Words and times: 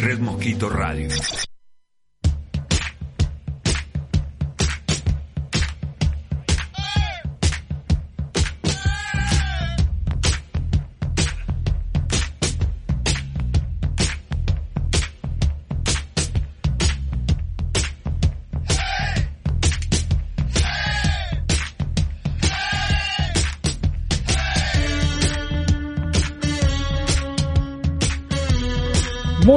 Red 0.00 0.20
Mosquito 0.20 0.68
Radio. 0.68 1.08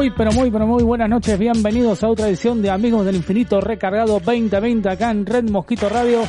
Muy, 0.01 0.09
pero 0.09 0.31
muy, 0.31 0.49
pero 0.49 0.65
muy 0.65 0.81
buenas 0.81 1.07
noches. 1.07 1.37
Bienvenidos 1.37 2.03
a 2.03 2.09
otra 2.09 2.27
edición 2.27 2.59
de 2.59 2.71
Amigos 2.71 3.05
del 3.05 3.17
Infinito 3.17 3.61
Recargado 3.61 4.19
2020 4.19 4.89
acá 4.89 5.11
en 5.11 5.27
Red 5.27 5.51
Mosquito 5.51 5.89
Radio. 5.89 6.23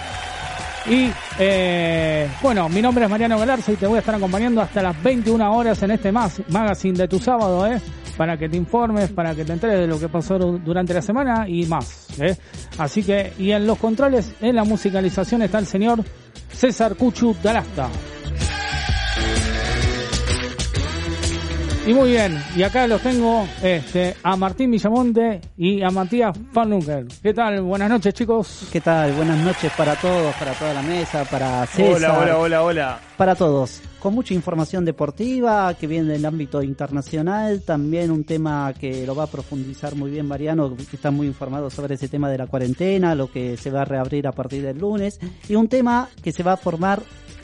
Y 0.85 1.09
eh, 1.39 2.29
bueno, 2.43 2.69
mi 2.69 2.83
nombre 2.83 3.07
es 3.07 3.11
Mariano 3.11 3.39
Galarza 3.39 3.73
y 3.73 3.77
te 3.77 3.87
voy 3.87 3.97
a 3.97 4.01
estar 4.01 4.15
acompañando 4.15 4.61
hasta 4.61 4.83
las 4.83 5.03
21 5.03 5.57
horas 5.57 5.83
en 5.83 5.93
este 5.93 6.13
más 6.13 6.43
magazine 6.51 6.99
de 6.99 7.09
tu 7.09 7.19
sábado, 7.19 7.67
¿eh? 7.67 7.81
Para 8.19 8.37
que 8.37 8.47
te 8.47 8.59
informes, 8.59 9.11
para 9.11 9.35
que 9.35 9.43
te 9.43 9.55
enteres 9.55 9.81
de 9.81 9.87
lo 9.87 9.99
que 9.99 10.11
pasó 10.11 10.37
durante 10.39 10.93
la 10.93 11.01
semana 11.01 11.49
y 11.49 11.65
más, 11.65 12.09
¿eh? 12.21 12.37
Así 12.77 13.03
que, 13.03 13.33
y 13.39 13.53
en 13.53 13.67
los 13.67 13.79
controles, 13.79 14.35
en 14.43 14.55
la 14.55 14.65
musicalización 14.65 15.41
está 15.41 15.59
el 15.59 15.67
señor 15.67 16.05
César 16.53 16.95
Cuchu 16.95 17.35
Dalasta. 17.43 17.89
Y 21.85 21.95
muy 21.95 22.13
bien, 22.13 22.41
y 22.55 22.63
acá 22.63 22.87
los 22.87 23.03
tengo 23.03 23.45
este, 23.61 24.15
a 24.23 24.37
Martín 24.37 24.71
Villamonte 24.71 25.41
y 25.57 25.83
a 25.83 25.91
Matías 25.91 26.39
Farnunker. 26.53 27.07
¿Qué 27.21 27.35
tal? 27.35 27.61
Buenas 27.63 27.91
noches, 27.91 28.15
chicos. 28.15 28.69
¿Qué 28.71 28.81
tal? 28.81 29.13
Buenas 29.15 29.39
noches 29.39 29.73
para 29.77 29.97
todos, 29.97 30.33
para 30.37 30.53
toda 30.53 30.75
la 30.75 30.83
mesa, 30.83 31.25
para 31.25 31.67
César. 31.67 32.13
Hola, 32.13 32.19
hola, 32.21 32.39
hola, 32.39 32.63
hola. 32.63 33.01
Para 33.17 33.35
todos. 33.35 33.83
Con 33.99 34.15
mucha 34.15 34.33
información 34.33 34.85
deportiva 34.85 35.75
que 35.75 35.89
viene 35.89 36.13
del 36.13 36.25
ámbito 36.25 36.63
internacional, 36.63 37.63
también 37.63 38.13
un 38.13 38.23
tema 38.23 38.73
que 38.79 39.05
lo 39.05 39.17
va 39.17 39.25
a 39.25 39.29
profundizar 39.29 39.97
muy 39.97 40.13
bien 40.13 40.27
Mariano, 40.27 40.77
que 40.77 40.97
está 40.97 41.11
muy 41.11 41.27
informado 41.27 41.69
sobre 41.69 41.95
ese 41.95 42.07
tema 42.07 42.31
de 42.31 42.39
la 42.39 42.47
cuarentena, 42.47 43.17
lo 43.17 43.31
que 43.31 43.57
se 43.57 43.73
va 43.73 43.83
a 43.83 43.85
reabrir 43.85 44.29
a 44.29 44.33
partir 44.33 44.63
del 44.63 44.79
lunes, 44.79 45.19
y 45.49 45.57
un 45.57 45.67
tema 45.67 46.09
que 46.23 46.31
se 46.31 46.45
va 46.45 46.53
a 46.53 46.57
formar 46.57 47.03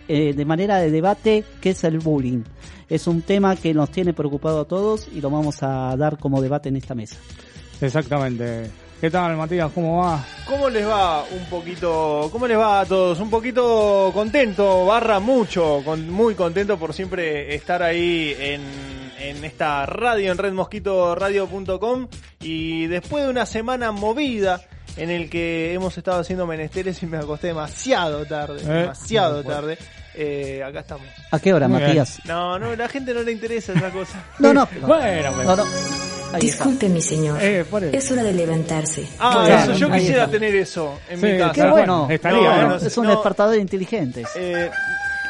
eh, 0.08 0.32
de 0.34 0.44
manera 0.44 0.78
de 0.78 0.90
debate, 0.90 1.44
que 1.60 1.70
es 1.70 1.84
el 1.84 1.98
bullying. 1.98 2.42
Es 2.88 3.06
un 3.06 3.22
tema 3.22 3.54
que 3.56 3.74
nos 3.74 3.90
tiene 3.90 4.14
preocupado 4.14 4.62
a 4.62 4.64
todos 4.64 5.08
y 5.14 5.20
lo 5.20 5.30
vamos 5.30 5.62
a 5.62 5.94
dar 5.96 6.18
como 6.18 6.40
debate 6.40 6.70
en 6.70 6.76
esta 6.76 6.94
mesa. 6.94 7.16
Exactamente. 7.80 8.70
¿Qué 9.00 9.10
tal, 9.10 9.36
Matías? 9.36 9.70
¿Cómo 9.72 9.98
va? 9.98 10.24
¿Cómo 10.44 10.68
les 10.68 10.84
va 10.84 11.22
un 11.22 11.44
poquito? 11.48 12.28
¿Cómo 12.32 12.48
les 12.48 12.58
va 12.58 12.80
a 12.80 12.84
todos? 12.86 13.20
Un 13.20 13.30
poquito 13.30 14.10
contento, 14.12 14.86
barra 14.86 15.20
mucho, 15.20 15.82
con, 15.84 16.10
muy 16.10 16.34
contento 16.34 16.76
por 16.78 16.92
siempre 16.92 17.54
estar 17.54 17.80
ahí 17.80 18.34
en, 18.36 18.60
en 19.20 19.44
esta 19.44 19.86
radio, 19.86 20.32
en 20.32 20.38
redmosquitoradio.com 20.38 22.08
y 22.40 22.86
después 22.88 23.22
de 23.24 23.30
una 23.30 23.46
semana 23.46 23.92
movida 23.92 24.62
en 24.96 25.10
el 25.10 25.30
que 25.30 25.72
hemos 25.74 25.96
estado 25.96 26.20
haciendo 26.20 26.46
menesteres 26.46 27.00
y 27.02 27.06
me 27.06 27.18
acosté 27.18 27.48
demasiado 27.48 28.24
tarde, 28.26 28.60
Eh, 28.62 28.80
demasiado 28.80 29.44
tarde. 29.44 29.78
Eh, 30.20 30.62
acá 30.64 30.80
estamos. 30.80 31.06
¿A 31.30 31.38
qué 31.38 31.52
hora, 31.54 31.68
Muy 31.68 31.78
bien. 31.78 31.88
Matías? 31.90 32.20
No, 32.24 32.58
no, 32.58 32.74
la 32.74 32.88
gente 32.88 33.14
no 33.14 33.22
le 33.22 33.30
interesa 33.32 33.72
esa 33.72 33.90
cosa. 33.90 34.18
No, 34.40 34.52
no. 34.52 34.68
Bueno, 34.86 35.30
no, 35.44 35.56
no. 35.56 35.62
Ahí 35.62 36.46
está. 36.48 36.64
Disculpe, 36.64 36.88
mi 36.88 37.00
señor. 37.00 37.38
Eh. 37.40 37.64
Es 37.92 38.10
hora 38.10 38.22
de 38.24 38.32
levantarse. 38.34 39.06
Ah, 39.18 39.44
Claro, 39.46 39.72
eso, 39.72 39.80
yo 39.80 39.90
quisiera 39.92 40.24
está. 40.24 40.32
tener 40.32 40.54
eso 40.56 40.98
en 41.08 41.20
Sí, 41.20 41.26
mi 41.26 41.38
casa. 41.38 41.52
Qué 41.52 41.66
bueno. 41.70 42.06
estaría, 42.10 42.38
No, 42.56 42.62
¿no? 42.62 42.68
no, 42.70 42.76
es 42.76 42.98
un 42.98 43.04
No. 43.06 43.10
despertador 43.12 43.56
inteligente. 43.56 44.24
Eh, 44.36 44.70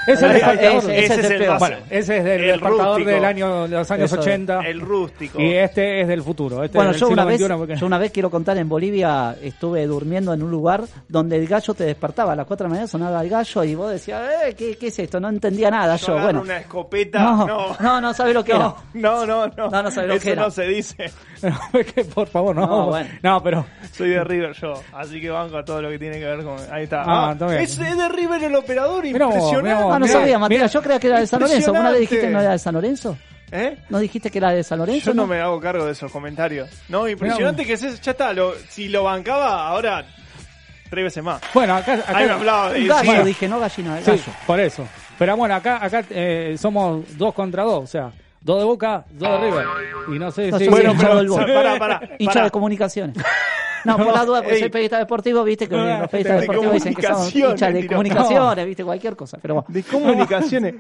Es 0.09 0.23
el 0.23 0.31
Ese- 0.31 0.35
despertador. 0.35 0.79
ese- 0.91 0.99
ese 1.05 1.21
es 1.21 1.31
el 1.31 1.59
Bueno, 1.59 1.77
ese 1.91 2.17
es 2.19 2.25
del 2.25 2.41
El 2.41 2.47
despertador 2.53 2.87
rústico. 2.97 3.11
del 3.11 3.25
año, 3.25 3.69
de 3.69 3.77
los 3.77 3.91
años 3.91 4.05
Eso 4.07 4.15
es. 4.21 4.21
80. 4.27 4.61
el 4.67 4.81
rústico. 4.81 5.41
Y 5.41 5.53
este 5.55 6.01
es 6.01 6.09
del 6.09 6.23
futuro. 6.23 6.65
Este 6.65 6.79
Bueno, 6.79 6.91
es 6.91 6.95
del 6.97 7.01
yo 7.01 7.07
siglo 7.09 7.23
una, 7.23 7.31
vez, 7.31 7.43
porque- 7.59 7.77
yo 7.77 7.87
una 7.87 7.99
vez 7.99 8.11
quiero 8.13 8.31
contar 8.31 8.57
en 8.59 8.69
Bolivia, 8.69 9.37
estuve 9.43 9.87
durmiendo 9.87 10.33
en 10.33 10.43
un 10.43 10.51
lugar 10.51 10.83
donde 11.09 11.37
el 11.37 11.47
gallo 11.47 11.75
te 11.75 11.85
despertaba. 11.85 12.33
A 12.33 12.37
las 12.37 12.47
4 12.47 12.65
de 12.65 12.69
la 12.69 12.71
mañana 12.71 12.87
sonaba 12.89 13.21
el 13.23 13.29
gallo 13.29 13.65
y 13.65 13.75
vos 13.75 13.91
decías, 13.93 14.23
eh, 14.47 14.55
¿qué, 14.57 14.77
qué 14.77 14.87
es 14.89 14.99
esto? 14.99 15.21
No 15.21 15.29
entendía 15.29 15.71
nada 15.71 15.97
Yo 15.97 16.07
yo. 16.17 16.23
Bueno, 16.23 16.41
una 16.41 16.59
escopeta. 16.59 17.19
no, 17.21 17.47
No, 17.47 17.77
no, 17.79 18.01
no, 18.01 18.15
sabés 18.15 18.35
lo 18.35 18.43
que 18.45 18.53
era. 18.57 18.75
no, 18.95 19.27
no, 19.27 19.47
no. 19.49 19.69
No, 19.69 19.83
no 19.83 19.91
sabés 19.91 20.09
lo 20.09 20.15
Eso 20.15 20.25
que 20.25 20.31
era. 20.33 20.43
no 20.43 20.51
se 20.51 20.63
dice. 20.67 21.11
Es 21.73 21.93
que, 21.93 22.05
por 22.05 22.27
favor, 22.29 22.55
no. 22.57 22.67
No, 22.67 22.87
bueno. 22.87 23.09
No, 23.23 23.43
pero. 23.43 23.67
Soy 23.93 24.11
de 24.11 24.25
River 24.25 24.53
yo, 24.55 24.75
así 24.93 25.21
que 25.21 25.31
banco 25.31 25.57
a 25.59 25.65
todo 25.65 25.81
lo 25.83 25.89
que 25.91 25.99
tiene 25.99 26.19
que 26.19 26.25
ver 26.27 26.43
con. 26.45 26.57
Ahí 26.73 26.85
está. 26.85 27.03
Ah, 27.07 27.35
bien. 27.35 27.53
es, 27.61 27.79
es 27.79 27.97
de 27.97 28.09
River 28.09 28.45
el 28.45 28.55
operador, 28.57 29.03
Mirá 29.05 29.27
vos, 29.27 29.35
impresionante. 29.35 29.69
mirá 29.75 29.85
vos, 29.85 29.95
Ah, 29.95 29.99
no 29.99 30.09
sabía, 30.09 30.39
Matías. 30.39 30.73
Yo 30.73 30.83
creía 30.83 30.99
que 31.01 31.07
era 31.09 31.21
de 31.21 31.27
San 31.27 31.41
Lorenzo. 31.41 31.71
¿Una 31.73 31.91
vez 31.91 32.01
dijiste 32.01 32.21
que 32.27 32.31
no 32.33 32.41
era 32.41 32.53
de 32.53 32.59
San 32.59 32.75
Lorenzo? 32.75 33.17
¿Eh? 33.51 33.79
¿No 33.89 33.99
dijiste 33.99 34.31
que 34.31 34.39
era 34.39 34.51
de 34.51 34.63
San 34.63 34.79
Lorenzo? 34.79 35.07
Yo 35.07 35.15
no 35.15 35.27
me 35.27 35.41
hago 35.41 35.59
cargo 35.59 35.87
de 35.87 35.93
esos 35.93 36.13
comentarios. 36.13 36.69
No, 36.89 37.09
impresionante 37.09 37.65
que 37.65 37.73
es, 37.75 38.01
ya 38.01 38.11
está. 38.13 38.33
Lo, 38.35 38.55
si 38.69 38.89
lo 38.89 39.05
bancaba, 39.05 39.67
ahora 39.69 40.05
tres 40.91 41.05
veces 41.05 41.25
más. 41.25 41.41
Bueno, 41.55 41.75
acá. 41.75 41.95
acá 41.95 42.17
Ahí 42.19 42.27
me 42.27 42.33
hablaba 42.33 42.73
de 42.73 42.87
gallo, 42.87 43.05
Bueno. 43.07 43.25
dije, 43.25 43.49
no 43.49 43.59
gallina, 43.59 43.99
Sí, 44.01 44.11
gallo. 44.11 44.23
por 44.47 44.61
eso. 44.61 44.87
Pero 45.19 45.37
bueno, 45.37 45.55
acá, 45.55 45.83
acá 45.83 46.05
eh, 46.11 46.57
somos 46.59 47.05
dos 47.19 47.33
contra 47.35 47.63
dos. 47.65 47.85
O 47.85 47.87
sea, 47.87 48.11
dos 48.49 48.59
de 48.61 48.65
Boca, 48.65 49.05
dos 49.11 49.29
de 49.41 49.47
River. 49.47 49.67
Y 50.15 50.19
no 50.19 50.31
sé 50.31 50.51
si. 50.59 50.69
Bueno, 50.69 50.95
pero- 50.99 51.37
pará, 51.55 51.79
pará, 51.79 52.01
Hincha 52.19 52.45
de 52.45 52.51
comunicaciones. 52.51 53.17
No, 53.85 53.97
por 53.97 54.13
la 54.13 54.25
duda, 54.25 54.39
porque 54.43 54.55
Ey. 54.55 54.61
soy 54.61 54.69
periodista 54.71 54.99
deportivo, 54.99 55.45
viste 55.45 55.69
que 55.69 55.75
Ah, 55.77 55.99
los 56.01 56.09
periodistas 56.09 56.35
de 56.37 56.41
deportivos 56.41 56.75
dicen 56.75 56.95
que 56.95 57.03
son 57.03 57.27
hinchas 57.53 57.75
de 57.75 57.87
comunicaciones, 57.87 58.67
viste, 58.67 58.85
cualquier 58.85 59.17
cosa. 59.17 59.39
Pero 59.41 59.55
bueno. 59.55 59.67
De 59.69 59.83
comunicaciones. 59.83 60.75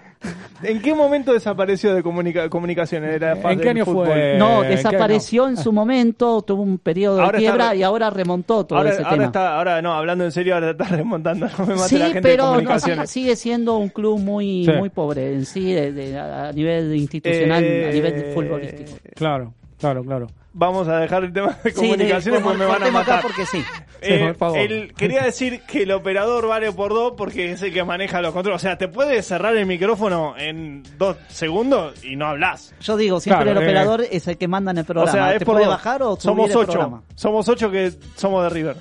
¿En 0.63 0.83
qué 0.83 0.95
momento 0.95 1.33
desapareció 1.33 1.95
de 1.95 2.03
comunica- 2.03 2.49
comunicaciones? 2.49 3.15
Era 3.15 3.33
¿En 3.33 3.43
parte 3.43 3.61
qué 3.63 3.69
año 3.71 3.85
fútbol. 3.85 4.07
fue? 4.07 4.37
No, 4.39 4.65
Eh, 4.65 4.69
desapareció 4.69 5.49
en 5.49 5.57
su 5.57 5.73
momento, 5.73 6.43
tuvo 6.43 6.63
un 6.63 6.79
periodo 6.79 7.17
de 7.19 7.23
Ahora 7.23 7.39
quiebra 7.39 7.75
y 7.75 7.83
ahora 7.83 8.11
remontó 8.11 8.65
todo 8.67 8.79
Ahora, 8.79 8.91
ese 8.91 8.99
ahora 9.03 9.11
tema. 9.13 9.25
está, 9.27 9.57
ahora 9.57 9.83
no, 9.83 9.93
hablando 9.95 10.25
en 10.25 10.33
serio, 10.33 10.55
ahora 10.55 10.71
está 10.73 10.85
remontando. 10.85 11.47
No 11.59 11.67
me 11.67 11.75
mate 11.77 11.89
Sí, 11.89 11.99
la 11.99 12.07
gente 12.11 12.29
de 12.29 12.35
pero 12.37 12.61
no, 12.61 13.07
sigue 13.07 13.37
siendo 13.37 13.77
un 13.77 13.89
club 13.91 14.19
muy 14.19 14.65
Sí. 14.65 14.73
muy 14.73 14.91
pobre 14.91 15.33
en 15.35 15.45
sí, 15.47 15.73
de- 15.73 15.93
de- 15.93 16.19
a 16.19 16.51
nivel 16.53 16.95
institucional, 16.97 17.63
Eh, 17.63 17.89
a 17.89 17.93
nivel 17.93 18.25
futbolístico. 18.35 18.99
Claro, 19.15 19.55
claro, 19.79 20.05
claro. 20.05 20.27
Vamos 20.53 20.89
a 20.89 20.99
dejar 20.99 21.23
el 21.25 21.33
tema 21.33 21.57
de 21.63 21.71
Sí, 21.71 21.77
comunicaciones 21.77 22.41
porque 22.43 22.59
me 22.59 22.67
van 22.67 22.83
a 22.83 22.91
matar. 22.91 23.23
porque 23.23 23.47
sí. 23.47 23.63
Eh, 24.01 24.19
Sí, 24.19 24.25
por 24.25 24.37
favor. 24.37 24.59
el- 24.59 24.93
quería 24.95 25.23
decir 25.23 25.61
que 25.63 25.83
el 25.83 25.93
operador 25.93 26.49
vale 26.49 26.73
por 26.73 26.91
dos 26.93 27.15
porque 27.17 27.53
es 27.53 27.63
el 27.63 27.73
que 27.73 27.85
maneja 27.85 28.21
los 28.23 28.33
controles. 28.33 28.61
O 28.61 28.63
sea, 28.63 28.77
te 28.79 28.89
puede 28.89 29.23
cerrar 29.23 29.57
el 29.57 29.67
micrófono 29.67 30.35
en 30.37 30.83
dos 30.99 31.17
segundos 31.29 32.03
y 32.05 32.17
no 32.17 32.27
hablas. 32.27 32.75
Yo 32.81 32.97
digo, 32.97 33.21
siempre 33.21 33.45
Claro, 33.45 33.61
el 33.61 33.67
eh. 33.67 33.69
operador 33.71 34.05
es 34.11 34.27
el 34.27 34.37
que 34.37 34.49
manda 34.49 34.71
en 34.73 34.79
el 34.79 34.85
programa. 34.85 35.11
o 35.11 35.15
sea, 35.15 35.33
es 35.33 35.39
¿Te 35.41 35.45
por 35.45 35.55
puede 35.57 35.67
dos. 35.67 35.75
bajar 35.77 36.03
o 36.03 36.17
somos 36.19 36.51
ocho. 36.55 36.67
programa? 36.73 37.03
Somos 37.15 37.49
ocho 37.49 37.71
que 37.71 37.93
somos 38.17 38.43
de 38.45 38.49
River. 38.51 38.77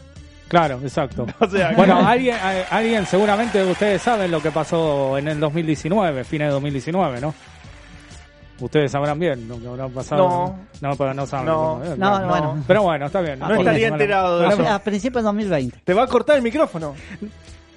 Claro, 0.47 0.79
exacto. 0.81 1.25
O 1.39 1.47
sea, 1.47 1.73
Bueno, 1.75 1.97
alguien, 2.07 2.37
alguien 2.71 3.05
seguramente 3.05 3.63
ustedes 3.65 4.01
saben 4.01 4.31
lo 4.31 4.41
que 4.41 4.49
pasó 4.49 5.17
en 5.17 5.27
el 5.27 5.39
2019, 5.39 6.23
fines 6.23 6.47
de 6.47 6.53
2019, 6.53 7.19
¿no? 7.21 7.33
Ustedes 8.59 8.91
sabrán 8.91 9.19
bien 9.19 9.47
lo 9.47 9.59
que 9.59 9.67
habrá 9.67 9.87
pasado. 9.87 10.27
No. 10.27 10.59
no, 10.89 10.95
pero 10.95 11.13
no 11.13 11.25
saben. 11.27 11.45
No. 11.45 11.79
No, 11.97 12.27
bueno. 12.27 12.63
Pero 12.67 12.83
bueno, 12.83 13.05
está 13.05 13.21
bien. 13.21 13.37
No 13.39 13.45
Ah, 13.45 13.57
estaría 13.57 13.89
Bueno, 13.89 13.95
enterado 13.95 14.39
de 14.39 14.45
bueno, 14.47 14.63
eso. 14.63 14.73
A 14.73 14.79
principios 14.79 15.23
de 15.23 15.27
2020. 15.27 15.77
¿Te 15.83 15.93
va 15.93 16.03
a 16.03 16.07
cortar 16.07 16.37
el 16.37 16.41
micrófono? 16.41 16.95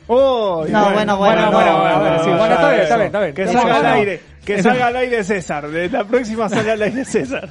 Oh, 0.06 0.64
No, 0.68 0.90
bueno, 0.92 1.16
bueno, 1.18 1.18
bueno, 1.18 1.40
no, 1.46 1.52
bueno, 1.52 1.70
no, 1.72 1.84
a 1.86 1.98
ver, 2.02 2.12
no, 2.14 2.24
sí, 2.24 2.30
no, 2.30 2.36
bueno, 2.38 2.48
ya 2.48 2.54
está 2.54 2.68
bien, 2.70 2.82
está 2.82 2.96
bien, 2.96 3.06
está 3.06 3.20
bien. 3.20 3.34
Que 3.34 3.44
No, 3.44 3.52
salga 3.52 3.68
no, 3.72 3.76
al 3.76 3.82
no. 3.84 3.88
aire. 3.90 4.20
Que 4.44 4.62
salga 4.62 4.86
al 4.88 4.96
aire 4.96 5.24
César. 5.24 5.68
De 5.70 5.88
la 5.88 6.04
próxima 6.04 6.48
salga 6.48 6.72
al 6.72 6.82
aire 6.82 7.04
César. 7.04 7.48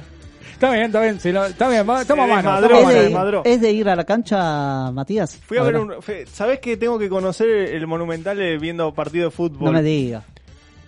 Está 0.52 0.70
bien, 0.72 0.84
está 0.86 1.00
bien. 1.00 1.18
si 1.20 1.32
lo- 1.32 1.46
está 1.46 1.68
bien, 1.70 1.80
estamos 1.88 2.24
a 2.24 2.26
mano. 2.34 2.50
a 2.50 2.58
¿Es 2.58 3.10
mano. 3.12 3.42
de, 3.42 3.50
es 3.54 3.60
de 3.62 3.70
ir 3.72 3.88
a 3.88 3.96
la 3.96 4.04
cancha, 4.04 4.90
Matías? 4.92 5.36
Fui 5.46 5.56
a 5.56 5.62
ver 5.62 5.78
un. 5.78 5.94
¿Sabés 6.30 6.58
que 6.58 6.76
tengo 6.76 6.98
que 6.98 7.08
conocer 7.08 7.48
el 7.48 7.86
Monumental 7.86 8.38
eh, 8.42 8.58
viendo 8.58 8.92
partido 8.92 9.26
de 9.26 9.30
fútbol? 9.30 9.64
No 9.64 9.72
me 9.72 9.82
digas. 9.82 10.22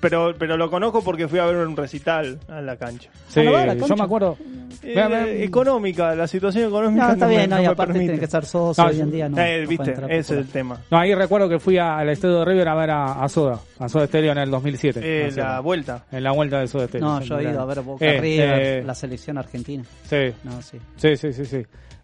Pero, 0.02 0.34
pero 0.36 0.56
lo 0.56 0.68
conozco 0.68 1.00
porque 1.00 1.28
fui 1.28 1.38
a 1.38 1.46
ver 1.46 1.56
un 1.64 1.76
recital 1.76 2.40
a 2.48 2.60
la 2.60 2.76
cancha. 2.76 3.08
Sí, 3.28 3.38
¿A 3.38 3.44
la 3.44 3.50
bala, 3.52 3.74
yo 3.74 3.96
me 3.96 4.02
acuerdo. 4.02 4.36
Eh, 4.82 5.44
económica, 5.44 6.12
la 6.16 6.26
situación 6.26 6.66
económica. 6.68 7.06
No, 7.06 7.12
está 7.12 7.26
me- 7.28 7.36
bien, 7.36 7.50
no, 7.50 7.58
y 7.58 7.62
me 7.62 7.66
aparte 7.68 7.98
tiene 8.00 8.18
que 8.18 8.26
ser 8.26 8.44
socio 8.44 8.82
No, 8.82 8.90
hoy 8.90 9.00
en 9.00 9.10
día. 9.12 9.28
No, 9.28 9.38
Eh, 9.40 9.60
no 9.62 9.68
viste, 9.68 9.92
ese 10.08 10.18
es 10.18 10.30
el 10.32 10.48
tema. 10.48 10.78
No, 10.90 10.98
ahí 10.98 11.14
recuerdo 11.14 11.48
que 11.48 11.60
fui 11.60 11.78
al 11.78 12.08
estadio 12.08 12.40
de 12.40 12.44
River 12.46 12.68
a 12.68 12.74
ver 12.74 12.90
a, 12.90 13.22
a 13.22 13.28
Soda, 13.28 13.60
a 13.78 13.88
Soda 13.88 14.08
Stereo 14.08 14.32
en 14.32 14.38
el 14.38 14.50
2007. 14.50 15.00
Eh, 15.02 15.26
Así 15.28 15.38
la 15.38 15.60
vuelta. 15.60 16.04
En 16.10 16.24
la 16.24 16.32
vuelta 16.32 16.58
de 16.58 16.66
Soda 16.66 16.88
Stereo. 16.88 17.06
No, 17.06 17.20
yo 17.20 17.38
he 17.38 17.44
ido 17.44 17.60
a 17.60 17.64
ver 17.64 17.80
Boca 17.82 18.04
Eh, 18.04 18.20
River, 18.20 18.60
eh, 18.62 18.82
la 18.84 18.94
selección 18.96 19.38
argentina. 19.38 19.84
Sí, 20.10 20.32
No, 20.42 20.60
sí. 20.62 20.78
sí, 20.96 21.16
sí, 21.16 21.32
sí, 21.32 21.44
sí. 21.46 21.62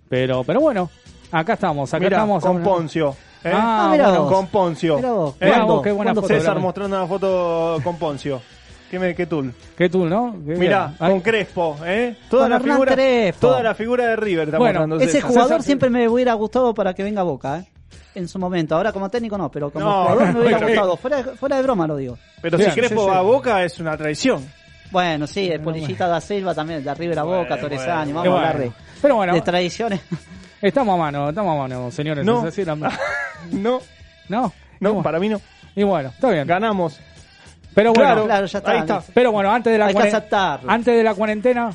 Pero, 0.09 0.45
pero 0.45 0.61
bueno, 0.61 0.89
acá 1.33 1.55
estamos, 1.55 1.93
acá 1.93 2.05
Mira, 2.05 2.17
estamos. 2.19 2.45
con 2.45 2.63
Poncio. 2.63 3.17
¿Eh? 3.45 3.51
Ah, 3.55 3.87
Ah, 3.87 3.89
mira 3.93 4.09
bueno. 4.09 4.25
vos. 4.25 4.33
Con 4.33 4.47
Poncio. 4.49 4.97
Mirá 4.97 5.13
vos, 5.13 5.35
Eh, 5.41 5.45
Mirá 5.47 5.65
vos, 5.65 5.83
qué 5.83 5.93
buena 5.93 6.05
¿Cuándo 6.13 6.23
foto. 6.23 6.35
César 6.35 6.55
Pero- 6.55 6.61
mostrando 6.63 6.97
una 6.97 7.07
foto 7.07 7.81
con 7.85 7.97
Poncio. 7.97 8.41
¿Qué, 8.91 8.99
me, 8.99 9.15
qué 9.15 9.27
tul? 9.27 9.53
¿Qué 9.77 9.91
tú, 9.91 10.07
no? 10.07 10.35
Qué 10.47 10.55
Mirá, 10.57 10.95
bien. 10.99 11.11
Con 11.13 11.21
Crespo, 11.21 11.77
¿eh? 11.85 12.17
Toda 12.31 12.45
Con 12.45 12.51
la 12.51 12.57
Hernán 12.57 12.73
figura, 12.77 12.93
Crespo. 12.95 13.41
toda 13.49 13.63
la 13.63 13.75
figura 13.75 14.07
de 14.07 14.17
River 14.17 14.51
Bueno, 14.57 14.97
Ese 14.97 15.07
César. 15.13 15.29
jugador 15.29 15.49
César- 15.51 15.63
siempre 15.63 15.91
me 15.91 16.09
hubiera 16.09 16.33
gustado 16.35 16.73
para 16.73 16.95
que 16.95 17.03
venga 17.03 17.21
a 17.21 17.25
Boca, 17.25 17.59
¿eh? 17.59 17.67
En 18.15 18.27
su 18.29 18.39
momento. 18.39 18.75
Ahora 18.75 18.91
como 18.93 19.11
técnico 19.11 19.37
no, 19.37 19.51
pero 19.51 19.71
como 19.71 19.85
No, 19.85 20.03
jugador 20.05 20.33
me 20.33 20.41
hubiera 20.41 20.67
gustado. 20.67 20.97
Fuera, 20.97 21.17
de- 21.23 21.37
fuera 21.37 21.57
de 21.57 21.63
broma 21.63 21.87
lo 21.87 21.97
digo. 21.97 22.17
Pero 22.41 22.57
Bien, 22.57 22.71
si 22.73 22.81
Crespo 22.81 23.01
sí, 23.01 23.05
sí. 23.05 23.11
va 23.11 23.19
a 23.19 23.23
Boca 23.23 23.63
es 23.63 23.79
una 23.79 23.95
traición. 23.97 24.51
Bueno, 24.91 25.27
sí, 25.27 25.51
el 25.51 25.61
Polillita 25.61 26.09
da 26.09 26.19
Silva 26.19 26.55
también, 26.55 26.83
de 26.83 26.95
River 26.95 27.19
a 27.19 27.23
Bueno, 27.25 27.43
Boca, 27.43 27.61
Torresani, 27.61 28.13
bueno. 28.15 28.31
vamos 28.31 28.33
a 28.33 28.37
hablar 28.49 28.57
bueno. 28.57 28.71
de, 28.73 29.01
Pero 29.03 29.15
bueno, 29.17 29.35
de 29.35 29.41
tradiciones. 29.43 30.01
Estamos 30.63 30.95
a 30.95 30.97
mano, 30.99 31.29
estamos 31.29 31.55
a 31.55 31.59
mano, 31.63 31.91
señores. 31.91 32.25
No. 32.25 32.41
¿es 32.47 32.47
así, 32.59 32.65
no? 32.65 32.77
No, 32.77 33.81
No, 34.29 34.53
no, 34.81 34.91
bueno, 34.91 35.03
para 35.03 35.19
mí 35.19 35.29
no. 35.29 35.41
Y 35.77 35.83
bueno, 35.85 36.09
está 36.11 36.31
bien. 36.31 36.47
Ganamos. 36.47 37.01
Pero 37.75 37.93
bueno, 37.93 38.05
Claro, 38.13 38.25
claro, 38.25 38.47
ya 38.47 38.59
está. 38.59 38.71
Ahí 38.73 38.79
está. 38.81 39.03
pero 39.15 39.31
bueno, 39.33 39.53
antes 39.53 39.73
de 39.73 39.79
la 39.79 39.87
Hay 39.87 39.95
que 39.95 40.01
cuaren- 40.01 40.09
aceptarlo. 40.09 40.71
antes 40.71 40.97
de 40.97 41.03
la 41.05 41.15
cuarentena, 41.15 41.71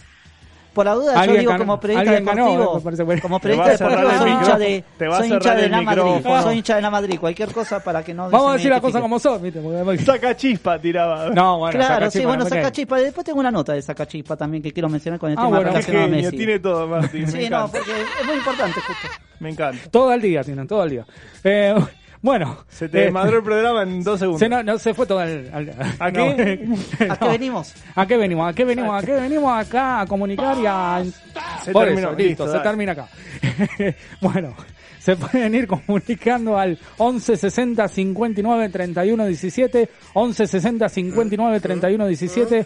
Por 0.73 0.85
la 0.85 0.93
duda, 0.95 1.25
yo 1.25 1.33
digo 1.33 1.51
ganó- 1.51 1.59
como 1.65 1.79
periodista 1.79 2.11
ganó, 2.19 2.45
deportivo, 2.45 3.05
bueno. 3.05 3.21
como 3.21 3.39
periodista 3.39 3.71
deportivo 3.85 4.17
soy 4.17 4.31
hincha 4.31 4.57
de, 4.57 4.83
soy 5.17 5.31
hincha 5.31 5.55
de 5.55 5.69
la 5.69 5.81
Madrid, 5.81 6.01
soy 6.41 6.57
hincha 6.57 6.75
de 6.75 6.81
la 6.81 6.89
Madrid, 6.89 7.19
cualquier 7.19 7.51
cosa 7.51 7.79
para 7.83 8.03
que 8.03 8.13
no 8.13 8.29
vamos 8.29 8.49
a 8.49 8.53
decir 8.53 8.71
las 8.71 8.81
cosas 8.81 9.01
como 9.01 9.19
son, 9.19 9.41
Saca 10.03 10.35
chispa 10.35 10.79
tiraba. 10.79 11.29
No, 11.29 11.59
bueno, 11.59 11.77
claro, 11.77 11.93
saca 11.95 12.11
sí, 12.11 12.17
chispa, 12.19 12.27
bueno, 12.29 12.45
saca 12.49 12.71
chispa. 12.71 12.97
Después 12.99 13.23
tengo 13.25 13.39
una 13.39 13.51
nota 13.51 13.73
de 13.73 13.81
saca 13.83 14.07
chispa 14.07 14.35
también 14.35 14.63
que 14.63 14.71
quiero 14.71 14.89
mencionar 14.89 15.19
con 15.19 15.29
el 15.31 15.37
Ah, 15.37 15.43
tema 15.45 15.59
relacionado 15.59 16.05
a 16.05 16.07
Messi. 16.07 16.37
tiene 16.37 16.59
todo, 16.59 16.87
Martín. 16.87 17.27
Sí, 17.27 17.49
no, 17.49 17.67
porque 17.69 17.91
es 17.91 18.25
muy 18.25 18.35
importante 18.35 18.79
justo. 18.81 19.07
Me 19.39 19.49
encanta. 19.49 19.89
Todo 19.91 20.11
el 20.13 20.21
día 20.21 20.43
tienen, 20.43 20.67
todo 20.67 20.83
el 20.85 20.89
día. 20.89 21.05
Eh, 21.43 21.75
bueno. 22.23 22.57
Se 22.69 22.89
te 22.89 23.05
eh, 23.07 23.11
madró 23.11 23.37
el 23.37 23.43
programa 23.43 23.83
en 23.83 24.01
dos 24.03 24.17
segundos. 24.19 24.39
se, 24.39 24.49
no, 24.49 24.63
no, 24.63 24.79
se 24.79 24.95
fue 24.95 25.05
todo 25.05 25.21
el... 25.21 25.51
al- 25.53 25.75
¿A 25.99 26.09
no, 26.09 26.35
qué? 26.35 26.67
¿A 27.09 27.17
qué 27.17 27.25
no. 27.25 27.31
venimos? 27.31 27.73
¿A 27.95 28.07
qué 28.07 28.17
venimos? 28.17 28.49
¿A 28.49 28.53
qué 28.55 28.65
venimos? 28.65 29.03
¿A 29.03 29.05
qué 29.05 29.11
venimos 29.13 29.53
acá 29.55 30.01
a 30.01 30.05
comunicar 30.07 30.57
y 30.57 30.65
a... 30.65 31.03
Se 31.63 31.71
Por 31.71 31.85
terminó, 31.85 32.07
eso, 32.09 32.17
listo, 32.17 32.45
listo, 32.45 32.57
se 32.57 32.63
termina 32.63 32.93
acá. 32.93 33.07
bueno, 34.21 34.55
se 34.99 35.15
pueden 35.17 35.53
ir 35.55 35.67
comunicando 35.67 36.57
al 36.57 36.77
11 36.97 37.37
60 37.37 37.87
59 37.87 38.69
31 38.69 39.25
17, 39.25 39.89
11 40.13 40.47
60 40.47 40.89
59 40.89 41.59
31 41.59 42.07
17, 42.07 42.65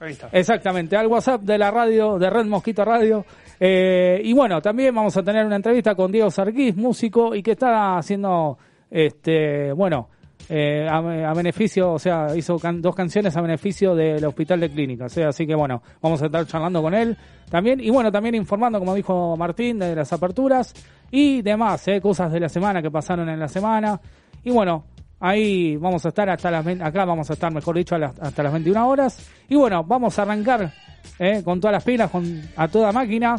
Ahí 0.00 0.12
está. 0.12 0.28
exactamente, 0.32 0.96
al 0.96 1.06
WhatsApp 1.06 1.40
de 1.42 1.58
la 1.58 1.70
radio, 1.70 2.18
de 2.18 2.30
Red 2.30 2.46
Mosquito 2.46 2.84
Radio. 2.84 3.24
Eh, 3.60 4.20
y 4.24 4.32
bueno, 4.32 4.60
también 4.60 4.94
vamos 4.94 5.16
a 5.16 5.22
tener 5.22 5.44
una 5.44 5.56
entrevista 5.56 5.94
con 5.94 6.12
Diego 6.12 6.30
Sarquís, 6.30 6.76
músico, 6.76 7.34
y 7.34 7.42
que 7.42 7.52
está 7.52 7.98
haciendo, 7.98 8.58
este, 8.90 9.72
bueno, 9.72 10.08
eh, 10.50 10.88
a, 10.88 11.34
beneficio, 11.34 11.92
o 11.92 11.98
sea, 11.98 12.34
hizo 12.34 12.58
dos 12.58 12.94
canciones 12.94 13.36
a 13.36 13.42
beneficio 13.42 13.94
del 13.94 14.24
Hospital 14.24 14.60
de 14.60 14.70
Clínicas, 14.70 15.14
¿eh? 15.18 15.24
así 15.24 15.46
que 15.46 15.54
bueno, 15.54 15.82
vamos 16.00 16.22
a 16.22 16.26
estar 16.26 16.46
charlando 16.46 16.80
con 16.80 16.94
él 16.94 17.14
también, 17.50 17.80
y 17.80 17.90
bueno, 17.90 18.10
también 18.10 18.34
informando, 18.34 18.78
como 18.78 18.94
dijo 18.94 19.36
Martín, 19.36 19.78
de 19.78 19.94
las 19.94 20.10
aperturas 20.10 20.72
y 21.10 21.42
demás, 21.42 21.86
¿eh? 21.88 22.00
cosas 22.00 22.32
de 22.32 22.40
la 22.40 22.48
semana 22.48 22.80
que 22.80 22.90
pasaron 22.90 23.28
en 23.28 23.38
la 23.38 23.48
semana, 23.48 24.00
y 24.42 24.50
bueno, 24.50 24.84
ahí 25.20 25.76
vamos 25.76 26.04
a 26.04 26.08
estar 26.08 26.28
hasta 26.30 26.50
las, 26.50 26.66
acá 26.66 27.04
vamos 27.04 27.28
a 27.30 27.32
estar, 27.32 27.52
mejor 27.52 27.76
dicho, 27.76 27.96
hasta 27.96 28.42
las 28.42 28.52
21 28.52 28.88
horas, 28.88 29.28
y 29.48 29.56
bueno, 29.56 29.84
vamos 29.84 30.18
a 30.18 30.22
arrancar 30.22 30.72
¿eh? 31.18 31.42
con 31.44 31.60
todas 31.60 31.72
las 31.72 31.84
pilas, 31.84 32.10
con, 32.10 32.42
a 32.56 32.68
toda 32.68 32.92
máquina, 32.92 33.36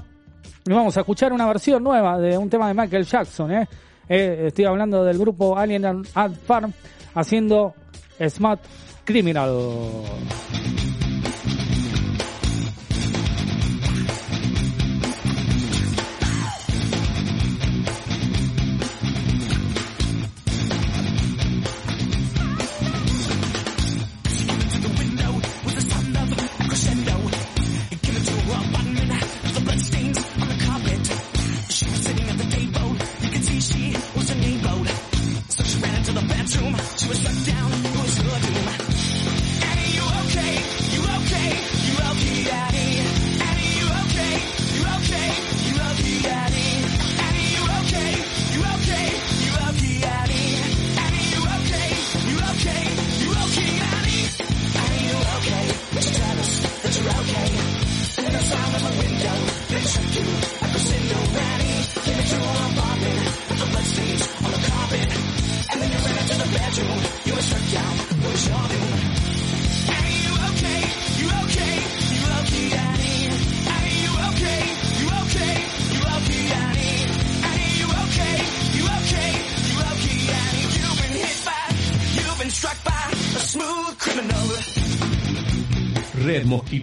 y 0.65 0.71
vamos 0.71 0.95
a 0.97 1.01
escuchar 1.01 1.33
una 1.33 1.47
versión 1.47 1.83
nueva 1.83 2.17
de 2.17 2.37
un 2.37 2.49
tema 2.49 2.67
de 2.67 2.73
Michael 2.73 3.05
Jackson, 3.05 3.51
¿eh? 3.51 3.67
Eh, 4.07 4.45
estoy 4.47 4.65
hablando 4.65 5.03
del 5.03 5.19
grupo 5.19 5.55
Alien 5.55 5.85
Ant 5.85 6.37
Farm 6.45 6.73
haciendo 7.13 7.75
Smart 8.27 8.59
Criminal. 9.05 9.55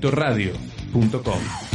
redmosquitoradio.com 0.01 1.66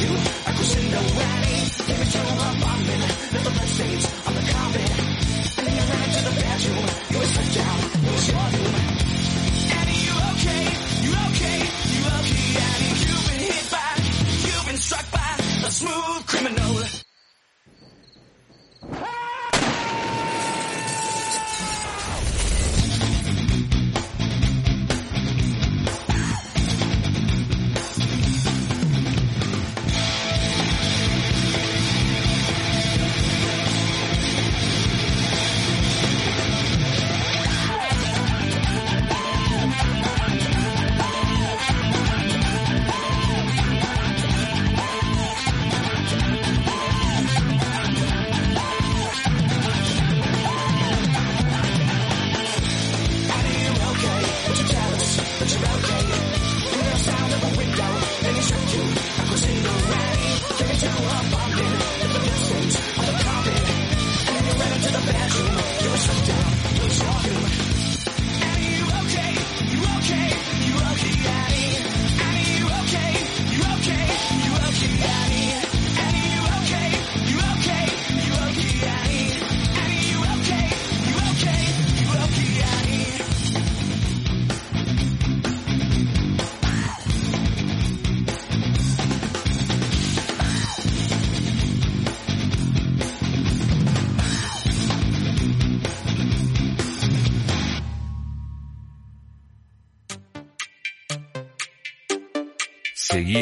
you. 0.00 0.49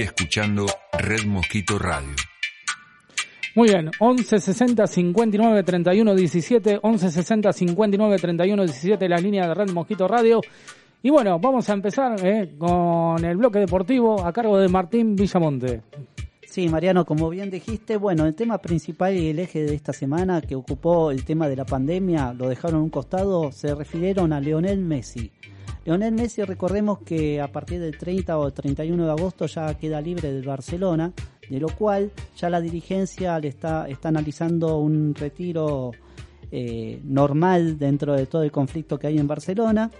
Escuchando 0.01 0.65
Red 0.93 1.25
Mosquito 1.25 1.77
Radio. 1.77 2.15
Muy 3.57 3.69
bien, 3.71 3.91
11 3.99 4.39
60 4.39 4.87
59 4.87 5.63
31 5.65 6.15
17, 6.15 6.79
11 6.81 7.11
60 7.11 7.53
59 7.53 8.17
31 8.17 8.63
17, 8.65 9.09
la 9.09 9.17
línea 9.19 9.49
de 9.49 9.55
Red 9.55 9.71
Mosquito 9.73 10.07
Radio. 10.07 10.41
Y 11.03 11.11
bueno, 11.11 11.41
vamos 11.41 11.69
a 11.69 11.73
empezar 11.73 12.25
eh, 12.25 12.55
con 12.57 13.25
el 13.25 13.37
bloque 13.37 13.59
deportivo 13.59 14.25
a 14.25 14.33
cargo 14.33 14.57
de 14.59 14.69
Martín 14.69 15.17
Villamonte. 15.17 15.83
Sí, 16.47 16.69
Mariano, 16.69 17.05
como 17.05 17.29
bien 17.29 17.51
dijiste, 17.51 17.97
bueno, 17.97 18.25
el 18.25 18.37
tema 18.37 18.59
principal 18.59 19.17
y 19.17 19.31
el 19.31 19.41
eje 19.41 19.65
de 19.65 19.75
esta 19.75 19.93
semana 19.93 20.41
que 20.41 20.55
ocupó 20.55 21.11
el 21.11 21.25
tema 21.25 21.49
de 21.49 21.57
la 21.57 21.65
pandemia, 21.65 22.33
lo 22.35 22.49
dejaron 22.49 22.81
a 22.81 22.85
un 22.85 22.91
costado, 22.91 23.51
se 23.51 23.75
refirieron 23.75 24.33
a 24.33 24.41
Leonel 24.41 24.79
Messi. 24.79 25.33
Leonel 25.89 26.13
Messi, 26.13 26.45
recordemos 26.45 26.99
que 26.99 27.41
a 27.41 27.51
partir 27.51 27.81
del 27.81 27.97
30 27.97 28.37
o 28.37 28.51
31 28.51 29.07
de 29.07 29.11
agosto 29.11 29.47
ya 29.47 29.73
queda 29.79 30.03
libre 30.03 30.31
del 30.31 30.45
Barcelona, 30.45 31.15
de 31.49 31.59
lo 31.59 31.71
cual 31.71 32.13
ya 32.37 32.51
la 32.51 32.61
dirigencia 32.61 33.39
le 33.39 33.49
está, 33.49 33.89
está 33.89 34.11
analizando 34.11 34.77
un 34.81 35.15
retiro 35.15 35.93
eh, 36.53 37.01
normal 37.05 37.79
dentro 37.79 38.13
de 38.13 38.27
todo 38.27 38.43
el 38.43 38.53
conflicto 38.53 38.99
que 38.99 39.07
hay 39.07 39.19
en 39.19 39.27
Barcelona. 39.27 39.91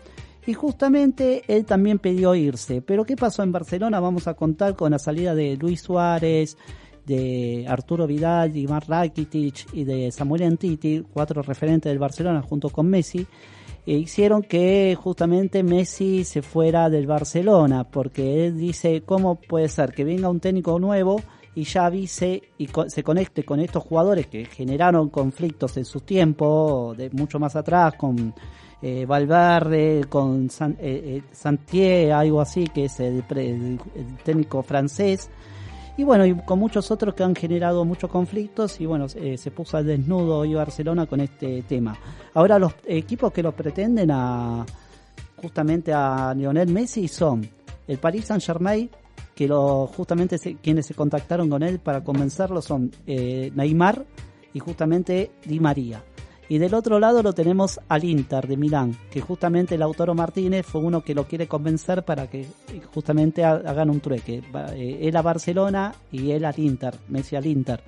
Y 0.47 0.53
justamente 0.53 1.43
él 1.49 1.65
también 1.65 1.99
pidió 1.99 2.35
irse. 2.35 2.83
Pero 2.83 3.07
¿qué 3.07 3.17
pasó 3.17 3.43
en 3.43 3.53
Barcelona? 3.53 3.99
Vamos 3.99 4.29
a 4.29 4.35
contar 4.35 4.77
con 4.77 4.91
la 4.91 4.99
salida 4.99 5.35
de 5.35 5.57
Luis 5.57 5.81
Suárez, 5.81 6.59
de 7.07 7.65
Arturo 7.67 8.07
Vidal, 8.07 8.55
Iván 8.55 8.83
Rakitic 8.87 9.73
y 9.73 9.85
de 9.85 10.13
Samuel 10.13 10.43
Antiti, 10.43 11.03
cuatro 11.15 11.41
referentes 11.41 11.89
del 11.89 11.99
Barcelona 11.99 12.43
junto 12.43 12.69
con 12.69 12.89
Messi, 12.91 13.27
e 13.89 13.95
hicieron 13.95 14.43
que 14.43 14.95
justamente 15.03 15.63
Messi 15.63 16.23
se 16.23 16.43
fuera 16.43 16.91
del 16.91 17.07
Barcelona, 17.07 17.85
porque 17.85 18.45
él 18.45 18.59
dice, 18.59 19.03
¿cómo 19.03 19.37
puede 19.37 19.71
ser 19.71 19.95
que 19.95 20.05
venga 20.05 20.29
un 20.29 20.41
técnico 20.41 20.79
nuevo 20.79 21.23
y 21.55 21.65
ya 21.65 21.87
avise 21.87 22.43
y 22.59 22.69
se 22.89 23.03
conecte 23.03 23.45
con 23.47 23.61
estos 23.61 23.83
jugadores 23.83 24.27
que 24.27 24.45
generaron 24.45 25.09
conflictos 25.09 25.79
en 25.79 25.87
su 25.87 26.01
tiempo, 26.01 26.95
de 26.99 27.09
mucho 27.09 27.39
más 27.39 27.57
atrás, 27.57 27.95
con 27.95 28.35
eh, 28.83 29.07
Valverde, 29.07 30.05
con 30.07 30.51
San, 30.51 30.77
eh, 30.81 31.23
eh 31.73 32.13
algo 32.13 32.43
así, 32.43 32.67
que 32.67 32.85
es 32.85 33.01
el, 33.01 33.25
técnico 34.23 34.63
francés. 34.63 35.31
Y 35.99 36.05
bueno, 36.05 36.25
y 36.25 36.33
con 36.33 36.61
muchos 36.61 36.93
otros 36.93 37.13
que 37.13 37.25
han 37.25 37.35
generado 37.35 37.85
muchos 37.85 38.09
conflictos 38.09 38.81
y 38.81 38.87
bueno, 38.87 39.07
eh, 39.17 39.37
se 39.37 39.51
puso 39.51 39.77
al 39.77 39.85
desnudo 39.85 40.39
hoy 40.39 40.55
Barcelona 40.55 41.07
con 41.07 41.19
este 41.19 41.63
tema. 41.63 41.99
Ahora 42.35 42.57
los 42.57 42.73
equipos 42.87 43.33
que 43.33 43.43
lo 43.43 43.51
pretenden 43.51 44.13
a 44.13 44.65
justamente 45.35 45.93
a 45.93 46.33
Lionel 46.37 46.69
Messi 46.69 47.09
son 47.09 47.51
el 47.89 47.99
Paris 47.99 48.27
Saint 48.27 48.45
Germain, 48.45 48.89
que 49.35 49.49
lo, 49.49 49.89
justamente 49.89 50.39
quienes 50.63 50.87
se 50.87 50.95
contactaron 50.95 51.51
con 51.51 51.65
él 51.65 51.81
para 51.81 52.05
convencerlo 52.05 52.63
son 52.63 52.93
Neymar 53.05 54.07
y 54.55 54.61
justamente 54.61 55.33
Di 55.45 55.59
María. 55.59 56.01
Y 56.51 56.59
del 56.59 56.75
otro 56.75 56.99
lado 56.99 57.23
lo 57.23 57.35
tenemos 57.35 57.79
al 57.89 58.05
Inter 58.05 58.47
de 58.47 58.57
Milán, 58.57 58.97
que 59.11 59.21
justamente 59.21 59.75
el 59.75 59.81
Lautaro 59.81 60.15
Martínez 60.15 60.65
fue 60.65 60.81
uno 60.81 61.03
que 61.03 61.15
lo 61.15 61.25
quiere 61.25 61.47
convencer 61.47 62.05
para 62.05 62.27
que 62.27 62.47
justamente 62.95 63.45
hagan 63.45 63.91
un 63.91 64.01
trueque. 64.01 64.43
Eh, 64.73 64.99
él 65.03 65.17
a 65.17 65.23
Barcelona 65.23 65.95
y 66.11 66.31
él 66.31 66.47
al 66.47 66.59
Inter, 66.59 66.95
Messi 67.09 67.37
al 67.37 67.47
Inter. 67.47 67.83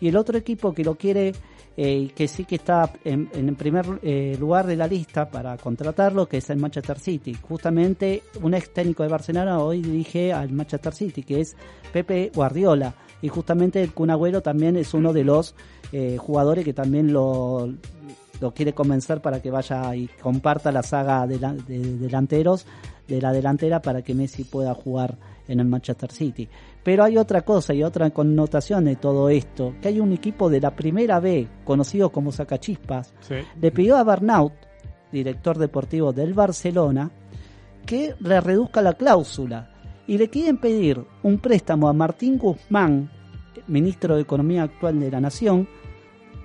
Y 0.00 0.08
el 0.08 0.16
otro 0.16 0.38
equipo 0.38 0.72
que 0.72 0.84
lo 0.84 0.94
quiere, 0.94 1.32
eh, 1.76 2.10
que 2.14 2.28
sí 2.28 2.44
que 2.44 2.56
está 2.56 2.88
en, 3.04 3.28
en 3.32 3.56
primer 3.56 3.84
eh, 4.02 4.36
lugar 4.38 4.66
de 4.66 4.76
la 4.76 4.86
lista 4.86 5.28
para 5.28 5.56
contratarlo, 5.56 6.28
que 6.28 6.36
es 6.36 6.50
el 6.50 6.58
Manchester 6.58 7.00
City. 7.00 7.34
Justamente 7.34 8.22
un 8.42 8.54
ex 8.54 8.72
técnico 8.72 9.02
de 9.02 9.08
Barcelona 9.08 9.58
hoy 9.58 9.82
dirige 9.82 10.32
al 10.32 10.52
Manchester 10.52 10.94
City, 10.94 11.24
que 11.24 11.40
es 11.40 11.56
Pepe 11.92 12.30
Guardiola. 12.32 12.94
Y 13.24 13.28
justamente 13.30 13.82
el 13.82 13.94
Kun 13.94 14.10
también 14.42 14.76
es 14.76 14.92
uno 14.92 15.14
de 15.14 15.24
los 15.24 15.54
eh, 15.92 16.18
jugadores 16.18 16.62
que 16.62 16.74
también 16.74 17.10
lo, 17.10 17.72
lo 18.38 18.52
quiere 18.52 18.74
convencer 18.74 19.22
para 19.22 19.40
que 19.40 19.50
vaya 19.50 19.96
y 19.96 20.08
comparta 20.20 20.70
la 20.70 20.82
saga 20.82 21.26
de, 21.26 21.38
delanteros 21.38 22.66
de 23.08 23.22
la 23.22 23.32
delantera 23.32 23.80
para 23.80 24.02
que 24.02 24.14
Messi 24.14 24.44
pueda 24.44 24.74
jugar 24.74 25.16
en 25.48 25.58
el 25.58 25.66
Manchester 25.66 26.12
City. 26.12 26.50
Pero 26.82 27.02
hay 27.02 27.16
otra 27.16 27.40
cosa 27.46 27.72
y 27.72 27.82
otra 27.82 28.10
connotación 28.10 28.84
de 28.84 28.96
todo 28.96 29.30
esto, 29.30 29.74
que 29.80 29.88
hay 29.88 30.00
un 30.00 30.12
equipo 30.12 30.50
de 30.50 30.60
la 30.60 30.76
primera 30.76 31.18
B, 31.18 31.48
conocido 31.64 32.12
como 32.12 32.30
Sacachispas, 32.30 33.14
le 33.58 33.70
pidió 33.70 33.96
a 33.96 34.04
Bernaut, 34.04 34.52
director 35.10 35.56
deportivo 35.56 36.12
del 36.12 36.34
Barcelona, 36.34 37.10
que 37.86 38.14
le 38.20 38.38
reduzca 38.42 38.82
la 38.82 38.92
cláusula 38.92 39.70
y 40.06 40.18
le 40.18 40.28
quieren 40.28 40.58
pedir 40.58 41.02
un 41.22 41.38
préstamo 41.38 41.88
a 41.88 41.92
Martín 41.92 42.36
Guzmán, 42.36 43.10
ministro 43.66 44.16
de 44.16 44.22
Economía 44.22 44.62
actual 44.62 45.00
de 45.00 45.10
la 45.10 45.20
Nación, 45.20 45.68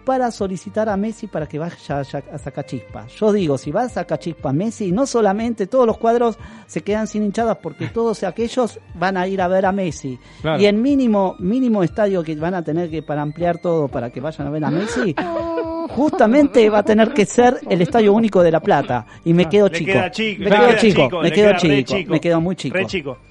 para 0.10 0.32
solicitar 0.32 0.90
a 0.90 0.98
Messi 0.98 1.28
para 1.28 1.46
que 1.46 1.60
vaya 1.60 2.00
a 2.00 2.38
sacar 2.40 2.66
chispa. 2.66 3.06
Yo 3.16 3.32
digo, 3.32 3.60
si 3.60 3.70
va 3.70 3.84
a 3.84 3.90
sacar 3.90 4.18
chispa 4.18 4.52
Messi, 4.52 4.92
no 4.92 5.06
solamente 5.06 5.68
todos 5.68 5.86
los 5.86 6.00
cuadros 6.00 6.36
se 6.66 6.82
quedan 6.82 7.06
sin 7.06 7.22
hinchadas 7.22 7.60
porque 7.62 7.86
todos 7.94 8.24
aquellos 8.24 8.80
van 8.96 9.18
a 9.18 9.28
ir 9.28 9.40
a 9.40 9.48
ver 9.48 9.68
a 9.68 9.72
Messi. 9.72 10.18
Y 10.58 10.66
el 10.66 10.78
mínimo, 10.78 11.36
mínimo 11.38 11.84
estadio 11.84 12.24
que 12.24 12.36
van 12.38 12.56
a 12.56 12.64
tener 12.64 12.90
que 12.90 13.04
para 13.04 13.22
ampliar 13.22 13.60
todo 13.60 13.88
para 13.88 14.10
que 14.10 14.20
vayan 14.20 14.48
a 14.48 14.50
ver 14.50 14.66
a 14.66 14.72
Messi, 14.72 15.14
justamente 15.90 16.68
va 16.72 16.80
a 16.80 16.84
tener 16.84 17.14
que 17.14 17.28
ser 17.28 17.60
el 17.70 17.80
Estadio 17.84 18.12
Único 18.12 18.42
de 18.42 18.52
La 18.52 18.62
Plata. 18.62 19.06
Y 19.26 19.34
me 19.36 19.48
quedo 19.48 19.70
chico. 19.70 19.92
me 19.94 20.10
quedo 20.50 20.74
chico, 20.80 21.22
me 21.22 21.32
quedo 21.32 21.54
chico, 21.56 21.94
me 22.12 22.20
quedo 22.20 22.42
muy 22.42 22.56
chico. 22.56 22.80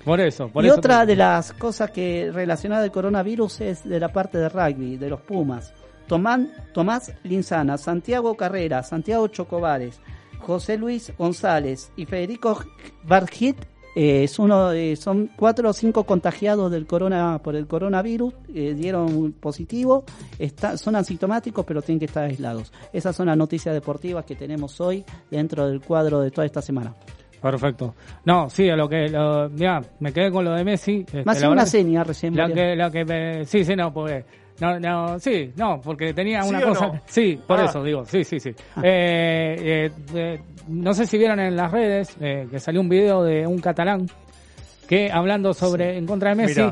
Por 0.05 0.21
eso, 0.21 0.49
y 0.55 0.69
otra 0.71 1.05
de 1.05 1.17
las 1.17 1.53
cosas 1.55 1.91
que 1.91 2.31
relacionada 2.33 2.85
al 2.85 2.93
coronavirus 2.93 3.63
es 3.63 3.83
de 3.83 3.99
la 3.99 4.13
parte 4.13 4.39
de 4.39 4.49
rugby, 4.49 4.97
de 4.97 5.11
los 5.11 5.21
Pumas. 5.23 5.75
Tomás 6.09 7.13
Linzana, 7.23 7.79
Santiago 7.79 8.37
Carrera, 8.37 8.83
Santiago 8.83 9.29
Chocobares, 9.29 10.01
José 10.41 10.79
Luis 10.79 11.13
González 11.17 11.93
y 11.97 12.07
Federico 12.07 12.65
Bargit 13.05 13.57
eh, 13.95 14.25
es 14.25 14.39
uno, 14.39 14.71
son 14.97 15.31
cuatro 15.35 15.71
o 15.71 15.73
cinco 15.73 16.05
contagiados 16.05 16.71
del 16.71 16.87
corona 16.87 17.41
por 17.43 17.57
el 17.57 17.67
coronavirus, 17.67 18.33
eh, 18.55 18.75
dieron 18.75 19.33
positivo, 19.33 20.05
son 20.77 20.95
asintomáticos 20.95 21.65
pero 21.65 21.83
tienen 21.83 21.99
que 21.99 22.05
estar 22.05 22.25
aislados. 22.25 22.73
Esas 22.93 23.17
son 23.17 23.27
las 23.27 23.37
noticias 23.37 23.75
deportivas 23.75 24.25
que 24.25 24.37
tenemos 24.37 24.81
hoy 24.81 25.05
dentro 25.31 25.67
del 25.67 25.81
cuadro 25.81 26.21
de 26.21 26.31
toda 26.31 26.47
esta 26.47 26.63
semana. 26.63 26.95
Perfecto. 27.41 27.95
No, 28.25 28.51
sí, 28.51 28.69
a 28.69 28.77
lo 28.77 28.89
que, 28.89 29.09
lo, 29.09 29.51
me 30.01 30.13
quedé 30.13 30.31
con 30.31 30.45
lo 30.45 30.53
de 30.53 30.65
Messi. 30.65 31.01
Este, 31.01 31.25
Más 31.25 31.43
una 31.43 31.67
seña 31.67 32.05
recién. 32.05 32.37
La 32.37 32.53
que, 32.53 32.77
la 32.77 32.91
que 32.91 33.45
sí, 33.47 33.65
sí, 33.65 33.77
no, 33.77 33.93
pues 33.93 34.25
no, 34.61 34.81
no, 34.81 35.19
sí, 35.19 35.53
no, 35.57 35.81
porque 35.81 36.13
tenía 36.13 36.45
una 36.45 36.61
cosa. 36.61 37.03
Sí, 37.07 37.41
por 37.47 37.61
ah. 37.61 37.65
eso 37.67 37.83
digo, 37.83 38.05
sí, 38.05 38.25
sí, 38.25 38.41
sí. 38.41 38.55
Ah. 38.77 38.83
Eh, 38.85 39.91
eh, 40.15 40.41
no 40.69 40.93
sé 40.95 41.07
si 41.07 41.19
vieron 41.19 41.41
en 41.41 41.57
las 41.57 41.71
redes 41.71 42.17
eh, 42.21 42.47
que 42.51 42.59
salió 42.59 42.81
un 42.81 42.89
video 42.89 43.23
de 43.23 43.47
un 43.47 43.59
catalán 43.61 44.07
que 44.89 45.11
hablando 45.11 45.53
sobre 45.53 45.97
en 45.97 46.07
contra 46.07 46.31
de 46.31 46.37
Messi 46.37 46.63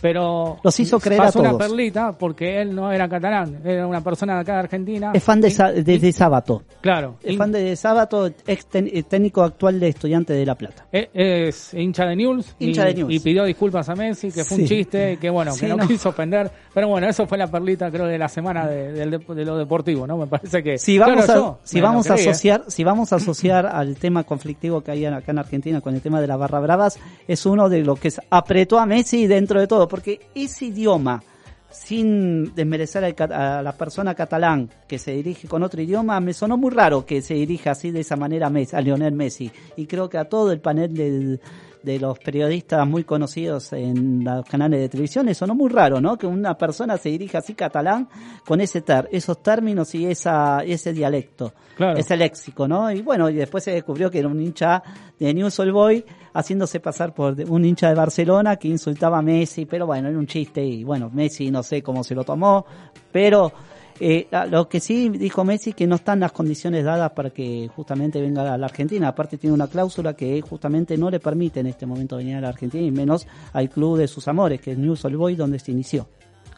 pero 0.00 0.58
los 0.62 0.80
hizo 0.80 0.98
creer 1.00 1.22
pasó 1.22 1.38
a 1.38 1.42
una 1.42 1.58
perlita 1.58 2.12
porque 2.12 2.60
él 2.60 2.74
no 2.74 2.92
era 2.92 3.08
catalán, 3.08 3.60
era 3.64 3.86
una 3.86 4.02
persona 4.02 4.34
de 4.34 4.40
acá 4.40 4.52
de 4.54 4.58
Argentina. 4.60 5.10
Es 5.14 5.22
fan 5.22 5.40
de, 5.40 5.48
de, 5.82 6.12
Sábato. 6.12 6.62
Claro. 6.80 7.16
Es 7.22 7.36
fan 7.36 7.52
de 7.52 7.74
Sábato, 7.76 8.26
ex 8.46 8.66
eh, 8.74 9.02
técnico 9.02 9.42
actual 9.42 9.80
de 9.80 9.88
Estudiante 9.88 10.32
de 10.32 10.46
La 10.46 10.54
Plata. 10.54 10.86
Es, 10.92 11.08
es 11.12 11.74
hincha 11.74 12.04
de 12.06 12.16
News. 12.16 12.56
Hincha 12.58 12.88
y, 12.88 12.94
de 12.94 13.00
News. 13.00 13.12
Y 13.14 13.20
pidió 13.20 13.44
disculpas 13.44 13.88
a 13.88 13.94
Messi, 13.94 14.30
que 14.30 14.44
fue 14.44 14.58
un 14.58 14.64
chiste, 14.66 15.18
que 15.20 15.30
bueno, 15.30 15.52
que 15.58 15.68
no, 15.68 15.86
quiso 15.86 16.10
ofender. 16.10 16.50
Pero 16.72 16.88
bueno, 16.88 17.08
eso 17.08 17.26
fue 17.26 17.38
la 17.38 17.46
perlita 17.46 17.90
creo 17.90 18.06
de 18.06 18.18
la 18.18 18.28
semana 18.28 18.66
de, 18.66 19.06
lo 19.06 19.56
deportivo, 19.56 20.06
¿no? 20.06 20.16
Me 20.16 20.26
parece 20.26 20.62
que... 20.62 20.78
Si 20.78 20.98
vamos 20.98 21.28
a, 21.28 21.56
si 21.62 21.80
vamos 21.80 22.10
a 22.10 22.14
asociar, 22.14 22.64
si 22.68 22.84
vamos 22.84 23.12
a 23.12 23.16
asociar 23.16 23.66
al 23.66 23.96
tema 23.96 24.24
conflictivo 24.24 24.82
que 24.82 24.90
hay 24.90 25.06
acá 25.06 25.32
en 25.32 25.38
Argentina 25.38 25.80
con 25.80 25.94
el 25.94 26.00
tema 26.00 26.20
de 26.20 26.26
la 26.26 26.36
barra 26.36 26.60
bravas, 26.60 26.98
es 27.26 27.46
uno 27.46 27.68
de 27.68 27.82
lo 27.82 27.96
que 27.96 28.12
apretó 28.30 28.78
a 28.78 28.86
Messi 28.86 29.26
dentro 29.26 29.60
de 29.60 29.66
todo 29.66 29.85
porque 29.88 30.20
ese 30.34 30.66
idioma, 30.66 31.22
sin 31.70 32.54
desmerecer 32.54 33.04
a 33.20 33.62
la 33.62 33.72
persona 33.72 34.14
catalán 34.14 34.70
que 34.86 34.98
se 34.98 35.12
dirige 35.12 35.48
con 35.48 35.62
otro 35.62 35.82
idioma, 35.82 36.20
me 36.20 36.32
sonó 36.32 36.56
muy 36.56 36.70
raro 36.70 37.04
que 37.04 37.22
se 37.22 37.34
dirija 37.34 37.72
así 37.72 37.90
de 37.90 38.00
esa 38.00 38.16
manera 38.16 38.46
a, 38.46 38.80
Lionel 38.80 39.14
Messi. 39.14 39.50
Y 39.76 39.86
creo 39.86 40.08
que 40.08 40.18
a 40.18 40.26
todo 40.26 40.52
el 40.52 40.60
panel 40.60 40.94
del, 40.94 41.40
de 41.86 42.00
los 42.00 42.18
periodistas 42.18 42.84
muy 42.84 43.04
conocidos 43.04 43.72
en 43.72 44.24
los 44.24 44.44
canales 44.44 44.80
de 44.80 44.88
televisión, 44.88 45.28
eso 45.28 45.46
no 45.46 45.54
muy 45.54 45.70
raro, 45.70 46.00
¿no? 46.00 46.18
Que 46.18 46.26
una 46.26 46.58
persona 46.58 46.98
se 46.98 47.10
dirija 47.10 47.38
así 47.38 47.54
catalán 47.54 48.08
con 48.44 48.60
ese 48.60 48.80
ter, 48.80 49.08
esos 49.12 49.40
términos 49.40 49.94
y 49.94 50.04
esa, 50.04 50.64
ese 50.64 50.92
dialecto, 50.92 51.54
ese 51.96 52.16
léxico, 52.16 52.66
¿no? 52.66 52.90
Y 52.90 53.02
bueno, 53.02 53.30
y 53.30 53.34
después 53.34 53.62
se 53.62 53.70
descubrió 53.70 54.10
que 54.10 54.18
era 54.18 54.26
un 54.26 54.40
hincha 54.40 54.82
de 55.16 55.32
News 55.32 55.60
All 55.60 55.70
Boy 55.70 56.04
haciéndose 56.34 56.80
pasar 56.80 57.14
por 57.14 57.40
un 57.48 57.64
hincha 57.64 57.88
de 57.88 57.94
Barcelona 57.94 58.56
que 58.56 58.66
insultaba 58.66 59.18
a 59.18 59.22
Messi, 59.22 59.64
pero 59.64 59.86
bueno, 59.86 60.08
era 60.08 60.18
un 60.18 60.26
chiste 60.26 60.64
y 60.64 60.82
bueno, 60.82 61.08
Messi 61.14 61.52
no 61.52 61.62
sé 61.62 61.82
cómo 61.82 62.02
se 62.02 62.16
lo 62.16 62.24
tomó, 62.24 62.66
pero 63.12 63.52
Eh, 63.98 64.26
lo 64.50 64.68
que 64.68 64.78
sí 64.80 65.08
dijo 65.08 65.42
Messi 65.44 65.72
que 65.72 65.86
no 65.86 65.96
están 65.96 66.20
las 66.20 66.32
condiciones 66.32 66.84
dadas 66.84 67.12
para 67.12 67.30
que 67.30 67.68
justamente 67.74 68.20
venga 68.20 68.52
a 68.52 68.58
la 68.58 68.66
Argentina. 68.66 69.08
Aparte 69.08 69.38
tiene 69.38 69.54
una 69.54 69.68
cláusula 69.68 70.14
que 70.14 70.40
justamente 70.42 70.98
no 70.98 71.08
le 71.10 71.18
permite 71.20 71.60
en 71.60 71.66
este 71.68 71.86
momento 71.86 72.16
venir 72.16 72.36
a 72.36 72.40
la 72.42 72.48
Argentina 72.48 72.84
y 72.84 72.90
menos 72.90 73.26
al 73.54 73.70
club 73.70 73.96
de 73.98 74.06
sus 74.08 74.28
amores, 74.28 74.60
que 74.60 74.72
es 74.72 74.78
News 74.78 75.04
Old 75.04 75.16
Boys, 75.16 75.38
donde 75.38 75.58
se 75.58 75.72
inició. 75.72 76.08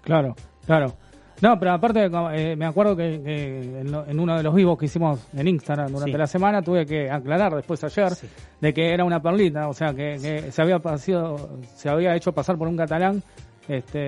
Claro, 0.02 0.35
claro. 0.66 0.95
No, 1.40 1.57
pero 1.57 1.71
aparte, 1.73 2.11
eh, 2.35 2.57
me 2.57 2.66
acuerdo 2.66 2.97
que, 2.97 3.23
que 3.25 3.80
en, 3.83 3.92
lo- 3.92 4.04
en 4.04 4.18
uno 4.18 4.37
de 4.37 4.42
los 4.42 4.52
vivos 4.52 4.76
que 4.76 4.87
hicimos 4.87 5.21
en 5.37 5.47
Instagram 5.47 5.92
durante 5.92 6.11
Sí. 6.11 6.18
la 6.18 6.26
semana 6.26 6.62
tuve 6.62 6.85
que 6.85 7.09
aclarar 7.09 7.54
después 7.54 7.85
ayer 7.85 8.11
Sí. 8.16 8.26
de 8.61 8.75
que 8.75 8.92
era 8.92 9.04
una 9.04 9.23
perlita, 9.23 9.68
o 9.68 9.73
sea, 9.73 9.95
que, 9.95 10.16
que 10.21 10.50
se 10.50 10.61
había 10.62 10.80
pasado, 10.80 11.61
se 11.76 11.88
había 11.88 12.16
hecho 12.16 12.33
pasar 12.33 12.59
por 12.59 12.66
un 12.66 12.76
catalán, 12.76 13.23
este, 13.68 13.99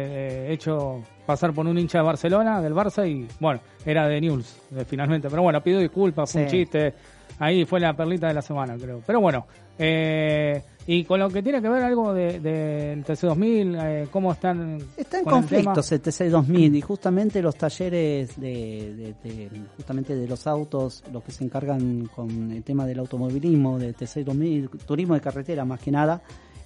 eh, 0.49 0.53
hecho 0.53 1.03
pasar 1.31 1.53
por 1.53 1.67
un 1.67 1.79
hincha 1.79 1.99
de 1.99 2.05
Barcelona, 2.05 2.61
del 2.61 2.75
Barça, 2.75 3.09
y 3.09 3.27
bueno, 3.41 3.61
era 3.85 4.07
de 4.09 4.21
News, 4.21 4.55
eh, 4.77 4.85
finalmente. 4.87 5.29
Pero 5.31 5.43
bueno, 5.43 5.63
pido 5.63 5.81
disculpas, 5.81 6.31
fue 6.33 6.43
un 6.43 6.49
chiste. 6.51 6.95
Ahí 7.39 7.65
fue 7.65 7.81
la 7.81 7.95
perlita 7.95 8.29
de 8.29 8.35
la 8.35 8.43
semana, 8.43 8.77
creo. 8.77 9.01
Pero 9.07 9.21
bueno, 9.21 9.47
eh, 9.79 10.63
y 10.87 11.05
con 11.05 11.19
lo 11.21 11.31
que 11.31 11.43
tiene 11.43 11.63
que 11.63 11.69
ver 11.69 11.83
algo 11.83 12.13
del 12.13 12.43
de, 12.43 12.51
del 13.01 13.05
TC2000, 13.05 13.79
eh, 13.83 14.09
cómo 14.11 14.33
están. 14.33 14.79
Está 14.97 15.19
en 15.21 15.25
el 15.27 15.31
conflictos 15.31 15.93
el 15.93 16.01
TC 16.01 16.29
2000 16.31 16.77
y 16.77 16.81
justamente 16.83 17.41
los 17.41 17.57
talleres 17.57 18.39
de, 18.39 19.15
de- 19.23 19.31
de- 19.31 19.51
justamente 19.77 20.15
de 20.17 20.29
los 20.29 20.47
autos, 20.47 21.03
los 21.13 21.23
que 21.23 21.33
se 21.33 21.45
encargan 21.45 22.07
con 22.15 22.53
el 22.53 22.63
tema 22.63 22.85
del 22.87 22.99
automovilismo, 22.99 23.79
de 23.79 23.93
TC 23.95 24.23
2000, 24.25 24.69
turismo 24.87 25.15
de 25.15 25.21
carretera 25.23 25.65
más 25.65 25.81
que 25.81 25.91
nada, 25.91 26.21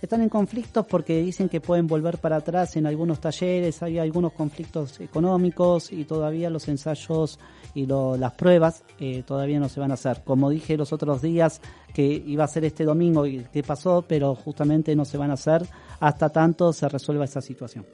están 0.04 0.22
en 0.22 0.28
conflictos 0.28 0.86
porque 0.86 1.20
dicen 1.22 1.48
que 1.48 1.60
pueden 1.60 1.86
volver 1.86 2.18
para 2.18 2.36
atrás 2.36 2.76
en 2.76 2.86
algunos 2.86 3.20
talleres, 3.20 3.82
hay 3.82 3.98
algunos 3.98 4.32
conflictos 4.32 5.00
económicos 5.00 5.92
y 5.92 6.04
todavía 6.04 6.48
los 6.50 6.66
ensayos 6.68 7.38
y 7.74 7.86
lo- 7.86 8.16
las 8.16 8.32
pruebas 8.32 8.84
eh, 9.00 9.22
todavía 9.26 9.58
no 9.60 9.68
se 9.68 9.80
van 9.80 9.90
a 9.90 9.94
hacer. 9.94 10.22
Como 10.24 10.48
dije 10.50 10.76
los 10.76 10.92
otros 10.92 11.20
días 11.22 11.60
que 11.92 12.04
iba 12.04 12.44
a 12.44 12.48
ser 12.48 12.64
este 12.64 12.84
domingo 12.84 13.26
y 13.26 13.44
que 13.52 13.62
pasó, 13.62 14.04
pero 14.06 14.34
justamente 14.34 14.94
no 14.96 15.04
se 15.04 15.18
van 15.18 15.30
a 15.30 15.34
hacer 15.34 15.62
hasta 16.00 16.28
tanto 16.30 16.72
se 16.72 16.88
resuelva 16.88 17.24
esa 17.24 17.40
situación. 17.40 17.84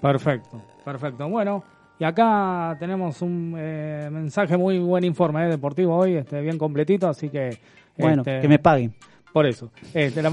Perfecto, 0.00 0.62
perfecto. 0.84 1.28
Bueno, 1.28 1.64
y 1.98 2.04
acá 2.04 2.76
tenemos 2.78 3.20
un 3.22 3.54
eh, 3.58 4.08
mensaje 4.12 4.56
muy 4.56 4.78
buen 4.78 5.04
informe 5.04 5.44
eh, 5.46 5.48
deportivo 5.48 5.96
hoy, 5.96 6.14
este, 6.14 6.40
bien 6.40 6.56
completito, 6.58 7.08
así 7.08 7.28
que. 7.28 7.58
Bueno, 7.96 8.22
este, 8.22 8.40
que 8.40 8.48
me 8.48 8.58
paguen. 8.60 8.94
Por 9.32 9.46
eso. 9.46 9.70
Este, 9.92 10.22
la- 10.22 10.30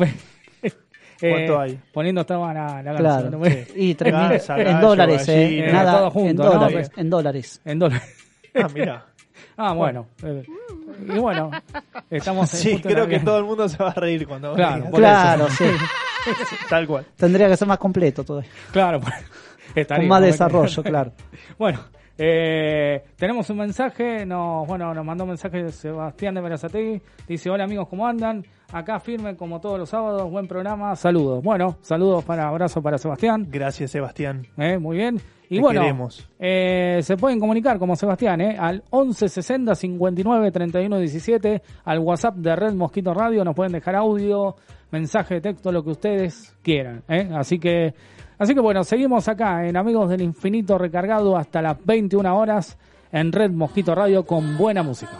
¿Cuánto 1.20 1.60
hay? 1.60 1.80
Poniendo 1.94 2.22
estaba 2.22 2.54
la, 2.54 2.82
la 2.84 2.96
Claro. 2.96 3.30
¿no? 3.32 3.46
Y 3.76 3.96
tres 3.96 4.14
mil- 4.14 4.30
Gansa, 4.30 4.58
en 4.58 4.64
gallo, 4.66 4.88
dólares, 4.88 5.28
eh. 5.30 5.42
gallina. 5.44 5.72
Nada, 5.72 5.98
Todo 6.00 6.12
junto, 6.12 6.30
en 6.30 6.36
dólares, 6.60 6.92
en 6.96 7.10
dólares. 7.10 7.62
En 7.66 7.80
dólares. 7.80 8.22
Ah, 8.58 8.68
mira. 8.74 9.06
Ah, 9.58 9.74
bueno. 9.74 10.08
eh, 10.24 10.44
y 11.14 11.20
bueno, 11.20 11.52
estamos 12.10 12.54
en 12.54 12.60
Sí, 12.60 12.82
creo 12.82 13.06
que 13.06 13.20
todo 13.20 13.38
el 13.40 13.44
mundo 13.44 13.68
se 13.68 13.78
va 13.84 13.90
a 13.90 13.94
reír 13.94 14.26
cuando 14.26 14.54
Claro, 14.54 14.86
Claro, 14.92 15.50
sí. 15.50 15.66
Tal 16.70 16.88
cual. 16.88 17.06
Tendría 17.18 17.50
que 17.50 17.58
ser 17.58 17.68
más 17.68 17.78
completo 17.78 18.24
todo. 18.24 18.42
Claro, 18.72 19.02
estaría, 19.76 20.04
Con 20.04 20.08
más 20.08 20.22
desarrollo, 20.22 20.84
claro. 20.84 21.12
Bueno, 21.60 21.80
eh, 22.18 23.04
tenemos 23.18 23.50
un 23.50 23.58
mensaje, 23.58 24.26
nos, 24.26 24.66
bueno, 24.68 24.94
nos 24.94 25.04
mandó 25.06 25.26
un 25.26 25.32
mensaje 25.32 25.70
Sebastián 25.72 26.34
de 26.36 26.42
Berazategui, 26.42 27.02
dice, 27.28 27.50
hola 27.50 27.66
amigos, 27.66 27.88
¿cómo 27.90 28.08
andan? 28.08 28.46
Acá 28.72 29.00
firme 29.00 29.36
como 29.36 29.62
todos 29.62 29.80
los 29.80 29.90
sábados, 29.90 30.30
buen 30.30 30.48
programa, 30.48 30.96
saludos. 30.96 31.42
Bueno, 31.44 31.78
saludos 31.82 32.24
para, 32.26 32.48
abrazo 32.50 32.82
para 32.82 32.98
Sebastián, 32.98 33.48
Gracias, 33.50 33.92
Sebastián. 33.92 34.46
eh, 34.58 34.78
muy 34.78 34.98
bien. 34.98 35.20
Y 35.48 35.58
Te 35.58 35.62
bueno, 35.62 35.82
queremos. 35.82 36.28
eh, 36.40 37.00
se 37.04 37.16
pueden 37.18 37.40
comunicar 37.40 37.78
como 37.78 37.96
Sebastián, 37.96 38.42
eh, 38.42 38.58
al 38.60 38.84
11 38.90 39.30
60 39.30 39.76
59 39.76 40.52
31 40.52 40.98
17, 40.98 41.62
al 41.86 42.00
WhatsApp 42.00 42.36
de 42.38 42.56
Red 42.56 42.74
Mosquito 42.74 43.14
Radio, 43.14 43.46
nos 43.46 43.56
pueden 43.56 43.72
dejar 43.72 43.96
audio, 43.96 44.56
mensaje 44.92 45.36
de 45.36 45.42
texto, 45.42 45.72
lo 45.72 45.84
que 45.84 45.92
ustedes 45.92 46.56
quieran. 46.64 47.04
eh. 47.08 47.30
Así 47.36 47.60
que, 47.60 47.94
así 48.40 48.56
que 48.56 48.60
bueno, 48.60 48.84
seguimos 48.84 49.28
acá 49.30 49.68
en 49.68 49.78
Amigos 49.78 50.10
del 50.10 50.22
Infinito 50.24 50.78
recargado 50.80 51.38
hasta 51.38 51.62
las 51.62 51.78
21 51.86 52.36
horas 52.36 52.78
en 53.12 53.32
Red 53.32 53.52
Mosquito 53.52 53.94
Radio 53.94 54.26
con 54.26 54.58
buena 54.58 54.82
música. 54.82 55.14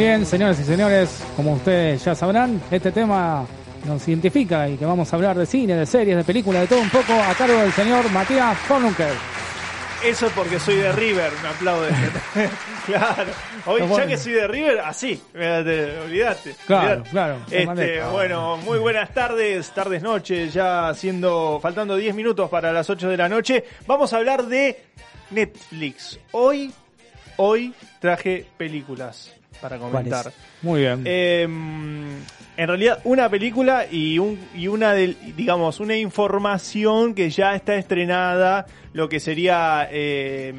Muy 0.00 0.06
bien, 0.06 0.24
señoras 0.24 0.58
y 0.58 0.64
señores, 0.64 1.22
como 1.36 1.52
ustedes 1.52 2.02
ya 2.02 2.14
sabrán, 2.14 2.58
este 2.70 2.90
tema 2.90 3.44
nos 3.84 4.08
identifica 4.08 4.66
y 4.66 4.78
que 4.78 4.86
vamos 4.86 5.12
a 5.12 5.16
hablar 5.16 5.36
de 5.36 5.44
cine, 5.44 5.74
de 5.74 5.84
series, 5.84 6.16
de 6.16 6.24
películas, 6.24 6.62
de 6.62 6.68
todo 6.68 6.80
un 6.80 6.88
poco 6.88 7.12
a 7.12 7.34
cargo 7.34 7.58
del 7.58 7.70
señor 7.72 8.10
Matías 8.10 8.56
Fornunker. 8.60 9.12
Eso 10.02 10.28
es 10.28 10.32
porque 10.32 10.58
soy 10.58 10.76
de 10.76 10.90
River, 10.92 11.30
me 11.42 11.48
aplauden. 11.50 11.94
claro. 12.86 13.30
Hoy, 13.66 13.82
ya 13.94 14.06
que 14.06 14.16
soy 14.16 14.32
de 14.32 14.48
River, 14.48 14.80
así. 14.80 15.22
Olvídate. 15.34 16.54
Claro, 16.66 17.02
claro, 17.10 17.36
te 17.46 17.64
Este, 17.64 18.02
bueno, 18.04 18.56
muy 18.56 18.78
buenas 18.78 19.12
tardes, 19.12 19.70
tardes, 19.72 20.02
noches, 20.02 20.54
ya 20.54 20.94
siendo, 20.94 21.60
faltando 21.60 21.96
10 21.96 22.14
minutos 22.14 22.48
para 22.48 22.72
las 22.72 22.88
8 22.88 23.06
de 23.06 23.16
la 23.18 23.28
noche. 23.28 23.64
Vamos 23.86 24.14
a 24.14 24.16
hablar 24.16 24.46
de 24.46 24.82
Netflix. 25.30 26.18
Hoy, 26.32 26.72
hoy 27.40 27.72
traje 28.00 28.46
películas 28.56 29.34
para 29.60 29.78
comentar. 29.78 30.32
Muy 30.62 30.80
bien. 30.80 31.02
Eh, 31.04 31.42
en 31.44 32.66
realidad, 32.68 33.00
una 33.04 33.28
película 33.28 33.86
y, 33.90 34.18
un, 34.18 34.38
y 34.54 34.68
una, 34.68 34.92
del, 34.92 35.16
digamos, 35.36 35.80
una 35.80 35.96
información 35.96 37.14
que 37.14 37.30
ya 37.30 37.54
está 37.54 37.74
estrenada, 37.76 38.66
lo 38.92 39.08
que 39.08 39.18
sería 39.20 39.88
eh, 39.90 40.52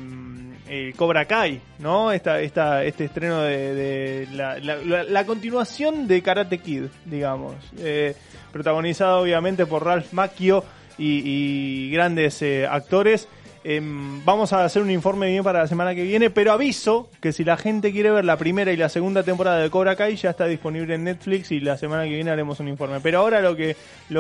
eh, 0.68 0.94
Cobra 0.96 1.26
Kai, 1.26 1.62
¿no? 1.80 2.12
Esta, 2.12 2.40
esta, 2.42 2.84
este 2.84 3.06
estreno 3.06 3.42
de, 3.42 3.76
de 3.76 4.28
la, 4.34 4.58
la- 4.60 4.78
la- 4.78 5.04
la 5.04 5.26
continuación 5.26 6.08
de 6.08 6.22
Karate 6.24 6.58
Kid, 6.60 6.86
digamos. 7.06 7.56
Eh, 7.78 8.16
protagonizado 8.52 9.22
obviamente 9.22 9.66
por 9.66 9.86
Ralph 9.86 10.12
Macchio 10.14 10.64
y, 10.98 11.22
y 11.26 11.92
grandes 11.92 12.42
eh, 12.42 12.66
actores. 12.68 13.28
Em, 13.64 14.26
vamos 14.26 14.54
a 14.54 14.64
hacer 14.64 14.82
un 14.82 14.90
informe 14.90 15.30
bien 15.30 15.44
para 15.44 15.60
la 15.60 15.68
semana 15.68 15.94
que 15.94 16.02
viene, 16.02 16.32
pero 16.32 16.52
aviso 16.52 17.12
que 17.20 17.32
si 17.32 17.44
la 17.44 17.58
gente 17.58 17.92
quiere 17.92 18.10
ver 18.10 18.26
la 18.26 18.36
primera 18.36 18.72
y 18.72 18.78
la 18.78 18.90
segunda 18.90 19.22
temporada 19.22 19.60
de 19.60 19.70
Cobra 19.70 19.96
Kai 19.96 20.16
ya 20.16 20.32
está 20.32 20.46
disponible 20.48 20.96
en 20.96 21.04
Netflix 21.04 21.52
y 21.52 21.60
la 21.60 21.78
semana 21.78 22.06
que 22.06 22.16
viene 22.16 22.32
haremos 22.32 22.60
un 22.60 22.68
informe. 22.68 23.00
Pero 23.02 23.20
ahora 23.20 23.40
lo 23.42 23.56
que 23.56 23.76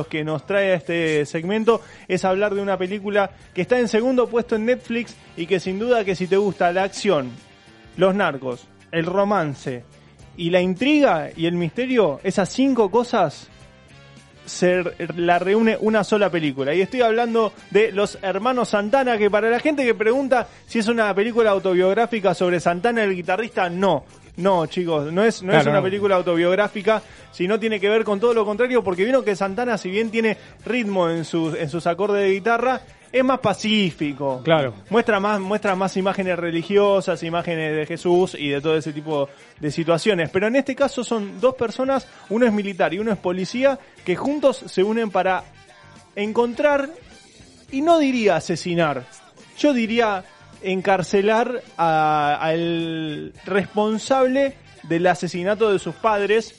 que 0.09 0.23
nos 0.23 0.45
trae 0.45 0.73
a 0.73 0.75
este 0.75 1.25
segmento 1.25 1.81
es 2.07 2.23
hablar 2.25 2.53
de 2.53 2.61
una 2.61 2.77
película 2.77 3.31
que 3.53 3.61
está 3.61 3.79
en 3.79 3.87
segundo 3.87 4.27
puesto 4.27 4.55
en 4.55 4.65
Netflix 4.65 5.15
y 5.37 5.47
que 5.47 5.59
sin 5.59 5.79
duda 5.79 6.05
que 6.05 6.15
si 6.15 6.27
te 6.27 6.37
gusta 6.37 6.71
la 6.71 6.83
acción, 6.83 7.31
los 7.97 8.13
narcos, 8.13 8.67
el 8.91 9.05
romance 9.05 9.83
y 10.37 10.49
la 10.49 10.61
intriga 10.61 11.29
y 11.35 11.45
el 11.45 11.53
misterio, 11.53 12.19
esas 12.23 12.49
cinco 12.49 12.91
cosas 12.91 13.50
se 14.45 14.83
la 15.15 15.39
reúne 15.39 15.77
una 15.79 16.03
sola 16.03 16.29
película. 16.29 16.73
Y 16.73 16.81
estoy 16.81 17.01
hablando 17.01 17.53
de 17.69 17.91
Los 17.91 18.17
Hermanos 18.21 18.69
Santana, 18.69 19.17
que 19.17 19.29
para 19.29 19.49
la 19.49 19.59
gente 19.59 19.85
que 19.85 19.95
pregunta 19.95 20.47
si 20.67 20.79
es 20.79 20.87
una 20.87 21.13
película 21.13 21.51
autobiográfica 21.51 22.33
sobre 22.33 22.59
Santana 22.59 23.03
el 23.03 23.15
guitarrista, 23.15 23.69
no. 23.69 24.03
No, 24.37 24.65
chicos, 24.65 25.11
no 25.11 25.23
es, 25.23 25.43
no 25.43 25.53
es 25.53 25.65
una 25.65 25.75
no. 25.75 25.83
película 25.83 26.15
autobiográfica, 26.15 27.01
sino 27.31 27.59
tiene 27.59 27.79
que 27.79 27.89
ver 27.89 28.03
con 28.03 28.19
todo 28.19 28.33
lo 28.33 28.45
contrario, 28.45 28.81
porque 28.83 29.03
vieron 29.03 29.25
que 29.25 29.35
Santana, 29.35 29.77
si 29.77 29.89
bien 29.89 30.09
tiene 30.09 30.37
ritmo 30.65 31.09
en 31.09 31.25
sus, 31.25 31.53
en 31.55 31.69
sus 31.69 31.85
acordes 31.85 32.23
de 32.23 32.31
guitarra, 32.31 32.81
es 33.11 33.23
más 33.23 33.39
pacífico. 33.39 34.41
Claro. 34.43 34.73
Muestra 34.89 35.19
más, 35.19 35.39
muestra 35.39 35.75
más 35.75 35.97
imágenes 35.97 36.37
religiosas, 36.39 37.21
imágenes 37.23 37.75
de 37.75 37.85
Jesús 37.85 38.35
y 38.39 38.49
de 38.49 38.61
todo 38.61 38.77
ese 38.77 38.93
tipo 38.93 39.27
de 39.59 39.71
situaciones. 39.71 40.29
Pero 40.29 40.47
en 40.47 40.55
este 40.55 40.75
caso 40.75 41.03
son 41.03 41.39
dos 41.41 41.55
personas, 41.55 42.07
uno 42.29 42.45
es 42.45 42.53
militar 42.53 42.93
y 42.93 42.99
uno 42.99 43.11
es 43.11 43.17
policía, 43.17 43.77
que 44.05 44.15
juntos 44.15 44.63
se 44.67 44.83
unen 44.83 45.11
para 45.11 45.43
encontrar, 46.15 46.89
y 47.71 47.81
no 47.81 47.99
diría 47.99 48.35
asesinar, 48.37 49.05
yo 49.57 49.73
diría 49.73 50.23
encarcelar 50.61 51.63
a- 51.77 52.37
al 52.41 53.33
responsable 53.45 54.55
del 54.83 55.07
asesinato 55.07 55.71
de 55.71 55.79
sus 55.79 55.95
padres. 55.95 56.55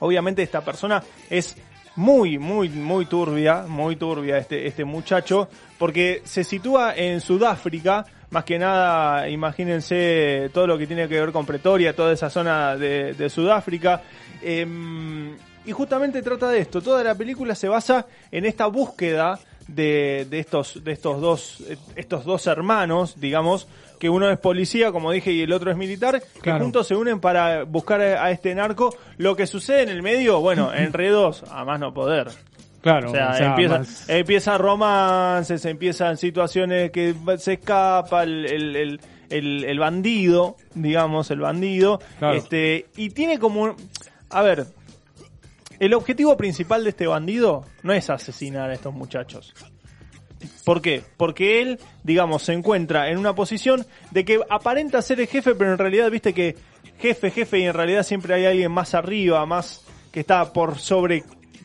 Obviamente 0.00 0.42
esta 0.42 0.62
persona 0.62 1.02
es 1.30 1.56
muy, 1.96 2.38
muy, 2.38 2.68
muy 2.68 3.06
turbia, 3.06 3.64
muy 3.66 3.96
turbia 3.96 4.38
este, 4.38 4.66
este 4.66 4.84
muchacho, 4.84 5.48
porque 5.78 6.22
se 6.24 6.44
sitúa 6.44 6.94
en 6.94 7.20
Sudáfrica, 7.20 8.04
más 8.30 8.44
que 8.44 8.58
nada, 8.58 9.28
imagínense 9.28 10.50
todo 10.52 10.66
lo 10.66 10.78
que 10.78 10.86
tiene 10.86 11.08
que 11.08 11.18
ver 11.18 11.32
con 11.32 11.46
Pretoria, 11.46 11.96
toda 11.96 12.12
esa 12.12 12.28
zona 12.28 12.76
de, 12.76 13.14
de 13.14 13.30
Sudáfrica. 13.30 14.02
Em, 14.42 15.36
y 15.64 15.72
justamente 15.72 16.22
trata 16.22 16.48
de 16.48 16.60
esto. 16.60 16.80
Toda 16.80 17.02
la 17.02 17.14
película 17.14 17.54
se 17.54 17.68
basa 17.68 18.06
en 18.30 18.44
esta 18.44 18.66
búsqueda 18.66 19.38
de, 19.66 20.26
de 20.30 20.38
estos, 20.38 20.84
de 20.84 20.92
estos 20.92 21.20
dos, 21.20 21.60
eh, 21.68 21.76
estos 21.96 22.24
dos 22.24 22.46
hermanos, 22.46 23.18
digamos, 23.20 23.66
que 23.98 24.08
uno 24.10 24.30
es 24.30 24.38
policía, 24.38 24.92
como 24.92 25.10
dije, 25.12 25.32
y 25.32 25.42
el 25.42 25.52
otro 25.52 25.70
es 25.70 25.76
militar, 25.76 26.22
que 26.42 26.50
juntos 26.52 26.86
se 26.86 26.94
unen 26.96 27.20
para 27.20 27.64
buscar 27.64 28.00
a, 28.00 28.30
este 28.30 28.54
narco. 28.54 28.94
Lo 29.16 29.34
que 29.36 29.46
sucede 29.46 29.82
en 29.82 29.88
el 29.88 30.02
medio, 30.02 30.40
bueno, 30.40 30.72
enredos 30.74 31.42
a 31.50 31.64
más 31.64 31.80
no 31.80 31.92
poder. 31.94 32.28
claro. 32.82 33.08
O 33.10 33.12
sea, 33.12 33.30
o 33.30 33.34
sea, 33.36 33.46
empieza, 33.48 33.78
más- 33.78 34.08
empieza 34.08 34.58
romances, 34.58 35.64
empiezan 35.64 36.16
situaciones 36.16 36.90
que 36.90 37.14
se 37.38 37.54
escapa 37.54 38.22
el, 38.22 38.46
el, 38.46 38.76
el, 38.76 39.00
el- 39.30 39.64
el 39.64 39.78
bandido, 39.78 40.56
digamos, 40.74 41.30
el 41.30 41.40
bandido. 41.40 42.00
Claro. 42.18 42.36
Este, 42.36 42.86
y 42.96 43.10
tiene 43.10 43.38
como 43.38 43.62
un- 43.62 43.76
A 44.30 44.42
ver, 44.42 44.66
el 45.78 45.92
objetivo 45.94 46.36
principal 46.36 46.84
de 46.84 46.90
este 46.90 47.06
bandido 47.06 47.64
no 47.82 47.92
es 47.92 48.08
asesinar 48.08 48.70
a 48.70 48.74
estos 48.74 48.94
muchachos. 48.94 49.52
¿Por 50.64 50.82
qué? 50.82 51.02
Porque 51.16 51.62
él, 51.62 51.78
digamos, 52.02 52.42
se 52.42 52.52
encuentra 52.52 53.10
en 53.10 53.18
una 53.18 53.34
posición 53.34 53.86
de 54.10 54.24
que 54.24 54.40
aparenta 54.50 55.00
ser 55.02 55.20
el 55.20 55.26
jefe, 55.28 55.54
pero 55.54 55.72
en 55.72 55.78
realidad, 55.78 56.10
viste 56.10 56.32
que 56.34 56.56
jefe, 56.98 57.30
jefe, 57.30 57.58
y 57.60 57.62
en 57.64 57.74
realidad 57.74 58.02
siempre 58.02 58.34
hay 58.34 58.46
alguien 58.46 58.70
más 58.72 58.94
arriba, 58.94 59.44
más 59.46 59.82
que 60.12 60.20
está 60.20 60.52
por 60.52 60.78
sobre 60.78 61.24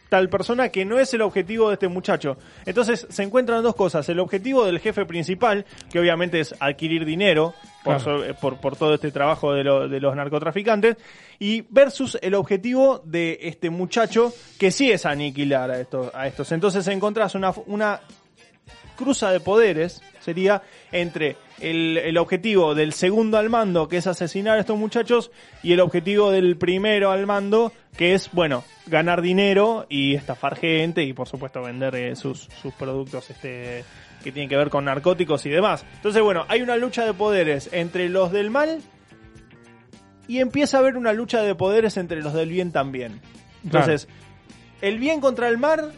tal 0.09 0.27
persona 0.27 0.67
que 0.69 0.83
no 0.83 0.99
es 0.99 1.13
el 1.13 1.21
objetivo 1.21 1.69
de 1.69 1.75
este 1.75 1.87
muchacho. 1.87 2.35
Entonces 2.65 3.07
se 3.09 3.23
encuentran 3.23 3.63
dos 3.63 3.75
cosas. 3.75 4.07
El 4.09 4.19
objetivo 4.19 4.65
del 4.65 4.79
jefe 4.79 5.05
principal, 5.05 5.65
que 5.89 5.99
obviamente 6.01 6.41
es 6.41 6.53
adquirir 6.59 7.05
dinero 7.05 7.53
por, 7.85 7.95
Claro. 7.95 8.17
sobre- 8.19 8.33
por, 8.33 8.57
por 8.57 8.75
todo 8.75 8.93
este 8.95 9.09
trabajo 9.11 9.53
de, 9.53 9.63
lo- 9.63 9.87
de 9.87 10.01
los 10.01 10.13
narcotraficantes, 10.13 10.97
y 11.39 11.61
versus 11.69 12.17
el 12.21 12.35
objetivo 12.35 13.01
de 13.05 13.39
este 13.43 13.69
muchacho, 13.69 14.33
que 14.59 14.69
sí 14.71 14.91
es 14.91 15.05
aniquilar 15.05 15.71
a 15.71 15.79
estos. 15.79 16.13
A 16.13 16.27
estos. 16.27 16.51
Entonces 16.51 16.85
encontrás 16.89 17.33
una, 17.35 17.53
una 17.67 18.01
cruza 18.95 19.31
de 19.31 19.39
poderes 19.39 20.01
sería 20.19 20.61
entre 20.91 21.37
el, 21.59 21.97
el 21.97 22.17
objetivo 22.17 22.75
del 22.75 22.93
segundo 22.93 23.37
al 23.37 23.49
mando, 23.49 23.87
que 23.87 23.97
es 23.97 24.07
asesinar 24.07 24.57
a 24.57 24.61
estos 24.61 24.77
muchachos, 24.77 25.31
y 25.63 25.73
el 25.73 25.79
objetivo 25.79 26.31
del 26.31 26.57
primero 26.57 27.11
al 27.11 27.25
mando, 27.25 27.71
que 27.97 28.13
es, 28.13 28.31
bueno, 28.31 28.63
ganar 28.87 29.21
dinero 29.21 29.85
y 29.89 30.15
estafar 30.15 30.55
gente 30.55 31.03
y 31.03 31.13
por 31.13 31.27
supuesto 31.27 31.61
vender 31.61 31.95
eh, 31.95 32.15
sus, 32.15 32.47
sus 32.61 32.73
productos 32.73 33.29
este, 33.29 33.83
que 34.23 34.31
tienen 34.31 34.49
que 34.49 34.57
ver 34.57 34.69
con 34.69 34.85
narcóticos 34.85 35.45
y 35.45 35.49
demás. 35.49 35.85
Entonces, 35.95 36.21
bueno, 36.21 36.45
hay 36.47 36.61
una 36.61 36.77
lucha 36.77 37.05
de 37.05 37.13
poderes 37.13 37.69
entre 37.71 38.09
los 38.09 38.31
del 38.31 38.49
mal 38.49 38.81
y 40.27 40.39
empieza 40.39 40.77
a 40.77 40.79
haber 40.79 40.97
una 40.97 41.13
lucha 41.13 41.41
de 41.41 41.55
poderes 41.55 41.97
entre 41.97 42.21
los 42.21 42.33
del 42.33 42.49
bien 42.49 42.71
también. 42.71 43.21
Entonces, 43.63 44.07
el 44.81 44.97
bien 44.97 45.21
contra 45.21 45.47
el 45.49 45.57
mal 45.57 45.93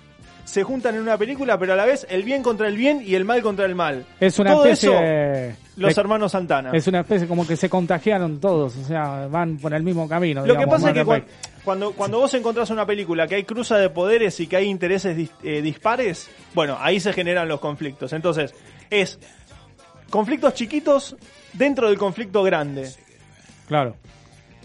se 0.45 0.63
juntan 0.63 0.95
en 0.95 1.01
una 1.01 1.17
película, 1.17 1.57
pero 1.57 1.73
a 1.73 1.75
la 1.75 1.85
vez 1.85 2.05
el 2.09 2.23
bien 2.23 2.43
contra 2.43 2.67
el 2.67 2.75
bien 2.77 3.01
y 3.05 3.15
el 3.15 3.25
mal 3.25 3.41
contra 3.41 3.65
el 3.65 3.75
mal. 3.75 4.05
es 4.19 4.37
una 4.39 4.51
Todo 4.51 4.65
especie 4.65 4.89
eso, 4.89 5.01
de- 5.01 5.55
los 5.77 5.97
hermanos 5.97 6.31
Santana. 6.33 6.71
Es 6.73 6.85
una 6.87 6.99
especie 6.99 7.27
como 7.27 7.47
que 7.47 7.55
se 7.55 7.69
contagiaron 7.69 8.39
todos, 8.39 8.75
o 8.77 8.83
sea, 8.83 9.27
van 9.27 9.57
por 9.57 9.73
el 9.73 9.83
mismo 9.83 10.07
camino. 10.07 10.45
Lo 10.45 10.55
que 10.57 10.67
pasa 10.67 10.89
es 10.91 10.95
que 10.95 11.23
cuando, 11.63 11.93
cuando 11.93 12.19
vos 12.19 12.33
encontrás 12.33 12.69
una 12.71 12.85
película 12.85 13.25
que 13.27 13.35
hay 13.35 13.43
cruza 13.45 13.77
de 13.77 13.89
poderes 13.89 14.37
y 14.41 14.47
que 14.47 14.57
hay 14.57 14.65
intereses 14.67 15.17
dis- 15.17 15.31
eh, 15.43 15.61
dispares, 15.61 16.29
bueno, 16.53 16.77
ahí 16.79 16.99
se 16.99 17.13
generan 17.13 17.47
los 17.47 17.59
conflictos. 17.61 18.11
Entonces, 18.13 18.53
es 18.89 19.17
conflictos 20.09 20.53
chiquitos 20.53 21.15
dentro 21.53 21.87
del 21.87 21.97
conflicto 21.97 22.43
grande. 22.43 22.89
Claro. 23.67 23.95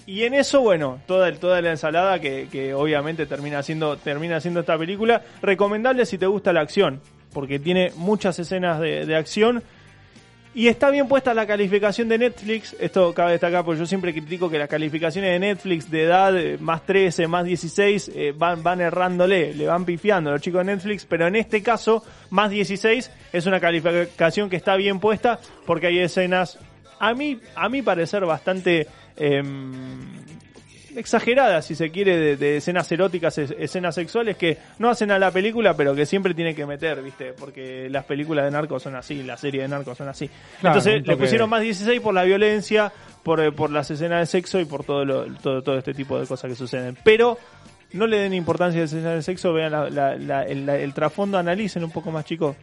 Y 0.08 0.24
en 0.24 0.32
eso, 0.32 0.62
bueno, 0.62 1.02
toda, 1.04 1.30
toda 1.34 1.60
la 1.60 1.68
ensalada 1.68 2.18
que, 2.18 2.48
que 2.50 2.72
obviamente 2.72 3.26
termina 3.26 3.62
siendo, 3.62 3.98
termina 3.98 4.40
siendo 4.40 4.60
esta 4.60 4.78
película. 4.78 5.20
Recomendable 5.42 6.06
si 6.06 6.16
te 6.16 6.26
gusta 6.26 6.50
la 6.50 6.62
acción, 6.62 7.02
porque 7.34 7.58
tiene 7.58 7.92
muchas 7.94 8.38
escenas 8.38 8.80
de, 8.80 9.04
de 9.04 9.16
acción. 9.16 9.62
Y 10.54 10.68
está 10.68 10.88
bien 10.88 11.08
puesta 11.08 11.34
la 11.34 11.46
calificación 11.46 12.08
de 12.08 12.16
Netflix. 12.16 12.74
Esto 12.80 13.12
cabe 13.12 13.32
destacar 13.32 13.66
porque 13.66 13.80
yo 13.80 13.86
siempre 13.86 14.14
critico 14.14 14.48
que 14.48 14.58
las 14.58 14.70
calificaciones 14.70 15.30
de 15.30 15.40
Netflix 15.40 15.90
de 15.90 16.04
edad 16.04 16.34
eh, 16.38 16.56
más 16.58 16.86
13, 16.86 17.26
más 17.26 17.44
16 17.44 18.10
eh, 18.14 18.32
van, 18.34 18.62
van 18.62 18.80
errándole, 18.80 19.52
le 19.52 19.66
van 19.66 19.84
pifiando 19.84 20.30
a 20.30 20.32
los 20.32 20.40
chicos 20.40 20.64
de 20.64 20.72
Netflix. 20.72 21.04
Pero 21.04 21.26
en 21.26 21.36
este 21.36 21.62
caso, 21.62 22.02
más 22.30 22.50
16 22.50 23.10
es 23.34 23.44
una 23.44 23.60
calificación 23.60 24.48
que 24.48 24.56
está 24.56 24.74
bien 24.76 25.00
puesta 25.00 25.38
porque 25.66 25.88
hay 25.88 25.98
escenas, 25.98 26.58
a 26.98 27.12
mí, 27.12 27.38
a 27.54 27.68
mi 27.68 27.82
parecer, 27.82 28.24
bastante 28.24 28.86
em, 29.18 29.72
exageradas, 30.96 31.64
si 31.66 31.74
se 31.74 31.90
quiere, 31.90 32.16
de, 32.16 32.36
de 32.36 32.56
escenas 32.56 32.90
eróticas, 32.90 33.36
es- 33.38 33.54
escenas 33.58 33.94
sexuales 33.94 34.36
que 34.36 34.58
no 34.78 34.88
hacen 34.90 35.10
a 35.10 35.18
la 35.18 35.30
película, 35.30 35.74
pero 35.74 35.94
que 35.94 36.06
siempre 36.06 36.34
tiene 36.34 36.54
que 36.54 36.66
meter, 36.66 37.02
¿viste? 37.02 37.32
Porque 37.34 37.88
las 37.90 38.04
películas 38.04 38.44
de 38.46 38.50
narcos 38.50 38.82
son 38.82 38.96
así, 38.96 39.22
la 39.22 39.36
serie 39.36 39.62
de 39.62 39.68
narcos 39.68 39.96
son 39.98 40.08
así. 40.08 40.28
Claro, 40.60 40.78
Entonces 40.78 41.06
le 41.06 41.16
pusieron 41.16 41.50
más 41.50 41.60
16 41.62 42.00
por 42.00 42.14
la 42.14 42.24
violencia, 42.24 42.92
por, 43.22 43.40
eh, 43.40 43.52
por 43.52 43.70
las 43.70 43.90
escenas 43.90 44.20
de 44.20 44.26
sexo 44.26 44.58
y 44.60 44.64
por 44.64 44.84
todo, 44.84 45.04
lo, 45.04 45.26
todo, 45.36 45.62
todo 45.62 45.78
este 45.78 45.94
tipo 45.94 46.18
de 46.18 46.26
cosas 46.26 46.50
que 46.50 46.56
suceden. 46.56 46.96
Pero 47.04 47.38
no 47.92 48.06
le 48.06 48.18
den 48.18 48.34
importancia 48.34 48.80
a 48.80 48.82
las 48.84 48.92
escenas 48.92 49.14
de 49.14 49.22
sexo, 49.22 49.52
vean 49.52 49.72
la- 49.72 49.90
la- 49.90 50.16
la- 50.16 50.42
el, 50.44 50.66
la- 50.66 50.78
el 50.78 50.94
trasfondo, 50.94 51.38
analicen 51.38 51.84
un 51.84 51.90
poco 51.90 52.10
más, 52.10 52.24
chicos. 52.24 52.56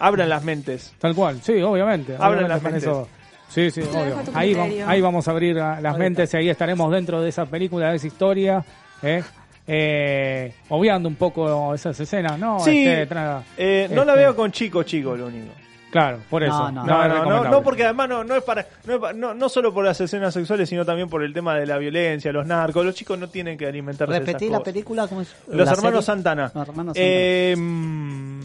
Abran 0.00 0.28
las 0.28 0.44
mentes. 0.44 0.94
Tal 1.00 1.14
cual, 1.14 1.40
sí, 1.42 1.60
obviamente. 1.62 2.14
Abran 2.14 2.44
obviamente 2.44 2.48
las 2.54 2.62
mentes. 2.62 2.82
eso- 2.84 3.08
Sí, 3.48 3.70
sí, 3.70 3.80
obvio. 3.80 4.18
Ahí, 4.34 4.52
va- 4.54 4.62
criterio. 4.64 4.88
ahí 4.88 5.00
vamos 5.00 5.26
a 5.26 5.30
abrir 5.30 5.58
a- 5.58 5.80
las 5.80 5.96
mentes 5.98 6.32
y 6.34 6.36
ahí 6.36 6.48
estaremos 6.50 6.92
dentro 6.92 7.20
de 7.22 7.28
esa 7.30 7.46
película, 7.46 7.90
de 7.90 7.96
esa 7.96 8.06
historia. 8.06 8.64
¿eh? 9.02 9.22
Eh, 9.66 10.52
obviando 10.70 11.08
un 11.08 11.14
poco 11.16 11.74
esas 11.74 11.98
escenas, 12.00 12.38
¿no? 12.38 12.58
Sí, 12.60 12.86
Este, 12.86 13.14
tra- 13.14 13.42
eh, 13.56 13.88
no 13.90 14.04
la 14.04 14.12
este, 14.12 14.22
veo 14.24 14.36
con 14.36 14.50
chico 14.52 14.82
chico, 14.82 15.14
lo 15.16 15.26
único. 15.26 15.52
Claro, 15.90 16.18
por 16.28 16.42
eso. 16.42 16.70
No, 16.70 16.84
no. 16.84 16.84
No, 16.86 17.02
es 17.02 17.08
no, 17.08 17.24
no, 17.24 17.44
no, 17.50 17.62
porque 17.62 17.84
además 17.84 18.08
no, 18.10 18.22
no 18.22 18.34
es 18.36 18.42
para, 18.42 18.66
no, 18.84 18.94
es 18.94 19.00
pa- 19.00 19.12
no, 19.14 19.32
no 19.32 19.48
solo 19.48 19.72
por 19.72 19.84
las 19.86 19.98
escenas 20.00 20.34
sexuales, 20.34 20.68
sino 20.68 20.84
también 20.84 21.08
por 21.08 21.22
el 21.22 21.32
tema 21.32 21.54
de 21.54 21.64
la 21.64 21.78
violencia, 21.78 22.30
los 22.32 22.46
narcos. 22.46 22.84
Los 22.84 22.94
chicos 22.94 23.18
no 23.18 23.28
tienen 23.28 23.56
que 23.56 23.66
alimentarse 23.66 24.12
esas 24.14 24.26
Repetí 24.26 24.46
la 24.46 24.58
cosas. 24.58 24.64
película, 24.72 25.08
¿cómo 25.08 25.22
es? 25.22 25.34
Los 25.48 25.66
La 25.66 25.72
hermanos 25.72 26.04
serie. 26.04 26.16
Santana. 26.16 26.52
Los 26.54 26.68
hermanos 26.68 26.94
Eh, 26.98 27.54
mm, 27.58 28.40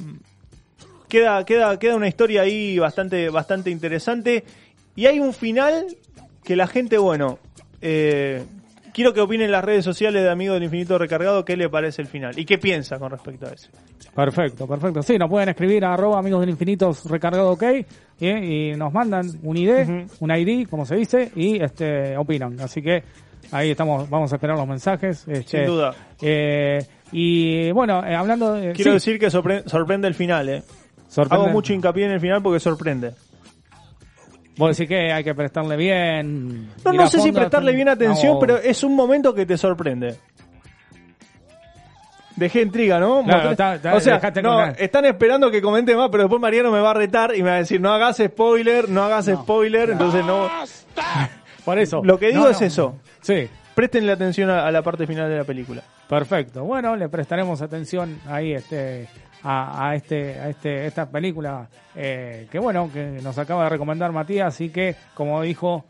queda, 1.09 1.45
queda, 1.45 1.77
queda 1.79 1.95
una 1.95 2.07
historia 2.07 2.41
ahí 2.43 2.79
bastante, 2.79 3.29
bastante 3.29 3.69
interesante. 3.69 4.43
Y 4.95 5.05
hay 5.07 5.19
un 5.19 5.33
final 5.33 5.85
que 6.43 6.55
la 6.55 6.67
gente, 6.67 6.97
bueno, 6.97 7.39
eh, 7.81 8.43
quiero 8.93 9.13
que 9.13 9.21
opinen 9.21 9.45
en 9.47 9.51
las 9.51 9.63
redes 9.63 9.83
sociales 9.83 10.21
de 10.23 10.29
Amigos 10.29 10.55
del 10.55 10.63
Infinito 10.63 10.97
Recargado 10.97 11.43
qué 11.45 11.57
le 11.57 11.69
parece 11.69 12.01
el 12.01 12.07
final 12.07 12.37
y 12.37 12.45
qué 12.45 12.57
piensa 12.57 12.99
con 12.99 13.11
respecto 13.11 13.47
a 13.47 13.49
eso. 13.53 13.69
Perfecto, 14.15 14.67
perfecto. 14.67 15.01
Sí, 15.01 15.17
nos 15.17 15.29
pueden 15.29 15.49
escribir 15.49 15.83
a 15.85 15.93
arroba 15.93 16.19
amigos 16.19 16.41
del 16.41 16.49
infinito 16.51 16.95
recargado 17.05 17.51
ok 17.53 17.63
¿eh? 17.63 17.83
y 18.21 18.77
nos 18.77 18.93
mandan 18.93 19.25
un 19.41 19.57
ID, 19.57 20.05
un 20.19 20.31
ID, 20.31 20.67
como 20.69 20.85
se 20.85 20.95
dice, 20.95 21.31
y 21.35 21.61
este 21.63 22.15
opinan. 22.15 22.59
Así 22.61 22.81
que 22.83 23.03
ahí 23.51 23.71
estamos, 23.71 24.07
vamos 24.09 24.31
a 24.31 24.35
esperar 24.35 24.55
los 24.57 24.67
mensajes. 24.67 25.27
este, 25.27 25.57
Sin 25.59 25.65
duda. 25.65 25.95
eh, 26.21 26.85
y 27.11 27.71
bueno, 27.71 28.05
eh, 28.05 28.13
hablando 28.15 28.53
de... 28.53 28.73
Quiero 28.73 28.91
sí, 28.91 28.95
decir 29.11 29.19
que 29.19 29.27
sorpre- 29.27 29.63
sorprende 29.67 30.07
el 30.07 30.13
final, 30.15 30.47
eh. 30.49 30.63
sorprende- 31.09 31.45
Hago 31.45 31.53
mucho 31.53 31.73
hincapié 31.73 32.05
en 32.05 32.11
el 32.11 32.19
final 32.19 32.41
porque 32.43 32.59
sorprende. 32.59 33.11
Vos 34.57 34.77
decís 34.77 34.87
que 34.87 35.11
hay 35.11 35.23
que 35.23 35.33
prestarle 35.33 35.75
bien... 35.75 36.69
No, 36.85 36.93
no 36.93 37.07
sé 37.07 37.19
si 37.19 37.31
prestarle 37.31 37.73
bien 37.73 37.89
atención, 37.89 38.33
no, 38.33 38.39
pero 38.39 38.57
es 38.57 38.83
un 38.83 38.95
momento 38.95 39.33
que 39.33 39.45
te 39.45 39.57
sorprende. 39.57 40.15
Dejé 42.35 42.61
intriga, 42.61 42.99
¿no? 42.99 43.23
Claro, 43.23 43.49
Mostré- 43.49 43.51
está- 43.51 43.75
está- 43.75 43.95
o 43.95 43.99
sea, 43.99 44.19
no, 44.41 44.55
con 44.55 44.75
están 44.77 45.05
esperando 45.05 45.51
que 45.51 45.61
comente 45.61 45.95
más, 45.95 46.09
pero 46.11 46.23
después 46.23 46.41
Mariano 46.41 46.71
me 46.71 46.79
va 46.79 46.91
a 46.91 46.93
retar 46.95 47.35
y 47.35 47.43
me 47.43 47.49
va 47.49 47.55
a 47.55 47.59
decir, 47.59 47.79
no 47.79 47.91
hagas 47.91 48.17
spoiler, 48.17 48.89
no 48.89 49.03
hagas 49.03 49.25
spoiler, 49.27 49.91
entonces 49.91 50.25
no... 50.25 50.49
Por 51.65 51.79
eso. 51.79 52.01
Lo 52.03 52.17
que 52.19 52.27
digo 52.29 52.43
No, 52.43 52.49
es 52.49 52.61
eso. 52.61 52.97
Sí, 53.21 53.47
Prestenle 53.73 54.11
atención 54.11 54.49
a, 54.49 54.67
a 54.67 54.71
la 54.71 54.81
parte 54.83 55.07
final 55.07 55.29
de 55.29 55.37
la 55.37 55.43
película. 55.45 55.81
Perfecto. 56.07 56.63
Bueno, 56.63 56.95
le 56.95 57.07
prestaremos 57.09 57.61
atención 57.61 58.19
ahí 58.27 58.53
este 58.53 59.07
a, 59.43 59.89
a 59.89 59.95
este 59.95 60.39
a 60.39 60.49
este 60.49 60.85
esta 60.87 61.05
película 61.09 61.67
eh, 61.95 62.47
que 62.51 62.59
bueno 62.59 62.89
que 62.93 63.19
nos 63.21 63.37
acaba 63.37 63.63
de 63.65 63.69
recomendar 63.69 64.11
Matías 64.11 64.59
y 64.61 64.69
que 64.69 64.95
como 65.13 65.41
dijo 65.41 65.85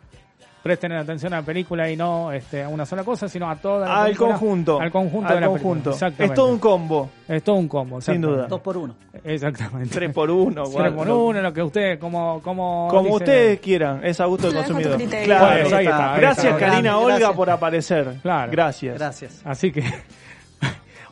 presten 0.64 0.94
atención 0.94 1.34
a 1.34 1.42
la 1.42 1.44
película 1.46 1.90
y 1.92 1.98
no 1.98 2.32
este, 2.32 2.64
a 2.64 2.70
una 2.70 2.86
sola 2.86 3.04
cosa 3.04 3.28
sino 3.28 3.50
a 3.50 3.56
toda 3.58 3.86
la 3.86 3.98
Al 3.98 4.04
película, 4.06 4.30
conjunto. 4.30 4.80
al 4.80 4.92
conjunto 4.92 5.28
Al 5.28 5.36
de 5.36 5.42
la 5.42 5.48
conjunto. 5.48 5.92
película. 5.92 6.26
Es 6.26 6.34
todo 6.34 6.48
un 6.48 6.58
combo. 6.60 7.10
es 7.28 7.44
todo 7.44 7.56
un 7.58 7.68
combo 7.68 8.00
Sin 8.00 8.22
duda. 8.22 8.48
Dos 8.48 8.62
por 8.62 8.78
uno. 8.78 8.96
exactamente 9.26 9.94
Tres 9.94 10.14
por 10.14 10.32
uno. 10.32 10.64
Tres 10.64 10.92
por 10.94 11.10
uno 11.10 11.42
lo 11.42 11.52
que 11.54 11.62
usted 11.64 12.00
como 12.00 12.42
como 12.42 12.88
Como 12.90 13.02
dice- 13.04 13.16
ustedes 13.18 13.60
quieran, 13.60 14.00
es 14.06 14.22
a 14.22 14.26
gusto 14.26 14.48
del 14.48 14.56
consumidor. 14.56 14.98
Claro, 15.26 15.46
Bueno, 15.64 15.76
ahí 15.78 15.86
está, 15.86 16.14
ahí 16.14 16.22
Gracias. 16.22 16.58
Karina 16.58 16.98
Olga 16.98 17.16
gracias. 17.18 17.36
por 17.36 17.50
aparecer. 17.50 18.14
Claro. 18.22 18.52
Gracias. 18.52 18.96
Gracias. 18.98 19.42
Así 19.44 19.70
que 19.70 19.84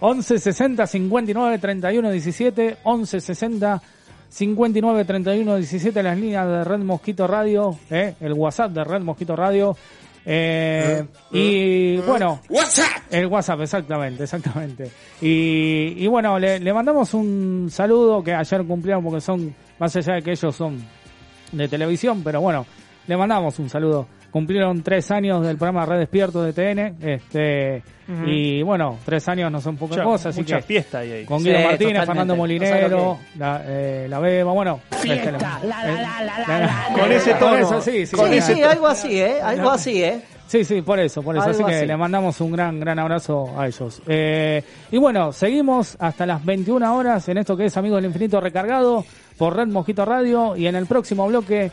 11 0.02 0.40
60 0.40 0.88
59 0.88 1.60
31 1.60 2.12
17 2.12 2.78
11 2.84 3.22
60 3.22 3.82
59 4.30 5.06
31 5.06 5.58
17 5.58 6.04
las 6.04 6.18
líneas 6.18 6.48
de 6.48 6.64
Red 6.64 6.80
Mosquito 6.80 7.28
Radio, 7.28 7.78
eh, 7.90 8.16
el 8.20 8.34
WhatsApp 8.34 8.72
de 8.72 8.84
Red 8.84 9.02
Mosquito 9.02 9.36
Radio. 9.36 9.76
eh, 10.26 11.06
y 11.32 11.98
bueno, 11.98 12.42
el 13.12 13.28
WhatsApp, 13.28 13.62
exactamente, 13.62 14.24
exactamente. 14.24 14.90
Y, 15.22 15.94
y 15.98 16.08
bueno, 16.08 16.40
le, 16.40 16.60
le 16.60 16.74
mandamos 16.74 17.14
un 17.14 17.68
saludo 17.72 18.24
que 18.24 18.34
ayer 18.34 18.64
cumplieron 18.66 19.04
porque 19.04 19.22
son, 19.22 19.54
más 19.80 19.96
allá 19.96 20.16
de 20.16 20.22
que 20.22 20.32
ellos 20.32 20.56
son 20.56 20.82
de 21.52 21.68
televisión, 21.68 22.22
pero 22.24 22.40
bueno, 22.42 22.66
le 23.08 23.18
mandamos 23.18 23.60
un 23.60 23.70
saludo. 23.70 24.08
Cumplieron 24.32 24.82
tres 24.82 25.12
años 25.12 25.46
del 25.46 25.58
programa 25.58 25.86
Red 25.86 26.00
Despierto 26.00 26.42
de 26.42 26.54
TN, 26.54 26.96
este, 27.06 27.84
y 28.26 28.62
bueno, 28.64 28.98
tres 29.06 29.28
años 29.28 29.52
no 29.52 29.60
son 29.62 29.76
poca 29.78 29.96
Mucha, 29.96 30.04
cosa, 30.06 30.30
así 30.30 30.40
mucha 30.42 30.58
que 30.58 30.62
fiesta 30.64 31.00
ahí. 31.00 31.12
ahí. 31.12 31.26
con 31.26 31.40
Sí, 31.42 31.50
Guido 31.50 31.60
Martínez, 31.60 31.80
totalmente. 31.80 32.06
Fernando 32.08 32.36
Molinero, 32.38 33.20
la, 33.38 33.62
eh, 33.66 34.08
la 34.10 34.20
Beba, 34.20 34.52
bueno. 34.54 34.80
este, 35.04 35.32
Con 37.00 37.12
ese 37.12 37.34
tono. 37.36 37.58
eso, 37.58 37.82
sí, 37.82 38.06
sí, 38.06 38.16
Con 38.16 38.30
sí, 38.30 38.38
ese 38.38 38.56
sí, 38.56 38.62
algo 38.64 38.88
así, 38.88 39.20
¿eh? 39.22 39.42
Algo 39.42 39.70
así, 39.70 40.04
¿eh? 40.04 40.22
Sí, 40.48 40.66
sí, 40.66 40.82
por 40.82 41.00
eso, 41.00 41.22
por 41.24 41.36
eso. 41.38 41.46
Algo 41.46 41.56
Así 41.64 41.64
que 41.64 41.76
así. 41.78 41.86
le 41.86 41.96
mandamos 41.96 42.42
un 42.42 42.52
gran, 42.52 42.78
gran 42.80 43.00
abrazo 43.00 43.58
a 43.58 43.68
ellos. 43.68 44.02
Eh, 44.06 44.62
y 44.92 44.98
bueno, 44.98 45.32
seguimos 45.32 45.96
hasta 45.98 46.26
las 46.26 46.44
21 46.44 46.94
horas 46.94 47.28
en 47.30 47.38
esto 47.38 47.56
que 47.56 47.66
es 47.66 47.78
Amigos 47.78 47.98
del 48.00 48.08
Infinito 48.08 48.42
recargado 48.42 49.06
por 49.38 49.56
Red 49.56 49.68
Mosquito 49.68 50.04
Radio. 50.04 50.58
Y 50.58 50.68
en 50.68 50.76
el 50.76 50.88
próximo 50.88 51.26
bloque 51.28 51.72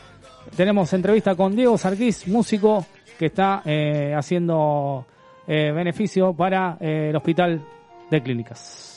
tenemos 0.55 0.91
entrevista 0.93 1.35
con 1.35 1.55
Diego 1.55 1.77
Sarquís, 1.77 2.27
músico 2.27 2.85
que 3.17 3.27
está 3.27 3.61
eh, 3.65 4.13
haciendo 4.15 5.05
eh, 5.47 5.71
beneficio 5.71 6.33
para 6.33 6.77
eh, 6.79 7.07
el 7.09 7.15
Hospital 7.15 7.61
de 8.09 8.23
Clínicas. 8.23 8.88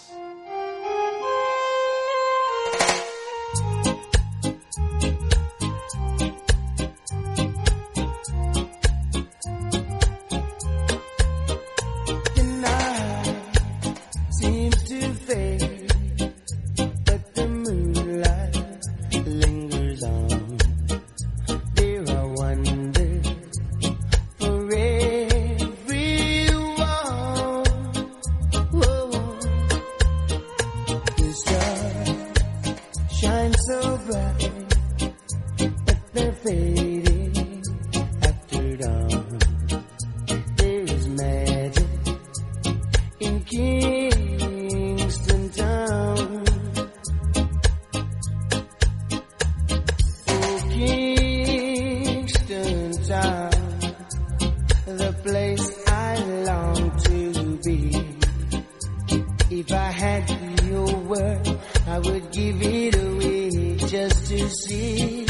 Give 62.43 62.63
it 62.63 62.95
away 62.97 63.77
just 63.77 64.27
to 64.27 64.49
see 64.49 65.22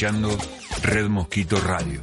escuchando 0.00 0.30
Red 0.82 1.08
Mosquito 1.10 1.58
Radio. 1.60 2.00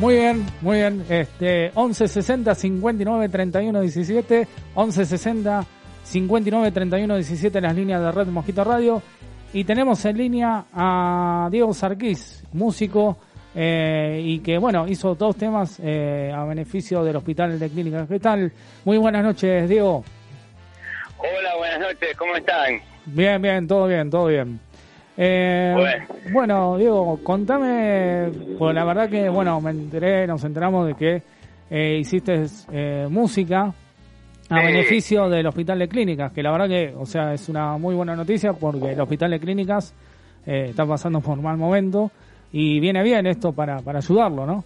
Muy 0.00 0.14
bien, 0.14 0.46
muy 0.62 0.78
bien. 0.78 1.04
Este 1.10 1.72
11 1.74 2.08
60 2.08 2.54
59 2.54 3.28
31 3.28 3.80
17 3.82 4.48
11 4.74 5.04
60 5.04 5.66
59 6.04 6.72
31 6.72 7.16
17 7.16 7.58
en 7.58 7.64
las 7.64 7.76
líneas 7.76 8.00
de 8.00 8.10
Red 8.10 8.28
Mosquito 8.28 8.64
Radio 8.64 9.02
y 9.52 9.64
tenemos 9.64 10.02
en 10.06 10.16
línea 10.16 10.64
a 10.72 11.50
Diego 11.52 11.74
Sarquís, 11.74 12.44
músico 12.54 13.18
eh, 13.54 14.22
y 14.24 14.38
que 14.38 14.56
bueno 14.56 14.88
hizo 14.88 15.14
dos 15.14 15.36
temas 15.36 15.78
eh, 15.82 16.32
a 16.34 16.44
beneficio 16.44 17.04
del 17.04 17.16
Hospital 17.16 17.58
de 17.58 17.68
Clínicas. 17.68 18.08
¿Qué 18.08 18.18
tal? 18.18 18.50
Muy 18.86 18.96
buenas 18.96 19.22
noches, 19.22 19.68
Diego. 19.68 20.02
Noches, 21.82 22.16
¿cómo 22.16 22.36
están? 22.36 22.80
Bien, 23.06 23.42
bien, 23.42 23.66
todo 23.66 23.86
bien, 23.88 24.08
todo 24.10 24.26
bien. 24.26 24.60
Eh, 25.16 25.74
Bueno. 25.76 26.06
bueno, 26.30 26.76
Diego, 26.78 27.20
contame, 27.22 28.30
pues 28.56 28.74
la 28.74 28.84
verdad 28.84 29.10
que, 29.10 29.28
bueno, 29.28 29.60
me 29.60 29.70
enteré, 29.70 30.26
nos 30.26 30.44
enteramos 30.44 30.86
de 30.86 30.94
que 30.94 31.22
eh, 31.70 31.98
hiciste 32.00 32.44
eh, 32.72 33.06
música 33.10 33.72
a 34.48 34.60
Sí. 34.60 34.66
beneficio 34.66 35.28
del 35.28 35.46
Hospital 35.46 35.78
de 35.80 35.88
Clínicas, 35.88 36.32
que 36.32 36.42
la 36.42 36.52
verdad 36.52 36.68
que, 36.68 36.94
o 36.96 37.06
sea, 37.06 37.32
es 37.34 37.48
una 37.48 37.76
muy 37.78 37.94
buena 37.94 38.14
noticia 38.14 38.52
porque 38.52 38.92
el 38.92 39.00
Hospital 39.00 39.30
de 39.32 39.40
Clínicas 39.40 39.94
eh, 40.46 40.66
está 40.70 40.86
pasando 40.86 41.20
por 41.20 41.40
mal 41.40 41.56
momento 41.56 42.10
y 42.52 42.78
viene 42.80 43.02
bien 43.02 43.26
esto 43.26 43.52
para, 43.52 43.78
para 43.78 43.98
ayudarlo, 43.98 44.44
¿no? 44.46 44.64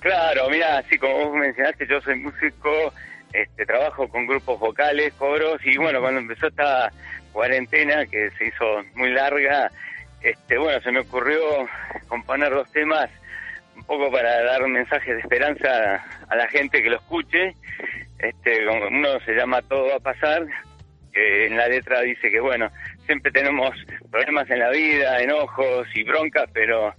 Claro, 0.00 0.48
mira, 0.50 0.78
así 0.78 0.96
como 0.98 1.12
vos 1.26 1.36
mencionaste, 1.36 1.86
yo 1.88 2.00
soy 2.00 2.14
músico, 2.20 2.70
este, 3.32 3.66
trabajo 3.66 4.08
con 4.08 4.26
grupos 4.26 4.58
vocales, 4.58 5.12
coros, 5.14 5.60
y 5.64 5.76
bueno, 5.76 6.00
cuando 6.00 6.20
empezó 6.20 6.48
esta 6.48 6.90
cuarentena 7.32 8.06
que 8.06 8.30
se 8.32 8.46
hizo 8.46 8.82
muy 8.94 9.10
larga, 9.10 9.70
este, 10.20 10.58
bueno, 10.58 10.80
se 10.80 10.90
me 10.90 11.00
ocurrió 11.00 11.68
componer 12.08 12.50
dos 12.50 12.70
temas 12.72 13.08
un 13.76 13.84
poco 13.84 14.10
para 14.10 14.42
dar 14.42 14.66
mensajes 14.66 15.14
de 15.14 15.20
esperanza 15.20 16.04
a 16.28 16.36
la 16.36 16.48
gente 16.48 16.82
que 16.82 16.90
lo 16.90 16.96
escuche. 16.96 17.54
Este, 18.18 18.66
uno 18.66 19.20
se 19.20 19.34
llama 19.34 19.62
Todo 19.62 19.90
va 19.90 19.96
a 19.96 20.00
pasar, 20.00 20.44
que 21.12 21.46
en 21.46 21.56
la 21.56 21.68
letra 21.68 22.00
dice 22.00 22.30
que 22.30 22.40
bueno, 22.40 22.70
siempre 23.06 23.30
tenemos 23.30 23.70
problemas 24.10 24.50
en 24.50 24.58
la 24.58 24.70
vida, 24.70 25.20
enojos 25.20 25.86
y 25.94 26.02
broncas, 26.02 26.50
pero 26.52 26.92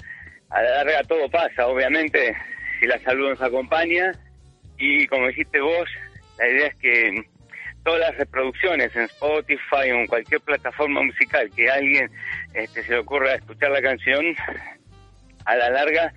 a 0.50 0.62
la 0.62 0.84
larga 0.84 1.04
todo 1.04 1.30
pasa, 1.30 1.68
obviamente, 1.68 2.36
si 2.80 2.88
la 2.88 3.00
salud 3.00 3.30
nos 3.30 3.42
acompaña. 3.42 4.14
Y 4.78 5.06
como 5.08 5.28
dijiste 5.28 5.60
vos, 5.60 5.90
la 6.40 6.48
idea 6.50 6.68
es 6.68 6.76
que 6.76 7.22
todas 7.84 8.00
las 8.02 8.18
reproducciones 8.18 8.96
en 8.96 9.04
Spotify 9.04 9.92
o 9.92 10.00
en 10.00 10.08
cualquier 10.08 10.42
plataforma 10.42 11.02
musical 11.04 11.50
que 11.56 11.70
a 11.70 11.76
alguien 11.76 12.10
este, 12.54 12.84
se 12.84 12.92
le 12.94 13.00
ocurra 13.00 13.36
escuchar 13.36 13.72
la 13.72 13.82
canción, 13.82 14.26
a 15.46 15.56
la 15.56 15.70
larga 15.70 16.12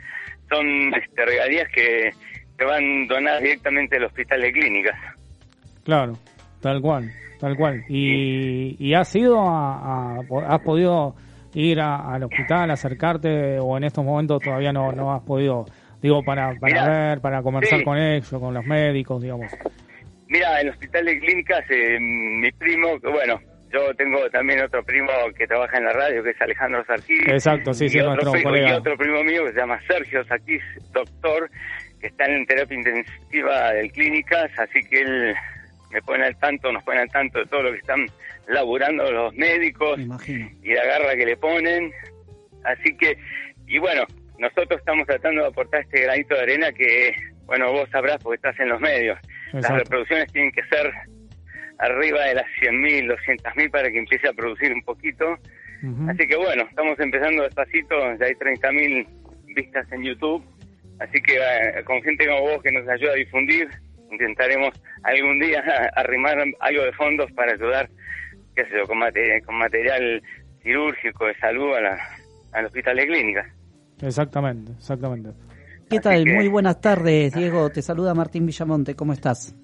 son 0.49 0.67
este, 0.95 1.25
regalías 1.25 1.69
que, 1.71 2.11
que 2.59 2.65
van 2.65 3.07
donadas 3.07 3.43
directamente 3.43 3.97
al 3.97 4.05
hospital 4.05 4.41
de 4.43 4.53
clínicas. 4.53 4.97
Claro, 5.85 6.19
tal 6.61 6.81
cual, 6.81 7.11
tal 7.41 7.57
cual. 7.57 7.85
Y, 7.89 8.77
y 8.79 8.95
has 8.95 9.15
ido 9.17 9.41
a, 9.41 10.19
a- 10.19 10.21
has 10.49 10.61
podido 10.61 11.15
ir 11.55 11.81
a- 11.81 12.13
al 12.15 12.25
hospital, 12.25 12.71
acercarte, 12.71 13.59
o 13.61 13.77
en 13.77 13.85
estos 13.85 14.05
momentos 14.05 14.43
todavía 14.43 14.73
no, 14.73 14.93
no 14.93 15.13
has 15.15 15.23
podido, 15.23 15.65
digo, 16.03 16.23
para, 16.23 16.55
para 16.61 16.83
Mirá, 16.83 16.89
ver, 17.09 17.21
para 17.21 17.43
conversar 17.43 17.79
sí. 17.79 17.85
con 17.85 17.99
ellos, 17.99 18.29
con 18.31 18.53
los 18.55 18.65
médicos, 18.67 19.23
digamos. 19.23 19.51
Mira, 20.33 20.61
en 20.62 20.68
el 20.68 20.73
hospital 20.73 21.05
de 21.05 21.21
clínicas, 21.21 21.62
eh, 21.68 21.99
mi 22.01 22.51
primo, 22.53 22.99
que 22.99 23.09
bueno, 23.09 23.38
yo 23.71 23.95
tengo 23.97 24.31
también 24.31 24.62
otro 24.62 24.83
primo 24.83 25.11
que 25.37 25.47
trabaja 25.47 25.77
en 25.77 25.85
la 25.85 25.92
radio, 25.92 26.23
que 26.23 26.31
es 26.31 26.40
Alejandro 26.40 26.83
Sarkis. 26.87 27.21
Exacto, 27.29 27.75
sí, 27.75 27.87
sí, 27.90 27.99
y 27.99 28.01
otro 28.01 28.12
nuestro 28.14 28.33
primo- 28.33 28.49
colega. 28.49 28.68
Y 28.71 28.73
otro 28.73 28.97
primo 28.97 29.23
mío 29.23 29.45
que 29.45 29.53
se 29.53 29.59
llama 29.59 29.79
Sergio 29.87 30.25
Sarkis, 30.25 30.62
doctor, 30.92 31.51
que 32.01 32.07
está 32.07 32.25
en 32.25 32.47
terapia 32.47 32.79
intensiva 32.79 33.73
del 33.75 33.92
clínicas, 33.92 34.51
así 34.59 34.81
que 34.88 35.03
él 35.03 35.35
me 35.90 36.01
pone 36.01 36.25
al 36.25 36.37
tanto, 36.38 36.73
nos 36.73 36.83
pone 36.83 37.01
al 37.01 37.11
tanto 37.11 37.38
de 37.40 37.45
todo 37.45 37.64
lo 37.64 37.73
que 37.73 37.79
están 37.81 38.07
laburando 38.49 39.12
los 39.12 39.35
médicos 39.35 40.01
y 40.62 40.73
la 40.73 40.85
garra 40.87 41.14
que 41.14 41.27
le 41.27 41.37
ponen. 41.37 41.92
Así 42.64 42.97
que, 42.97 43.18
y 43.66 43.79
bueno, 43.79 44.05
nosotros 44.38 44.81
estamos 44.81 45.07
tratando 45.07 45.42
de 45.42 45.49
aportar 45.49 45.83
este 45.83 46.01
granito 46.01 46.35
de 46.35 46.40
arena 46.40 46.73
que, 46.73 47.15
bueno, 47.44 47.71
vos 47.71 47.87
sabrás 47.90 48.17
porque 48.23 48.37
estás 48.37 48.59
en 48.61 48.71
los 48.71 48.81
medios. 48.81 49.19
Las 49.53 49.71
reproducciones 49.79 50.33
tienen 50.33 50.53
que 50.53 50.63
ser 50.65 50.92
arriba 51.79 52.23
de 52.25 52.35
las 52.35 52.46
100.000, 52.61 53.17
200.000 53.27 53.71
para 53.71 53.90
que 53.90 53.98
empiece 53.98 54.29
a 54.29 54.33
producir 54.33 54.73
un 54.73 54.83
poquito. 54.83 55.37
Así 56.09 56.29
que 56.29 56.37
bueno, 56.37 56.63
estamos 56.69 56.98
empezando 57.00 57.42
despacito, 57.42 57.96
ya 58.19 58.27
hay 58.27 58.35
30.000 58.35 59.07
vistas 59.55 59.90
en 59.92 60.03
YouTube. 60.05 60.44
Así 61.00 61.21
que 61.21 61.35
eh, 61.37 61.83
con 61.85 62.00
gente 62.03 62.27
como 62.27 62.40
vos 62.42 62.63
que 62.63 62.71
nos 62.71 62.88
ayuda 62.88 63.13
a 63.13 63.17
difundir, 63.17 63.69
intentaremos 64.13 64.81
algún 65.03 65.40
día 65.40 65.61
arrimar 65.96 66.38
algo 66.61 66.83
de 66.85 66.92
fondos 66.92 67.33
para 67.33 67.53
ayudar, 67.53 67.88
qué 68.55 68.65
sé 68.67 68.71
yo, 68.77 68.85
con, 68.87 68.98
mate- 68.98 69.42
con 69.44 69.57
material 69.57 70.23
quirúrgico 70.63 71.27
de 71.27 71.35
salud 71.38 71.75
a 71.75 71.81
la, 71.81 71.98
al 72.53 72.67
hospital 72.67 72.96
de 72.98 73.07
clínicas. 73.09 73.46
Exactamente, 74.00 74.71
exactamente. 74.79 75.31
¿Qué 75.93 76.01
tal? 76.01 76.25
que- 76.25 76.35
Muy 76.35 76.49
buenas 76.49 76.81
tardes, 76.81 77.33
Diego. 77.35 77.71
Te 77.71 77.83
saluda 77.83 78.15
Martín 78.15 78.47
Villamonte. 78.47 78.95
¿Cómo 78.97 79.13
estás? 79.13 79.55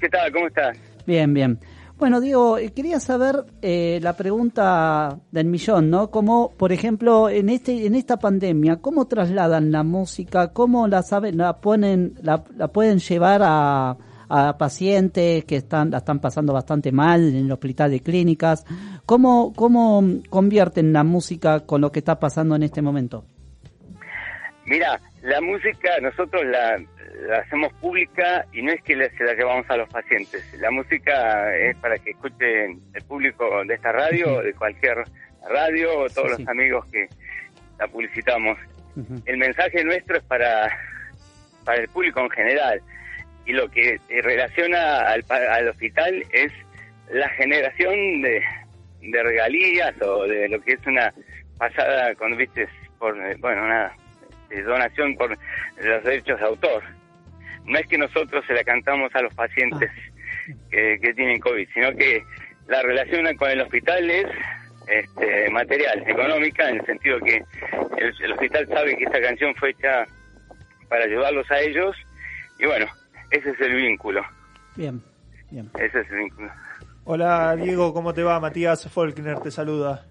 ¿Qué 0.00 0.08
tal? 0.08 0.32
¿Cómo 0.32 0.46
estás? 0.48 0.76
Bien, 1.06 1.32
bien. 1.32 1.58
Bueno, 1.98 2.20
Diego, 2.20 2.56
eh, 2.58 2.70
quería 2.72 2.98
saber 2.98 3.44
eh, 3.60 4.00
la 4.02 4.14
pregunta 4.16 5.18
del 5.30 5.46
millón, 5.46 5.90
¿no? 5.90 6.10
Como, 6.10 6.50
por 6.56 6.72
ejemplo, 6.72 7.28
en 7.28 7.50
este 7.50 7.86
en 7.86 7.94
esta 7.94 8.18
pandemia, 8.18 8.76
¿cómo 8.76 9.06
trasladan 9.06 9.70
la 9.70 9.82
música? 9.82 10.52
¿Cómo 10.52 10.88
la 10.88 11.02
saben, 11.02 11.36
la 11.36 11.60
ponen, 11.60 12.14
la, 12.22 12.42
la 12.56 12.68
pueden 12.68 12.98
llevar 13.00 13.42
a, 13.44 13.96
a 14.30 14.56
pacientes 14.56 15.44
que 15.44 15.56
están 15.56 15.90
la 15.90 15.98
están 15.98 16.20
pasando 16.20 16.54
bastante 16.54 16.90
mal 16.90 17.22
en 17.22 17.36
el 17.36 17.52
hospital 17.52 17.90
de 17.90 18.00
clínicas? 18.00 18.64
¿Cómo 19.04 19.52
cómo 19.54 20.02
convierten 20.30 20.94
la 20.94 21.04
música 21.04 21.60
con 21.60 21.82
lo 21.82 21.92
que 21.92 21.98
está 21.98 22.18
pasando 22.18 22.56
en 22.56 22.62
este 22.62 22.80
momento? 22.80 23.24
Mira, 24.70 25.00
la 25.22 25.40
música 25.40 25.98
nosotros 26.00 26.44
la, 26.46 26.80
la 27.26 27.38
hacemos 27.38 27.72
pública 27.80 28.46
y 28.52 28.62
no 28.62 28.70
es 28.70 28.80
que 28.84 28.94
se 28.94 29.24
la 29.24 29.34
llevamos 29.34 29.68
a 29.68 29.76
los 29.76 29.88
pacientes. 29.88 30.44
La 30.60 30.70
música 30.70 31.56
es 31.56 31.76
para 31.78 31.98
que 31.98 32.10
escuchen 32.10 32.80
el 32.94 33.02
público 33.02 33.64
de 33.64 33.74
esta 33.74 33.90
radio, 33.90 34.40
de 34.40 34.54
cualquier 34.54 35.02
radio, 35.50 35.98
o 35.98 36.08
todos 36.08 36.36
Sí, 36.36 36.38
los 36.38 36.48
amigos 36.48 36.86
que 36.86 37.08
la 37.80 37.88
publicitamos. 37.88 38.58
El 39.24 39.38
mensaje 39.38 39.82
nuestro 39.82 40.18
es 40.18 40.22
para, 40.22 40.70
para 41.64 41.80
el 41.80 41.88
público 41.88 42.20
en 42.20 42.30
general. 42.30 42.80
Y 43.46 43.52
lo 43.52 43.68
que 43.72 43.98
relaciona 44.22 45.00
al, 45.00 45.24
al 45.28 45.68
hospital 45.68 46.24
es 46.30 46.52
la 47.10 47.28
generación 47.30 48.22
de, 48.22 48.40
de 49.02 49.22
regalías 49.24 50.00
o 50.00 50.28
de 50.28 50.48
lo 50.48 50.60
que 50.60 50.74
es 50.74 50.86
una 50.86 51.12
pasada, 51.58 52.14
cuando 52.14 52.36
viste, 52.36 52.68
por, 53.00 53.18
eh, 53.18 53.34
bueno, 53.40 53.64
una 53.64 53.92
eh, 54.50 54.62
donación 54.62 55.16
por 55.16 55.30
los 55.30 56.04
derechos 56.04 56.38
de 56.38 56.46
autor. 56.46 56.82
No 57.64 57.78
es 57.78 57.86
que 57.86 57.98
nosotros 57.98 58.44
se 58.46 58.54
la 58.54 58.64
cantamos 58.64 59.14
a 59.14 59.22
los 59.22 59.34
pacientes 59.34 59.90
que, 60.70 60.98
que 61.00 61.14
tienen 61.14 61.40
COVID, 61.40 61.68
sino 61.74 61.92
que 61.96 62.22
la 62.66 62.82
relación 62.82 63.34
con 63.36 63.50
el 63.50 63.60
hospital 63.60 64.10
es 64.10 64.26
este, 64.86 65.50
material, 65.50 66.02
económica, 66.06 66.68
en 66.68 66.76
el 66.80 66.86
sentido 66.86 67.18
que 67.20 67.36
el, 67.98 68.14
el 68.22 68.32
hospital 68.32 68.66
sabe 68.68 68.96
que 68.96 69.04
esta 69.04 69.20
canción 69.20 69.54
fue 69.56 69.70
hecha 69.70 70.04
para 70.88 71.04
ayudarlos 71.04 71.48
a 71.50 71.60
ellos 71.60 71.96
y 72.58 72.66
bueno, 72.66 72.86
ese 73.30 73.50
es 73.50 73.60
el 73.60 73.74
vínculo, 73.76 74.22
Bien, 74.76 75.00
bien. 75.50 75.70
ese 75.78 76.00
es 76.00 76.10
el 76.10 76.16
vínculo. 76.18 76.50
Hola 77.04 77.54
Diego, 77.56 77.92
¿cómo 77.94 78.12
te 78.12 78.22
va? 78.22 78.40
Matías 78.40 78.88
Faulkner 78.92 79.38
te 79.40 79.50
saluda. 79.50 80.04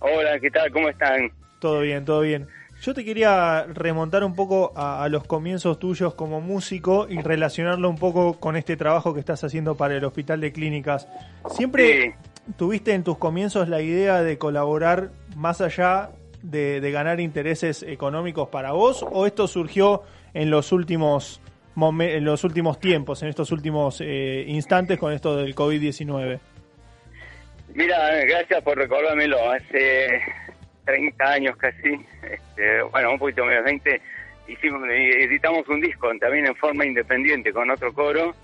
Hola, 0.00 0.38
¿qué 0.40 0.50
tal? 0.50 0.70
¿Cómo 0.70 0.88
están? 0.88 1.30
Todo 1.60 1.80
bien, 1.80 2.04
todo 2.04 2.20
bien. 2.20 2.46
Yo 2.82 2.94
te 2.94 3.04
quería 3.04 3.64
remontar 3.72 4.24
un 4.24 4.34
poco 4.34 4.72
a, 4.74 5.04
a 5.04 5.08
los 5.08 5.24
comienzos 5.24 5.78
tuyos 5.78 6.14
como 6.14 6.40
músico 6.40 7.06
y 7.08 7.22
relacionarlo 7.22 7.88
un 7.88 7.96
poco 7.96 8.40
con 8.40 8.56
este 8.56 8.76
trabajo 8.76 9.14
que 9.14 9.20
estás 9.20 9.44
haciendo 9.44 9.76
para 9.76 9.94
el 9.94 10.04
Hospital 10.04 10.40
de 10.40 10.50
Clínicas. 10.50 11.06
¿Siempre 11.50 12.16
tuviste 12.56 12.92
en 12.92 13.04
tus 13.04 13.18
comienzos 13.18 13.68
la 13.68 13.80
idea 13.82 14.24
de 14.24 14.36
colaborar 14.36 15.10
más 15.36 15.60
allá 15.60 16.10
de, 16.42 16.80
de 16.80 16.90
ganar 16.90 17.20
intereses 17.20 17.84
económicos 17.84 18.48
para 18.48 18.72
vos 18.72 19.06
o 19.08 19.28
esto 19.28 19.46
surgió 19.46 20.02
en 20.34 20.50
los 20.50 20.72
últimos 20.72 21.40
en 21.76 22.24
los 22.24 22.42
últimos 22.42 22.80
tiempos, 22.80 23.22
en 23.22 23.28
estos 23.28 23.52
últimos 23.52 24.00
eh, 24.00 24.44
instantes 24.48 24.98
con 24.98 25.12
esto 25.12 25.36
del 25.36 25.54
COVID-19? 25.54 26.40
Mira, 27.74 28.24
gracias 28.24 28.60
por 28.62 28.76
recordármelo. 28.76 29.38
Hace 29.52 30.20
30 30.84 31.24
años 31.24 31.56
casi, 31.56 32.00
este, 32.22 32.82
bueno, 32.82 33.12
un 33.12 33.18
poquito 33.18 33.44
menos, 33.44 33.64
20, 33.64 34.00
hicimos, 34.48 34.88
editamos 34.88 35.66
un 35.68 35.80
disco 35.80 36.10
también 36.18 36.46
en 36.46 36.56
forma 36.56 36.84
independiente 36.84 37.52
con 37.52 37.70
otro 37.70 37.92
coro 37.92 38.34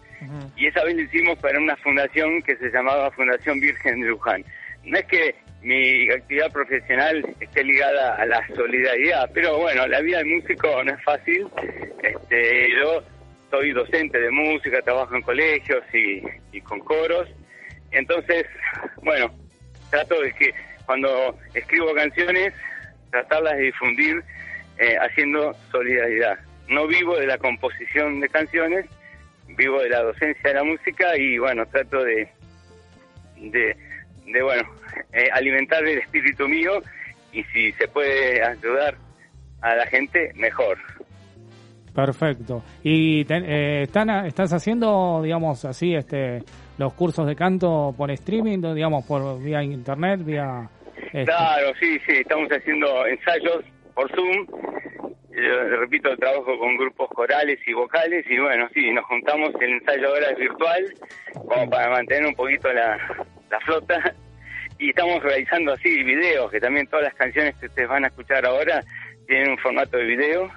y 0.57 0.67
esa 0.67 0.83
vez 0.85 0.97
lo 0.97 1.03
hicimos 1.03 1.39
para 1.39 1.59
una 1.59 1.77
fundación 1.77 2.43
que 2.43 2.57
se 2.57 2.71
llamaba 2.71 3.11
Fundación 3.13 3.61
Virgen 3.61 4.01
de 4.01 4.09
Luján. 4.09 4.45
No 4.85 4.99
es 4.99 5.05
que 5.07 5.35
mi 5.63 6.11
actividad 6.11 6.53
profesional 6.53 7.25
esté 7.41 7.65
ligada 7.65 8.17
a 8.17 8.27
la 8.27 8.47
solidaridad, 8.49 9.31
pero 9.33 9.59
bueno, 9.59 9.87
la 9.87 10.01
vida 10.01 10.19
del 10.19 10.27
músico 10.27 10.83
no 10.85 10.93
es 10.93 11.03
fácil. 11.05 11.47
Este, 12.03 12.71
yo 12.81 13.03
soy 13.51 13.73
docente 13.73 14.21
de 14.21 14.31
música, 14.31 14.83
trabajo 14.83 15.15
en 15.15 15.23
colegios 15.23 15.83
y, 15.93 16.23
y 16.53 16.61
con 16.63 16.81
coros. 16.81 17.29
Entonces, 17.93 18.47
bueno, 19.03 19.33
trato 19.91 20.21
de 20.21 20.33
que 20.33 20.53
cuando 20.89 21.37
escribo 21.53 21.93
canciones, 21.95 22.55
tratarlas 23.11 23.59
de 23.59 23.65
difundir 23.65 24.25
eh, 24.79 24.97
haciendo 24.99 25.53
solidaridad. 25.71 26.39
No 26.67 26.87
vivo 26.87 27.15
de 27.19 27.27
la 27.27 27.37
composición 27.37 28.21
de 28.21 28.29
canciones, 28.31 28.87
vivo 29.49 29.81
de 29.83 29.91
la 29.91 30.03
docencia 30.03 30.49
de 30.49 30.55
la 30.55 30.65
música 30.65 31.15
y 31.19 31.37
bueno, 31.37 31.67
trato 31.67 32.03
de, 32.03 32.27
de, 33.37 33.77
bueno, 34.43 34.63
eh, 35.13 35.29
alimentar 35.31 35.85
el 35.87 35.99
espíritu 35.99 36.49
mío 36.49 36.81
y 37.35 37.43
si 37.53 37.71
se 37.73 37.87
puede 37.89 38.43
ayudar 38.43 38.97
a 39.61 39.75
la 39.75 39.87
gente, 39.89 40.33
mejor. 40.37 40.79
Perfecto. 41.95 42.63
¿Y 42.83 43.27
ten- 43.27 43.45
eh, 43.45 43.83
están, 43.83 44.09
estás 44.25 44.55
haciendo, 44.55 45.21
digamos, 45.23 45.67
así, 45.67 45.95
este, 45.95 46.43
los 46.79 46.95
cursos 46.95 47.27
de 47.27 47.35
canto 47.37 47.93
por 47.95 48.11
streaming, 48.11 48.61
digamos, 48.75 49.05
por 49.05 49.39
vía 49.43 49.63
internet, 49.63 50.21
vía... 50.25 50.71
este, 51.13 51.25
Claro, 51.25 51.73
sí, 51.81 51.99
sí, 52.07 52.17
estamos 52.19 52.49
haciendo 52.51 53.07
ensayos 53.07 53.65
por 53.95 54.11
Zoom. 54.15 54.47
Eh, 55.33 55.77
repito, 55.79 56.17
trabajo 56.17 56.59
con 56.59 56.77
grupos 56.77 57.09
corales 57.11 57.59
y 57.67 57.73
vocales 57.73 58.25
y 58.29 58.39
bueno, 58.39 58.69
sí, 58.75 58.91
nos 58.91 59.05
juntamos, 59.05 59.51
el 59.61 59.75
ensayo 59.75 60.09
ahora 60.09 60.31
es 60.31 60.39
virtual, 60.39 60.95
como 61.33 61.71
para 61.71 61.91
mantener 61.91 62.27
un 62.27 62.35
poquito 62.35 62.73
la, 62.73 62.97
la 63.51 63.61
flota. 63.61 64.15
Y 64.81 64.91
estamos 64.91 65.23
realizando 65.23 65.73
así 65.73 66.03
videos, 66.03 66.51
que 66.51 66.61
también 66.61 66.87
todas 66.87 67.07
las 67.07 67.15
canciones 67.15 67.57
que 67.57 67.67
ustedes 67.67 67.89
van 67.89 68.05
a 68.05 68.09
escuchar 68.09 68.47
ahora 68.47 68.83
tienen 69.27 69.51
un 69.51 69.59
formato 69.59 69.97
de 69.97 70.05
video, 70.05 70.51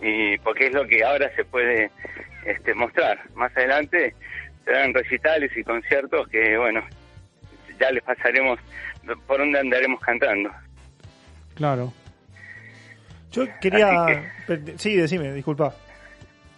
y 0.00 0.38
porque 0.38 0.66
es 0.66 0.72
lo 0.72 0.86
que 0.86 1.04
ahora 1.04 1.30
se 1.34 1.44
puede 1.44 1.90
este, 2.44 2.74
mostrar. 2.74 3.18
Más 3.34 3.56
adelante 3.56 4.14
serán 4.64 4.94
recitales 4.94 5.50
y 5.56 5.64
conciertos 5.64 6.28
que, 6.28 6.56
bueno, 6.56 6.84
ya 7.78 7.90
les 7.90 8.02
pasaremos 8.02 8.58
por 9.26 9.38
dónde 9.38 9.58
andaremos 9.58 10.00
cantando. 10.00 10.50
Claro. 11.54 11.92
Yo 13.32 13.44
quería... 13.60 14.32
Sí, 14.76 14.96
decime, 14.96 15.32
disculpa. 15.32 15.74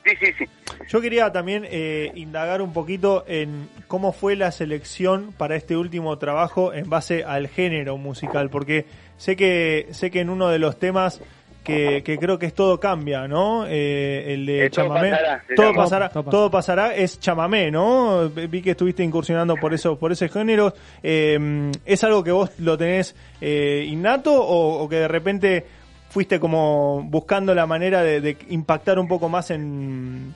Sí, 0.04 0.16
sí, 0.18 0.32
sí. 0.38 0.44
Yo 0.88 1.00
quería 1.00 1.30
también 1.30 1.66
eh, 1.68 2.10
indagar 2.14 2.62
un 2.62 2.72
poquito 2.72 3.24
en 3.26 3.68
cómo 3.86 4.12
fue 4.12 4.34
la 4.34 4.50
selección 4.50 5.32
para 5.36 5.56
este 5.56 5.76
último 5.76 6.16
trabajo 6.18 6.72
en 6.72 6.88
base 6.88 7.22
al 7.24 7.48
género 7.48 7.96
musical, 7.98 8.50
porque 8.50 8.86
sé 9.18 9.36
que 9.36 9.88
sé 9.90 10.10
que 10.10 10.20
en 10.20 10.30
uno 10.30 10.48
de 10.48 10.58
los 10.58 10.78
temas 10.78 11.20
que, 11.64 12.02
que 12.04 12.18
creo 12.18 12.38
que 12.38 12.46
es 12.46 12.54
todo 12.54 12.80
cambia, 12.80 13.28
¿no? 13.28 13.66
Eh, 13.66 14.32
el 14.34 14.46
de 14.46 14.66
Eh, 14.66 14.70
Todo 14.70 14.84
chamamé, 14.88 15.10
todo 15.54 15.74
pasará, 15.74 16.08
Todo 16.08 16.22
pasará. 16.24 16.30
todo 16.30 16.50
pasará 16.50 16.94
es 16.94 17.20
chamamé, 17.20 17.70
¿no? 17.70 18.28
Vi 18.30 18.62
que 18.62 18.70
estuviste 18.70 19.02
incursionando 19.02 19.56
por 19.56 19.74
eso, 19.74 19.98
por 19.98 20.10
ese 20.12 20.28
género. 20.28 20.72
Eh, 21.02 21.70
¿Es 21.84 22.02
algo 22.04 22.24
que 22.24 22.32
vos 22.32 22.50
lo 22.58 22.76
tenés 22.78 23.14
eh, 23.40 23.84
innato 23.86 24.32
o, 24.32 24.82
o 24.82 24.88
que 24.88 24.96
de 24.96 25.08
repente 25.08 25.64
fuiste 26.08 26.40
como 26.40 27.02
buscando 27.04 27.54
la 27.54 27.66
manera 27.66 28.02
de, 28.02 28.20
de 28.20 28.36
impactar 28.48 28.98
un 28.98 29.06
poco 29.06 29.28
más 29.28 29.50
en, 29.50 30.34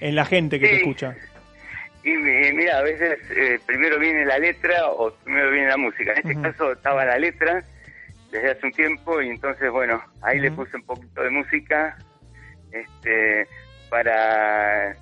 en 0.00 0.14
la 0.14 0.24
gente 0.24 0.58
que 0.58 0.66
te 0.66 0.74
Sí. 0.76 0.80
escucha? 0.82 1.14
Y 2.02 2.08
mira, 2.54 2.78
a 2.78 2.82
veces 2.82 3.18
eh, 3.36 3.58
primero 3.66 3.98
viene 3.98 4.24
la 4.24 4.38
letra 4.38 4.86
o 4.88 5.12
primero 5.22 5.50
viene 5.50 5.68
la 5.68 5.76
música. 5.76 6.12
En 6.12 6.30
este 6.30 6.40
caso 6.40 6.72
estaba 6.72 7.04
la 7.04 7.18
letra 7.18 7.62
desde 8.30 8.50
hace 8.50 8.66
un 8.66 8.72
tiempo 8.72 9.20
y 9.20 9.28
entonces, 9.28 9.70
bueno, 9.70 10.02
ahí 10.22 10.38
le 10.38 10.50
puse 10.50 10.76
un 10.76 10.84
poquito 10.84 11.22
de 11.22 11.30
música 11.30 11.96
este 12.72 13.46
para 13.88 14.94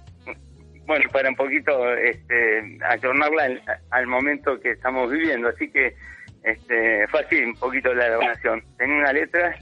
bueno, 0.87 1.05
para 1.13 1.29
un 1.29 1.37
poquito 1.37 1.95
este 1.95 2.79
ayornarla 2.89 3.45
al, 3.45 3.63
al 3.91 4.07
momento 4.07 4.59
que 4.61 4.71
estamos 4.71 5.11
viviendo. 5.11 5.49
Así 5.49 5.71
que 5.71 5.95
este 6.43 7.07
fue 7.09 7.21
así 7.21 7.37
un 7.43 7.55
poquito 7.55 7.93
la 7.93 8.07
elaboración. 8.07 8.63
Tenía 8.79 8.97
una 8.97 9.13
letra 9.13 9.55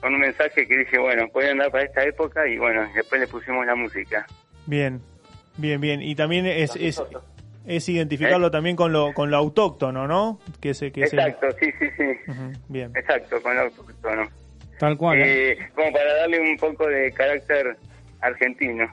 con 0.00 0.14
un 0.14 0.20
mensaje 0.20 0.66
que 0.66 0.78
dije, 0.78 0.98
bueno, 0.98 1.28
puede 1.28 1.50
andar 1.50 1.70
para 1.70 1.84
esta 1.84 2.04
época 2.04 2.46
y 2.46 2.56
bueno, 2.56 2.88
después 2.94 3.20
le 3.20 3.26
pusimos 3.26 3.66
la 3.66 3.74
música. 3.74 4.26
Bien, 4.66 5.00
bien, 5.56 5.80
bien. 5.80 6.00
Y 6.02 6.14
también 6.14 6.46
es, 6.46 6.76
es, 6.76 7.02
es 7.66 7.88
identificarlo 7.88 8.50
también 8.50 8.76
con 8.76 8.92
lo, 8.92 9.12
con 9.12 9.30
lo 9.30 9.36
autóctono, 9.36 10.06
¿no? 10.06 10.38
Que 10.60 10.74
se, 10.74 10.90
que 10.90 11.06
se- 11.06 11.16
Exacto, 11.16 11.46
sí, 11.60 11.66
sí, 11.78 11.86
sí. 11.96 12.32
Bien. 12.68 12.90
Exacto, 12.96 13.40
con 13.42 13.52
el 13.52 13.58
autóctono. 13.60 14.28
Tal 14.78 14.96
cual. 14.96 15.18
¿eh? 15.20 15.52
Eh, 15.52 15.58
como 15.74 15.92
para 15.92 16.14
darle 16.16 16.40
un 16.40 16.56
poco 16.56 16.86
de 16.86 17.12
carácter 17.12 17.76
argentino. 18.20 18.84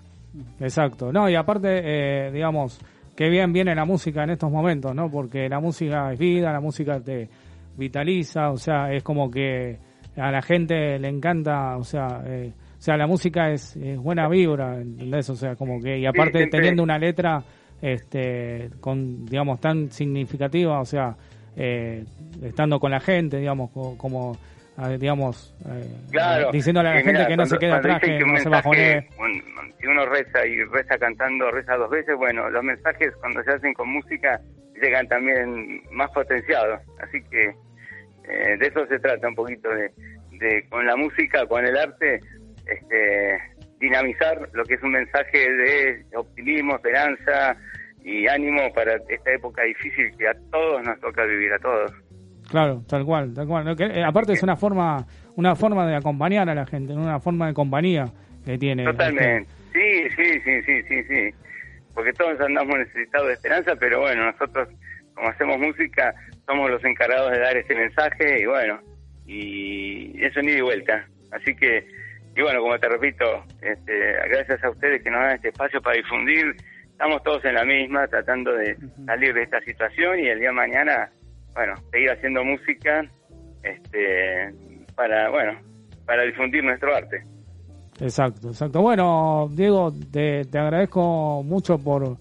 Exacto. 0.59 1.11
No, 1.11 1.29
y 1.29 1.35
aparte, 1.35 1.81
eh, 1.83 2.31
digamos, 2.31 2.79
qué 3.15 3.29
bien 3.29 3.53
viene 3.53 3.73
la 3.73 3.85
música 3.85 4.23
en 4.23 4.31
estos 4.31 4.51
momentos, 4.51 4.93
¿no? 4.93 5.09
Porque 5.09 5.47
la 5.49 5.59
música 5.59 6.11
es 6.11 6.19
vida, 6.19 6.51
la 6.51 6.59
música 6.59 6.99
te 6.99 7.29
vitaliza, 7.77 8.49
o 8.51 8.57
sea, 8.57 8.91
es 8.91 9.03
como 9.03 9.29
que 9.31 9.77
a 10.17 10.31
la 10.31 10.41
gente 10.41 10.97
le 10.99 11.07
encanta, 11.09 11.77
o 11.77 11.83
sea, 11.83 12.21
eh, 12.25 12.51
o 12.77 12.81
sea, 12.81 12.97
la 12.97 13.07
música 13.07 13.51
es, 13.51 13.75
es 13.77 13.97
buena 13.97 14.27
vibra, 14.27 14.75
¿entendés? 14.81 15.29
O 15.29 15.35
sea, 15.35 15.55
como 15.55 15.79
que, 15.81 15.97
y 15.99 16.05
aparte 16.05 16.39
siempre- 16.39 16.59
teniendo 16.59 16.83
una 16.83 16.97
letra, 16.97 17.43
este, 17.81 18.69
con, 18.79 19.25
digamos, 19.25 19.59
tan 19.61 19.91
significativa, 19.91 20.79
o 20.79 20.85
sea, 20.85 21.15
eh, 21.55 22.03
estando 22.43 22.79
con 22.79 22.91
la 22.91 22.99
gente, 22.99 23.37
digamos, 23.37 23.71
co- 23.71 23.97
como, 23.97 24.37
eh, 24.79 24.97
digamos, 24.99 25.55
eh, 25.67 25.87
Claro. 26.11 26.51
diciéndole 26.51 26.89
a 26.89 26.93
la 26.93 26.99
Y 26.99 27.03
gente 27.03 27.13
mira, 27.19 27.27
que 27.27 27.37
no 27.37 27.45
se 27.45 27.57
quede 27.57 27.73
atrás, 27.73 27.99
que 28.01 28.23
un 28.23 28.33
no 28.33 28.37
se 28.39 28.49
bajonee. 28.49 29.07
un- 29.19 29.43
si 29.79 29.85
uno 29.87 30.05
reza 30.07 30.45
y 30.45 30.63
reza 30.63 30.97
cantando, 30.97 31.51
reza 31.51 31.75
dos 31.77 31.89
veces, 31.89 32.15
bueno, 32.17 32.49
los 32.49 32.63
mensajes 32.63 33.13
cuando 33.21 33.43
se 33.43 33.51
hacen 33.51 33.73
con 33.75 33.87
música 33.89 34.39
llegan 34.81 35.07
también 35.07 35.81
más 35.91 36.09
potenciados. 36.11 36.79
Así 36.99 37.21
que 37.29 37.55
eh, 38.29 38.57
de 38.59 38.67
eso 38.67 38.85
se 38.87 38.99
trata 38.99 39.27
un 39.29 39.35
poquito, 39.35 39.69
de, 39.69 39.91
de 40.39 40.65
con 40.69 40.85
la 40.85 40.95
música, 40.95 41.45
con 41.45 41.65
el 41.65 41.77
arte, 41.77 42.19
este, 42.65 43.37
dinamizar 43.79 44.49
lo 44.53 44.63
que 44.63 44.75
es 44.75 44.83
un 44.83 44.91
mensaje 44.91 45.51
de 45.51 46.05
optimismo, 46.15 46.75
esperanza 46.75 47.55
y 48.03 48.27
ánimo 48.27 48.71
para 48.73 48.95
esta 49.09 49.31
época 49.31 49.63
difícil 49.63 50.11
que 50.17 50.27
a 50.27 50.33
todos 50.51 50.83
nos 50.83 50.99
toca 50.99 51.25
vivir, 51.25 51.51
a 51.53 51.59
todos. 51.59 51.91
Claro, 52.49 52.81
tal 52.87 53.05
cual, 53.05 53.33
tal 53.33 53.47
cual. 53.47 53.75
Eh, 53.79 54.03
aparte 54.03 54.33
es 54.33 54.43
una 54.43 54.55
forma, 54.55 55.05
una 55.35 55.55
forma 55.55 55.85
de 55.85 55.95
acompañar 55.95 56.49
a 56.49 56.55
la 56.55 56.65
gente, 56.65 56.93
una 56.93 57.19
forma 57.19 57.47
de 57.47 57.53
compañía 57.53 58.05
que 58.45 58.57
tiene. 58.57 58.85
Totalmente. 58.85 59.49
Sí, 59.73 60.09
sí, 60.15 60.39
sí, 60.43 60.61
sí, 60.63 60.83
sí, 60.83 61.03
sí. 61.03 61.29
Porque 61.93 62.13
todos 62.13 62.39
andamos 62.39 62.77
necesitados 62.77 63.27
de 63.27 63.33
esperanza, 63.33 63.75
pero 63.75 63.99
bueno, 63.99 64.31
nosotros 64.31 64.69
como 65.17 65.29
hacemos 65.29 65.57
música, 65.57 66.13
somos 66.45 66.69
los 66.69 66.83
encargados 66.85 67.31
de 67.31 67.39
dar 67.39 67.57
ese 67.57 67.75
mensaje 67.75 68.41
y 68.41 68.45
bueno, 68.45 68.79
y 69.25 70.23
eso 70.23 70.41
ni 70.41 70.53
de 70.53 70.61
vuelta. 70.61 71.05
Así 71.31 71.55
que, 71.55 71.85
y 72.37 72.41
bueno, 72.43 72.61
como 72.61 72.77
te 72.77 72.87
repito, 72.87 73.25
este, 73.61 74.13
gracias 74.29 74.63
a 74.63 74.69
ustedes 74.69 75.01
que 75.01 75.09
nos 75.09 75.21
dan 75.21 75.35
este 75.37 75.49
espacio 75.49 75.81
para 75.81 75.97
difundir, 75.97 76.55
estamos 76.83 77.23
todos 77.23 77.43
en 77.45 77.55
la 77.55 77.65
misma, 77.65 78.07
tratando 78.07 78.53
de 78.53 78.77
salir 79.07 79.33
de 79.33 79.41
esta 79.41 79.59
situación 79.61 80.19
y 80.19 80.27
el 80.27 80.37
día 80.37 80.49
de 80.49 80.53
mañana, 80.53 81.09
bueno, 81.55 81.73
seguir 81.91 82.11
haciendo 82.11 82.43
música, 82.43 83.03
este, 83.63 84.53
para, 84.95 85.31
bueno, 85.31 85.59
para 86.05 86.23
difundir 86.25 86.63
nuestro 86.63 86.95
arte. 86.95 87.23
Exacto, 87.99 88.49
exacto. 88.49 88.83
Bueno, 88.83 89.49
Diego, 89.51 89.91
te, 90.11 90.45
te 90.45 90.59
agradezco 90.59 91.41
mucho 91.41 91.79
por, 91.79 92.17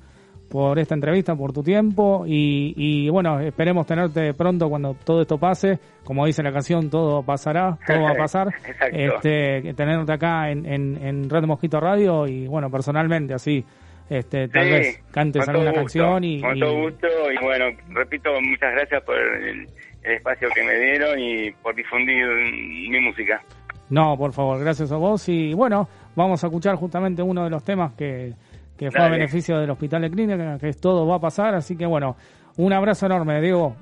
por 0.49 0.78
esta 0.78 0.94
entrevista, 0.94 1.34
por 1.34 1.53
tu 1.53 1.62
tiempo 1.62 2.24
y, 2.26 2.72
y 2.76 3.09
bueno, 3.11 3.40
esperemos 3.40 3.86
tenerte 3.86 4.32
pronto 4.34 4.68
cuando 4.68 4.94
todo 4.94 5.22
esto 5.22 5.38
pase. 5.38 5.78
Como 6.05 6.24
dice 6.26 6.42
la 6.42 6.53
canción, 6.53 6.88
todo 6.88 7.22
pasará, 7.22 7.76
todo 7.86 8.03
va 8.03 8.11
a 8.11 8.14
pasar. 8.14 8.49
Exacto. 8.66 8.97
Este, 8.97 9.74
tenerte 9.74 10.12
acá 10.12 10.51
en, 10.51 10.64
en, 10.66 10.97
en 11.05 11.28
Red 11.30 11.44
Mosquito 11.44 11.80
Radio 11.80 12.26
y 12.26 12.47
bueno, 12.47 12.70
personalmente 12.70 13.34
así, 13.34 13.64
este, 14.09 14.47
tal 14.49 14.64
Sí, 14.64 14.70
vez 14.70 15.03
cantes 15.11 15.49
alguna 15.49 15.70
gusto, 15.70 15.80
canción 15.80 16.24
y, 16.24 16.40
Con 16.40 16.57
y- 16.57 16.61
todo 16.61 16.80
gusto 16.82 17.07
y 17.32 17.44
bueno, 17.44 17.64
repito, 17.88 18.30
muchas 18.40 18.72
gracias 18.72 19.03
por 19.03 19.18
el, 19.18 19.66
el 20.05 20.12
espacio 20.14 20.49
que 20.55 20.62
me 20.62 20.78
dieron 20.78 21.18
y 21.18 21.51
por 21.62 21.74
difundir 21.74 22.24
mi 22.88 23.01
música. 23.01 23.42
No, 23.90 24.16
por 24.16 24.32
favor, 24.32 24.59
gracias 24.61 24.90
a 24.90 24.97
vos. 24.97 25.28
Y 25.28 25.55
bueno, 25.55 25.88
vamos 26.16 26.42
a 26.42 26.47
escuchar 26.49 26.74
justamente 26.76 27.22
uno 27.22 27.44
de 27.44 27.51
los 27.51 27.62
temas 27.64 27.92
que, 27.94 28.32
que 28.76 28.90
fue 28.90 29.00
a 29.00 29.04
Dale. 29.04 29.16
beneficio 29.18 29.58
del 29.58 29.70
Hospital 29.70 30.02
de 30.02 30.10
Clínica, 30.10 30.58
que 30.58 30.68
es 30.68 30.80
Todo 30.80 31.06
va 31.06 31.16
a 31.16 31.20
pasar. 31.20 31.54
Así 31.54 31.76
que 31.76 31.86
bueno, 31.86 32.16
un 32.56 32.72
abrazo 32.72 33.06
enorme, 33.06 33.40
Diego. 33.40 33.76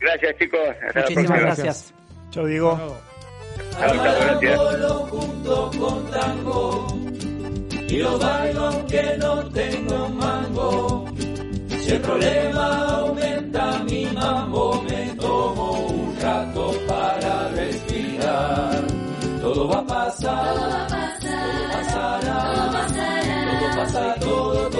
Gracias 0.00 0.36
chicos. 0.38 0.60
Hasta 0.86 1.00
Muchísimas 1.00 1.40
gracias. 1.40 1.94
Yo 2.32 2.46
digo, 2.46 2.78
Chao, 3.70 3.94
chao, 3.94 4.14
gracias. 4.20 4.60
junto 5.10 5.70
con 5.78 6.10
tango 6.10 6.86
y 7.88 7.98
lo 7.98 8.18
bailo 8.18 8.66
aunque 8.68 9.16
no 9.18 9.48
tengo 9.50 10.08
mango. 10.08 11.04
Si 11.68 11.90
el 11.92 12.00
problema 12.00 12.86
aumenta 12.96 13.78
mi 13.84 14.06
mambo, 14.06 14.82
me 14.88 15.14
tomo 15.20 15.70
un 15.88 16.16
rato 16.20 16.72
para 16.88 17.48
respirar. 17.48 18.80
Todo 19.42 19.68
va 19.68 19.78
a 19.80 19.84
pasar, 19.86 20.54
todo 20.54 20.70
pasará, 20.70 21.11
todo 24.20 24.71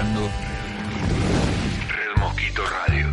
escuchando 0.00 0.28
Red 1.88 2.20
Mosquito 2.22 2.62
Radio. 2.86 3.06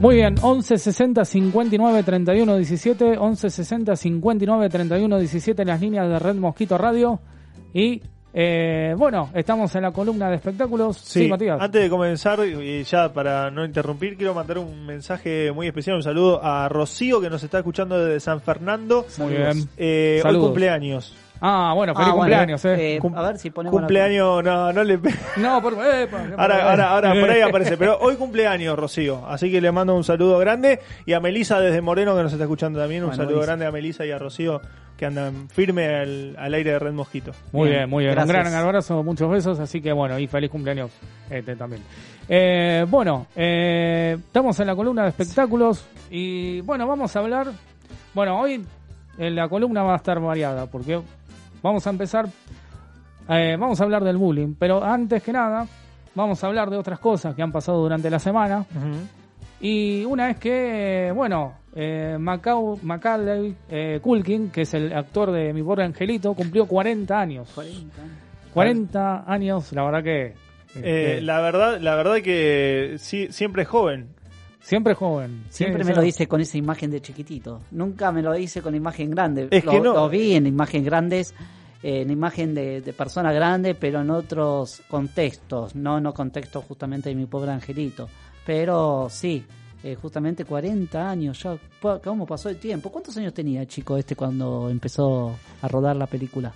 Muy 0.00 0.16
bien, 0.16 0.34
11 0.40 0.78
60 0.78 1.24
59 1.24 2.02
31 2.02 2.56
17, 2.56 3.16
11 3.16 3.50
60 3.50 3.96
59 3.96 4.68
31 4.68 5.18
17 5.18 5.62
en 5.62 5.68
las 5.68 5.80
líneas 5.80 6.08
de 6.08 6.18
Red 6.18 6.34
Mosquito 6.34 6.76
Radio. 6.76 7.20
Y 7.72 8.02
eh, 8.34 8.94
bueno, 8.98 9.30
estamos 9.34 9.74
en 9.76 9.82
la 9.82 9.92
columna 9.92 10.28
de 10.28 10.36
espectáculos. 10.36 10.98
Sí, 10.98 11.24
Sí, 11.24 11.28
Matías. 11.28 11.58
antes 11.60 11.82
de 11.82 11.88
comenzar, 11.88 12.40
y 12.46 12.82
ya 12.82 13.12
para 13.12 13.50
no 13.50 13.64
interrumpir, 13.64 14.16
quiero 14.16 14.34
mandar 14.34 14.58
un 14.58 14.84
mensaje 14.84 15.52
muy 15.52 15.68
especial, 15.68 15.96
un 15.96 16.02
saludo 16.02 16.44
a 16.44 16.68
Rocío 16.68 17.20
que 17.20 17.30
nos 17.30 17.42
está 17.42 17.58
escuchando 17.58 17.98
desde 17.98 18.20
San 18.20 18.42
Fernando. 18.42 19.06
Muy 19.18 19.34
bien. 19.36 19.68
Eh, 19.78 20.20
hoy 20.24 20.38
cumpleaños. 20.38 21.16
Ah, 21.44 21.72
bueno, 21.74 21.92
feliz 21.92 22.08
Ah, 22.08 22.14
bueno, 22.14 22.20
cumpleaños, 22.36 22.64
eh. 22.66 22.94
eh, 22.94 22.98
Cum- 23.00 23.16
a 23.16 23.22
ver 23.22 23.36
si 23.38 23.50
ponemos 23.50 23.76
Cumpleaños, 23.78 24.44
no, 24.44 24.72
no 24.72 24.84
le... 24.84 25.00
No, 25.38 25.60
por 25.60 25.72
eh, 25.74 26.06
por- 26.08 26.20
Ahora, 26.38 26.70
ahora, 26.70 26.90
ahora, 26.90 27.12
por 27.20 27.28
ahí 27.30 27.40
aparece. 27.40 27.76
Pero 27.76 27.98
hoy 28.00 28.14
cumpleaños, 28.14 28.78
Rocío. 28.78 29.26
Así 29.26 29.50
que 29.50 29.60
le 29.60 29.72
mando 29.72 29.96
un 29.96 30.04
saludo 30.04 30.38
grande. 30.38 30.78
Y 31.04 31.14
a 31.14 31.20
Melisa 31.20 31.58
desde 31.58 31.80
Moreno, 31.80 32.14
que 32.16 32.22
nos 32.22 32.32
está 32.32 32.44
escuchando 32.44 32.78
también. 32.78 33.02
Un 33.02 33.08
Bueno, 33.10 33.24
saludo 33.24 33.40
grande 33.42 33.66
a 33.66 33.72
Melisa 33.72 34.06
y 34.06 34.12
a 34.12 34.18
Rocío, 34.18 34.60
que 34.96 35.04
andan 35.06 35.48
firme 35.48 35.86
al, 35.88 36.36
al 36.38 36.54
aire 36.54 36.70
de 36.72 36.78
Red 36.78 36.92
Mosquito. 36.92 37.32
Muy 37.50 37.68
Bien, 37.70 37.80
bien, 37.80 37.90
muy 37.90 38.04
bien. 38.04 38.14
gracias. 38.14 38.36
Un 38.36 38.42
gran 38.52 38.54
abrazo, 38.64 39.02
muchos 39.02 39.28
besos. 39.28 39.58
Así 39.58 39.80
que 39.82 39.92
bueno, 39.92 40.16
y 40.20 40.28
feliz 40.28 40.48
cumpleaños 40.48 40.92
este 41.28 41.56
también. 41.56 41.82
Eh, 42.28 42.86
bueno, 42.88 43.26
eh, 43.34 44.16
estamos 44.26 44.60
en 44.60 44.66
la 44.68 44.76
columna 44.76 45.02
de 45.02 45.08
espectáculos. 45.08 45.84
Y 46.08 46.60
bueno, 46.60 46.86
vamos 46.86 47.16
a 47.16 47.18
hablar. 47.18 47.48
Bueno, 48.14 48.38
hoy 48.38 48.64
en 49.18 49.34
la 49.34 49.48
columna 49.48 49.82
va 49.82 49.94
a 49.94 49.96
estar 49.96 50.20
variada 50.20 50.66
porque 50.66 51.00
vamos 51.62 51.86
a 51.86 51.90
empezar. 51.90 52.26
eh, 53.28 53.56
vamos 53.58 53.80
a 53.80 53.84
hablar 53.84 54.02
del 54.04 54.16
bullying, 54.16 54.54
pero 54.58 54.82
antes 54.82 55.22
que 55.22 55.32
nada, 55.32 55.66
vamos 56.14 56.42
a 56.42 56.46
hablar 56.48 56.68
de 56.70 56.76
otras 56.76 56.98
cosas 56.98 57.34
que 57.34 57.42
han 57.42 57.52
pasado 57.52 57.80
durante 57.80 58.10
la 58.10 58.18
semana. 58.18 58.64
Y 59.60 60.04
una 60.04 60.30
es 60.30 60.38
que, 60.38 61.12
bueno, 61.14 61.54
eh, 61.74 62.16
Macau, 62.18 62.80
Macaulay 62.82 63.54
eh, 63.70 64.00
Culkin, 64.02 64.50
que 64.50 64.62
es 64.62 64.74
el 64.74 64.92
actor 64.92 65.30
de 65.30 65.52
Mi 65.52 65.62
Pobre 65.62 65.84
Angelito, 65.84 66.34
cumplió 66.34 66.66
40 66.66 67.18
años. 67.18 67.48
40 68.52 69.24
años, 69.26 69.72
la 69.72 69.84
verdad 69.84 70.02
que 70.02 70.24
Eh, 70.74 71.14
Este, 71.16 71.20
la 71.22 71.40
verdad, 71.40 71.78
la 71.80 71.94
verdad 71.94 72.16
que 72.22 72.96
sí, 72.98 73.28
siempre 73.30 73.62
es 73.62 73.68
joven. 73.68 74.08
Siempre 74.62 74.94
joven. 74.94 75.44
Siempre 75.50 75.84
Sí, 75.84 75.90
me 75.90 75.96
lo 75.96 76.02
dice 76.02 76.26
con 76.26 76.40
esa 76.40 76.56
imagen 76.56 76.90
de 76.90 77.02
chiquitito. 77.02 77.60
Nunca 77.72 78.12
me 78.12 78.22
lo 78.22 78.32
dice 78.32 78.62
con 78.62 78.74
imagen 78.74 79.10
grande. 79.10 79.48
Es 79.50 79.64
lo, 79.64 79.72
que 79.72 79.80
no. 79.80 79.92
lo 79.92 80.08
vi 80.08 80.34
en 80.34 80.46
imagen 80.46 80.84
grandes, 80.84 81.34
eh, 81.82 82.02
en 82.02 82.10
imagen 82.10 82.54
de, 82.54 82.80
de 82.80 82.92
persona 82.92 83.32
grande, 83.32 83.74
pero 83.74 84.00
en 84.00 84.10
otros 84.10 84.82
contextos. 84.88 85.74
No, 85.74 86.00
no 86.00 86.14
contexto 86.14 86.62
justamente 86.62 87.08
de 87.08 87.14
mi 87.16 87.26
pobre 87.26 87.50
angelito. 87.50 88.08
Pero 88.46 89.08
sí, 89.10 89.44
eh, 89.82 89.96
justamente 90.00 90.44
40 90.44 91.10
años 91.10 91.42
ya. 91.42 91.58
¿Cómo 92.02 92.24
pasó 92.24 92.48
el 92.48 92.58
tiempo? 92.58 92.90
¿Cuántos 92.90 93.16
años 93.16 93.34
tenía 93.34 93.62
el 93.62 93.66
chico 93.66 93.96
este 93.96 94.14
cuando 94.14 94.68
empezó 94.70 95.34
a 95.60 95.68
rodar 95.68 95.96
la 95.96 96.06
película? 96.06 96.52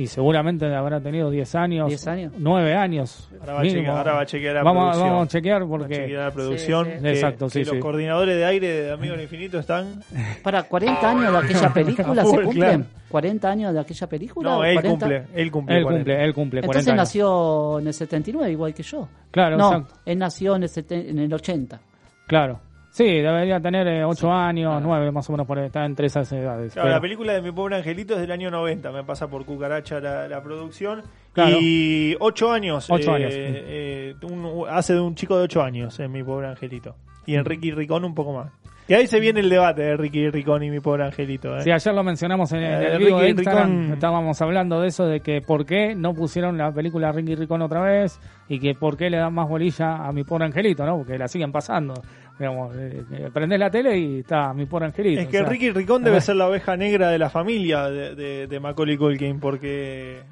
Y 0.00 0.06
seguramente 0.06 0.64
habrá 0.74 0.98
tenido 1.00 1.28
10 1.30 1.54
años. 1.56 1.88
10 1.88 2.06
años. 2.06 2.32
9 2.38 2.74
años. 2.74 3.28
Ahora 3.40 3.52
va, 3.52 3.58
a 3.60 3.62
mínimo. 3.62 3.80
chequear, 3.80 3.96
ahora 3.98 4.12
va 4.14 4.20
a 4.22 4.26
chequear 4.26 4.54
la 4.54 4.62
vamos, 4.62 4.82
producción. 4.84 5.08
vamos 5.10 5.24
a 5.24 5.28
chequear 5.28 5.60
Va 5.62 5.64
a 5.64 5.68
porque. 5.68 5.94
chequear 5.94 6.24
la 6.24 6.30
producción. 6.30 6.84
Sí, 6.86 6.92
sí. 6.96 7.02
que- 7.02 7.10
Exacto, 7.10 7.44
que 7.46 7.50
sí, 7.50 7.64
los 7.70 7.74
coordinadores 7.82 8.36
de 8.36 8.44
aire 8.46 8.68
de 8.68 8.92
Amigo 8.92 9.12
del 9.12 9.22
Infinito 9.22 9.58
están. 9.58 10.02
Para 10.42 10.62
40 10.62 11.10
años 11.10 11.32
de 11.32 11.38
aquella 11.38 11.68
película, 11.74 12.24
¿se 12.24 12.30
cumplen? 12.42 12.54
claro. 12.54 12.84
¿40 13.10 13.44
años 13.44 13.74
de 13.74 13.80
aquella 13.80 14.06
película? 14.06 14.50
No, 14.50 14.64
él 14.64 14.74
40? 14.74 14.88
cumple. 15.06 15.16
Él 15.34 15.50
cumple. 15.50 15.76
Él 15.76 15.82
40. 15.82 15.98
cumple, 15.98 16.24
él 16.24 16.34
cumple 16.34 16.60
40 16.62 16.66
Entonces 16.66 16.88
años. 16.92 16.96
nació 16.98 17.78
en 17.80 17.86
el 17.88 17.94
79, 17.94 18.52
igual 18.52 18.72
que 18.74 18.82
yo. 18.82 19.08
Claro, 19.30 19.56
no, 19.58 19.72
exacto. 19.72 19.94
él 20.06 20.18
nació 20.18 20.56
en 20.56 20.62
el, 20.62 20.68
seten- 20.70 21.08
en 21.10 21.18
el 21.18 21.34
80. 21.34 21.80
Claro. 22.26 22.60
Sí, 22.90 23.04
debería 23.04 23.60
tener 23.60 24.04
8 24.04 24.32
años, 24.32 24.82
9 24.82 25.12
más 25.12 25.28
o 25.28 25.32
menos, 25.32 25.46
por 25.46 25.58
está 25.58 25.84
entre 25.84 26.06
esas 26.08 26.30
edades. 26.32 26.72
Claro, 26.72 26.86
Pero- 26.86 26.96
la 26.96 27.00
película 27.00 27.32
de 27.34 27.40
Mi 27.42 27.52
Pobre 27.52 27.76
Angelito 27.76 28.14
es 28.14 28.20
del 28.20 28.32
año 28.32 28.50
90, 28.50 28.90
me 28.90 29.04
pasa 29.04 29.28
por 29.28 29.44
cucaracha 29.44 30.00
la, 30.00 30.26
la 30.26 30.42
producción. 30.42 31.02
Claro. 31.32 31.56
Y 31.60 32.16
8 32.18 32.50
años. 32.52 32.90
Ocho 32.90 33.12
eh, 33.12 33.14
años, 33.16 33.32
sí. 33.32 33.38
eh, 33.40 34.14
un- 34.22 34.64
hace 34.68 34.94
de 34.94 35.00
un 35.00 35.14
chico 35.14 35.36
de 35.36 35.44
8 35.44 35.62
años 35.62 35.98
en 36.00 36.10
Mi 36.10 36.24
Pobre 36.24 36.48
Angelito. 36.48 36.96
Y 37.26 37.36
en 37.36 37.44
Ricky 37.44 37.70
Ricón 37.70 38.04
un 38.04 38.14
poco 38.14 38.32
más. 38.32 38.50
Y 38.90 38.94
ahí 38.94 39.06
se 39.06 39.20
viene 39.20 39.38
el 39.38 39.48
debate 39.48 39.82
de 39.82 39.96
Ricky 39.96 40.28
Ricón 40.30 40.64
y 40.64 40.70
Mi 40.70 40.80
Pobre 40.80 41.04
Angelito. 41.04 41.56
¿eh? 41.56 41.60
Sí, 41.62 41.70
ayer 41.70 41.94
lo 41.94 42.02
mencionamos 42.02 42.50
en 42.52 42.58
el, 42.64 42.82
Eh, 42.94 42.98
vivo 42.98 43.18
de 43.20 43.26
Ricky 43.28 43.38
Instagram. 43.42 43.70
Ricón- 43.70 43.92
Estábamos 43.94 44.42
hablando 44.42 44.80
de 44.80 44.88
eso, 44.88 45.06
de 45.06 45.20
que 45.20 45.40
por 45.42 45.64
qué 45.64 45.94
no 45.94 46.12
pusieron 46.12 46.58
la 46.58 46.72
película 46.72 47.12
Ricky 47.12 47.36
Ricón 47.36 47.62
otra 47.62 47.82
vez 47.82 48.18
y 48.48 48.58
que 48.58 48.74
por 48.74 48.96
qué 48.96 49.08
le 49.08 49.18
dan 49.18 49.32
más 49.32 49.48
bolilla 49.48 50.04
a 50.04 50.12
mi 50.12 50.24
pobre 50.24 50.46
angelito, 50.46 50.84
¿no? 50.84 50.96
Porque 50.98 51.16
la 51.16 51.28
siguen 51.28 51.52
pasando. 51.52 51.94
Digamos, 52.36 52.74
eh, 52.74 53.02
eh, 53.12 53.30
prendés 53.32 53.60
la 53.60 53.70
tele 53.70 53.96
y 53.96 54.18
está 54.20 54.52
mi 54.54 54.66
pobre 54.66 54.86
angelito. 54.86 55.20
Es 55.20 55.28
o 55.28 55.30
que 55.30 55.38
sea, 55.38 55.46
Ricky 55.48 55.70
Ricón 55.70 56.02
debe 56.02 56.20
ser 56.20 56.34
la 56.34 56.48
oveja 56.48 56.76
negra 56.76 57.10
de 57.10 57.18
la 57.18 57.30
familia 57.30 57.88
de, 57.88 58.16
de, 58.16 58.46
de 58.48 58.60
Macaulay 58.60 58.96
Culkin 58.96 59.38
porque 59.38 60.22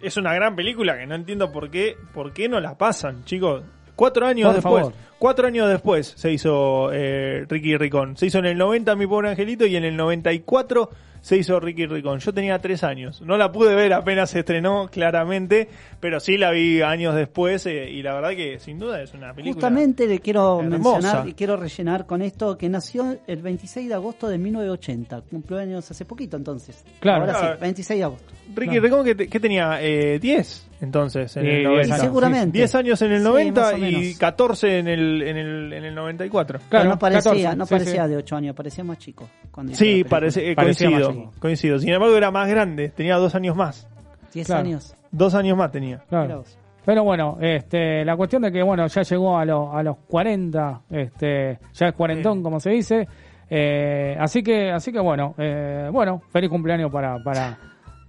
es 0.00 0.16
una 0.16 0.32
gran 0.34 0.54
película 0.54 0.96
que 0.96 1.04
no 1.06 1.16
entiendo 1.16 1.50
por 1.50 1.68
qué, 1.68 1.96
por 2.14 2.32
qué 2.32 2.48
no 2.48 2.60
la 2.60 2.78
pasan, 2.78 3.24
chicos. 3.24 3.64
Cuatro 3.98 4.26
años 4.26 4.46
Por 4.46 4.54
después, 4.54 4.80
favor. 4.82 4.92
cuatro 5.18 5.46
años 5.48 5.68
después 5.68 6.14
se 6.16 6.30
hizo 6.30 6.90
eh, 6.92 7.44
Ricky 7.48 7.76
Ricón. 7.76 8.16
Se 8.16 8.26
hizo 8.26 8.38
en 8.38 8.46
el 8.46 8.56
90 8.56 8.94
Mi 8.94 9.08
Pobre 9.08 9.30
Angelito 9.30 9.66
y 9.66 9.74
en 9.74 9.82
el 9.84 9.96
94 9.96 10.88
se 11.20 11.36
hizo 11.36 11.58
Ricky 11.58 11.84
Ricón. 11.86 12.20
Yo 12.20 12.32
tenía 12.32 12.60
tres 12.60 12.84
años. 12.84 13.20
No 13.22 13.36
la 13.36 13.50
pude 13.50 13.74
ver 13.74 13.92
apenas 13.92 14.30
se 14.30 14.38
estrenó, 14.38 14.86
claramente, 14.88 15.68
pero 15.98 16.20
sí 16.20 16.38
la 16.38 16.52
vi 16.52 16.80
años 16.80 17.16
después 17.16 17.66
eh, 17.66 17.90
y 17.90 18.02
la 18.04 18.14
verdad 18.14 18.30
que 18.36 18.60
sin 18.60 18.78
duda 18.78 19.02
es 19.02 19.12
una 19.14 19.34
película. 19.34 19.54
Justamente 19.54 20.06
le 20.06 20.20
quiero 20.20 20.60
hermosa. 20.60 20.92
mencionar 21.00 21.28
y 21.28 21.34
quiero 21.34 21.56
rellenar 21.56 22.06
con 22.06 22.22
esto 22.22 22.56
que 22.56 22.68
nació 22.68 23.18
el 23.26 23.42
26 23.42 23.88
de 23.88 23.94
agosto 23.94 24.28
de 24.28 24.38
1980. 24.38 25.22
Cumplió 25.22 25.58
años 25.58 25.90
hace 25.90 26.04
poquito 26.04 26.36
entonces. 26.36 26.84
Claro. 27.00 27.22
Ahora 27.22 27.32
Claro. 27.36 27.54
sí, 27.56 27.60
26 27.62 27.98
de 27.98 28.04
agosto. 28.04 28.32
Ricky 28.54 28.70
Claro. 28.70 28.82
Ricón, 28.82 29.04
¿qué, 29.04 29.14
te- 29.16 29.28
qué 29.28 29.40
tenía? 29.40 29.78
Eh, 29.82 30.20
10 30.20 30.67
entonces, 30.80 31.36
en 31.36 31.42
Sí, 31.42 31.48
el 31.48 31.56
10 31.56 31.64
90. 31.68 31.94
años. 31.94 32.00
Seguramente. 32.04 32.58
10 32.58 32.74
años 32.74 33.02
en 33.02 33.12
el 33.12 33.18
Sí, 33.18 33.24
90 33.24 33.60
más 33.60 33.72
o 33.72 33.76
y 33.76 33.80
menos. 33.80 34.18
14 34.18 34.78
en 34.78 34.88
el, 34.88 35.22
en 35.22 35.36
el, 35.36 35.72
en 35.72 35.84
el 35.84 35.94
94. 35.94 36.58
Pero 36.58 36.70
Claro, 36.70 36.90
no 36.90 36.98
parecía, 36.98 37.30
14, 37.32 37.56
no 37.56 37.66
sí, 37.66 37.70
parecía 37.74 38.04
sí. 38.04 38.10
de 38.10 38.16
8 38.16 38.36
años, 38.36 38.56
parecía 38.56 38.84
más 38.84 38.98
chico. 38.98 39.28
Sí, 39.72 40.04
parece, 40.04 40.50
eh, 40.50 40.54
Parecía 40.54 40.90
más 40.90 41.00
coincido, 41.02 41.20
chico. 41.24 41.40
coincido. 41.40 41.78
Sin 41.78 41.90
embargo, 41.92 42.16
era 42.16 42.30
más 42.30 42.48
grande, 42.48 42.88
tenía 42.90 43.16
dos 43.16 43.34
años 43.34 43.56
más. 43.56 43.88
10 44.34 44.46
Claro. 44.46 44.60
años. 44.62 44.94
Dos 45.10 45.34
años 45.34 45.56
más 45.56 45.70
tenía. 45.72 45.98
Claro. 46.08 46.44
Pero 46.84 47.04
bueno, 47.04 47.36
este, 47.40 48.04
la 48.04 48.16
cuestión 48.16 48.42
de 48.42 48.50
que 48.52 48.62
bueno, 48.62 48.86
ya 48.86 49.02
llegó 49.02 49.36
a, 49.38 49.44
los 49.44 49.74
a 49.74 49.82
los 49.82 49.96
40, 50.08 50.80
este, 50.90 51.58
ya 51.74 51.88
es 51.88 51.94
cuarentón, 51.94 52.42
como 52.42 52.60
se 52.60 52.70
dice. 52.70 53.06
Eh, 53.50 54.16
así 54.18 54.42
que, 54.42 54.70
así 54.70 54.92
que 54.92 55.00
bueno, 55.00 55.34
eh, 55.38 55.88
bueno, 55.92 56.22
feliz 56.30 56.48
cumpleaños 56.50 56.90
para, 56.92 57.16
para, 57.22 57.58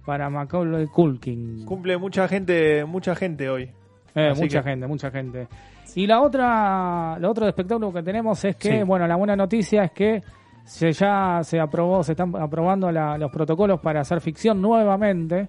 para 0.04 0.28
Macaulay 0.30 0.86
Culkin. 0.86 1.64
Cumple 1.64 1.96
mucha 1.98 2.26
gente, 2.28 2.84
mucha 2.84 3.14
gente 3.14 3.48
hoy. 3.48 3.70
Eh, 4.14 4.32
mucha 4.36 4.62
que- 4.62 4.70
gente, 4.70 4.86
mucha 4.86 5.10
gente. 5.10 5.46
Y 5.94 6.06
la 6.06 6.20
otra, 6.22 7.18
lo 7.18 7.30
otro 7.30 7.46
espectáculo 7.48 7.92
que 7.92 8.02
tenemos 8.02 8.44
es 8.44 8.56
que, 8.56 8.78
Sí. 8.78 8.82
bueno, 8.84 9.06
la 9.06 9.16
buena 9.16 9.36
noticia 9.36 9.84
es 9.84 9.90
que 9.92 10.22
se 10.64 10.92
ya 10.92 11.40
se 11.42 11.58
aprobó, 11.58 12.02
se 12.02 12.12
están 12.12 12.34
aprobando 12.36 12.90
la- 12.92 13.18
los 13.18 13.30
protocolos 13.30 13.80
para 13.80 14.00
hacer 14.00 14.20
ficción 14.20 14.60
nuevamente. 14.62 15.48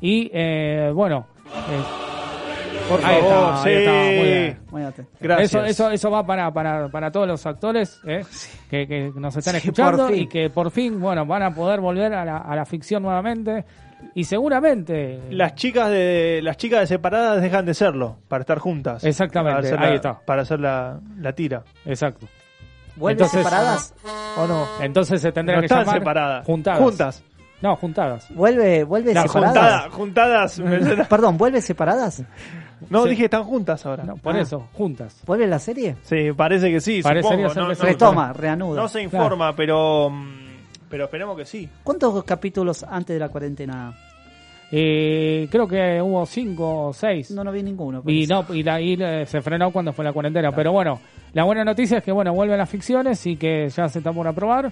Y 0.00 0.30
eh, 0.32 0.90
bueno, 0.94 1.26
eh, 1.46 1.82
Por 2.88 3.04
Ahí 3.04 3.20
favor, 3.20 3.54
está, 3.54 3.62
sí. 3.64 3.68
ahí 3.68 3.76
está, 3.76 3.92
muy 4.70 4.80
bien. 4.80 5.06
Gracias. 5.20 5.50
Eso, 5.54 5.64
eso, 5.64 5.90
eso 5.90 6.10
va 6.10 6.24
para, 6.24 6.50
para, 6.52 6.88
para 6.88 7.10
todos 7.10 7.28
los 7.28 7.44
actores 7.44 8.00
eh, 8.06 8.24
que, 8.70 8.86
que 8.86 9.12
nos 9.14 9.36
están 9.36 9.52
Sí, 9.54 9.58
escuchando 9.68 10.14
y 10.14 10.26
que 10.26 10.48
por 10.48 10.70
fin, 10.70 10.98
bueno, 10.98 11.26
van 11.26 11.42
a 11.42 11.50
poder 11.54 11.80
volver 11.80 12.14
a 12.14 12.24
la, 12.24 12.38
a 12.38 12.56
la 12.56 12.64
ficción 12.64 13.02
nuevamente. 13.02 13.64
Y 14.18 14.24
seguramente. 14.24 15.20
Las 15.30 15.54
chicas 15.54 15.90
de 15.90 16.40
las 16.42 16.56
chicas 16.56 16.80
de 16.80 16.86
separadas 16.88 17.40
dejan 17.40 17.64
de 17.66 17.74
serlo 17.74 18.16
para 18.26 18.40
estar 18.40 18.58
juntas. 18.58 19.04
Exactamente, 19.04 19.54
Para 19.56 19.66
hacer 19.68 19.78
ahí 19.80 19.90
la- 19.90 19.94
está. 19.94 20.18
Para 20.20 20.42
hacer 20.42 20.58
la, 20.58 20.98
la 21.20 21.32
tira. 21.32 21.62
Exacto. 21.84 22.26
¿Vuelven 22.96 23.24
Entonces- 23.24 23.44
separadas? 23.44 23.94
¿O 24.36 24.46
no? 24.48 24.66
Entonces 24.80 25.20
se 25.22 25.30
tendría 25.30 25.56
no 25.58 25.60
que 25.62 25.66
están 25.66 25.80
llamar. 25.84 25.98
separadas. 25.98 26.46
Juntadas. 26.46 26.80
Juntas. 26.80 27.24
No, 27.62 27.76
juntadas. 27.76 28.26
¿Vuelve, 28.34 28.82
vuelve 28.84 29.14
No, 29.14 29.22
separadas? 29.22 29.86
Juntadas. 29.92 30.60
Perdón, 31.08 31.38
¿vuelve 31.38 31.60
separadas? 31.60 32.22
no, 32.90 33.04
Sí. 33.04 33.10
dije 33.10 33.24
están 33.26 33.44
juntas 33.44 33.84
ahora. 33.86 34.02
No, 34.04 34.16
por 34.16 34.34
Ah. 34.36 34.40
eso, 34.40 34.68
juntas. 34.74 35.22
¿Vuelve 35.26 35.46
la 35.46 35.58
serie? 35.60 35.94
Sí, 36.02 36.32
parece 36.36 36.70
que 36.72 36.80
sí. 36.80 37.02
Parecería 37.02 37.48
supongo. 37.50 37.54
ser 37.54 37.62
No, 37.62 37.68
no-. 37.68 37.88
Retoma, 37.92 38.32
reanuda. 38.32 38.82
no 38.82 38.88
se 38.88 39.00
informa, 39.02 39.54
pero 39.54 40.10
mm, 40.10 40.38
pero 40.88 41.04
esperemos 41.04 41.36
que 41.36 41.44
sí. 41.44 41.68
¿Cuántos 41.84 42.24
capítulos 42.24 42.82
antes 42.82 43.14
de 43.14 43.20
la 43.20 43.28
cuarentena? 43.28 43.92
Eh, 44.70 45.48
creo 45.50 45.66
que 45.66 46.00
hubo 46.02 46.26
cinco 46.26 46.88
o 46.88 46.92
seis. 46.92 47.30
No, 47.30 47.42
no 47.42 47.50
vi 47.52 47.62
ninguno. 47.62 48.02
Y 48.06 48.26
no, 48.26 48.44
y, 48.52 48.62
la, 48.62 48.80
y 48.80 48.96
se 49.26 49.40
frenó 49.40 49.70
cuando 49.70 49.92
fue 49.92 50.04
la 50.04 50.12
cuarentena. 50.12 50.52
Pero 50.52 50.72
bueno, 50.72 51.00
la 51.32 51.44
buena 51.44 51.64
noticia 51.64 51.98
es 51.98 52.04
que 52.04 52.12
bueno, 52.12 52.34
vuelven 52.34 52.58
las 52.58 52.68
ficciones 52.68 53.26
y 53.26 53.36
que 53.36 53.68
ya 53.68 53.88
se 53.88 53.98
está 53.98 54.12
por 54.12 54.26
aprobar. 54.28 54.70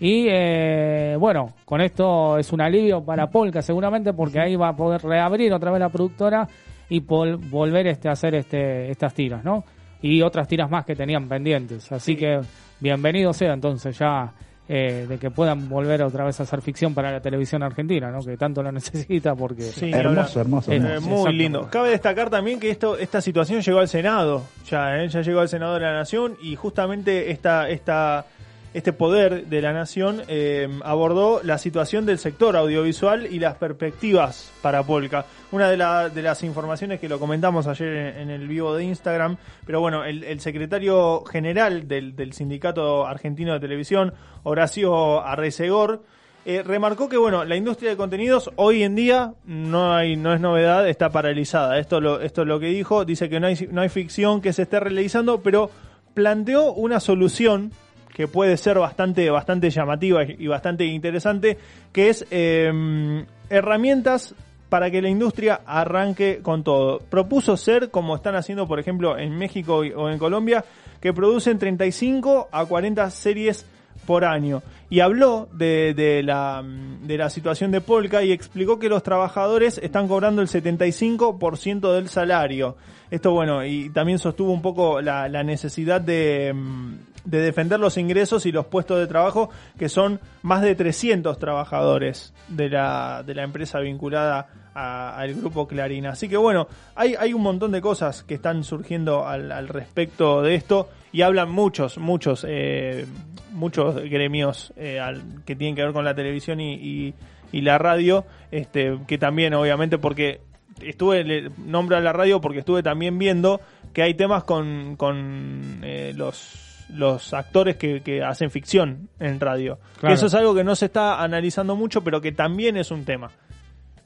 Y 0.00 0.26
eh, 0.28 1.16
bueno, 1.18 1.54
con 1.64 1.80
esto 1.80 2.38
es 2.38 2.52
un 2.52 2.60
alivio 2.60 3.02
para 3.02 3.28
Polka 3.30 3.62
seguramente 3.62 4.12
porque 4.12 4.38
ahí 4.38 4.54
va 4.54 4.68
a 4.68 4.76
poder 4.76 5.02
reabrir 5.02 5.52
otra 5.52 5.72
vez 5.72 5.80
la 5.80 5.88
productora 5.88 6.46
y 6.88 7.00
pol- 7.00 7.36
volver 7.36 7.88
este, 7.88 8.08
a 8.08 8.12
hacer 8.12 8.34
este, 8.36 8.90
estas 8.90 9.12
tiras, 9.12 9.42
¿no? 9.44 9.64
Y 10.00 10.22
otras 10.22 10.46
tiras 10.46 10.70
más 10.70 10.84
que 10.84 10.94
tenían 10.94 11.26
pendientes. 11.28 11.90
Así 11.90 12.14
que 12.14 12.38
bienvenido 12.78 13.32
sea 13.32 13.54
entonces 13.54 13.98
ya 13.98 14.32
eh, 14.68 15.06
de 15.08 15.18
que 15.18 15.30
puedan 15.30 15.68
volver 15.68 16.02
otra 16.02 16.24
vez 16.24 16.38
a 16.40 16.42
hacer 16.42 16.60
ficción 16.60 16.94
para 16.94 17.10
la 17.10 17.20
televisión 17.20 17.62
argentina, 17.62 18.10
¿no? 18.10 18.20
Que 18.20 18.36
tanto 18.36 18.62
lo 18.62 18.70
necesita 18.70 19.34
porque... 19.34 19.62
Sí, 19.62 19.90
Hermoso, 19.90 20.40
hermoso. 20.40 20.70
Muy 21.00 21.32
lindo. 21.32 21.68
Cabe 21.70 21.90
destacar 21.90 22.28
también 22.28 22.60
que 22.60 22.70
esto, 22.70 22.98
esta 22.98 23.20
situación 23.20 23.62
llegó 23.62 23.78
al 23.78 23.88
Senado, 23.88 24.44
ya, 24.68 25.02
¿eh? 25.02 25.08
ya 25.08 25.22
llegó 25.22 25.40
al 25.40 25.48
Senado 25.48 25.74
de 25.74 25.80
la 25.80 25.94
Nación 25.94 26.36
y 26.42 26.54
justamente 26.54 27.30
esta, 27.30 27.68
esta, 27.68 28.26
este 28.74 28.92
poder 28.92 29.46
de 29.46 29.62
la 29.62 29.72
Nación 29.72 30.22
eh, 30.28 30.68
abordó 30.84 31.40
la 31.42 31.58
situación 31.58 32.04
del 32.04 32.18
sector 32.18 32.56
audiovisual 32.56 33.26
y 33.26 33.38
las 33.38 33.56
perspectivas 33.56 34.52
para 34.60 34.82
Polka. 34.82 35.24
Una 35.52 35.70
de, 35.70 35.76
la- 35.78 36.08
de 36.10 36.22
las 36.22 36.42
informaciones 36.42 37.00
que 37.00 37.08
lo 37.08 37.18
comentamos 37.18 37.66
ayer 37.66 38.16
en, 38.18 38.30
el 38.30 38.46
vivo 38.46 38.74
de 38.76 38.84
Instagram, 38.84 39.38
pero 39.66 39.80
bueno, 39.80 40.04
el, 40.04 40.40
secretario 40.40 41.24
general 41.24 41.88
del, 41.88 42.14
del 42.14 42.32
Sindicato 42.34 43.06
Argentino 43.06 43.54
de 43.54 43.60
Televisión, 43.60 44.12
Horacio 44.42 45.24
Arrecegor, 45.24 46.02
eh, 46.44 46.62
remarcó 46.62 47.08
que 47.08 47.16
bueno, 47.16 47.44
la 47.44 47.56
industria 47.56 47.90
de 47.90 47.96
contenidos 47.96 48.50
hoy 48.56 48.82
en 48.82 48.94
día 48.94 49.34
no 49.44 49.94
hay 49.94 50.16
no 50.16 50.32
es 50.32 50.40
novedad, 50.40 50.88
está 50.88 51.10
paralizada. 51.10 51.78
Esto 51.78 52.00
lo 52.00 52.20
esto 52.20 52.42
es 52.42 52.48
lo 52.48 52.60
que 52.60 52.66
dijo, 52.68 53.04
dice 53.04 53.28
que 53.28 53.40
no 53.40 53.48
hay 53.48 53.68
no 53.70 53.80
hay 53.82 53.88
ficción 53.90 54.40
que 54.40 54.52
se 54.54 54.62
esté 54.62 54.80
realizando, 54.80 55.40
pero 55.42 55.70
planteó 56.14 56.72
una 56.72 57.00
solución 57.00 57.72
que 58.18 58.26
puede 58.26 58.56
ser 58.56 58.80
bastante 58.80 59.30
bastante 59.30 59.70
llamativa 59.70 60.24
y 60.24 60.48
bastante 60.48 60.84
interesante, 60.84 61.56
que 61.92 62.08
es 62.08 62.26
eh, 62.32 63.24
herramientas 63.48 64.34
para 64.68 64.90
que 64.90 65.00
la 65.00 65.08
industria 65.08 65.60
arranque 65.64 66.40
con 66.42 66.64
todo. 66.64 66.98
Propuso 66.98 67.56
ser 67.56 67.92
como 67.92 68.16
están 68.16 68.34
haciendo, 68.34 68.66
por 68.66 68.80
ejemplo, 68.80 69.16
en 69.16 69.38
México 69.38 69.84
o 69.94 70.10
en 70.10 70.18
Colombia, 70.18 70.64
que 71.00 71.12
producen 71.12 71.60
35 71.60 72.48
a 72.50 72.64
40 72.66 73.08
series 73.10 73.64
por 74.04 74.24
año. 74.24 74.64
Y 74.90 74.98
habló 74.98 75.48
de, 75.52 75.94
de 75.94 76.24
la, 76.24 76.64
de 76.64 77.18
la 77.18 77.30
situación 77.30 77.70
de 77.70 77.80
Polka 77.80 78.24
y 78.24 78.32
explicó 78.32 78.80
que 78.80 78.88
los 78.88 79.04
trabajadores 79.04 79.78
están 79.78 80.08
cobrando 80.08 80.42
el 80.42 80.48
75% 80.48 81.94
del 81.94 82.08
salario. 82.08 82.74
Esto, 83.10 83.32
bueno, 83.32 83.64
y 83.64 83.88
también 83.90 84.18
sostuvo 84.18 84.52
un 84.52 84.60
poco 84.60 85.00
la, 85.00 85.28
necesidad 85.42 86.00
de, 86.00 86.52
mm, 86.54 87.07
de 87.28 87.40
defender 87.40 87.78
los 87.78 87.96
ingresos 87.98 88.46
y 88.46 88.52
los 88.52 88.66
puestos 88.66 88.98
de 88.98 89.06
trabajo, 89.06 89.50
que 89.78 89.88
son 89.88 90.18
más 90.42 90.62
de 90.62 90.74
300 90.74 91.38
trabajadores 91.38 92.32
de 92.48 92.70
la, 92.70 93.22
de 93.26 93.34
la 93.34 93.42
empresa 93.42 93.80
vinculada 93.80 94.48
al 94.74 95.34
grupo 95.34 95.66
Clarín. 95.66 96.06
Así 96.06 96.28
que 96.28 96.36
bueno, 96.36 96.68
hay, 96.94 97.14
hay 97.18 97.32
un 97.34 97.42
montón 97.42 97.72
de 97.72 97.80
cosas 97.80 98.22
que 98.22 98.34
están 98.34 98.62
surgiendo 98.64 99.26
al, 99.26 99.50
al 99.52 99.68
respecto 99.68 100.40
de 100.42 100.54
esto 100.54 100.88
y 101.12 101.22
hablan 101.22 101.50
muchos, 101.50 101.98
muchos, 101.98 102.46
eh, 102.48 103.04
muchos 103.52 103.96
gremios 104.04 104.72
eh, 104.76 105.00
al- 105.00 105.42
que 105.44 105.56
tienen 105.56 105.74
que 105.74 105.82
ver 105.82 105.92
con 105.92 106.04
la 106.04 106.14
televisión 106.14 106.60
y 106.60 107.14
la 107.52 107.76
radio, 107.78 108.24
este, 108.52 108.98
que 109.08 109.18
también 109.18 109.52
obviamente 109.54 109.98
porque 109.98 110.40
estuve, 110.80 111.24
le 111.24 111.50
nombro 111.66 111.96
a 111.96 112.00
la 112.00 112.12
radio 112.12 112.40
porque 112.40 112.60
estuve 112.60 112.82
también 112.84 113.18
viendo 113.18 113.60
que 113.92 114.02
hay 114.02 114.14
temas 114.14 114.44
con, 114.44 114.94
con 114.96 115.80
eh, 115.82 116.12
los 116.14 116.67
los 116.94 117.34
actores 117.34 117.76
que, 117.76 118.00
que 118.02 118.22
hacen 118.22 118.50
ficción 118.50 119.08
en 119.20 119.40
radio. 119.40 119.78
Claro. 120.00 120.14
Eso 120.14 120.26
es 120.26 120.34
algo 120.34 120.54
que 120.54 120.64
no 120.64 120.74
se 120.74 120.86
está 120.86 121.22
analizando 121.22 121.76
mucho, 121.76 122.02
pero 122.02 122.20
que 122.20 122.32
también 122.32 122.76
es 122.76 122.90
un 122.90 123.04
tema. 123.04 123.30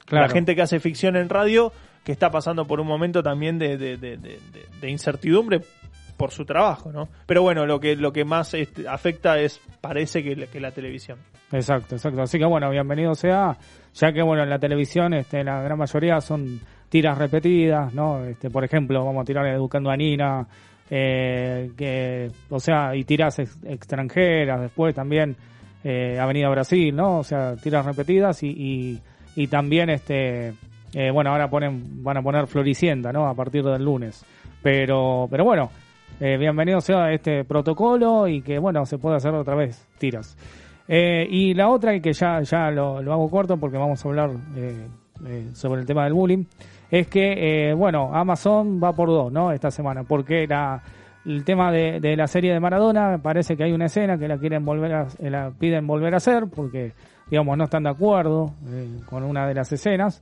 Claro. 0.05 0.27
La 0.27 0.33
gente 0.33 0.55
que 0.55 0.61
hace 0.61 0.79
ficción 0.79 1.15
en 1.15 1.29
radio, 1.29 1.71
que 2.03 2.11
está 2.11 2.29
pasando 2.29 2.65
por 2.65 2.79
un 2.81 2.87
momento 2.87 3.23
también 3.23 3.57
de, 3.57 3.77
de- 3.77 4.89
incertidumbre 4.89 5.61
por 6.17 6.31
su 6.31 6.45
trabajo, 6.45 6.91
¿no? 6.91 7.09
Pero 7.25 7.41
bueno, 7.41 7.65
lo 7.65 7.79
que, 7.79 7.95
lo 7.95 8.11
que 8.13 8.23
más 8.25 8.53
este, 8.53 8.87
afecta 8.87 9.39
es, 9.39 9.59
parece 9.81 10.23
que, 10.23 10.35
la- 10.35 10.47
que 10.47 10.59
la 10.59 10.71
televisión. 10.71 11.17
Exacto, 11.51 11.95
exacto. 11.95 12.21
Así 12.21 12.37
que 12.37 12.45
bueno, 12.45 12.69
bienvenido 12.69 13.15
sea, 13.15 13.57
ya 13.93 14.11
que 14.11 14.21
bueno, 14.21 14.43
en 14.43 14.49
la 14.49 14.59
televisión 14.59 15.13
este, 15.13 15.43
la 15.43 15.61
gran 15.61 15.77
mayoría 15.77 16.19
son 16.21 16.59
tiras 16.89 17.17
repetidas, 17.17 17.93
¿no? 17.93 18.23
Este, 18.25 18.49
por 18.49 18.63
ejemplo, 18.63 19.03
vamos 19.03 19.21
a 19.21 19.25
tirar 19.25 19.47
Educando 19.47 19.89
a 19.89 19.97
Nina, 19.97 20.47
eh, 20.89 21.71
que, 21.77 22.29
o 22.49 22.59
sea, 22.59 22.95
y 22.95 23.03
tiras 23.03 23.39
ex- 23.39 23.57
extranjeras, 23.63 24.61
después 24.61 24.93
también 24.93 25.35
eh, 25.83 26.17
Avenida 26.19 26.49
Brasil, 26.49 26.95
¿no? 26.95 27.19
O 27.19 27.23
sea, 27.23 27.55
tiras 27.55 27.85
repetidas 27.85 28.43
y, 28.43 28.99
y, 29.35 29.47
también, 29.47 29.89
este, 29.89 30.53
eh, 30.93 31.11
bueno, 31.11 31.31
ahora 31.31 31.49
ponen, 31.49 32.03
van 32.03 32.17
a 32.17 32.21
poner 32.21 32.47
Floricienta, 32.47 33.11
¿no? 33.11 33.27
A 33.27 33.33
partir 33.33 33.63
del 33.63 33.83
lunes. 33.83 34.25
Pero, 34.61 35.27
pero 35.29 35.43
bueno, 35.43 35.71
eh, 36.19 36.37
bienvenido 36.37 36.79
sea 36.79 37.11
este 37.11 37.43
protocolo 37.43 38.27
y 38.27 38.41
que, 38.41 38.59
bueno, 38.59 38.85
se 38.85 38.97
puede 38.97 39.17
hacer 39.17 39.33
otra 39.33 39.55
vez 39.55 39.85
tiras. 39.97 40.37
Y 40.87 41.53
la 41.53 41.69
otra, 41.69 41.95
y 41.95 42.01
que 42.01 42.11
ya, 42.13 42.41
ya 42.41 42.69
lo, 42.69 42.97
hago 42.97 43.29
corto 43.29 43.57
porque 43.57 43.77
vamos 43.77 44.05
a 44.05 44.09
hablar 44.09 44.31
sobre 45.53 45.81
el 45.81 45.87
tema 45.87 46.03
del 46.03 46.13
bullying, 46.13 46.43
es 46.99 47.07
que, 47.07 47.69
eh, 47.69 47.73
bueno, 47.73 48.13
Amazon 48.13 48.79
va 48.83 48.93
por 48.93 49.09
dos, 49.09 49.31
¿no? 49.31 49.51
Esta 49.51 49.71
semana, 49.71 50.03
porque 50.03 50.45
la, 50.47 50.81
el 51.25 51.43
tema 51.43 51.71
de, 51.71 51.99
de 51.99 52.15
la 52.15 52.27
serie 52.27 52.53
de 52.53 52.59
Maradona, 52.59 53.17
parece 53.21 53.55
que 53.57 53.63
hay 53.63 53.71
una 53.71 53.85
escena 53.85 54.17
que 54.17 54.27
la 54.27 54.37
quieren 54.37 54.63
volver 54.63 54.93
a, 54.93 55.07
eh, 55.19 55.29
la 55.29 55.51
piden 55.57 55.87
volver 55.87 56.13
a 56.13 56.17
hacer, 56.17 56.45
porque, 56.53 56.91
digamos, 57.29 57.57
no 57.57 57.63
están 57.63 57.83
de 57.83 57.89
acuerdo 57.89 58.53
eh, 58.67 58.99
con 59.09 59.23
una 59.23 59.47
de 59.47 59.53
las 59.55 59.71
escenas. 59.71 60.21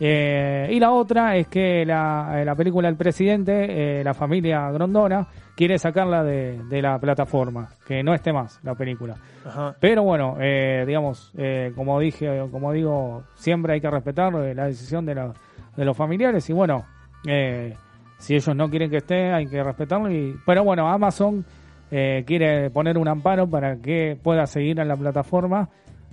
Eh, 0.00 0.68
y 0.72 0.80
la 0.80 0.90
otra 0.90 1.36
es 1.36 1.46
que 1.46 1.84
la, 1.86 2.40
eh, 2.40 2.44
la 2.44 2.54
película 2.56 2.88
El 2.88 2.96
Presidente, 2.96 4.00
eh, 4.00 4.04
la 4.04 4.12
familia 4.12 4.68
Grondona, 4.72 5.26
quiere 5.56 5.78
sacarla 5.78 6.24
de, 6.24 6.60
de 6.68 6.82
la 6.82 6.98
plataforma, 6.98 7.68
que 7.86 8.02
no 8.02 8.12
esté 8.12 8.32
más 8.32 8.58
la 8.64 8.74
película. 8.74 9.14
Ajá. 9.46 9.76
Pero 9.78 10.02
bueno, 10.02 10.36
eh, 10.40 10.84
digamos, 10.86 11.32
eh, 11.38 11.70
como 11.76 12.00
dije, 12.00 12.42
como 12.50 12.72
digo, 12.72 13.22
siempre 13.34 13.74
hay 13.74 13.80
que 13.80 13.88
respetar 13.90 14.32
la 14.32 14.66
decisión 14.66 15.06
de, 15.06 15.14
la- 15.14 15.32
de 15.76 15.84
los 15.84 15.96
familiares 15.96 16.48
y 16.48 16.52
bueno, 16.52 16.84
eh, 17.26 17.74
si 18.18 18.34
ellos 18.34 18.54
no 18.54 18.68
quieren 18.68 18.90
que 18.90 18.98
esté, 18.98 19.32
hay 19.32 19.46
que 19.46 19.62
respetarlo. 19.62 20.10
Y, 20.10 20.36
pero 20.46 20.64
bueno, 20.64 20.88
Amazon 20.88 21.44
eh, 21.90 22.24
quiere 22.26 22.70
poner 22.70 22.98
un 22.98 23.08
amparo 23.08 23.48
para 23.48 23.76
que 23.76 24.18
pueda 24.22 24.46
seguir 24.46 24.80
en 24.80 24.88
la 24.88 24.96
plataforma 24.96 25.68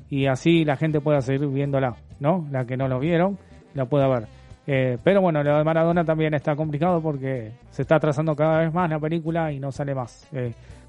y 0.09 0.25
así 0.25 0.65
la 0.65 0.75
gente 0.75 0.99
pueda 0.99 1.21
seguir 1.21 1.47
viéndola, 1.47 1.95
¿no? 2.19 2.47
La 2.51 2.65
que 2.65 2.75
no 2.77 2.87
lo 2.87 2.99
vieron, 2.99 3.37
la 3.73 3.85
pueda 3.85 4.07
ver. 4.07 4.27
Eh, 4.67 4.97
pero 5.03 5.21
bueno, 5.21 5.43
lo 5.43 5.57
de 5.57 5.63
Maradona 5.63 6.03
también 6.03 6.33
está 6.33 6.55
complicado 6.55 7.01
porque 7.01 7.51
se 7.71 7.81
está 7.81 7.95
atrasando 7.95 8.35
cada 8.35 8.59
vez 8.59 8.73
más 8.73 8.89
la 8.89 8.99
película 8.99 9.51
y 9.51 9.59
no 9.59 9.71
sale 9.71 9.95
más 9.95 10.29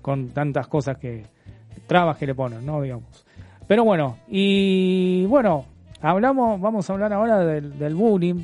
con 0.02 0.28
tantas 0.28 0.66
cosas 0.66 0.98
que 0.98 1.22
trabas 1.86 2.18
que 2.18 2.26
le 2.26 2.34
ponen, 2.34 2.66
¿no? 2.66 2.82
Digamos. 2.82 3.24
Pero 3.66 3.84
bueno, 3.84 4.18
y 4.28 5.24
bueno, 5.26 5.64
hablamos, 6.00 6.60
vamos 6.60 6.88
a 6.88 6.92
hablar 6.92 7.12
ahora 7.12 7.38
del 7.38 7.94
bullying 7.94 8.40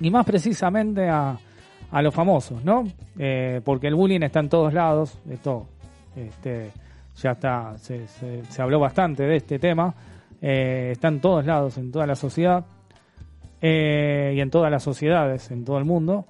y 0.00 0.10
más 0.10 0.24
precisamente 0.24 1.08
a, 1.08 1.36
a 1.90 2.02
los 2.02 2.12
famosos, 2.12 2.64
¿no? 2.64 2.84
Eh, 3.18 3.60
porque 3.64 3.86
el 3.86 3.94
bullying 3.94 4.22
está 4.22 4.40
en 4.40 4.48
todos 4.48 4.74
lados, 4.74 5.18
esto 5.30 5.68
este, 6.16 6.72
ya 7.16 7.32
está, 7.32 7.78
se, 7.78 8.06
se, 8.08 8.62
habló 8.62 8.80
bastante 8.80 9.22
de 9.22 9.36
este 9.36 9.58
tema, 9.58 9.94
eh, 10.42 10.90
está 10.92 11.08
en 11.08 11.20
todos 11.20 11.44
lados, 11.46 11.78
en 11.78 11.92
toda 11.92 12.06
la 12.06 12.16
sociedad 12.16 12.64
eh, 13.60 14.34
y 14.36 14.40
en 14.40 14.50
todas 14.50 14.70
las 14.70 14.82
sociedades, 14.82 15.50
en 15.50 15.64
todo 15.64 15.78
el 15.78 15.84
mundo. 15.84 16.24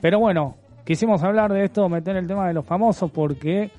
Pero 0.00 0.18
bueno, 0.18 0.56
quisimos 0.84 1.22
hablar 1.22 1.52
de 1.52 1.64
esto, 1.64 1.88
meter 1.88 2.16
el 2.16 2.26
tema 2.26 2.46
de 2.46 2.52
los 2.54 2.66
famosos 2.66 3.10
porque 3.10 3.70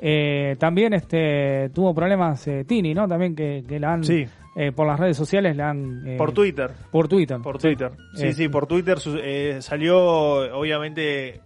eh, 0.00 0.56
también 0.58 0.92
este 0.94 1.70
tuvo 1.74 1.94
problemas 1.94 2.46
eh, 2.48 2.64
Tini, 2.64 2.94
¿no? 2.94 3.06
También 3.08 3.34
que, 3.34 3.64
que 3.66 3.78
la 3.80 3.94
han, 3.94 4.04
Sí. 4.04 4.26
eh, 4.56 4.72
por 4.72 4.86
las 4.86 4.98
redes 5.00 5.16
sociales 5.16 5.56
la 5.56 5.70
han... 5.70 6.06
eh, 6.06 6.16
Por 6.16 6.32
Twitter. 6.32 6.70
Por 6.90 7.08
Twitter. 7.08 7.38
Por. 7.40 7.58
Twitter. 7.58 7.92
Sí, 8.14 8.26
Eh, 8.26 8.32
sí, 8.32 8.48
por 8.48 8.66
Twitter 8.66 8.98
su- 9.00 9.18
eh, 9.22 9.58
salió, 9.60 9.98
obviamente, 10.58 11.40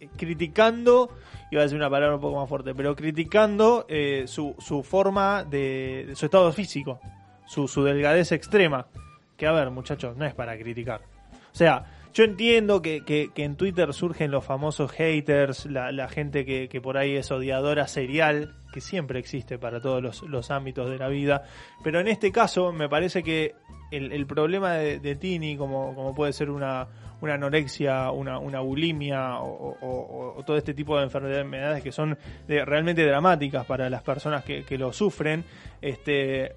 eh, 0.00 0.08
criticando, 0.16 1.10
iba 1.50 1.60
a 1.62 1.64
decir 1.64 1.76
una 1.78 1.90
palabra 1.90 2.14
un 2.16 2.20
poco 2.20 2.40
más 2.40 2.48
fuerte, 2.48 2.74
pero 2.74 2.94
criticando 2.96 3.86
eh, 3.88 4.24
su, 4.26 4.54
su 4.58 4.82
forma 4.82 5.44
de, 5.44 6.04
de 6.08 6.16
su 6.16 6.26
estado 6.26 6.52
físico, 6.52 7.00
su, 7.46 7.68
su 7.68 7.82
delgadez 7.84 8.32
extrema. 8.32 8.86
Que 9.36 9.46
a 9.46 9.52
ver, 9.52 9.70
muchachos, 9.70 10.16
no 10.16 10.24
es 10.24 10.34
para 10.34 10.56
criticar. 10.56 11.00
O 11.52 11.56
sea, 11.56 11.84
yo 12.14 12.24
entiendo 12.24 12.80
que, 12.80 13.04
que- 13.04 13.30
en 13.36 13.56
Twitter 13.56 13.92
surgen 13.92 14.30
los 14.30 14.44
famosos 14.44 14.92
haters, 14.92 15.66
la, 15.66 16.08
gente 16.08 16.44
que, 16.46 16.68
que 16.68 16.80
por 16.80 16.96
ahí 16.96 17.16
es 17.16 17.30
odiadora 17.32 17.88
serial, 17.88 18.54
que 18.72 18.80
siempre 18.80 19.18
existe 19.18 19.58
para 19.58 19.80
todos 19.80 20.00
los, 20.02 20.22
los 20.22 20.50
ámbitos 20.52 20.88
de 20.88 20.98
la 20.98 21.08
vida. 21.08 21.42
Pero 21.82 21.98
en 22.00 22.06
este 22.08 22.30
caso, 22.32 22.72
me 22.72 22.88
parece 22.88 23.22
que 23.22 23.54
el, 23.90 24.26
problema 24.26 24.74
de, 24.74 25.16
Tini, 25.16 25.56
como, 25.56 25.94
como 25.94 26.14
puede 26.14 26.32
ser 26.32 26.50
una, 26.50 26.86
una 27.20 27.34
anorexia, 27.34 28.10
una, 28.12 28.38
una 28.38 28.60
bulimia 28.60 29.38
o 29.40 30.42
todo 30.46 30.56
este 30.56 30.72
tipo 30.74 30.96
de 30.96 31.04
enfermedades 31.04 31.82
que 31.82 31.92
son 31.92 32.16
de- 32.46 32.64
realmente 32.64 33.04
dramáticas 33.04 33.66
para 33.66 33.90
las 33.90 34.02
personas 34.02 34.44
que, 34.44 34.64
que 34.64 34.78
lo 34.78 34.92
sufren, 34.92 35.44
este, 35.80 36.54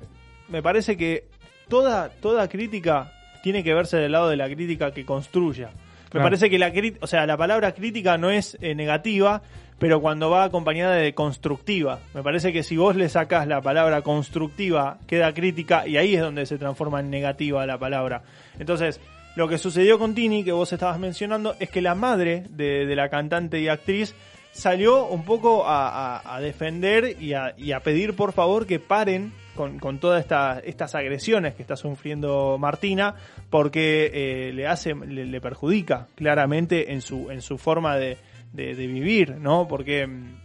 me 0.50 0.62
parece 0.62 0.96
que 0.98 1.28
toda, 1.68 2.10
toda 2.10 2.48
crítica 2.48 3.12
tiene 3.48 3.64
que 3.64 3.74
verse 3.74 3.96
del 3.98 4.12
lado 4.12 4.28
de 4.30 4.36
la 4.36 4.48
crítica 4.48 4.92
que 4.92 5.06
construya. 5.06 5.68
Me 5.68 6.10
Claro. 6.12 6.26
parece 6.26 6.50
que 6.50 6.58
la 6.60 6.72
o 7.02 7.08
sea, 7.08 7.26
la 7.26 7.38
palabra 7.38 7.72
crítica 7.74 8.18
no 8.18 8.30
es 8.30 8.58
eh, 8.62 8.76
negativa, 8.76 9.42
pero 9.80 10.02
cuando 10.02 10.30
va 10.30 10.44
acompañada 10.46 10.96
de 10.96 11.14
constructiva. 11.14 12.00
Me 12.14 12.24
parece 12.24 12.52
que 12.52 12.64
si 12.64 12.76
vos 12.78 12.96
le 12.96 13.08
sacás 13.10 13.48
la 13.48 13.62
palabra 13.62 14.02
constructiva, 14.02 14.98
queda 15.08 15.34
crítica 15.34 15.88
y 15.88 15.96
ahí 15.98 16.16
es 16.16 16.22
donde 16.22 16.46
se 16.46 16.58
transforma 16.58 17.00
en 17.00 17.10
negativa 17.10 17.66
la 17.66 17.78
palabra. 17.78 18.22
Entonces, 18.60 19.00
lo 19.36 19.48
que 19.48 19.58
sucedió 19.58 20.00
con 20.00 20.16
Tini, 20.16 20.44
que 20.44 20.52
vos 20.52 20.74
estabas 20.74 21.00
mencionando, 21.00 21.56
es 21.60 21.70
que 21.70 21.82
la 21.82 21.94
madre 21.96 22.44
de, 22.50 22.86
de 22.86 22.96
la 22.96 23.10
cantante 23.10 23.60
y 23.62 23.68
actriz 23.68 24.16
salió 24.52 25.06
un 25.06 25.24
poco 25.24 25.66
a, 25.68 26.18
a- 26.18 26.36
a 26.36 26.42
defender 26.42 27.16
y 27.22 27.34
a, 27.34 27.54
y 27.58 27.72
a 27.74 27.80
pedir 27.82 28.16
por 28.16 28.34
favor 28.34 28.66
que 28.66 28.80
paren 28.80 29.32
con, 29.58 30.00
todas 30.00 30.22
esta- 30.22 30.60
estas 30.60 30.96
agresiones 30.96 31.56
que 31.56 31.62
está 31.64 31.76
sufriendo 31.76 32.58
Martina, 32.58 33.16
porque 33.50 34.12
eh, 34.14 34.54
le 34.54 34.68
hace, 34.68 34.96
le, 34.96 35.42
perjudica 35.42 36.08
claramente 36.16 36.94
en 36.94 37.02
su, 37.02 37.30
en 37.32 37.42
su 37.42 37.58
forma 37.58 37.98
de, 37.98 38.18
vivir, 38.54 39.36
¿no? 39.38 39.68
Porque 39.68 40.08
mm, 40.08 40.36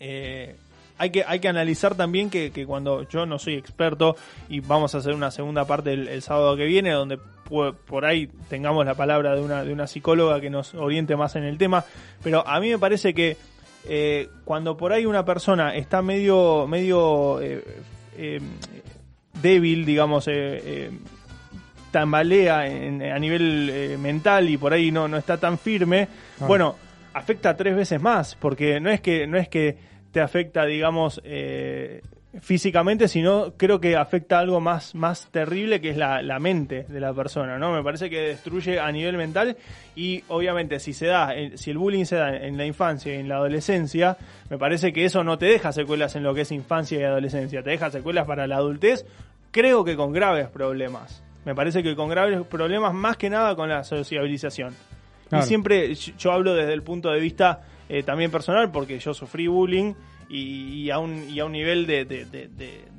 eh, 0.00 0.56
hay 0.96 1.10
que, 1.10 1.24
hay 1.26 1.38
que 1.40 1.48
analizar 1.48 1.94
también 1.94 2.30
que, 2.30 2.50
que 2.50 2.66
cuando 2.66 3.08
yo 3.08 3.26
no 3.26 3.38
soy 3.38 3.54
experto 3.54 4.16
y 4.48 4.60
vamos 4.60 4.94
a 4.94 4.98
hacer 4.98 5.14
una 5.14 5.30
segunda 5.30 5.64
parte 5.64 5.92
el, 5.92 6.22
sábado 6.22 6.56
que 6.56 6.64
viene 6.64 6.90
donde 6.92 7.18
por 7.86 8.04
ahí 8.04 8.28
tengamos 8.48 8.84
la 8.84 8.94
palabra 8.94 9.34
de 9.34 9.40
una, 9.40 9.64
de 9.64 9.72
una 9.72 9.86
psicóloga 9.86 10.40
que 10.40 10.50
nos 10.50 10.74
oriente 10.74 11.16
más 11.16 11.34
en 11.36 11.44
el 11.44 11.56
tema, 11.56 11.84
pero 12.22 12.46
a 12.46 12.60
mí 12.60 12.68
me 12.68 12.78
parece 12.78 13.14
que 13.14 13.36
eh, 13.88 14.28
cuando 14.44 14.76
por 14.76 14.92
ahí 14.92 15.06
una 15.06 15.24
persona 15.24 15.74
está 15.74 16.02
medio, 16.02 16.66
medio 16.66 17.40
eh, 18.18 18.40
débil, 19.40 19.84
digamos, 19.86 20.26
eh, 20.28 20.32
eh, 20.64 20.90
tambalea 21.90 22.66
en- 22.66 23.02
a 23.02 23.18
nivel 23.18 23.96
mental 23.98 24.50
y 24.50 24.56
por 24.58 24.72
ahí 24.72 24.90
no, 24.90 25.08
no 25.08 25.16
está 25.16 25.38
tan 25.38 25.58
firme, 25.58 26.08
Ah. 26.40 26.46
bueno, 26.46 26.76
afecta 27.14 27.56
tres 27.56 27.74
veces 27.74 28.00
más, 28.02 28.34
porque 28.34 28.78
no 28.80 28.90
es 28.90 29.00
que, 29.00 29.26
no 29.26 29.38
es 29.38 29.48
que 29.48 29.76
te 30.12 30.20
afecta, 30.20 30.64
digamos, 30.66 31.20
físicamente, 32.40 33.08
sino 33.08 33.54
creo 33.56 33.80
que 33.80 33.96
afecta 33.96 34.38
algo 34.38 34.60
más, 34.60 34.94
más 34.94 35.28
terrible 35.30 35.80
que 35.80 35.90
es 35.90 35.96
la, 35.96 36.20
la 36.22 36.38
mente 36.38 36.84
de 36.88 37.00
la 37.00 37.14
persona, 37.14 37.58
¿no? 37.58 37.72
Me 37.72 37.82
parece 37.82 38.10
que 38.10 38.20
destruye 38.20 38.78
a 38.78 38.92
nivel 38.92 39.16
mental 39.16 39.56
y 39.96 40.22
obviamente 40.28 40.78
si 40.78 40.92
se 40.92 41.06
da, 41.06 41.34
eh, 41.34 41.56
si 41.56 41.70
el 41.70 41.78
bullying 41.78 42.04
se 42.04 42.16
da 42.16 42.36
en 42.36 42.58
la 42.58 42.66
infancia 42.66 43.14
y 43.14 43.18
en 43.18 43.28
la 43.28 43.36
adolescencia, 43.36 44.18
me 44.50 44.58
parece 44.58 44.92
que 44.92 45.06
eso 45.06 45.24
no 45.24 45.38
te 45.38 45.46
deja 45.46 45.72
secuelas 45.72 46.16
en 46.16 46.22
lo 46.22 46.34
que 46.34 46.42
es 46.42 46.52
infancia 46.52 47.00
y 47.00 47.02
adolescencia, 47.02 47.62
te 47.62 47.70
deja 47.70 47.90
secuelas 47.90 48.26
para 48.26 48.46
la 48.46 48.56
adultez, 48.56 49.06
creo 49.50 49.84
que 49.84 49.96
con 49.96 50.12
graves 50.12 50.48
problemas. 50.48 51.22
Me 51.46 51.54
parece 51.54 51.82
que 51.82 51.96
con 51.96 52.10
graves 52.10 52.42
problemas 52.46 52.92
más 52.92 53.16
que 53.16 53.30
nada 53.30 53.56
con 53.56 53.70
la 53.70 53.84
sociabilización. 53.84 54.74
Claro. 55.30 55.44
Y 55.44 55.48
siempre 55.48 55.94
yo 55.94 56.12
yo 56.18 56.32
hablo 56.32 56.54
desde 56.54 56.74
el 56.74 56.82
punto 56.82 57.10
de 57.10 57.20
vista 57.20 57.62
eh, 57.88 58.02
también 58.02 58.30
personal, 58.30 58.70
porque 58.70 58.98
yo 58.98 59.14
sufrí 59.14 59.46
bullying 59.46 59.94
y, 60.28 60.82
y 60.84 60.90
a, 60.90 60.98
un, 60.98 61.28
y 61.28 61.40
a 61.40 61.44
un 61.44 61.52
nivel 61.52 61.86
de, 61.86 62.04
de, 62.04 62.24
de, 62.26 62.48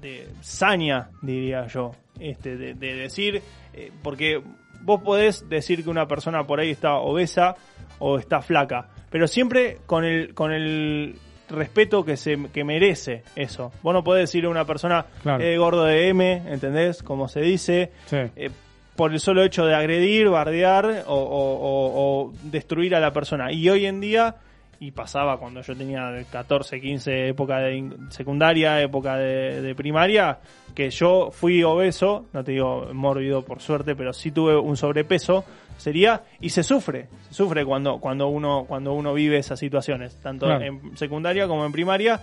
de- 0.02 0.28
saña, 0.42 1.10
diría 1.22 1.68
yo. 1.68 1.92
Este, 2.20 2.58
de, 2.58 2.74
de 2.74 2.96
decir, 2.96 3.42
eh, 3.74 3.92
porque 4.04 4.42
vos 4.82 5.02
podés 5.02 5.48
decir 5.48 5.84
que 5.84 5.90
una 5.90 6.08
persona 6.08 6.46
por 6.46 6.60
ahí 6.60 6.70
está 6.72 6.96
obesa 6.96 7.56
o 8.00 8.18
está 8.18 8.42
flaca, 8.42 8.90
pero 9.10 9.28
siempre 9.28 9.78
con 9.86 10.04
el, 10.04 10.34
con 10.34 10.52
el 10.52 11.16
respeto 11.50 12.04
que 12.06 12.16
se 12.18 12.38
que 12.54 12.64
merece 12.64 13.24
eso. 13.36 13.72
Vos 13.82 13.94
no 13.94 14.04
podés 14.04 14.24
decir 14.30 14.46
a 14.46 14.50
una 14.50 14.66
persona 14.66 15.06
Claro. 15.24 15.44
eh, 15.44 15.58
gordo 15.58 15.84
de 15.86 16.10
M, 16.10 16.44
¿entendés? 16.48 17.02
Como 17.04 17.28
se 17.28 17.42
dice, 17.42 17.92
Sí. 18.08 18.18
eh, 18.36 18.50
por 18.96 19.14
el 19.14 19.20
solo 19.22 19.44
hecho 19.44 19.66
de 19.66 19.74
agredir, 19.76 20.28
bardear 20.30 21.06
o, 21.08 21.14
o- 21.16 21.56
o- 21.56 22.26
o 22.28 22.34
destruir 22.44 22.96
a 22.96 23.00
la 23.00 23.14
persona. 23.14 23.52
Y 23.52 23.70
hoy 23.70 23.86
en 23.86 24.02
día, 24.02 24.36
y 24.82 24.92
pasaba 24.92 25.38
cuando 25.38 25.62
yo 25.62 25.76
tenía 25.76 26.12
14, 26.32 26.80
15, 26.80 27.28
época 27.30 27.58
de 27.60 27.92
secundaria, 28.10 28.82
época 28.82 29.18
de, 29.18 29.62
de 29.62 29.76
primaria, 29.76 30.40
que 30.74 30.90
yo 30.90 31.32
fui 31.32 31.64
obeso, 31.64 32.28
no 32.32 32.44
te 32.44 32.54
digo 32.54 32.88
mórbido 32.94 33.44
por 33.44 33.62
suerte, 33.62 33.96
pero 33.96 34.14
sí 34.14 34.32
tuve 34.32 34.58
un 34.58 34.78
sobrepeso, 34.78 35.44
sería, 35.78 36.24
y 36.40 36.50
se 36.50 36.64
sufre, 36.64 37.08
se 37.28 37.34
sufre 37.34 37.66
cuando, 37.66 38.00
cuando, 38.00 38.28
uno, 38.28 38.66
cuando 38.68 38.94
uno 38.94 39.14
vive 39.14 39.38
esas 39.38 39.60
situaciones, 39.60 40.18
tanto 40.22 40.46
Claro. 40.46 40.64
en 40.64 40.98
secundaria 40.98 41.48
como 41.48 41.66
en 41.66 41.72
primaria, 41.74 42.22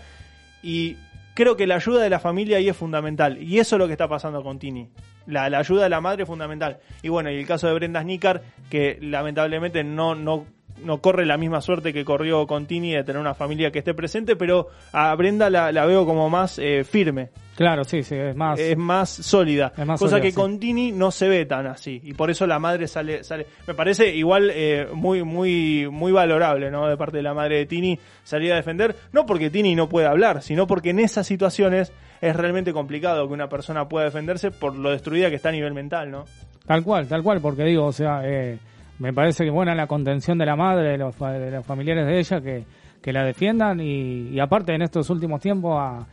y 0.63 0.97
creo 1.35 1.57
que 1.57 1.67
la 1.67 1.75
ayuda 1.75 2.03
de 2.03 2.09
la 2.11 2.19
familia 2.19 2.57
ahí 2.57 2.69
es 2.71 2.77
fundamental. 2.77 3.41
Y 3.43 3.59
eso 3.59 3.77
es 3.77 3.79
lo 3.79 3.87
que 3.87 3.93
está 3.93 4.09
pasando 4.09 4.43
con 4.43 4.59
Tini. 4.59 4.89
La, 5.27 5.51
la 5.51 5.59
ayuda 5.59 5.83
de 5.85 5.91
la 5.91 6.01
madre 6.01 6.23
es 6.23 6.29
fundamental. 6.29 6.79
Y 7.03 7.11
bueno, 7.11 7.31
y 7.31 7.37
el 7.37 7.47
caso 7.47 7.67
de 7.67 7.75
Brenda 7.75 8.01
Snicker, 8.01 8.41
que 8.71 8.99
lamentablemente 9.03 9.85
no, 9.85 10.15
no, 10.15 10.47
no 10.85 10.99
corre 10.99 11.27
la 11.27 11.37
misma 11.37 11.61
suerte 11.61 11.93
que 11.93 12.05
corrió 12.05 12.47
con 12.47 12.67
Tini 12.67 12.93
de 12.93 13.05
tener 13.05 13.21
una 13.21 13.35
familia 13.35 13.71
que 13.71 13.81
esté 13.81 13.95
presente, 13.95 14.37
pero 14.37 14.69
a 14.93 15.15
Brenda 15.15 15.51
la, 15.51 15.73
la 15.73 15.87
veo 15.87 16.07
como 16.07 16.29
más 16.31 16.59
eh, 16.59 16.85
firme, 16.85 17.31
Claro, 17.57 17.85
sí, 17.85 18.03
sí, 18.03 18.15
es 18.15 18.37
más. 18.37 18.61
es 18.61 18.77
más 18.77 19.09
sólida. 19.09 19.73
Es 19.77 19.87
más 19.87 19.99
cosa 19.99 20.11
sólida, 20.11 20.23
que 20.23 20.31
sí. 20.31 20.37
con 20.37 20.61
Tini 20.61 20.93
no 20.93 21.11
se 21.11 21.27
ve 21.27 21.47
tan 21.47 21.67
así. 21.67 22.01
Y 22.05 22.13
por 22.13 22.31
eso 22.31 22.47
la 22.47 22.59
madre 22.59 22.87
sale, 22.87 23.25
sale. 23.25 23.47
Me 23.67 23.73
parece 23.73 24.15
igual 24.15 24.51
eh, 24.53 24.87
muy, 24.93 25.23
muy, 25.23 25.89
muy 25.91 26.13
valorable, 26.13 26.71
¿no? 26.71 26.87
De 26.87 26.99
parte 26.99 27.17
de 27.17 27.23
la 27.23 27.33
madre 27.33 27.57
de 27.57 27.67
Tini 27.67 27.99
salir 28.25 28.53
a 28.53 28.57
defender. 28.57 28.95
No 29.13 29.25
porque 29.25 29.49
Tini 29.49 29.75
no 29.75 29.89
pueda 29.89 30.11
hablar, 30.11 30.43
sino 30.43 30.67
porque 30.67 30.91
en 30.91 30.99
esas 30.99 31.27
situaciones 31.27 31.93
es 32.21 32.37
realmente 32.37 32.75
complicado 32.75 33.27
que 33.27 33.33
una 33.33 33.49
persona 33.49 33.89
pueda 33.89 34.05
defenderse 34.05 34.51
por 34.51 34.77
lo 34.77 34.91
destruida 34.91 35.31
que 35.31 35.37
está 35.37 35.49
a 35.49 35.53
nivel 35.53 35.73
mental, 35.73 36.11
¿no? 36.11 36.27
Tal 36.67 36.83
cual, 36.83 37.09
tal 37.09 37.23
cual, 37.23 37.41
porque 37.41 37.65
digo, 37.65 37.87
o 37.87 37.93
sea, 37.93 38.21
eh, 38.25 38.59
me 38.99 39.13
parece 39.13 39.45
que 39.45 39.51
buena 39.51 39.75
la 39.75 39.87
contención 39.87 40.39
de 40.39 40.47
la 40.47 40.57
madre, 40.57 40.91
de 40.91 40.99
los, 40.99 41.19
de 41.19 41.51
los 41.51 41.65
familiares 41.67 42.07
de 42.07 42.19
ella, 42.19 42.41
que, 42.41 42.65
que 43.03 43.13
la 43.13 43.25
defiendan 43.25 43.81
y, 43.81 44.29
y 44.31 44.41
aparte 44.41 44.75
en 44.75 44.83
estos 44.83 45.09
últimos 45.11 45.41
tiempos 45.41 45.77
a, 45.79 46.07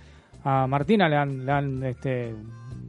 a 0.44 0.68
Martina 0.68 1.08
le 1.08 1.16
han, 1.16 1.46
le 1.46 1.52
han 1.52 1.84
este, 1.84 2.36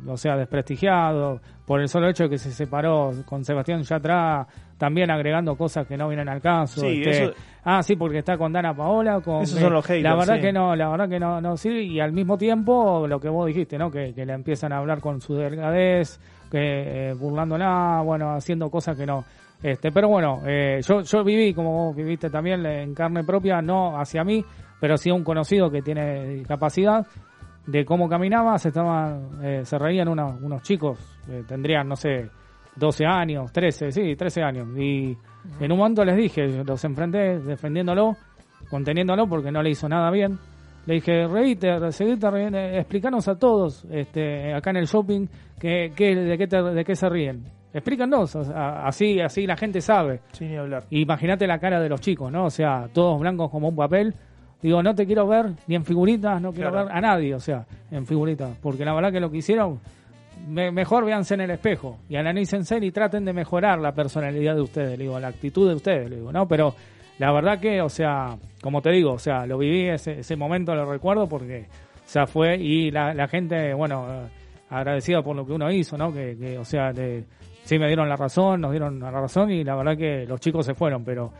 o 0.07 0.17
sea, 0.17 0.37
desprestigiado 0.37 1.41
por 1.67 1.81
el 1.81 1.89
solo 1.89 2.09
hecho 2.09 2.25
de 2.25 2.31
que 2.31 2.39
se 2.39 2.51
separó 2.51 3.13
con 3.25 3.45
Sebastián 3.45 3.83
Yatra, 3.83 4.47
también 4.77 5.11
agregando 5.11 5.57
cosas 5.57 5.87
que 5.87 5.97
no 5.97 6.09
vienen 6.09 6.29
al 6.29 6.41
caso. 6.43 6.81
Sí, 6.81 7.03
este, 7.05 7.25
eso- 7.25 7.33
Ah, 7.67 7.83
sí, 7.83 7.97
porque 7.97 8.19
está 8.19 8.37
con 8.37 8.53
Dana 8.53 8.75
Paola, 8.75 9.21
con... 9.23 9.41
Esos 9.43 9.59
son 9.59 9.73
los 9.73 9.89
La 9.89 9.95
haters, 9.95 10.19
verdad 10.19 10.35
sí. 10.35 10.41
que 10.43 10.53
no, 10.53 10.77
la 10.77 10.89
verdad 10.91 11.09
que 11.09 11.19
no, 11.19 11.41
no 11.41 11.57
sirve 11.57 11.83
y 11.85 11.99
al 12.01 12.13
mismo 12.13 12.37
tiempo 12.37 13.07
lo 13.09 13.19
que 13.19 13.31
vos 13.31 13.47
dijiste, 13.47 13.79
¿no? 13.79 13.91
Que, 13.91 14.13
que 14.13 14.27
le 14.27 14.35
empiezan 14.35 14.71
a 14.75 14.79
hablar 14.79 15.01
con 15.01 15.23
su 15.23 15.35
delgadez, 15.35 16.21
que 16.51 16.59
eh, 17.11 17.15
burlándola, 17.15 18.03
bueno, 18.05 18.35
haciendo 18.35 18.69
cosas 18.71 18.99
que 18.99 19.07
no. 19.07 19.25
Este, 19.65 19.91
pero 19.91 20.09
bueno, 20.11 20.43
eh, 20.47 20.81
yo, 20.83 21.25
viví, 21.25 21.55
como 21.55 21.87
vos 21.87 21.97
viviste 21.97 22.29
también, 22.29 22.67
en 22.67 22.93
carne 22.95 23.25
propia, 23.25 23.63
no 23.63 23.99
hacia 23.99 24.23
mí, 24.23 24.45
pero 24.79 24.99
sí 24.99 25.09
a 25.09 25.15
un 25.15 25.25
conocido 25.25 25.71
que 25.71 25.81
tiene 25.81 26.29
discapacidad, 26.35 27.07
de 27.67 27.83
cómo 27.87 28.07
caminaba, 28.07 28.59
se 28.59 28.69
estaban, 28.69 29.43
eh, 29.43 29.63
se 29.65 29.79
reían 29.79 30.09
unos, 30.09 30.61
chicos, 30.63 30.99
eh, 31.31 31.45
tendrían, 31.49 31.89
no 31.89 31.97
sé, 31.97 32.29
12 32.77 33.07
años, 33.07 33.51
13, 33.53 33.91
sí, 33.91 34.15
13 34.15 34.43
años. 34.43 34.69
Y 34.77 35.17
en 35.61 35.73
un 35.73 35.79
momento 35.79 36.05
les 36.05 36.17
dije, 36.19 36.47
los 36.63 36.85
enfrenté 36.85 37.39
defendiéndolo, 37.39 38.17
conteniéndolo 38.69 39.27
porque 39.27 39.51
no 39.51 39.63
le 39.63 39.71
hizo 39.71 39.89
nada 39.89 40.11
bien. 40.11 40.39
Le 40.85 40.97
dije, 40.97 41.27
reíte, 41.27 41.91
seguite 41.91 42.31
riendo, 42.31 42.59
explícanos 42.59 43.27
a 43.29 43.39
todos 43.39 43.87
este, 43.91 44.53
acá 44.53 44.69
en 44.69 44.77
el 44.77 44.85
shopping 44.87 45.27
que, 45.59 45.91
que- 45.97 46.15
de, 46.15 46.37
qué 46.37 46.47
te- 46.47 46.63
de 46.63 46.85
qué 46.85 46.95
se 46.95 47.09
ríen. 47.09 47.45
Explícanos, 47.75 48.35
así, 48.37 49.21
así 49.21 49.47
la 49.47 49.57
gente 49.57 49.81
sabe. 49.81 50.21
Sin 50.33 50.49
ni 50.51 50.57
hablar. 50.57 50.85
Imagínate 50.91 51.47
la 51.47 51.59
cara 51.59 51.81
de 51.81 51.89
los 51.89 52.01
chicos, 52.01 52.31
¿no? 52.31 52.45
O 52.47 52.51
sea, 52.51 52.89
todos 52.93 53.19
blancos 53.21 53.51
como 53.51 53.69
un 53.69 53.77
papel. 53.77 54.15
Digo, 54.63 54.83
no 54.83 54.95
te 54.95 55.05
quiero 55.07 55.27
ver 55.27 55.47
ni 55.67 55.75
en 55.75 55.85
figuritas, 55.85 56.41
no 56.41 56.53
quiero 56.53 56.71
Claro. 56.71 56.87
ver 56.87 56.97
a 56.97 57.01
nadie, 57.01 57.35
o 57.35 57.41
sea, 57.41 57.67
en 57.91 58.07
figuritas. 58.07 58.57
Porque 58.63 58.85
la 58.85 58.95
verdad 58.95 59.13
que 59.13 59.21
lo 59.21 59.31
que 59.31 59.39
hicieron, 59.39 59.81
me- 60.49 60.71
mejor 60.71 61.05
véanse 61.05 61.35
en 61.35 61.43
el 61.43 61.51
espejo 61.51 61.99
y 62.09 62.17
analícense 62.17 62.79
y 62.81 62.91
traten 62.91 63.25
de 63.25 63.33
mejorar 63.33 63.79
la 63.81 63.93
personalidad 63.93 64.55
de 64.55 64.63
ustedes, 64.63 64.99
digo, 64.99 65.19
la 65.21 65.29
actitud 65.29 65.69
de 65.69 65.75
ustedes, 65.75 66.11
digo, 66.11 66.33
¿no? 66.33 66.47
Pero 66.49 66.75
la 67.19 67.33
verdad 67.33 67.59
que, 67.59 67.83
o 67.83 67.89
sea, 67.91 68.37
como 68.63 68.81
te 68.81 68.91
digo, 68.91 69.13
o 69.13 69.19
sea, 69.19 69.47
lo 69.47 69.59
viví 69.59 69.89
ese, 69.89 70.21
ese 70.21 70.37
momento, 70.37 70.75
lo 70.75 70.91
recuerdo 70.91 71.29
porque, 71.29 71.67
o 71.97 72.09
sea, 72.09 72.27
fue 72.27 72.57
y 72.57 72.91
la, 72.91 73.13
la 73.13 73.27
gente, 73.29 73.75
bueno, 73.75 74.07
agradecida 74.71 75.23
por 75.23 75.37
lo 75.37 75.45
que 75.45 75.53
uno 75.53 75.71
hizo, 75.71 75.99
¿no? 75.99 76.13
Que, 76.13 76.37
que, 76.39 76.57
o 76.57 76.65
sea, 76.65 76.93
de, 76.93 77.25
sí 77.65 77.79
me 77.79 77.87
dieron 77.89 78.09
la 78.09 78.17
razón, 78.17 78.61
nos 78.61 78.71
dieron 78.71 79.01
la 79.01 79.11
razón 79.11 79.51
y 79.51 79.65
la 79.65 79.75
verdad 79.75 79.97
que 79.97 80.25
los 80.27 80.41
chicos 80.41 80.65
se 80.65 80.75
fueron, 80.75 81.05
pero 81.05 81.33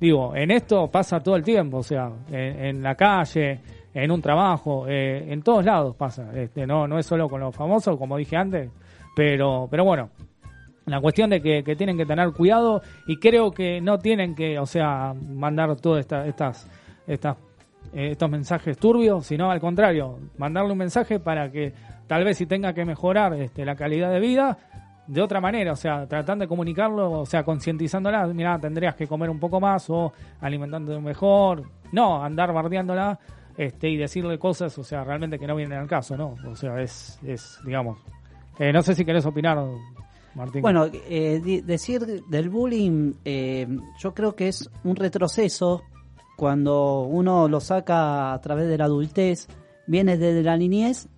digo, 0.00 0.34
en 0.34 0.50
esto 0.50 0.90
pasa 0.90 1.20
todo 1.20 1.36
el 1.36 1.42
tiempo, 1.42 1.78
o 1.78 1.82
sea, 1.82 2.10
en, 2.30 2.64
en 2.64 2.82
la 2.82 2.94
calle, 2.94 3.60
en 3.94 4.10
un 4.10 4.22
trabajo, 4.22 4.86
eh, 4.88 5.26
en 5.32 5.42
todos 5.42 5.64
lados 5.64 5.94
pasa, 5.96 6.30
este, 6.34 6.66
no, 6.66 6.88
no 6.88 6.98
es 6.98 7.06
solo 7.06 7.28
con 7.28 7.40
los 7.40 7.54
famosos, 7.54 7.98
como 7.98 8.16
dije 8.16 8.36
antes, 8.36 8.70
pero, 9.14 9.68
pero 9.70 9.84
bueno, 9.84 10.08
la 10.86 11.00
cuestión 11.00 11.30
de 11.30 11.40
que, 11.40 11.62
tienen 11.76 11.96
que 11.96 12.06
tener 12.06 12.32
cuidado 12.32 12.82
y 13.06 13.16
creo 13.18 13.52
que 13.52 13.80
no 13.80 13.98
tienen 13.98 14.34
que, 14.34 14.58
o 14.58 14.66
sea, 14.66 15.14
mandar 15.14 15.76
todas 15.76 16.00
esta- 16.00 16.26
estas, 16.26 16.68
estas, 17.06 17.36
eh, 17.92 18.08
estos 18.12 18.30
mensajes 18.30 18.78
turbios, 18.78 19.26
sino 19.26 19.50
al 19.50 19.60
contrario, 19.60 20.18
mandarle 20.38 20.72
un 20.72 20.78
mensaje 20.78 21.20
para 21.20 21.50
que 21.52 21.72
tal 22.08 22.24
vez 22.24 22.36
si 22.38 22.46
tenga 22.46 22.72
que 22.72 22.84
mejorar 22.84 23.34
este, 23.34 23.64
la 23.64 23.76
calidad 23.76 24.10
de 24.10 24.20
vida, 24.20 24.58
de 25.06 25.20
otra 25.20 25.40
manera, 25.40 25.72
o 25.72 25.76
sea, 25.76 26.06
tratando 26.06 26.44
de 26.44 26.48
comunicarlo, 26.48 27.20
o 27.20 27.26
sea, 27.26 27.42
concientizándola, 27.42 28.26
mira, 28.28 28.58
tendrías 28.58 28.94
que 28.94 29.06
comer 29.06 29.30
un 29.30 29.40
poco 29.40 29.60
más 29.60 29.90
o 29.90 30.12
alimentándote 30.40 31.00
mejor, 31.00 31.64
no, 31.92 32.22
andar 32.22 32.52
bardeándola 32.52 33.18
este, 33.56 33.90
y 33.90 33.96
decirle 33.96 34.38
cosas, 34.38 34.76
o 34.78 34.84
sea, 34.84 35.04
realmente 35.04 35.38
que 35.38 35.46
no 35.46 35.56
vienen 35.56 35.78
al 35.78 35.88
caso, 35.88 36.16
¿no? 36.16 36.34
O 36.46 36.56
sea, 36.56 36.80
es, 36.80 37.18
es 37.24 37.58
digamos, 37.64 37.98
eh, 38.58 38.72
no 38.72 38.82
sé 38.82 38.94
si 38.94 39.04
querés 39.04 39.26
opinar, 39.26 39.58
Martín. 40.34 40.62
Bueno, 40.62 40.86
eh, 40.92 41.62
decir 41.64 42.22
del 42.28 42.48
bullying, 42.48 43.14
eh, 43.24 43.66
yo 43.98 44.14
creo 44.14 44.34
que 44.34 44.48
es 44.48 44.70
un 44.84 44.96
retroceso 44.96 45.82
cuando 46.36 47.02
uno 47.02 47.48
lo 47.48 47.60
saca 47.60 48.32
a 48.32 48.40
través 48.40 48.68
de 48.68 48.78
la 48.78 48.84
adultez, 48.84 49.48
viene 49.86 50.16
desde 50.16 50.42
la 50.42 50.56
niñez 50.56 51.08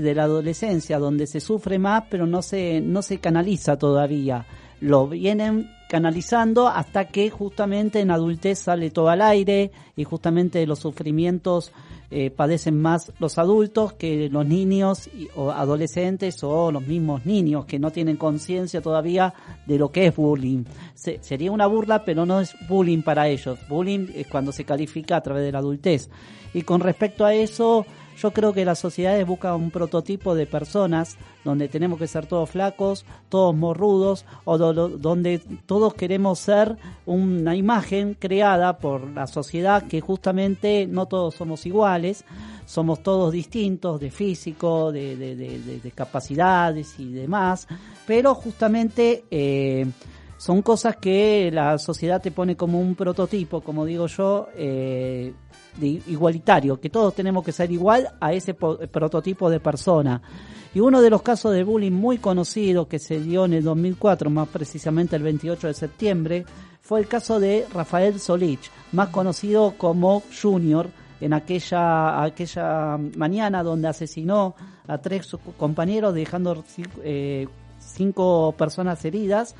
de 0.00 0.14
la 0.14 0.24
adolescencia, 0.24 0.98
donde 0.98 1.26
se 1.26 1.40
sufre 1.40 1.78
más, 1.78 2.04
pero 2.10 2.26
no 2.26 2.42
se, 2.42 2.80
no 2.80 3.02
se 3.02 3.18
canaliza 3.18 3.76
todavía. 3.78 4.46
Lo 4.80 5.06
vienen 5.08 5.70
canalizando 5.88 6.66
hasta 6.68 7.06
que 7.06 7.30
justamente 7.30 8.00
en 8.00 8.10
adultez 8.10 8.58
sale 8.58 8.90
todo 8.90 9.08
al 9.08 9.22
aire 9.22 9.70
y 9.96 10.04
justamente 10.04 10.66
los 10.66 10.80
sufrimientos 10.80 11.72
eh, 12.10 12.30
padecen 12.30 12.80
más 12.80 13.12
los 13.18 13.38
adultos 13.38 13.92
que 13.94 14.28
los 14.28 14.44
niños 14.46 15.06
y- 15.08 15.28
o 15.36 15.50
adolescentes 15.52 16.42
o 16.42 16.70
los 16.72 16.86
mismos 16.86 17.24
niños 17.26 17.64
que 17.64 17.78
no 17.78 17.90
tienen 17.90 18.16
conciencia 18.16 18.80
todavía 18.82 19.32
de 19.66 19.78
lo 19.78 19.90
que 19.90 20.06
es 20.06 20.16
bullying. 20.16 20.64
Se- 20.94 21.18
sería 21.22 21.50
una 21.52 21.66
burla, 21.66 22.04
pero 22.04 22.26
no 22.26 22.40
es 22.40 22.54
bullying 22.68 23.02
para 23.02 23.28
ellos. 23.28 23.58
Bullying 23.68 24.08
es 24.14 24.26
cuando 24.26 24.52
se 24.52 24.64
califica 24.64 25.16
a 25.16 25.22
través 25.22 25.44
de 25.44 25.52
la 25.52 25.58
adultez. 25.58 26.10
Y 26.52 26.62
con 26.62 26.80
respecto 26.80 27.24
a 27.24 27.34
eso, 27.34 27.86
Yo 28.16 28.30
creo 28.32 28.52
que 28.52 28.64
las 28.64 28.78
sociedades 28.78 29.26
buscan 29.26 29.54
un 29.54 29.70
prototipo 29.70 30.34
de 30.34 30.46
personas 30.46 31.16
donde 31.44 31.68
tenemos 31.68 31.98
que 31.98 32.06
ser 32.06 32.26
todos 32.26 32.48
flacos, 32.48 33.04
todos 33.28 33.54
morrudos, 33.54 34.24
o 34.44 34.56
do- 34.56 34.72
do- 34.72 34.88
donde 34.88 35.40
todos 35.66 35.94
queremos 35.94 36.38
ser 36.38 36.76
una 37.06 37.54
imagen 37.56 38.14
creada 38.18 38.78
por 38.78 39.10
la 39.10 39.26
sociedad 39.26 39.82
que 39.88 40.00
justamente 40.00 40.86
no 40.86 41.06
todos 41.06 41.34
somos 41.34 41.66
iguales, 41.66 42.24
somos 42.66 43.02
todos 43.02 43.32
distintos 43.32 44.00
de 44.00 44.10
físico, 44.10 44.90
de- 44.92 45.16
de- 45.16 45.36
de- 45.36 45.80
de 45.80 45.90
capacidades 45.90 46.98
y 46.98 47.12
demás, 47.12 47.66
pero 48.06 48.34
justamente 48.34 49.24
eh, 49.30 49.86
son 50.38 50.62
cosas 50.62 50.96
que 50.96 51.50
la 51.52 51.78
sociedad 51.78 52.20
te 52.22 52.30
pone 52.30 52.56
como 52.56 52.80
un 52.80 52.94
prototipo, 52.94 53.60
como 53.60 53.84
digo 53.84 54.06
yo, 54.06 54.48
eh, 54.56 55.32
de 55.78 56.00
igualitario, 56.06 56.80
que 56.80 56.90
todos 56.90 57.14
tenemos 57.14 57.44
que 57.44 57.52
ser 57.52 57.70
igual 57.72 58.08
a 58.20 58.32
ese 58.32 58.54
po- 58.54 58.78
prototipo 58.78 59.50
de 59.50 59.60
persona. 59.60 60.20
Y 60.74 60.80
uno 60.80 61.00
de 61.00 61.10
los 61.10 61.22
casos 61.22 61.52
de 61.52 61.62
bullying 61.64 61.92
muy 61.92 62.18
conocido 62.18 62.88
que 62.88 62.98
se 62.98 63.20
dio 63.20 63.44
en 63.44 63.52
el 63.54 63.62
2004, 63.64 64.28
más 64.30 64.48
precisamente 64.48 65.14
el 65.16 65.22
28 65.22 65.68
de 65.68 65.74
septiembre, 65.74 66.44
fue 66.80 67.00
el 67.00 67.06
caso 67.08 67.38
de 67.40 67.66
Rafael 67.72 68.18
Solich, 68.20 68.70
más 68.92 69.08
conocido 69.10 69.74
como 69.78 70.22
Junior, 70.42 70.88
en 71.20 71.32
aquella, 71.32 72.22
aquella 72.22 72.98
mañana 73.16 73.62
donde 73.62 73.88
asesinó 73.88 74.54
a 74.86 74.98
tres 74.98 75.34
compañeros 75.56 76.12
dejando 76.12 76.62
eh, 77.02 77.46
cinco 77.78 78.52
personas 78.58 79.04
heridas 79.04 79.54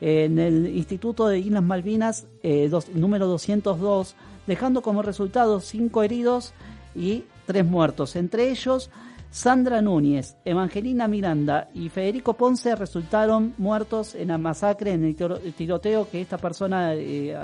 en 0.00 0.38
el 0.38 0.68
Instituto 0.76 1.28
de 1.28 1.38
Islas 1.40 1.62
Malvinas 1.62 2.26
eh, 2.42 2.68
dos- 2.70 2.88
número 2.94 3.26
202, 3.26 4.14
dejando 4.46 4.82
como 4.82 5.02
resultado 5.02 5.60
cinco 5.60 6.02
heridos 6.02 6.52
y 6.94 7.24
tres 7.46 7.64
muertos. 7.64 8.16
Entre 8.16 8.50
ellos, 8.50 8.90
Sandra 9.30 9.80
Núñez, 9.80 10.36
Evangelina 10.44 11.08
Miranda 11.08 11.68
y 11.74 11.88
Federico 11.88 12.34
Ponce 12.34 12.76
resultaron 12.76 13.54
muertos 13.56 14.14
en 14.14 14.28
la 14.28 14.38
masacre, 14.38 14.92
en 14.92 15.04
el 15.04 15.16
tiro- 15.16 15.38
el 15.38 15.54
tiroteo 15.54 16.10
que 16.10 16.20
esta 16.20 16.36
persona 16.38 16.94
eh, 16.94 17.34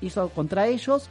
hizo 0.00 0.28
contra 0.30 0.66
ellos. 0.66 1.08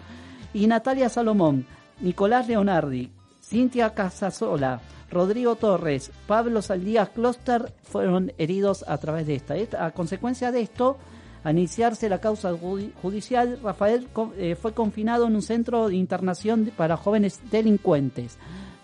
Y 0.54 0.66
Natalia 0.68 1.10
Salomón, 1.10 1.66
Nicolás 2.02 2.48
Leonardi, 2.48 3.12
Cintia 3.42 3.94
Casasola, 3.94 4.82
Rodrigo 5.12 5.56
Torres, 5.58 6.12
Pablo 6.26 6.62
Saldías 6.64 7.10
Closter 7.10 7.72
fueron 7.84 8.32
heridos 8.40 8.84
a 8.88 8.98
través 8.98 9.28
de. 9.28 9.36
Esta- 9.36 9.86
A 9.86 9.92
consecuencia 9.92 10.52
de 10.52 10.62
esto, 10.62 10.98
a 11.46 11.52
iniciarse 11.52 12.10
la 12.10 12.20
causa 12.20 12.52
judi- 12.52 12.92
judicial, 13.02 13.60
Rafael 13.64 14.08
eh, 14.38 14.56
fue 14.60 14.74
confinado 14.74 15.28
en 15.28 15.36
un 15.36 15.42
centro 15.42 15.88
de 15.88 15.96
internación 15.96 16.72
para 16.76 16.98
jóvenes 16.98 17.40
delincuentes. 17.52 18.38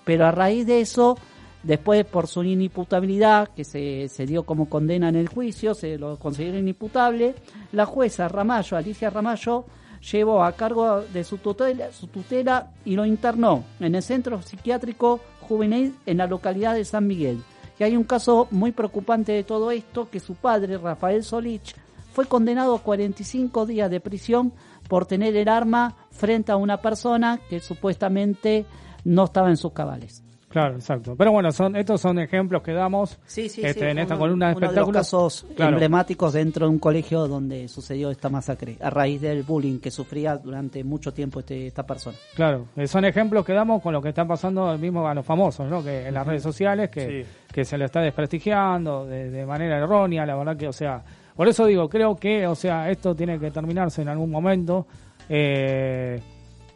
Pero 0.05 0.26
a 0.26 0.32
raíz 0.32 0.66
de 0.68 0.80
eso, 0.80 1.18
después 1.64 2.05
por 2.05 2.28
su 2.28 2.43
inimputabilidad, 2.43 3.49
que 3.49 3.64
se, 3.64 4.07
se 4.09 4.26
dio 4.26 4.43
como 4.43 4.70
condena 4.70 5.09
en 5.09 5.16
el 5.16 5.28
juicio, 5.28 5.74
se 5.74 5.97
lo 5.97 6.18
consideró 6.18 6.57
inimputable, 6.57 7.36
la 7.72 7.86
jueza 7.86 8.28
Ramallo, 8.28 8.78
Alicia 8.78 9.09
Ramallo, 9.09 9.66
llevó 10.12 10.43
a 10.43 10.51
cargo 10.53 11.01
de 11.01 11.24
su 11.24 11.38
tutela, 11.38 11.91
su 11.91 12.07
tutela 12.07 12.72
y 12.86 12.95
lo 12.95 13.05
internó 13.05 13.64
en 13.80 13.93
el 13.95 14.01
centro 14.01 14.41
psiquiátrico 14.41 15.20
juvenil 15.41 15.95
en 16.05 16.18
la 16.18 16.28
localidad 16.28 16.76
de 16.76 16.86
San 16.86 17.05
Miguel. 17.07 17.41
Y 17.80 17.84
hay 17.84 17.97
un 17.97 18.03
caso 18.03 18.47
muy 18.51 18.72
preocupante 18.72 19.32
de 19.32 19.43
todo 19.43 19.72
esto, 19.72 20.09
que 20.09 20.20
su 20.20 20.36
padre, 20.36 20.78
Rafael 20.78 21.24
Solich, 21.24 21.76
fue 22.12 22.26
condenado 22.26 22.76
a 22.76 22.80
45 22.82 23.66
días 23.66 23.89
de 23.89 23.99
prisión 23.99 24.53
por 24.88 25.05
tener 25.05 25.36
el 25.36 25.47
arma 25.47 25.95
frente 26.12 26.51
a 26.51 26.57
una 26.57 26.78
persona 26.82 27.39
que 27.49 27.59
supuestamente 27.59 28.66
no 29.03 29.26
estaba 29.26 29.49
en 29.49 29.57
sus 29.57 29.72
cabales. 29.74 30.24
Claro, 30.49 30.76
exacto. 30.76 31.16
Pero 31.18 31.32
bueno, 31.32 31.49
son 31.53 31.78
estos 31.78 32.01
son 32.01 32.20
ejemplos 32.20 32.62
que 32.62 32.74
damos 32.74 33.18
Sí, 33.26 33.47
sí, 33.47 33.62
este, 33.64 33.86
sí, 33.86 33.86
en 33.89 33.99
esta 33.99 34.16
uno- 34.16 34.20
columna 34.24 34.47
de 34.47 34.51
uno 34.51 34.59
los 34.59 34.70
espectáculos. 34.70 34.99
casos 34.99 35.45
Claro. 35.55 35.72
emblemáticos 35.72 36.34
dentro 36.34 36.66
de 36.66 36.72
un 36.74 36.80
colegio 36.80 37.26
donde 37.30 37.70
sucedió 37.70 38.12
esta 38.12 38.28
masacre, 38.28 38.76
a 38.82 38.89
raíz 38.89 39.22
del 39.22 39.43
bullying 39.43 39.80
que 39.80 39.89
sufría 39.91 40.36
durante 40.36 40.84
mucho 40.84 41.14
tiempo 41.14 41.39
este, 41.39 41.68
esta 41.68 41.84
persona. 41.88 42.18
Claro, 42.36 42.66
eh, 42.76 42.86
son 42.86 43.05
ejemplos 43.05 43.45
que 43.45 43.53
damos 43.53 43.82
con 43.82 43.93
lo 43.93 44.01
que 44.01 44.09
está 44.09 44.28
pasando 44.28 44.78
mismo 44.78 45.07
a 45.07 45.14
los 45.14 45.26
famosos, 45.26 45.70
¿no? 45.70 45.82
Que 45.82 46.07
en 46.09 46.14
las 46.14 46.28
redes 46.28 46.43
sociales 46.43 46.89
que, 46.89 47.24
Sí. 47.24 47.30
que 47.53 47.64
se 47.64 47.78
le 47.78 47.86
está 47.86 48.01
desprestigiando 48.01 49.05
de, 49.05 49.30
de 49.30 49.45
manera 49.45 49.78
errónea, 49.78 50.26
la 50.26 50.36
verdad 50.36 50.57
que, 50.57 50.68
o 50.68 50.74
sea, 50.74 51.01
por 51.36 51.47
eso 51.47 51.65
digo, 51.65 51.89
creo 51.89 52.15
que, 52.15 52.45
o 52.47 52.55
sea, 52.55 52.89
esto 52.89 53.15
tiene 53.15 53.39
que 53.39 53.51
terminarse 53.51 54.01
en 54.01 54.09
algún 54.09 54.29
momento 54.32 54.88
eh, 55.29 56.19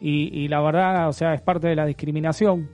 y, 0.00 0.44
y 0.44 0.48
la 0.48 0.60
verdad, 0.60 1.08
o 1.08 1.12
sea, 1.12 1.34
es 1.34 1.40
parte 1.40 1.68
de 1.68 1.76
la 1.76 1.86
discriminación 1.86 2.68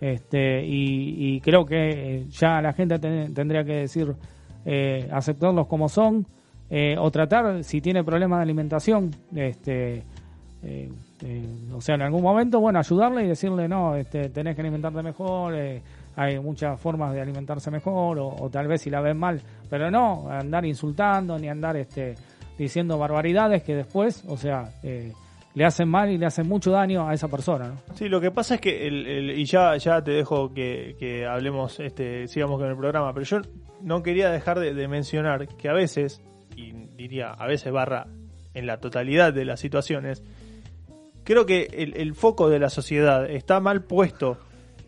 este 0.00 0.62
y, 0.66 1.36
y 1.36 1.40
creo 1.40 1.64
que 1.64 1.76
eh, 2.18 2.24
ya 2.28 2.60
la 2.60 2.72
gente 2.74 2.98
ten- 2.98 3.32
tendría 3.32 3.64
que 3.64 3.72
decir 3.76 4.14
eh, 4.66 5.08
aceptarlos 5.10 5.66
como 5.68 5.88
son 5.88 6.26
eh, 6.68 6.96
o 6.98 7.10
tratar 7.10 7.64
si 7.64 7.80
tiene 7.80 8.04
problemas 8.04 8.40
de 8.40 8.42
alimentación 8.42 9.10
este 9.34 10.02
eh, 10.62 10.90
eh, 11.22 11.46
o 11.72 11.80
sea 11.80 11.94
en 11.94 12.02
algún 12.02 12.22
momento 12.22 12.60
bueno 12.60 12.78
ayudarle 12.78 13.24
y 13.24 13.28
decirle 13.28 13.68
no 13.68 13.96
este 13.96 14.28
tenés 14.28 14.54
que 14.54 14.60
alimentarte 14.60 15.02
mejor 15.02 15.54
hay 16.16 16.40
muchas 16.40 16.80
formas 16.80 17.12
de 17.12 17.20
alimentarse 17.20 17.70
mejor 17.70 18.18
o, 18.18 18.28
o 18.28 18.50
tal 18.50 18.66
vez 18.66 18.82
si 18.82 18.90
la 18.90 19.00
ven 19.00 19.18
mal 19.18 19.40
pero 19.70 19.90
no 19.90 20.28
andar 20.30 20.64
insultando 20.64 21.38
ni 21.38 21.48
andar 21.48 21.76
este 21.76 22.14
diciendo 22.58 22.98
barbaridades 22.98 23.62
que 23.62 23.76
después 23.76 24.24
o 24.26 24.36
sea 24.36 24.70
eh, 24.82 25.12
le 25.56 25.64
hacen 25.64 25.88
mal 25.88 26.10
y 26.10 26.18
le 26.18 26.26
hacen 26.26 26.46
mucho 26.46 26.70
daño 26.70 27.08
a 27.08 27.14
esa 27.14 27.28
persona 27.28 27.68
¿no? 27.68 27.94
Sí, 27.94 28.08
lo 28.08 28.20
que 28.20 28.30
pasa 28.30 28.56
es 28.56 28.60
que, 28.60 28.86
el, 28.86 29.30
y 29.30 29.44
ya, 29.46 29.74
ya 29.78 30.02
te 30.04 30.10
dejo 30.10 30.52
que, 30.52 30.96
que 30.98 31.26
hablemos, 31.26 31.80
este, 31.80 32.28
sigamos 32.28 32.60
con 32.60 32.68
el 32.68 32.76
programa, 32.76 33.14
pero 33.14 33.24
yo 33.24 33.40
no 33.80 34.02
quería 34.02 34.30
dejar 34.30 34.60
de, 34.60 34.74
de 34.74 34.86
mencionar 34.86 35.48
que 35.48 35.70
a 35.70 35.72
veces, 35.72 36.20
y 36.54 36.72
diría 36.72 37.30
a 37.30 37.46
veces 37.46 37.72
barra 37.72 38.06
en 38.52 38.66
la 38.66 38.80
totalidad 38.80 39.32
de 39.32 39.46
las 39.46 39.58
situaciones, 39.58 40.22
creo 41.24 41.46
que 41.46 41.68
el, 41.72 41.96
el 41.96 42.14
foco 42.14 42.50
de 42.50 42.58
la 42.58 42.68
sociedad 42.68 43.28
está 43.28 43.58
mal 43.58 43.84
puesto 43.84 44.38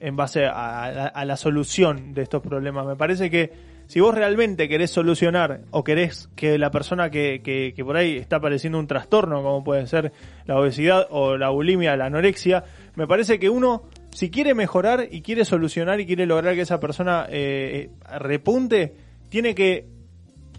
en 0.00 0.16
base 0.16 0.46
a, 0.46 1.06
a 1.06 1.24
la- 1.24 1.36
solución 1.36 2.14
de 2.14 2.22
estos 2.22 2.42
problemas. 2.42 2.86
Me 2.86 2.96
parece 2.96 3.30
que 3.30 3.52
si 3.86 4.00
vos 4.00 4.14
realmente 4.14 4.68
querés 4.68 4.90
solucionar 4.90 5.62
o 5.70 5.82
querés 5.82 6.28
que 6.36 6.58
la 6.58 6.70
persona 6.70 7.10
que, 7.10 7.40
que, 7.42 7.84
por 7.84 7.96
ahí 7.96 8.16
está 8.16 8.38
padeciendo 8.40 8.78
un 8.78 8.86
trastorno, 8.86 9.42
como 9.42 9.64
puede 9.64 9.86
ser 9.86 10.12
la 10.44 10.58
obesidad 10.58 11.06
o 11.10 11.36
la 11.36 11.48
bulimia, 11.48 11.96
la 11.96 12.06
anorexia, 12.06 12.64
me 12.96 13.06
parece 13.06 13.38
que 13.38 13.48
uno, 13.48 13.84
si 14.10 14.30
quiere 14.30 14.54
mejorar 14.54 15.08
y 15.10 15.22
quiere 15.22 15.44
solucionar 15.44 16.00
y 16.00 16.06
quiere 16.06 16.26
lograr 16.26 16.54
que 16.54 16.62
esa 16.62 16.80
persona 16.80 17.26
eh, 17.30 17.90
eh, 18.10 18.18
repunte, 18.18 18.94
tiene 19.30 19.54
que 19.54 19.86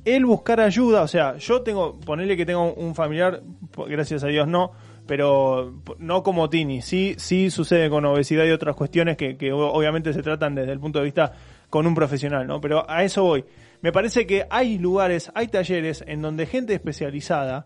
él 0.06 0.26
buscar 0.26 0.60
ayuda, 0.60 1.04
o 1.04 1.08
sea, 1.08 1.38
yo 1.38 1.62
tengo, 1.62 2.00
ponerle 2.00 2.36
que 2.36 2.46
tengo 2.46 2.74
un 2.74 2.96
familiar, 2.96 3.42
gracias 3.88 4.24
a 4.24 4.28
Dios 4.28 4.48
no, 4.48 4.72
pero 5.10 5.74
no 5.98 6.22
como 6.24 6.50
Tini, 6.50 6.82
sí, 6.84 7.16
sí 7.18 7.50
sucede 7.50 7.90
con 7.90 8.06
obesidad 8.06 8.46
y 8.46 8.52
otras 8.52 8.76
cuestiones 8.76 9.18
que, 9.18 9.36
que 9.38 9.52
obviamente 9.52 10.14
se 10.14 10.22
tratan 10.22 10.54
desde 10.56 10.72
el 10.72 10.80
punto 10.80 11.00
de 11.00 11.06
vista 11.06 11.34
con 11.70 11.88
un 11.88 11.96
profesional, 11.96 12.46
¿no? 12.48 12.62
Pero 12.62 12.90
a 12.90 13.04
eso 13.04 13.24
voy. 13.24 13.44
Me 13.82 13.92
parece 13.92 14.28
que 14.28 14.46
hay 14.50 14.78
lugares, 14.78 15.32
hay 15.34 15.48
talleres 15.48 16.04
en 16.08 16.22
donde 16.22 16.46
gente 16.46 16.74
especializada 16.76 17.66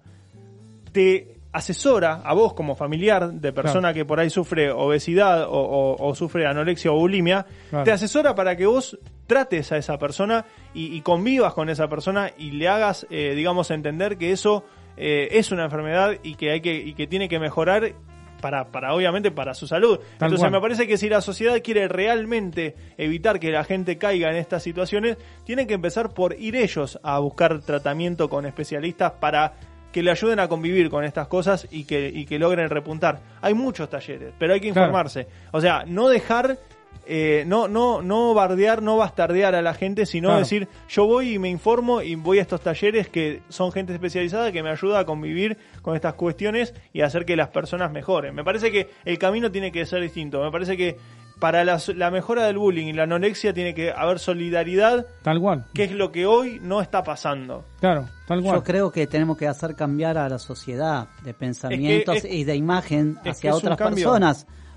te 0.91 1.35
asesora 1.51 2.21
a 2.23 2.33
vos 2.33 2.53
como 2.53 2.75
familiar 2.75 3.31
de 3.31 3.53
persona 3.53 3.93
que 3.93 4.05
por 4.05 4.19
ahí 4.19 4.29
sufre 4.29 4.71
obesidad 4.71 5.43
o, 5.43 5.51
o- 5.51 6.07
o 6.07 6.15
sufre 6.15 6.47
anorexia 6.47 6.91
o 6.91 6.95
bulimia, 6.97 7.45
Claro. 7.69 7.83
te 7.85 7.91
asesora 7.91 8.33
para 8.33 8.55
que 8.55 8.65
vos 8.65 8.97
trates 9.27 9.71
a 9.71 9.77
esa 9.77 9.97
persona 9.99 10.45
y, 10.73 10.95
y 10.95 11.01
convivas 11.01 11.53
con 11.53 11.69
esa 11.69 11.87
persona 11.87 12.31
y 12.37 12.51
le 12.51 12.67
hagas, 12.67 13.05
eh, 13.11 13.33
digamos, 13.35 13.69
entender 13.69 14.17
que 14.17 14.31
eso 14.31 14.63
eh, 14.97 15.29
es 15.31 15.51
una 15.51 15.65
enfermedad 15.65 16.13
y 16.23 16.35
que 16.35 16.51
hay 16.51 16.61
que 16.61 16.73
y 16.75 16.93
que 16.93 17.07
tiene 17.07 17.27
que 17.29 17.39
mejorar 17.39 17.93
para, 18.41 18.65
para 18.71 18.93
obviamente 18.93 19.31
para 19.31 19.53
su 19.53 19.67
salud. 19.67 19.97
Tal 20.17 20.27
Entonces 20.27 20.39
cual. 20.39 20.51
me 20.51 20.59
parece 20.61 20.85
que 20.87 20.97
si 20.97 21.07
la 21.07 21.21
sociedad 21.21 21.61
quiere 21.63 21.87
realmente 21.87 22.75
evitar 22.97 23.39
que 23.39 23.51
la 23.51 23.63
gente 23.63 23.97
caiga 23.97 24.29
en 24.29 24.35
estas 24.35 24.61
situaciones, 24.63 25.17
tienen 25.45 25.65
que 25.67 25.73
empezar 25.75 26.13
por 26.13 26.37
ir 26.39 26.55
ellos 26.57 26.99
a 27.03 27.19
buscar 27.19 27.61
tratamiento 27.61 28.29
con 28.29 28.45
especialistas 28.45 29.13
para 29.13 29.53
que 29.93 30.03
le 30.03 30.11
ayuden 30.11 30.39
a 30.39 30.47
convivir 30.47 30.89
con 30.89 31.05
estas 31.05 31.27
cosas 31.27 31.67
y 31.71 31.85
que, 31.85 32.09
y 32.09 32.25
que 32.25 32.39
logren 32.39 32.67
repuntar. 32.69 33.21
Hay 33.41 33.53
muchos 33.53 33.89
talleres, 33.89 34.33
pero 34.39 34.53
hay 34.55 34.59
que 34.59 34.71
Claro. 34.71 34.87
informarse. 34.87 35.27
O 35.51 35.61
sea, 35.61 35.83
no 35.85 36.09
dejar, 36.09 36.57
eh, 37.05 37.43
no, 37.47 37.67
no, 37.67 38.01
no 38.01 38.33
bardear, 38.33 38.81
no 38.81 38.97
bastardear 38.97 39.55
a 39.55 39.61
la 39.61 39.73
gente, 39.73 40.05
sino 40.05 40.29
Claro. 40.29 40.39
decir, 40.39 40.67
yo 40.89 41.05
voy 41.05 41.33
y 41.33 41.39
me 41.39 41.49
informo 41.49 42.01
y 42.01 42.15
voy 42.15 42.39
a 42.39 42.41
estos 42.43 42.61
talleres 42.61 43.09
que 43.09 43.41
son 43.49 43.71
gente 43.71 43.93
especializada 43.93 44.51
que 44.51 44.63
me 44.63 44.69
ayuda 44.69 44.99
a 44.99 45.05
convivir 45.05 45.57
con 45.81 45.95
estas 45.95 46.13
cuestiones 46.13 46.73
y 46.93 47.01
hacer 47.01 47.25
que 47.25 47.35
las 47.35 47.49
personas 47.49 47.91
mejoren. 47.91 48.33
Me 48.35 48.43
parece 48.43 48.71
que 48.71 48.89
el 49.05 49.17
camino 49.17 49.51
tiene 49.51 49.71
que 49.71 49.85
ser 49.85 50.01
distinto. 50.01 50.41
Me 50.43 50.51
parece 50.51 50.77
que 50.77 50.97
para 51.39 51.65
la, 51.65 51.81
la 51.95 52.09
mejora 52.09 52.45
del 52.45 52.57
bullying 52.57 52.85
y 52.87 52.93
la 52.93 53.03
anorexia 53.03 53.53
tiene 53.53 53.73
que 53.73 53.91
haber 53.91 54.19
solidaridad, 54.19 55.05
tal 55.23 55.41
cual 55.41 55.65
que 55.73 55.83
es 55.83 55.91
lo 55.91 56.11
que 56.11 56.25
hoy 56.25 56.59
no 56.61 56.79
está 56.81 57.03
pasando. 57.03 57.65
claro 57.81 58.07
tal 58.27 58.41
cual 58.41 58.55
Yo 58.57 58.63
creo 58.63 58.91
que 58.91 59.07
tenemos 59.07 59.35
que 59.37 59.47
hacer 59.47 59.75
cambiar 59.75 60.17
a 60.17 60.29
la 60.29 60.39
sociedad 60.39 61.07
de 61.23 61.33
pensamientos 61.33 62.17
es- 62.17 62.25
y 62.31 62.45
de 62.45 62.55
imagen 62.55 63.17
es 63.17 63.23
que 63.23 63.29
hacia 63.31 63.49
es 63.49 63.55
otras 63.57 63.77
cambio. 63.77 64.05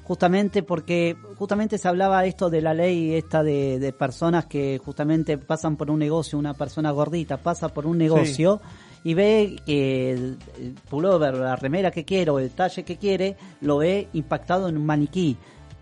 Justamente 0.07 0.62
porque 0.62 1.16
justamente 1.36 1.78
se 1.78 1.88
hablaba 1.88 2.24
esto 2.26 2.48
de 2.48 2.61
la 2.61 2.74
ley 2.74 3.14
esta 3.14 3.42
de, 3.42 3.80
de 3.80 3.92
personas 3.92 4.46
que 4.46 4.78
justamente 4.78 5.36
pasan 5.36 5.76
por 5.76 5.90
un 5.90 5.98
negocio, 5.98 6.38
una 6.38 6.54
persona 6.54 6.92
gordita 6.92 7.38
pasa 7.38 7.70
por 7.70 7.86
un 7.86 7.98
negocio 7.98 8.61
y 9.02 9.14
ve 9.14 9.57
que 9.66 10.12
el, 10.12 10.38
el 10.61 10.74
pullover, 10.88 11.34
la 11.34 11.57
remera 11.57 11.90
que 11.90 12.04
quiere 12.04 12.30
o 12.30 12.38
el 12.38 12.50
talle 12.50 12.84
que 12.84 12.96
quiere, 12.96 13.36
lo 13.61 13.78
ve 13.78 14.09
impactado 14.12 14.68
en 14.68 14.76
un 14.76 14.86
maniquí, 14.86 15.36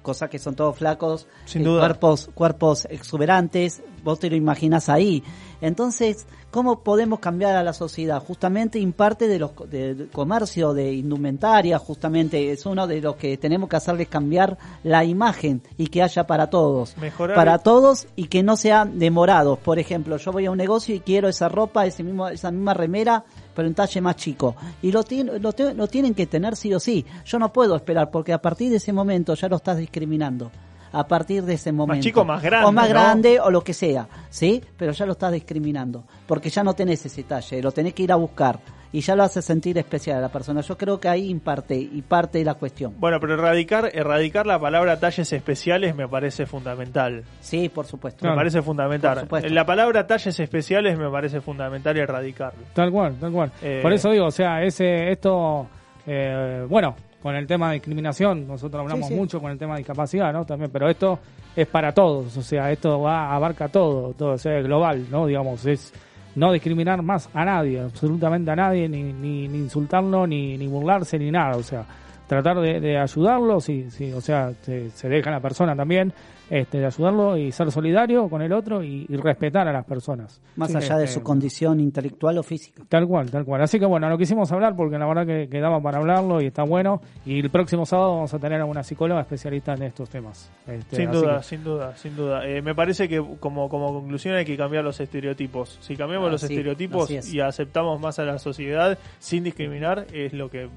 cosa 0.05 0.29
que 0.31 0.39
son 0.39 0.55
todos 0.55 0.77
flacos, 0.79 1.27
Sin 1.47 1.63
eh, 1.63 1.65
duda. 1.65 1.81
cuerpos, 1.81 2.31
cuerpos 2.33 2.87
exuberantes, 2.91 3.83
vos 4.05 4.21
te 4.21 4.31
lo 4.31 4.37
imaginas 4.37 4.89
ahí. 4.89 5.25
Entonces, 5.61 6.27
¿cómo 6.51 6.81
podemos 6.81 7.21
cambiar 7.21 7.57
a 7.57 7.63
la 7.63 7.73
sociedad? 7.73 8.23
Justamente 8.23 8.79
en 8.79 8.93
parte 8.93 9.27
de 9.29 9.39
los 9.39 9.53
del 9.71 10.11
comercio 10.13 10.75
de 10.75 10.93
indumentaria, 10.93 11.79
justamente 11.79 12.53
es 12.53 12.67
uno 12.67 12.87
de 12.87 13.01
los 13.01 13.17
que 13.17 13.39
tenemos 13.39 13.69
que 13.69 13.77
hacerles 13.77 14.09
cambiar 14.09 14.59
la 14.83 15.05
imagen 15.05 15.63
y 15.79 15.87
que 15.87 16.03
haya 16.03 16.27
para 16.27 16.51
todos. 16.51 16.97
Mejorar 16.99 17.35
para 17.35 17.55
el- 17.55 17.61
todos 17.63 18.07
y 18.15 18.27
que 18.27 18.43
no 18.43 18.57
sean 18.57 18.99
demorados. 18.99 19.59
Por 19.59 19.79
ejemplo, 19.79 20.19
yo 20.19 20.33
voy 20.33 20.45
a 20.47 20.51
un 20.51 20.59
negocio 20.59 20.95
y 20.95 21.01
quiero 21.01 21.29
esa 21.29 21.49
ropa, 21.49 21.87
ese 21.87 22.03
mismo, 22.03 22.29
esa 22.29 22.51
misma 22.51 22.75
remera, 22.75 23.25
pero 23.55 23.69
en 23.69 23.75
talle 23.75 24.01
más 24.01 24.17
chico. 24.17 24.55
Y 24.83 24.91
lo, 24.93 25.03
lo, 25.41 25.53
te- 25.53 25.75
lo 25.75 25.87
tienen 25.89 26.15
que 26.15 26.27
tener 26.27 26.57
sí 26.57 26.73
o 26.75 26.81
sí. 26.81 27.05
Yo 27.25 27.39
no 27.39 27.53
puedo 27.53 27.77
esperar 27.77 28.11
porque 28.11 28.33
a 28.33 28.43
partir 28.43 28.71
de 28.71 28.77
ese 28.77 28.93
momento 28.93 29.35
ya 29.35 29.49
lo 29.49 29.57
estás 29.57 29.79
discriminando. 29.79 30.51
A 30.93 31.09
partir 31.09 31.43
de 31.45 31.55
ese 31.55 31.73
momento. 31.73 32.05
chico, 32.05 32.25
más 32.25 32.41
grande, 32.41 32.69
O 32.69 32.73
más 32.73 32.85
¿no? 32.89 32.91
grande 32.95 33.41
o 33.41 33.51
lo 33.51 33.65
que 33.65 33.75
sea, 33.75 34.07
¿sí? 34.31 34.63
Pero 34.77 34.93
ya 34.93 35.05
lo 35.07 35.13
estás 35.13 35.33
discriminando. 35.33 36.05
Porque 36.27 36.51
ya 36.51 36.63
no 36.63 36.75
tenés 36.75 37.05
ese 37.05 37.25
talle, 37.25 37.61
lo 37.61 37.73
tenés 37.73 37.95
que 37.95 38.05
ir 38.05 38.13
a 38.13 38.17
buscar. 38.17 38.61
Y 38.95 39.01
ya 39.01 39.17
lo 39.17 39.25
hace 39.25 39.43
sentir 39.43 39.77
especial 39.77 40.19
a 40.19 40.21
la 40.21 40.29
persona. 40.29 40.61
Yo 40.61 40.79
creo 40.79 41.01
que 41.01 41.09
ahí 41.09 41.35
parte, 41.35 41.75
y 41.75 42.01
parte 42.03 42.39
de 42.39 42.45
la 42.45 42.55
cuestión. 42.55 42.95
Bueno, 43.01 43.19
pero 43.19 43.35
erradicar, 43.35 43.91
erradicar 43.93 44.47
la 44.47 44.61
palabra 44.61 45.01
talles 45.01 45.33
especiales 45.33 45.97
me 45.97 46.07
parece 46.07 46.47
fundamental. 46.47 47.25
Sí, 47.41 47.69
por 47.69 47.87
supuesto. 47.87 48.21
Claro. 48.21 48.37
Me 48.37 48.39
parece 48.39 48.63
fundamental. 48.63 49.15
Por 49.15 49.23
supuesto. 49.23 49.49
La 49.49 49.67
palabra 49.67 50.07
talles 50.07 50.39
especiales 50.39 50.97
me 50.97 51.11
parece 51.11 51.41
fundamental 51.41 51.97
erradicarlo. 51.97 52.61
Tal 52.73 52.93
cual, 52.93 53.17
tal 53.19 53.33
cual. 53.33 53.51
Eh, 53.63 53.81
Por 53.83 53.93
eso 53.93 54.13
digo, 54.13 54.27
o 54.27 54.31
sea, 54.31 54.63
ese 54.63 55.11
esto, 55.11 55.67
eh, 56.07 56.65
bueno, 56.69 56.95
con 57.21 57.35
el 57.35 57.49
tema 57.49 57.71
de 57.71 57.75
discriminación, 57.75 58.47
nosotros 58.47 58.81
hablamos 58.81 59.09
Sí, 59.09 59.15
sí. 59.15 59.19
mucho 59.19 59.41
con 59.41 59.51
el 59.51 59.59
tema 59.59 59.75
de 59.75 59.79
discapacidad, 59.79 60.33
¿no? 60.33 60.47
También, 60.47 60.71
pero 60.71 60.89
esto 60.89 61.19
es 61.57 61.67
para 61.67 61.91
todos, 61.91 62.37
o 62.37 62.43
sea, 62.43 62.71
esto 62.71 63.01
va 63.01 63.35
abarca 63.35 63.67
todo, 63.67 64.13
todo, 64.13 64.35
o 64.35 64.39
sea, 64.39 64.57
es 64.59 64.65
global, 64.65 65.07
¿no? 65.11 65.27
Digamos, 65.27 65.67
es 65.67 65.93
no 66.37 66.53
discriminar 66.53 67.03
más 67.03 67.29
a 67.33 67.45
nadie, 67.45 67.81
absolutamente 67.81 68.51
a 68.51 68.57
nadie, 68.57 68.89
ni, 68.89 69.13
ni, 69.13 69.49
ni 69.49 69.59
insultarlo, 69.59 70.27
ni, 70.27 70.57
ni 70.59 70.67
burlarse, 70.67 71.19
ni 71.19 71.31
nada, 71.31 71.57
o 71.57 71.63
sea, 71.63 71.85
tratar 72.27 72.61
de, 72.61 72.99
ayudarlo, 72.99 73.61
si, 73.61 73.91
si, 73.91 74.13
o 74.13 74.21
sea, 74.21 74.53
se, 74.63 74.91
se 74.91 75.09
deja 75.09 75.31
la 75.31 75.41
persona 75.41 75.77
también, 75.77 76.13
este, 76.51 76.79
de 76.79 76.87
ayudarlo 76.87 77.37
y 77.37 77.51
ser 77.53 77.71
solidario 77.73 78.29
con 78.29 78.43
el 78.43 78.53
otro 78.53 78.83
y, 78.83 79.07
y 79.09 79.17
respetar 79.17 79.67
a 79.67 79.73
las 79.73 79.85
personas. 79.85 80.41
Más 80.57 80.71
Sí, 80.71 80.77
allá 80.77 80.99
de 80.99 81.05
este, 81.05 81.15
su 81.15 81.23
condición 81.23 81.81
intelectual 81.81 82.37
o 82.39 82.43
física. 82.43 82.83
Tal 82.89 83.07
cual, 83.07 83.31
tal 83.31 83.45
cual. 83.45 83.63
Así 83.63 83.79
que 83.79 83.87
bueno, 83.87 84.09
no 84.09 84.19
quisimos 84.19 84.51
hablar 84.53 84.77
porque 84.77 84.99
la 84.99 85.07
verdad 85.07 85.27
que 85.27 85.49
quedaba 85.49 85.81
para 85.81 85.99
hablarlo 85.99 86.41
y 86.41 86.47
está 86.47 86.63
bueno. 86.63 87.01
Y 87.25 87.41
el 87.41 87.51
próximo 87.51 87.87
sábado 87.87 88.15
vamos 88.15 88.35
a 88.35 88.39
tener 88.39 88.61
a 88.61 88.65
una 88.67 88.83
psicóloga 88.83 89.21
especialista 89.23 89.75
en 89.75 89.83
estos 89.85 90.09
temas. 90.11 90.51
Este, 90.67 90.97
Sin 90.97 91.11
duda, 91.11 91.39
que- 91.39 91.43
sin 91.45 91.65
duda, 91.65 91.97
sin 91.97 92.17
duda. 92.17 92.47
Eh, 92.47 92.61
me 92.63 92.75
parece 92.75 93.09
que 93.09 93.25
como, 93.41 93.69
como 93.69 93.93
conclusión 93.93 94.35
hay 94.35 94.45
que 94.45 94.57
cambiar 94.57 94.85
los 94.85 95.01
estereotipos. 95.01 95.79
Si 95.81 95.97
cambiamos 95.97 96.29
Ah, 96.29 96.33
los 96.33 96.41
sí, 96.43 96.47
estereotipos 96.53 97.11
es. 97.11 97.33
y 97.33 97.41
aceptamos 97.41 98.01
más 98.01 98.19
a 98.19 98.25
la 98.25 98.39
sociedad 98.39 98.99
sin 99.19 99.45
discriminar, 99.45 100.07
es 100.13 100.33
lo 100.33 100.51
que 100.51 100.69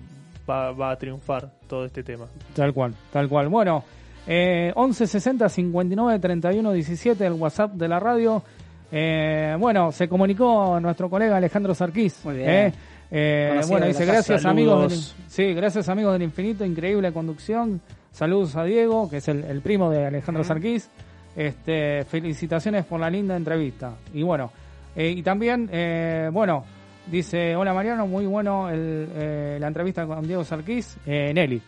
va, 0.49 0.71
va 0.71 0.91
a 0.91 0.97
triunfar 0.97 1.51
todo 1.67 1.85
este 1.85 2.03
tema. 2.03 2.25
Tal 2.55 2.73
cual, 2.73 2.93
tal 3.11 3.27
cual. 3.27 3.49
Bueno, 3.49 3.83
eh, 4.27 4.71
11 4.75 5.07
60 5.07 5.49
59 5.49 6.19
31 6.19 6.71
17, 6.73 7.25
el 7.25 7.33
WhatsApp 7.33 7.73
de 7.73 7.87
la 7.87 7.99
radio. 7.99 8.43
Eh, 8.91 9.55
bueno, 9.59 9.91
se 9.91 10.07
comunicó 10.07 10.79
nuestro 10.79 11.09
colega 11.09 11.37
Alejandro 11.37 11.73
Sarquís. 11.73 12.23
Muy 12.23 12.35
bien. 12.37 12.49
eh. 12.49 12.73
Eh, 13.09 13.47
Conocido 13.51 13.71
bueno, 13.71 13.87
dice 13.87 14.05
gracias 14.05 14.45
amigos, 14.45 14.89
del, 15.15 15.29
sí, 15.29 15.53
gracias 15.53 15.87
amigos 15.87 16.11
del 16.13 16.23
infinito, 16.23 16.65
increíble 16.65 17.13
conducción. 17.13 17.79
Saludos 18.11 18.55
a 18.57 18.63
Diego, 18.65 19.09
que 19.09 19.17
es 19.17 19.27
el, 19.29 19.43
el 19.45 19.61
primo 19.61 19.89
de 19.89 20.05
Alejandro 20.07 20.43
Sarquís. 20.43 20.89
Este, 21.35 22.03
felicitaciones 22.05 22.83
por 22.85 22.99
la 22.99 23.09
linda 23.09 23.37
entrevista. 23.37 23.93
Y 24.13 24.23
bueno, 24.23 24.51
eh, 24.95 25.09
y 25.11 25.21
también, 25.21 25.69
eh, 25.71 26.29
bueno, 26.33 26.63
dice, 27.09 27.55
hola 27.55 27.73
Mariano, 27.75 28.07
muy 28.07 28.25
bueno 28.25 28.69
el, 28.69 29.07
eh, 29.15 29.57
la 29.61 29.67
entrevista 29.67 30.05
con 30.07 30.25
Diego 30.25 30.43
Sarquís, 30.43 30.97
eh, 31.05 31.31
Nelly, 31.33 31.61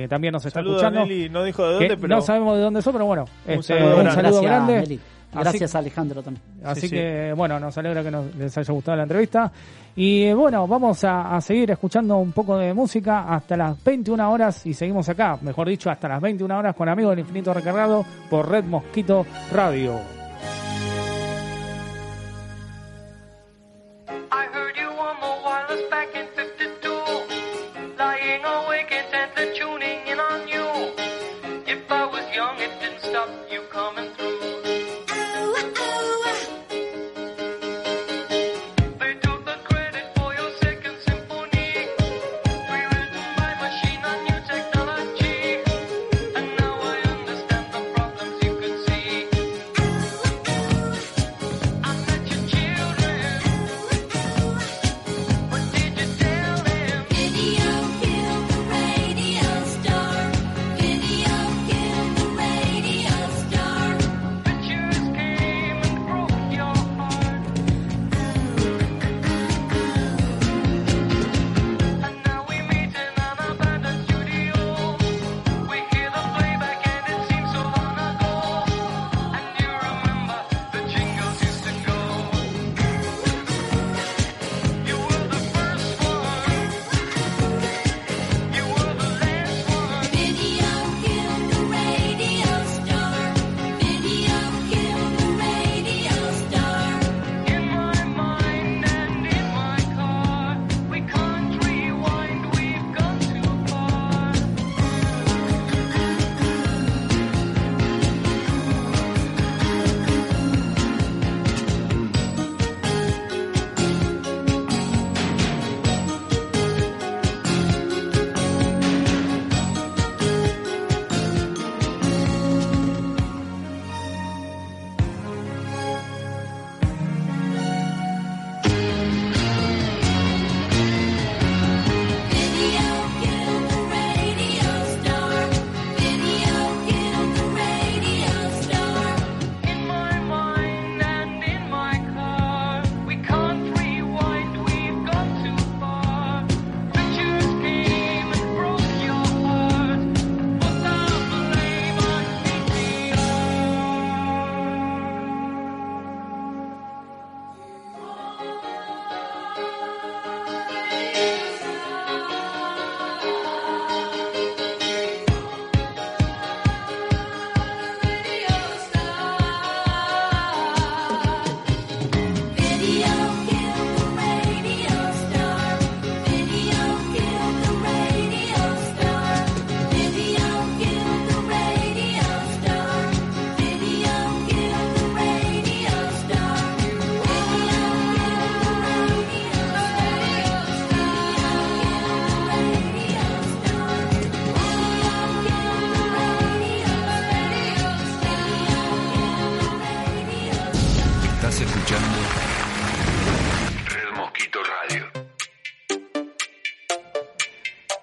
que 0.00 0.08
también 0.08 0.32
nos 0.32 0.44
está 0.46 0.60
a 0.60 0.62
escuchando. 0.62 1.00
Nelly, 1.00 1.28
no 1.28 1.44
dijo 1.44 1.62
de 1.64 1.78
que 1.78 1.88
dónde, 1.88 1.96
pero 1.96 2.16
No 2.16 2.22
sabemos 2.22 2.56
de 2.56 2.62
dónde 2.62 2.82
son, 2.82 2.92
pero 2.94 3.06
bueno, 3.06 3.24
este, 3.46 3.78
saludo 3.78 3.96
un 3.96 4.02
grande. 4.04 4.10
saludo 4.12 4.22
Gracias, 4.42 4.42
grande. 4.42 4.80
Nelly. 4.80 5.00
Así- 5.34 5.40
Gracias, 5.44 5.74
Alejandro, 5.76 6.22
también. 6.22 6.44
Así 6.62 6.80
Sí, 6.82 6.88
sí. 6.88 6.94
que, 6.94 7.32
bueno, 7.34 7.58
nos 7.58 7.76
alegra 7.78 8.02
que 8.02 8.10
nos, 8.10 8.34
les 8.36 8.56
haya 8.58 8.72
gustado 8.74 8.96
la 8.98 9.04
entrevista. 9.04 9.50
Y 9.96 10.24
eh, 10.24 10.34
bueno, 10.34 10.66
vamos 10.66 11.02
a, 11.04 11.34
a 11.34 11.40
seguir 11.40 11.70
escuchando 11.70 12.18
un 12.18 12.32
poco 12.32 12.58
de 12.58 12.74
música 12.74 13.24
hasta 13.34 13.56
las 13.56 13.82
21 13.82 14.30
horas 14.30 14.66
y 14.66 14.74
seguimos 14.74 15.08
acá, 15.08 15.38
mejor 15.40 15.68
dicho, 15.68 15.90
hasta 15.90 16.06
las 16.08 16.20
21 16.20 16.58
horas 16.58 16.74
con 16.76 16.86
Amigos 16.88 17.12
del 17.12 17.20
Infinito 17.20 17.54
Recargado 17.54 18.04
por 18.28 18.46
Red 18.50 18.64
Mosquito 18.64 19.24
Radio. 19.52 20.21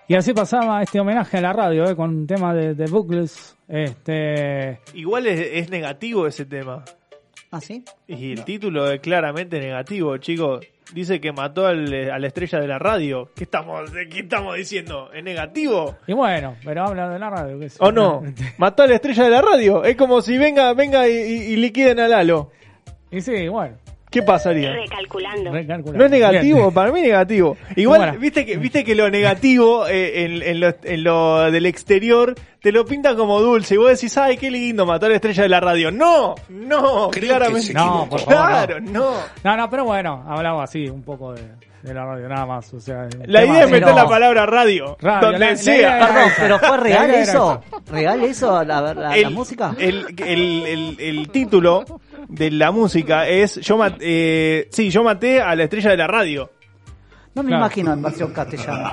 Y 0.09 0.15
así 0.15 0.33
pasaba 0.33 0.81
este 0.81 0.99
homenaje 0.99 1.37
a 1.37 1.41
la 1.41 1.53
radio, 1.53 1.85
¿eh? 1.89 1.95
con 1.95 2.09
un 2.09 2.27
tema 2.27 2.53
de, 2.53 2.73
de 2.73 2.85
Buckles. 2.87 3.55
Este, 3.67 4.79
Igual 4.95 5.27
es, 5.27 5.39
es 5.53 5.69
negativo 5.69 6.25
ese 6.27 6.45
tema. 6.45 6.83
¿Ah, 7.51 7.61
sí? 7.61 7.83
Y 8.07 8.31
el 8.33 8.43
título 8.43 8.91
es 8.91 8.99
claramente 9.01 9.59
negativo, 9.59 10.17
chicos. 10.17 10.65
Dice 10.93 11.21
que 11.21 11.31
mató 11.31 11.67
al- 11.67 12.09
a 12.11 12.17
la 12.17 12.25
estrella 12.27 12.59
de 12.59 12.67
la 12.67 12.79
radio. 12.79 13.29
¿Qué 13.35 13.43
estamos, 13.43 13.91
de 13.93 14.09
¿Qué 14.09 14.21
estamos 14.21 14.55
diciendo? 14.55 15.11
¿Es 15.13 15.23
negativo? 15.23 15.95
y 16.07 16.13
bueno, 16.13 16.55
pero 16.65 16.83
habla 16.87 17.07
de 17.09 17.19
la 17.19 17.29
radio. 17.29 17.59
qué 17.59 17.67
¿O 17.79 17.91
no? 17.91 18.23
Mató 18.57 18.81
a 18.83 18.87
la 18.87 18.95
estrella 18.95 19.23
de 19.25 19.29
la 19.29 19.41
radio. 19.43 19.83
Es 19.83 19.95
como 19.95 20.21
si 20.21 20.37
venga 20.39 20.73
venga 20.73 21.07
y, 21.07 21.11
y- 21.13 21.53
y 21.53 21.55
liquiden 21.57 21.99
a 21.99 22.07
Lalo. 22.07 22.51
Y 23.11 23.21
sí, 23.21 23.47
bueno. 23.47 23.77
¿Qué 24.09 24.23
pasaría? 24.23 24.73
Recalculando. 24.73 25.51
recalculando. 25.51 25.99
No 25.99 26.05
es 26.05 26.11
negativo, 26.11 26.57
Bien. 26.59 26.73
para 26.73 26.91
mí 26.91 26.99
es 26.99 27.05
negativo. 27.05 27.57
Igual, 27.75 28.17
viste 28.17 28.43
que 28.45 28.57
viste 28.57 28.83
que 28.83 28.95
lo 28.95 29.09
negativo 29.11 29.87
eh, 29.87 30.23
en, 30.25 30.41
en 30.41 30.59
lo, 30.59 30.73
en 30.83 31.03
lo 31.03 31.51
del 31.51 31.67
exterior 31.67 32.33
te 32.59 32.71
lo 32.71 32.85
pinta 32.85 33.15
como 33.15 33.39
dulce. 33.39 33.75
Y 33.75 33.77
vos 33.77 33.89
decís, 33.89 34.17
ay, 34.17 34.37
qué 34.37 34.49
lindo, 34.49 34.85
mató 34.85 35.05
a 35.05 35.09
la 35.09 35.15
estrella 35.15 35.43
de 35.43 35.49
la 35.49 35.59
radio. 35.59 35.91
No, 35.91 36.33
no, 36.49 37.09
Creo 37.11 37.35
claramente. 37.35 37.71
No, 37.73 38.07
por 38.09 38.19
favor, 38.21 38.47
Claro, 38.47 38.79
no. 38.81 39.11
No, 39.43 39.57
no, 39.57 39.69
pero 39.69 39.85
bueno, 39.85 40.25
hablaba 40.27 40.63
así 40.63 40.87
un 40.87 41.03
poco 41.03 41.33
de, 41.33 41.41
de 41.83 41.93
la 41.93 42.05
radio, 42.05 42.27
nada 42.29 42.45
más. 42.45 42.73
O 42.73 42.79
sea, 42.79 43.07
La 43.25 43.41
tema 43.41 43.53
idea 43.53 43.63
es 43.65 43.71
meter 43.71 43.93
la 43.93 44.05
palabra 44.07 44.45
radio, 44.45 44.97
Radio, 44.99 45.29
donde 45.31 45.39
la- 45.51 45.55
sea. 45.55 45.99
Perdón, 46.07 46.31
pero 46.37 46.59
¿fue 46.59 46.77
real 46.77 47.09
eso? 47.11 47.61
¿Real 47.91 48.23
eso, 48.23 48.63
la, 48.63 48.81
la- 48.81 48.93
la 48.93 49.17
el, 49.17 49.31
música? 49.31 49.73
El, 49.77 50.05
el, 50.17 50.65
el, 50.65 50.97
el 50.99 51.29
título 51.29 51.85
de 52.27 52.51
la 52.51 52.71
música 52.71 53.27
es 53.27 53.55
yo 53.61 53.77
mat- 53.77 53.97
eh, 54.01 54.67
sí, 54.71 54.89
yo 54.89 55.03
maté 55.03 55.41
a 55.41 55.55
la 55.55 55.63
estrella 55.63 55.91
de 55.91 55.97
la 55.97 56.07
radio. 56.07 56.49
No 57.35 57.43
me 57.43 57.49
Claro. 57.49 57.63
imagino 57.65 57.93
en 57.93 58.01
versión 58.01 58.33
castellana. 58.33 58.91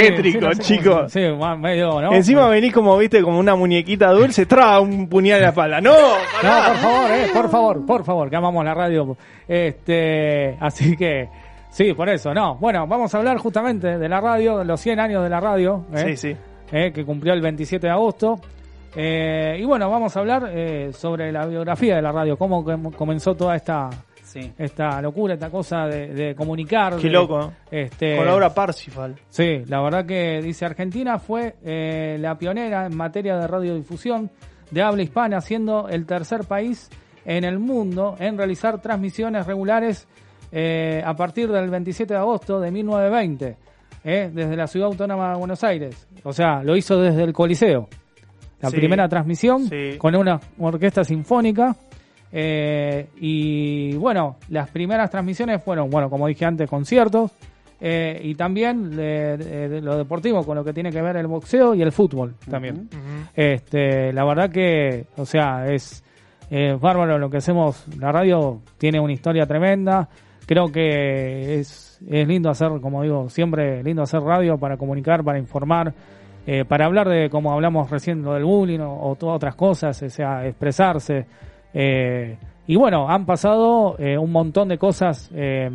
Tétrico, 0.00 0.50
Sí, 0.52 0.56
sí, 0.56 0.62
sí, 0.62 0.78
chicos. 0.78 1.12
Sí, 1.12 1.20
medio, 1.58 2.00
¿no? 2.00 2.12
Encima 2.12 2.48
venís 2.48 2.72
como, 2.72 2.96
viste, 2.98 3.22
como 3.22 3.38
una 3.38 3.54
muñequita 3.54 4.10
dulce, 4.10 4.46
tra 4.46 4.80
un 4.80 5.08
puñal 5.08 5.36
en 5.38 5.42
la 5.44 5.48
espalda. 5.50 5.80
No, 5.80 5.92
No, 5.92 5.98
por 6.42 6.76
favor, 6.76 7.10
eh, 7.10 7.26
por 7.32 7.50
favor, 7.50 7.86
por 7.86 8.04
favor, 8.04 8.30
que 8.30 8.36
amamos 8.36 8.64
la 8.64 8.74
radio. 8.74 9.16
Este, 9.48 10.56
así 10.60 10.96
que, 10.96 11.28
sí, 11.70 11.92
por 11.94 12.08
eso, 12.08 12.32
no. 12.34 12.56
Bueno, 12.56 12.86
vamos 12.86 13.14
a 13.14 13.18
hablar 13.18 13.38
justamente 13.38 13.98
de 13.98 14.08
la 14.08 14.20
radio, 14.20 14.58
de 14.58 14.64
los 14.64 14.80
100 14.80 15.00
años 15.00 15.22
de 15.22 15.30
la 15.30 15.40
radio, 15.40 15.84
Sí, 15.94 16.02
eh, 16.10 16.16
sí. 16.16 16.36
eh, 16.72 16.92
que 16.94 17.04
cumplió 17.04 17.32
el 17.34 17.40
27 17.40 17.86
de 17.86 17.92
agosto. 17.92 18.40
Eh, 18.96 19.58
y 19.60 19.64
bueno, 19.64 19.90
vamos 19.90 20.16
a 20.16 20.20
hablar 20.20 20.50
sobre 20.92 21.32
la 21.32 21.46
biografía 21.46 21.96
de 21.96 22.02
la 22.02 22.12
radio, 22.12 22.36
cómo 22.36 22.62
com- 22.62 22.92
comenzó 22.92 23.34
toda 23.34 23.56
esta, 23.56 23.90
Sí. 24.34 24.52
esta 24.58 25.00
locura, 25.00 25.34
esta 25.34 25.48
cosa 25.48 25.86
de, 25.86 26.08
de 26.08 26.34
comunicar. 26.34 26.96
Qué 26.96 27.08
loco, 27.08 27.38
¿no? 27.38 27.52
Este, 27.70 28.16
Con 28.16 28.26
la 28.26 28.34
obra 28.34 28.52
Parsifal. 28.52 29.14
Sí, 29.28 29.62
la 29.68 29.80
verdad 29.80 30.04
que 30.04 30.40
dice 30.42 30.66
Argentina 30.66 31.18
fue 31.20 31.54
eh, 31.64 32.16
la 32.20 32.36
pionera 32.36 32.84
en 32.86 32.96
materia 32.96 33.36
de 33.36 33.46
radiodifusión 33.46 34.30
de 34.72 34.82
habla 34.82 35.02
hispana, 35.04 35.40
siendo 35.40 35.88
el 35.88 36.04
tercer 36.04 36.44
país 36.44 36.90
en 37.24 37.44
el 37.44 37.58
mundo 37.60 38.16
en 38.18 38.36
realizar 38.36 38.82
transmisiones 38.82 39.46
regulares 39.46 40.08
eh, 40.50 41.00
a 41.04 41.14
partir 41.14 41.50
del 41.50 41.70
27 41.70 42.12
de 42.12 42.18
agosto 42.20 42.58
de 42.60 42.70
1920, 42.72 43.56
eh, 44.04 44.30
desde 44.32 44.56
la 44.56 44.66
ciudad 44.66 44.88
autónoma 44.88 45.30
de 45.32 45.38
Buenos 45.38 45.62
Aires. 45.64 46.06
O 46.24 46.32
sea, 46.32 46.62
lo 46.62 46.76
hizo 46.76 47.00
desde 47.00 47.22
el 47.22 47.32
Coliseo. 47.32 47.88
La 48.60 48.70
Sí, 48.70 48.76
primera 48.76 49.08
transmisión 49.08 49.68
sí. 49.68 49.96
con 49.98 50.14
una 50.16 50.40
orquesta 50.58 51.04
sinfónica. 51.04 51.76
Eh, 52.36 53.06
y 53.20 53.94
bueno, 53.96 54.36
las 54.48 54.68
primeras 54.70 55.08
transmisiones 55.08 55.62
fueron, 55.62 55.88
bueno, 55.88 56.10
como 56.10 56.26
dije 56.26 56.44
antes, 56.44 56.68
conciertos. 56.68 57.30
eh, 57.80 58.18
y 58.24 58.34
también 58.34 58.90
lo 59.84 59.96
deportivo, 59.96 60.44
con 60.44 60.56
lo 60.56 60.64
que 60.64 60.72
tiene 60.72 60.90
que 60.90 61.00
ver 61.02 61.16
el 61.16 61.26
boxeo 61.26 61.74
y 61.74 61.82
el 61.82 61.92
fútbol 61.92 62.34
también. 62.50 62.88
Este, 63.34 64.12
la 64.12 64.24
verdad 64.24 64.50
que, 64.50 65.06
o 65.16 65.24
sea, 65.24 65.66
es 65.72 66.02
eh, 66.50 66.76
bárbaro 66.80 67.18
lo 67.18 67.28
que 67.30 67.36
hacemos. 67.38 67.86
La 67.98 68.10
radio 68.10 68.60
tiene 68.78 68.98
una 68.98 69.12
historia 69.12 69.46
tremenda. 69.46 70.08
Creo 70.46 70.72
que 70.72 71.58
es, 71.60 72.00
es 72.08 72.26
lindo 72.28 72.50
hacer, 72.50 72.68
como 72.80 73.02
digo, 73.02 73.28
siempre 73.28 73.82
lindo 73.82 74.02
hacer 74.02 74.20
radio 74.20 74.58
para 74.58 74.76
comunicar, 74.76 75.22
para 75.22 75.38
informar, 75.38 75.94
eh, 76.46 76.64
para 76.64 76.86
hablar 76.86 77.08
de, 77.08 77.30
como 77.30 77.52
hablamos 77.52 77.90
recién, 77.90 78.22
lo 78.22 78.34
del 78.34 78.44
bullying 78.44 78.80
o, 78.80 79.10
o 79.10 79.14
todas 79.16 79.36
otras 79.36 79.54
cosas, 79.54 80.02
o 80.02 80.10
sea, 80.10 80.46
expresarse. 80.46 81.26
Eh, 81.74 82.38
y 82.66 82.76
bueno, 82.76 83.08
han 83.10 83.26
pasado 83.26 83.96
eh, 83.98 84.16
un 84.16 84.32
montón 84.32 84.68
de 84.68 84.78
cosas, 84.78 85.30
eh, 85.34 85.68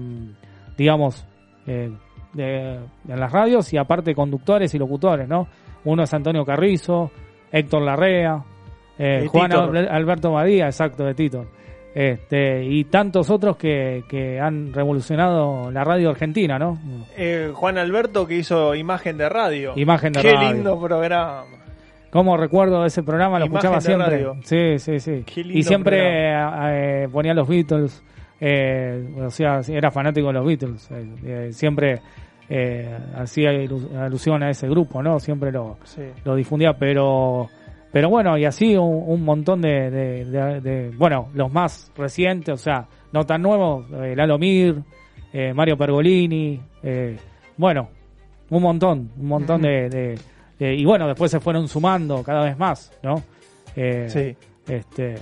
digamos, 0.77 1.25
eh, 1.67 1.91
de, 2.33 2.75
en 3.07 3.19
las 3.19 3.31
radios 3.31 3.71
y 3.73 3.77
aparte 3.77 4.15
conductores 4.15 4.73
y 4.73 4.79
locutores, 4.79 5.27
¿no? 5.27 5.47
Uno 5.85 6.03
es 6.03 6.13
Antonio 6.13 6.43
Carrizo, 6.45 7.11
Héctor 7.51 7.83
Larrea, 7.83 8.43
eh, 8.97 9.27
Juan 9.29 9.51
Alberto 9.53 10.31
Badía, 10.31 10.65
exacto, 10.65 11.03
de 11.05 11.13
Tito. 11.13 11.45
Este, 11.93 12.63
y 12.63 12.83
tantos 12.85 13.29
otros 13.31 13.57
que, 13.57 14.03
que 14.07 14.39
han 14.39 14.71
revolucionado 14.73 15.71
la 15.71 15.83
radio 15.83 16.11
argentina, 16.11 16.59
¿no? 16.59 16.77
Eh, 17.17 17.51
Juan 17.53 17.77
Alberto 17.77 18.27
que 18.27 18.35
hizo 18.37 18.75
imagen 18.75 19.17
de 19.17 19.27
radio. 19.27 19.73
Imagen 19.75 20.13
de 20.13 20.21
Qué 20.21 20.31
radio. 20.31 20.53
lindo 20.53 20.79
programa. 20.79 21.45
Como 22.11 22.37
recuerdo 22.37 22.85
ese 22.85 23.03
programa, 23.03 23.37
lo 23.39 23.45
Imagen 23.45 23.57
escuchaba 23.73 23.81
siempre. 23.81 24.07
radio. 24.25 24.35
Sí, 24.43 24.79
sí, 24.79 24.99
sí. 24.99 25.23
Qué 25.25 25.43
lindo 25.43 25.59
Y 25.59 25.63
siempre 25.63 26.31
eh, 27.03 27.07
ponía 27.11 27.33
los 27.35 27.47
Beatles, 27.47 28.03
eh, 28.39 29.13
o 29.23 29.29
sea, 29.29 29.61
era 29.67 29.91
fanático 29.91 30.27
de 30.27 30.33
los 30.33 30.45
Beatles. 30.45 30.89
eh, 30.91 31.05
eh, 31.23 31.49
siempre 31.51 31.99
eh, 32.49 32.97
hacía 33.15 33.51
alusión 34.03 34.41
a 34.41 34.49
ese 34.49 34.67
grupo, 34.67 35.03
¿no? 35.03 35.19
Siempre 35.19 35.51
lo, 35.51 35.77
Sí. 35.83 36.01
lo 36.25 36.35
difundía, 36.35 36.73
pero 36.73 37.47
pero 37.91 38.09
bueno, 38.09 38.37
y 38.37 38.45
así 38.45 38.75
un, 38.75 39.03
un 39.07 39.23
montón 39.23 39.61
de, 39.61 39.89
de- 39.91 40.25
de- 40.25 40.61
de- 40.61 40.89
bueno, 40.97 41.29
los 41.33 41.51
más 41.51 41.91
recientes, 41.97 42.53
o 42.53 42.57
sea, 42.57 42.85
no 43.11 43.23
tan 43.25 43.41
nuevos, 43.41 43.85
eh, 43.91 44.13
Lalo 44.15 44.37
Mir, 44.39 44.75
eh, 45.33 45.53
Mario 45.53 45.75
Pergolini, 45.77 46.59
eh, 46.83 47.17
bueno, 47.57 47.89
un 48.51 48.61
montón, 48.63 49.11
un 49.17 49.27
montón 49.27 49.61
de, 49.63 50.19
de- 50.59 50.75
y 50.75 50.85
bueno, 50.85 51.07
después 51.07 51.31
se 51.31 51.39
fueron 51.39 51.67
sumando 51.67 52.21
cada 52.23 52.43
vez 52.43 52.57
más, 52.57 52.91
¿no? 53.01 53.23
Eh, 53.75 54.07
Sí. 54.09 54.35
Este, 54.71 55.15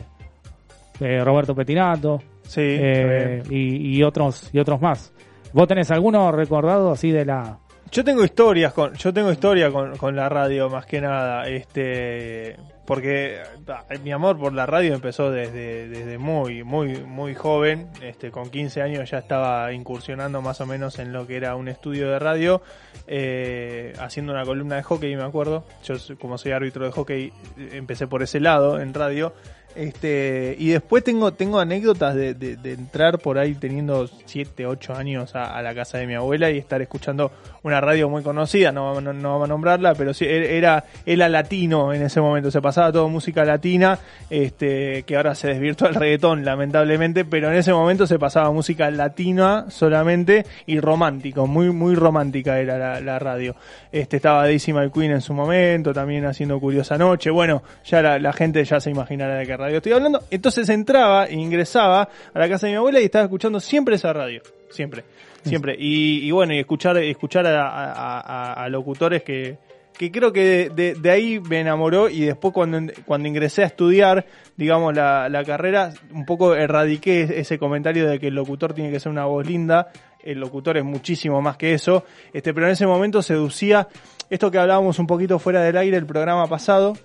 eh, 1.00 1.24
Roberto 1.24 1.56
Petinato, 1.56 2.22
Sí. 2.44 2.62
eh, 2.64 3.44
y, 3.50 3.98
y 3.98 4.04
otros 4.04 4.50
y 4.54 4.60
otros 4.60 4.82
más. 4.82 5.14
¿Vos 5.54 5.68
tenés 5.68 5.90
alguno 5.92 6.32
recordado 6.32 6.92
así 6.92 7.12
de 7.12 7.24
la 7.26 7.58
Yo 7.92 8.04
tengo 8.04 8.24
historias 8.24 8.74
con, 8.74 8.94
yo 8.96 9.14
tengo 9.14 9.32
historia 9.32 9.72
con, 9.72 9.96
con 9.96 10.16
la 10.16 10.28
radio 10.28 10.70
más 10.70 10.86
que 10.86 11.00
nada, 11.00 11.48
este, 11.48 12.58
porque 12.88 13.42
ah, 13.68 13.84
mi 14.02 14.12
amor 14.14 14.40
por 14.40 14.54
la 14.54 14.66
radio 14.66 14.96
empezó 14.96 15.30
desde, 15.30 15.90
desde 15.90 16.18
muy, 16.18 16.64
muy, 16.64 17.02
muy 17.04 17.36
joven, 17.36 17.90
este, 18.02 18.32
con 18.32 18.50
15 18.50 18.82
años 18.82 19.12
ya 19.12 19.18
estaba 19.18 19.72
incursionando 19.74 20.42
más 20.42 20.62
o 20.62 20.66
menos 20.66 20.98
en 20.98 21.12
lo 21.12 21.28
que 21.28 21.36
era 21.36 21.56
un 21.58 21.68
estudio 21.68 22.10
de 22.10 22.18
radio, 22.18 22.62
eh, 23.06 23.94
haciendo 24.00 24.32
una 24.32 24.46
columna 24.46 24.78
de 24.78 24.84
hockey, 24.84 25.16
me 25.18 25.24
acuerdo. 25.24 25.66
Yo 25.84 25.96
como 26.18 26.38
soy 26.38 26.54
árbitro 26.54 26.86
de 26.86 26.92
hockey, 26.92 27.34
eh, 27.58 27.70
empecé 27.74 28.08
por 28.08 28.24
ese 28.24 28.40
lado 28.40 28.80
en 28.80 28.94
radio. 28.94 29.34
Este, 29.76 30.56
y 30.58 30.70
después 30.70 31.04
tengo, 31.04 31.34
tengo 31.34 31.60
anécdotas 31.60 32.16
de, 32.16 32.34
de- 32.34 32.56
de 32.56 32.74
entrar 32.74 33.20
por 33.20 33.38
ahí 33.38 33.54
teniendo 33.54 34.08
7, 34.26 34.66
8 34.66 34.96
años 34.96 35.36
a 35.36 35.62
la 35.62 35.76
casa 35.76 36.00
de 36.00 36.08
mi 36.08 36.16
abuela 36.16 36.50
y 36.50 36.58
estar 36.58 36.82
escuchando 36.82 37.32
una 37.68 37.82
radio 37.82 38.10
muy 38.10 38.24
conocida, 38.24 38.72
no, 38.72 39.00
no, 39.02 39.30
vamos 39.32 39.46
a 39.46 39.48
nombrarla, 39.48 39.94
pero 39.94 40.14
sí, 40.14 40.26
e, 40.26 40.58
era, 40.58 40.86
era 41.06 41.30
latino 41.30 41.94
en 41.94 42.02
ese 42.02 42.22
momento, 42.22 42.50
se 42.50 42.62
pasaba 42.62 42.92
todo 42.92 43.10
música 43.10 43.44
latina, 43.44 44.00
este, 44.30 45.04
que 45.04 45.18
ahora 45.18 45.36
se 45.36 45.50
desvirtuó 45.50 45.88
el 45.88 45.96
reggaetón, 45.96 46.46
lamentablemente, 46.46 47.26
pero 47.26 47.50
en 47.52 47.58
ese 47.58 47.74
momento 47.74 48.08
se 48.08 48.18
pasaba 48.18 48.52
música 48.52 48.90
latina 48.90 49.66
solamente 49.70 50.46
y 50.66 50.80
romántico, 50.80 51.46
muy, 51.46 51.72
muy 51.72 51.96
romántica 51.96 52.60
era 52.60 53.00
la, 53.02 53.20
radio. 53.20 53.56
Este, 53.92 54.18
estaba 54.18 54.44
Daisy 54.44 54.74
McQueen 54.74 55.12
en 55.12 55.22
su 55.22 55.34
momento, 55.34 55.94
también 55.94 56.26
haciendo 56.26 56.60
Curiosa 56.60 56.98
Noche, 56.98 57.30
bueno, 57.30 57.64
ya 57.84 58.02
la, 58.02 58.20
la 58.20 58.32
gente 58.32 58.64
ya 58.64 58.80
se 58.80 58.90
imaginará 58.90 59.36
de 59.36 59.46
qué 59.46 59.58
radio 59.58 59.78
estoy 59.78 59.92
hablando, 59.92 60.24
entonces 60.32 60.70
entraba 60.70 61.26
e 61.26 61.34
ingresaba 61.34 62.08
a 62.34 62.40
la 62.40 62.48
casa 62.48 62.68
de 62.68 62.74
mi 62.74 62.78
abuela 62.78 63.02
y 63.02 63.06
estaba 63.06 63.26
escuchando 63.26 63.60
siempre 63.60 63.96
esa 63.96 64.14
radio, 64.14 64.42
siempre, 64.70 65.04
siempre, 65.48 65.76
y, 65.78 66.20
y 66.28 66.32
bueno, 66.32 66.54
y 66.54 66.60
escuchar, 66.60 66.98
escuchar 66.98 67.46
a, 67.48 67.68
a- 67.68 68.20
a- 68.20 68.54
a 68.64 68.70
locutores 68.70 69.24
que, 69.24 69.58
que 69.98 70.12
creo 70.12 70.32
que 70.32 70.44
de, 70.44 70.70
de- 70.70 70.94
de 70.94 71.10
ahí 71.12 71.40
me 71.40 71.60
enamoró 71.62 72.08
y 72.10 72.22
después 72.22 72.54
cuando, 72.54 72.80
cuando 73.06 73.28
ingresé 73.28 73.64
a 73.64 73.68
estudiar, 73.68 74.26
digamos, 74.56 74.94
la, 74.96 75.28
la 75.30 75.44
carrera, 75.44 75.92
un 76.12 76.26
poco 76.26 76.54
erradiqué 76.56 77.40
ese 77.40 77.58
comentario 77.58 78.08
de 78.08 78.20
que 78.20 78.28
el 78.28 78.36
locutor 78.36 78.74
tiene 78.74 78.92
que 78.92 79.00
ser 79.00 79.12
una 79.12 79.26
voz 79.26 79.46
linda, 79.48 79.88
el 80.24 80.40
locutor 80.40 80.78
es 80.78 80.84
muchísimo 80.84 81.42
más 81.42 81.58
que 81.58 81.74
eso, 81.74 82.04
este, 82.34 82.54
pero 82.54 82.66
en 82.68 82.74
ese 82.74 82.86
momento 82.86 83.22
seducía 83.22 83.88
esto 84.30 84.52
que 84.52 84.60
hablábamos 84.60 85.00
un 85.00 85.08
poquito 85.08 85.40
fuera 85.40 85.62
del 85.62 85.78
aire 85.78 85.96
el 85.98 86.06
programa 86.06 86.48
pasado, 86.48 86.98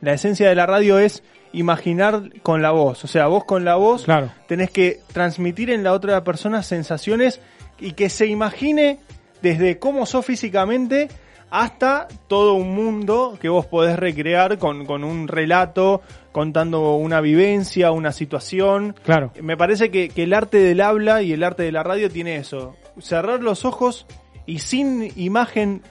la 0.00 0.12
esencia 0.14 0.48
de 0.48 0.54
la 0.56 0.66
radio 0.66 0.98
es 0.98 1.22
imaginar 1.52 2.22
con 2.42 2.62
la 2.62 2.70
voz. 2.72 3.04
O 3.04 3.06
sea, 3.06 3.26
vos 3.28 3.44
con 3.44 3.64
la 3.64 3.76
voz 3.76 4.04
Claro. 4.04 4.30
tenés 4.48 4.70
que 4.70 5.00
transmitir 5.12 5.70
en 5.70 5.84
la 5.84 5.92
otra 5.92 6.24
persona 6.24 6.62
sensaciones 6.62 7.40
y 7.82 7.92
que 7.92 8.08
se 8.08 8.26
imagine 8.26 9.00
desde 9.42 9.78
cómo 9.78 10.06
sos 10.06 10.24
físicamente 10.24 11.08
hasta 11.50 12.08
todo 12.28 12.54
un 12.54 12.74
mundo 12.74 13.36
que 13.38 13.50
vos 13.50 13.66
podés 13.66 13.98
recrear 13.98 14.56
con, 14.56 14.86
con 14.86 15.04
un 15.04 15.28
relato, 15.28 16.00
contando 16.30 16.96
una 16.96 17.20
vivencia, 17.20 17.90
una 17.90 18.12
situación. 18.12 18.94
Claro. 19.04 19.32
Me 19.42 19.56
parece 19.56 19.90
que, 19.90 20.08
que 20.08 20.22
el 20.22 20.32
arte 20.32 20.58
del 20.58 20.80
habla 20.80 21.20
y 21.22 21.32
el 21.32 21.44
arte 21.44 21.64
de 21.64 21.72
la 21.72 21.82
radio 21.82 22.08
tiene 22.08 22.36
eso. 22.36 22.74
Cerrar 23.00 23.42
los 23.42 23.66
ojos 23.66 24.06
y 24.46 24.60
sin 24.60 25.12
imagen, 25.16 25.82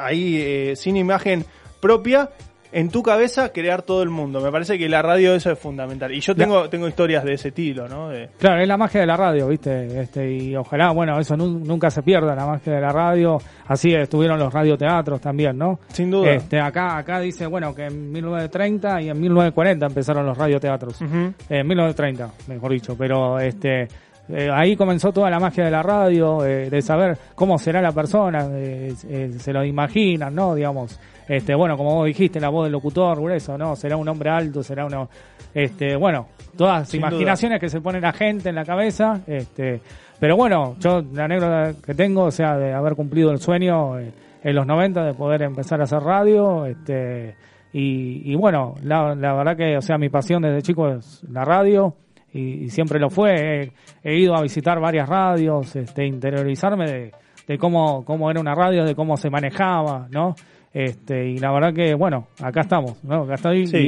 ahí, 0.00 0.36
eh, 0.40 0.74
sin 0.74 0.96
imagen 0.96 1.44
propia, 1.80 2.30
en 2.72 2.88
tu 2.88 3.02
cabeza 3.02 3.50
crear 3.52 3.82
todo 3.82 4.02
el 4.02 4.08
mundo. 4.08 4.40
Me 4.40 4.50
parece 4.50 4.78
que 4.78 4.88
la 4.88 5.02
radio 5.02 5.34
eso 5.34 5.50
es 5.52 5.58
fundamental. 5.58 6.12
Y 6.12 6.20
yo 6.20 6.34
tengo, 6.34 6.68
tengo 6.70 6.88
historias 6.88 7.22
de 7.24 7.34
ese 7.34 7.48
estilo, 7.48 7.88
¿no? 7.88 8.08
De- 8.08 8.30
Claro, 8.38 8.60
es 8.62 8.66
la 8.68 8.76
magia 8.76 9.00
de 9.02 9.06
la 9.06 9.16
radio, 9.16 9.46
¿viste? 9.48 10.00
Este, 10.00 10.30
y 10.32 10.56
ojalá, 10.56 10.90
bueno, 10.90 11.18
eso 11.18 11.36
nu- 11.36 11.58
nunca 11.60 11.90
se 11.90 12.02
pierda, 12.02 12.34
la 12.34 12.46
magia 12.46 12.72
de 12.72 12.80
la 12.80 12.90
radio. 12.92 13.38
Así 13.66 13.94
estuvieron 13.94 14.38
los 14.38 14.52
radioteatros 14.52 15.20
también, 15.20 15.56
¿no? 15.58 15.78
Sin 15.88 16.10
duda. 16.10 16.30
Este, 16.32 16.58
acá, 16.60 16.96
acá 16.96 17.20
dice, 17.20 17.46
bueno, 17.46 17.74
que 17.74 17.86
en 17.86 18.10
1930 18.10 19.02
y 19.02 19.08
en 19.10 19.20
1940 19.20 19.86
empezaron 19.86 20.26
los 20.26 20.36
radioteatros. 20.38 21.00
En 21.02 21.66
1930, 21.66 22.30
mejor 22.48 22.72
dicho. 22.72 22.96
Pero 22.96 23.38
este, 23.38 23.88
eh, 24.28 24.48
ahí 24.52 24.76
comenzó 24.76 25.12
toda 25.12 25.28
la 25.30 25.38
magia 25.40 25.64
de 25.64 25.70
la 25.70 25.82
radio, 25.82 26.44
eh, 26.44 26.70
de 26.70 26.80
saber 26.82 27.18
cómo 27.34 27.58
será 27.58 27.82
la 27.82 27.92
persona, 27.92 28.46
eh, 28.52 28.94
eh, 29.08 29.30
se 29.38 29.52
lo 29.52 29.64
imaginan, 29.64 30.34
¿no? 30.34 30.54
Digamos, 30.54 30.98
este, 31.28 31.54
bueno, 31.54 31.76
como 31.76 31.94
vos 31.94 32.06
dijiste, 32.06 32.40
la 32.40 32.48
voz 32.48 32.64
del 32.64 32.72
locutor, 32.72 33.20
grueso, 33.20 33.56
¿no? 33.56 33.76
Será 33.76 33.96
un 33.96 34.08
hombre 34.08 34.30
alto, 34.30 34.62
será 34.62 34.86
uno, 34.86 35.08
este, 35.54 35.96
bueno, 35.96 36.28
todas 36.56 36.80
las 36.80 36.88
Sin 36.88 37.00
imaginaciones 37.00 37.60
que 37.60 37.68
se 37.68 37.80
pone 37.80 38.00
la 38.00 38.12
gente 38.12 38.48
en 38.48 38.54
la 38.54 38.64
cabeza, 38.64 39.20
este, 39.26 39.80
pero 40.18 40.36
bueno, 40.36 40.76
yo 40.78 41.02
la 41.12 41.24
anécdota 41.24 41.74
que 41.84 41.94
tengo, 41.94 42.24
o 42.24 42.30
sea, 42.30 42.56
de 42.56 42.72
haber 42.72 42.94
cumplido 42.94 43.30
el 43.30 43.38
sueño 43.38 43.98
eh, 43.98 44.12
en 44.42 44.54
los 44.54 44.66
90 44.66 45.04
de 45.04 45.14
poder 45.14 45.42
empezar 45.42 45.80
a 45.80 45.84
hacer 45.84 46.00
radio, 46.00 46.66
este, 46.66 47.34
y, 47.72 48.30
y 48.30 48.34
bueno, 48.34 48.74
la, 48.82 49.14
la 49.14 49.32
verdad 49.34 49.56
que, 49.56 49.76
o 49.76 49.82
sea, 49.82 49.96
mi 49.96 50.08
pasión 50.08 50.42
desde 50.42 50.62
chico 50.62 50.88
es 50.88 51.24
la 51.30 51.44
radio 51.44 51.94
y, 52.32 52.64
y 52.64 52.68
siempre 52.70 52.98
lo 52.98 53.08
fue. 53.08 53.62
He, 53.62 53.72
he 54.04 54.18
ido 54.18 54.34
a 54.36 54.42
visitar 54.42 54.78
varias 54.78 55.08
radios, 55.08 55.74
este, 55.74 56.06
interiorizarme 56.06 56.90
de, 56.90 57.12
de 57.46 57.58
cómo, 57.58 58.04
cómo 58.04 58.30
era 58.30 58.40
una 58.40 58.54
radio, 58.54 58.84
de 58.84 58.94
cómo 58.94 59.16
se 59.16 59.30
manejaba, 59.30 60.06
¿no? 60.10 60.34
Este, 60.72 61.28
y 61.28 61.38
la 61.38 61.52
verdad 61.52 61.74
que, 61.74 61.94
bueno, 61.94 62.28
acá 62.42 62.62
estamos, 62.62 63.02
¿no? 63.04 63.22
Acá 63.24 63.34
estoy 63.34 63.66
Sí. 63.66 63.76
y, 63.76 63.80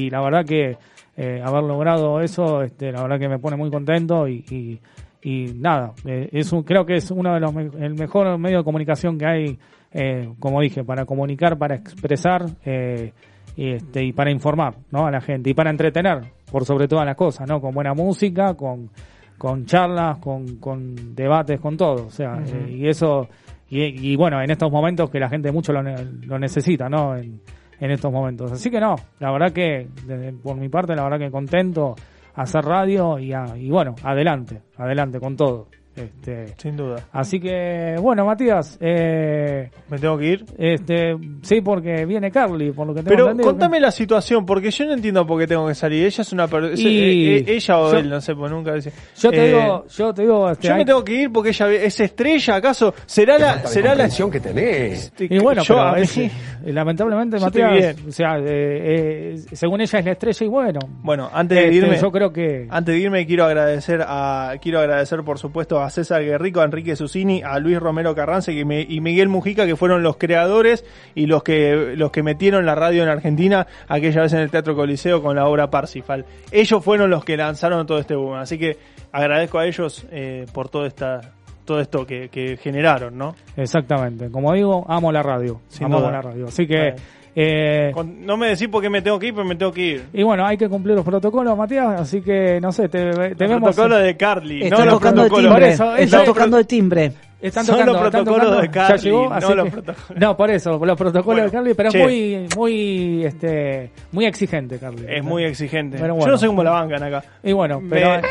y- 0.00 0.04
y 0.06 0.10
la 0.10 0.20
verdad 0.22 0.44
que 0.46 0.76
eh, 1.16 1.42
haber 1.44 1.62
logrado 1.64 2.20
eso, 2.22 2.62
este, 2.62 2.90
la 2.90 3.02
verdad 3.02 3.18
que 3.18 3.28
me 3.28 3.38
pone 3.38 3.56
muy 3.56 3.70
contento 3.70 4.26
y, 4.26 4.44
y, 4.50 4.80
y 5.22 5.52
nada, 5.58 5.92
eh, 6.06 6.30
es 6.32 6.50
un, 6.52 6.62
creo 6.62 6.86
que 6.86 6.96
es 6.96 7.10
uno 7.10 7.34
de 7.34 7.40
los 7.40 7.52
me- 7.52 7.70
el 7.84 7.94
mejor 7.94 8.38
medio 8.38 8.58
de 8.58 8.64
comunicación 8.64 9.18
que 9.18 9.26
hay, 9.26 9.58
eh, 9.92 10.30
como 10.38 10.62
dije, 10.62 10.84
para 10.84 11.04
comunicar, 11.04 11.58
para 11.58 11.74
expresar 11.74 12.46
eh, 12.64 13.12
y, 13.54 13.72
este, 13.72 14.02
y 14.02 14.12
para 14.14 14.30
informar, 14.30 14.74
¿no? 14.90 15.06
A 15.06 15.10
la 15.10 15.20
gente 15.20 15.50
y 15.50 15.54
para 15.54 15.68
entretener, 15.68 16.22
por 16.50 16.64
sobre 16.64 16.88
todas 16.88 17.04
las 17.04 17.14
cosas, 17.16 17.46
¿no? 17.46 17.60
Con 17.60 17.74
buena 17.74 17.92
música, 17.92 18.54
con 18.54 18.88
con 19.36 19.66
charlas, 19.66 20.18
con, 20.18 20.56
con 20.58 21.16
debates, 21.16 21.58
con 21.58 21.76
todo, 21.76 22.06
o 22.06 22.10
sea, 22.10 22.40
eh, 22.46 22.76
y 22.78 22.86
eso 22.88 23.28
y, 23.76 24.12
y 24.12 24.16
bueno, 24.16 24.40
en 24.42 24.50
estos 24.50 24.70
momentos 24.70 25.08
que 25.10 25.18
la 25.18 25.28
gente 25.28 25.50
mucho 25.52 25.72
lo, 25.72 25.82
lo 25.82 26.38
necesita, 26.38 26.88
¿no? 26.88 27.16
En, 27.16 27.40
en 27.80 27.90
estos 27.90 28.12
momentos. 28.12 28.52
Así 28.52 28.70
que 28.70 28.78
no, 28.80 28.94
la 29.18 29.32
verdad 29.32 29.52
que, 29.52 29.88
desde- 30.06 30.32
por 30.32 30.56
mi 30.56 30.68
parte, 30.68 30.94
la 30.94 31.02
verdad 31.04 31.18
que 31.18 31.30
contento 31.30 31.94
hacer 32.34 32.64
radio 32.64 33.18
y, 33.18 33.32
a- 33.32 33.56
y 33.56 33.70
bueno, 33.70 33.94
adelante, 34.04 34.60
adelante 34.76 35.18
con 35.18 35.36
todo. 35.36 35.68
Este, 35.94 36.54
Sin 36.56 36.74
duda. 36.76 37.04
así 37.12 37.38
que, 37.38 37.96
bueno, 38.00 38.24
Matías, 38.24 38.78
eh, 38.80 39.70
¿Me 39.90 39.98
tengo 39.98 40.16
que 40.16 40.26
ir? 40.26 40.44
este, 40.56 41.16
sí, 41.42 41.60
porque 41.60 42.06
viene 42.06 42.30
Carly, 42.30 42.72
por 42.72 42.86
lo 42.86 42.94
que 42.94 43.00
tengo 43.00 43.10
Pero 43.10 43.24
entendido. 43.26 43.50
contame 43.50 43.78
la 43.78 43.90
situación, 43.90 44.46
porque 44.46 44.70
yo 44.70 44.86
no 44.86 44.94
entiendo 44.94 45.26
por 45.26 45.38
qué 45.38 45.46
tengo 45.46 45.66
que 45.66 45.74
salir. 45.74 46.06
Ella 46.06 46.22
es 46.22 46.32
una 46.32 46.48
persona. 46.48 46.74
Y- 46.88 47.44
ella 47.46 47.78
o 47.78 47.92
yo- 47.92 47.98
él, 47.98 48.08
no 48.08 48.20
sé, 48.22 48.34
pues 48.34 48.50
nunca 48.50 48.74
dice. 48.74 48.90
Yo 49.18 49.30
te 49.30 49.44
Eh, 49.44 49.48
digo, 49.48 49.84
yo 49.86 50.14
te 50.14 50.22
digo, 50.22 50.50
este, 50.50 50.68
Yo 50.68 50.72
me 50.74 50.78
hay- 50.80 50.84
tengo 50.86 51.04
que 51.04 51.12
ir 51.12 51.30
porque 51.32 51.50
ella 51.50 51.70
es 51.72 52.00
estrella, 52.00 52.56
¿acaso? 52.56 52.94
¿Será 53.04 53.38
la. 53.38 53.58
será 53.66 53.94
la 53.94 54.08
que 54.08 54.40
tenés. 54.40 55.12
Y 55.18 55.38
bueno, 55.40 55.62
Yo, 55.62 55.74
pero 55.74 55.96
es- 55.96 56.16
eh, 56.16 56.30
lamentablemente, 56.64 57.38
Yo 57.38 57.44
Matías, 57.44 57.72
bien. 57.72 57.96
o 58.08 58.12
sea, 58.12 58.38
eh, 58.38 59.34
eh, 59.34 59.36
según 59.52 59.80
ella 59.80 59.98
es 59.98 60.04
la 60.04 60.12
estrella 60.12 60.46
y 60.46 60.48
bueno. 60.48 60.80
Bueno, 61.02 61.28
antes 61.32 61.58
de 61.58 61.64
este, 61.64 61.76
irme. 61.76 61.98
yo 62.00 62.10
creo 62.10 62.32
que 62.32 62.66
Antes 62.70 62.94
de 62.94 63.00
irme 63.00 63.26
quiero 63.26 63.44
agradecer 63.44 64.00
a 64.06 64.54
quiero 64.62 64.78
agradecer 64.80 65.22
por 65.22 65.38
supuesto 65.38 65.80
a 65.81 65.81
César 65.90 66.22
Guerrico, 66.22 66.60
a 66.60 66.64
Enrique 66.64 66.96
Susini, 66.96 67.42
a 67.42 67.58
Luis 67.58 67.78
Romero 67.78 68.14
Carranza 68.14 68.52
y, 68.52 68.64
me- 68.64 68.82
y 68.88 69.00
Miguel 69.00 69.28
Mujica 69.28 69.66
que 69.66 69.76
fueron 69.76 70.02
los 70.02 70.16
creadores 70.16 70.84
y 71.14 71.26
los 71.26 71.42
que 71.42 71.94
los 71.96 72.10
que 72.10 72.22
metieron 72.22 72.64
la 72.66 72.74
radio 72.74 73.02
en 73.02 73.08
Argentina 73.08 73.66
aquella 73.88 74.22
vez 74.22 74.32
en 74.32 74.40
el 74.40 74.50
Teatro 74.50 74.74
Coliseo 74.74 75.22
con 75.22 75.36
la 75.36 75.46
obra 75.46 75.70
Parsifal. 75.70 76.24
Ellos 76.50 76.84
fueron 76.84 77.10
los 77.10 77.24
que 77.24 77.36
lanzaron 77.36 77.86
todo 77.86 77.98
este 77.98 78.14
boom, 78.14 78.34
así 78.34 78.58
que 78.58 78.78
agradezco 79.12 79.58
a 79.58 79.66
ellos 79.66 80.06
eh, 80.10 80.46
por 80.52 80.68
todo 80.68 80.86
esta 80.86 81.20
todo 81.64 81.78
esto 81.80 82.04
que, 82.04 82.28
que 82.28 82.56
generaron, 82.56 83.16
¿no? 83.16 83.36
exactamente, 83.56 84.28
como 84.32 84.52
digo, 84.52 84.84
amo 84.88 85.12
la 85.12 85.22
radio, 85.22 85.60
Sin 85.68 85.88
duda. 85.88 86.10
la 86.10 86.20
radio, 86.20 86.46
así 86.48 86.66
que. 86.66 86.94
Eh, 87.34 87.90
Con- 87.94 88.24
no 88.26 88.36
me 88.36 88.48
decís 88.48 88.68
por 88.68 88.82
qué 88.82 88.90
me 88.90 89.00
tengo 89.02 89.18
que 89.18 89.28
ir, 89.28 89.34
pero 89.34 89.46
me 89.46 89.54
tengo 89.56 89.72
que 89.72 89.80
ir. 89.82 90.04
y 90.12 90.22
bueno, 90.22 90.44
hay 90.46 90.56
que 90.56 90.68
cumplir 90.68 90.94
los 90.96 91.04
protocolos, 91.04 91.56
Matías, 91.56 92.00
así 92.00 92.20
que 92.20 92.60
no 92.60 92.70
sé, 92.72 92.88
te, 92.88 93.10
te 93.10 93.26
El 93.28 93.34
vemos. 93.34 93.62
protocolo 93.74 93.96
de 93.98 94.16
Carly, 94.16 94.62
Está 94.64 94.78
no 94.78 94.84
los 94.84 94.94
tocando 94.94 95.22
el 95.22 95.28
protocolos. 95.28 95.50
timbre. 95.54 95.64
Por 95.66 95.72
eso, 95.72 95.96
está 95.96 96.16
eso- 96.22 96.32
tocando 96.32 96.58
el 96.58 96.66
timbre. 96.66 97.12
Están 97.42 97.64
Son 97.66 97.74
tocando, 97.74 97.92
los 97.94 98.02
están 98.06 98.24
protocolos 98.24 98.46
tocando, 98.46 98.62
de 98.62 98.70
Carly, 98.70 99.02
llegó, 99.02 99.28
no 99.28 99.54
los 99.56 99.64
que- 99.64 99.70
protocolos. 99.72 100.22
no, 100.22 100.36
por 100.36 100.50
eso, 100.52 100.70
los 100.84 100.96
protocolos 100.98 101.24
Bueno, 101.24 101.42
de 101.42 101.50
Carly, 101.50 101.74
pero 101.74 101.90
che. 101.90 101.98
es 101.98 102.04
muy, 102.04 102.48
muy, 102.56 103.24
este, 103.24 103.90
muy 104.12 104.26
exigente, 104.26 104.78
Carly. 104.78 105.04
Es 105.08 105.24
muy 105.24 105.42
exigente. 105.44 105.98
Yo 105.98 106.06
no 106.06 106.36
sé 106.38 106.46
cómo 106.46 106.62
la 106.62 106.70
bancan 106.70 107.02
acá. 107.02 107.24
Y 107.42 107.50
bueno, 107.52 107.82
pero 107.90 108.08
Me- 108.10 108.14
hay, 108.16 108.22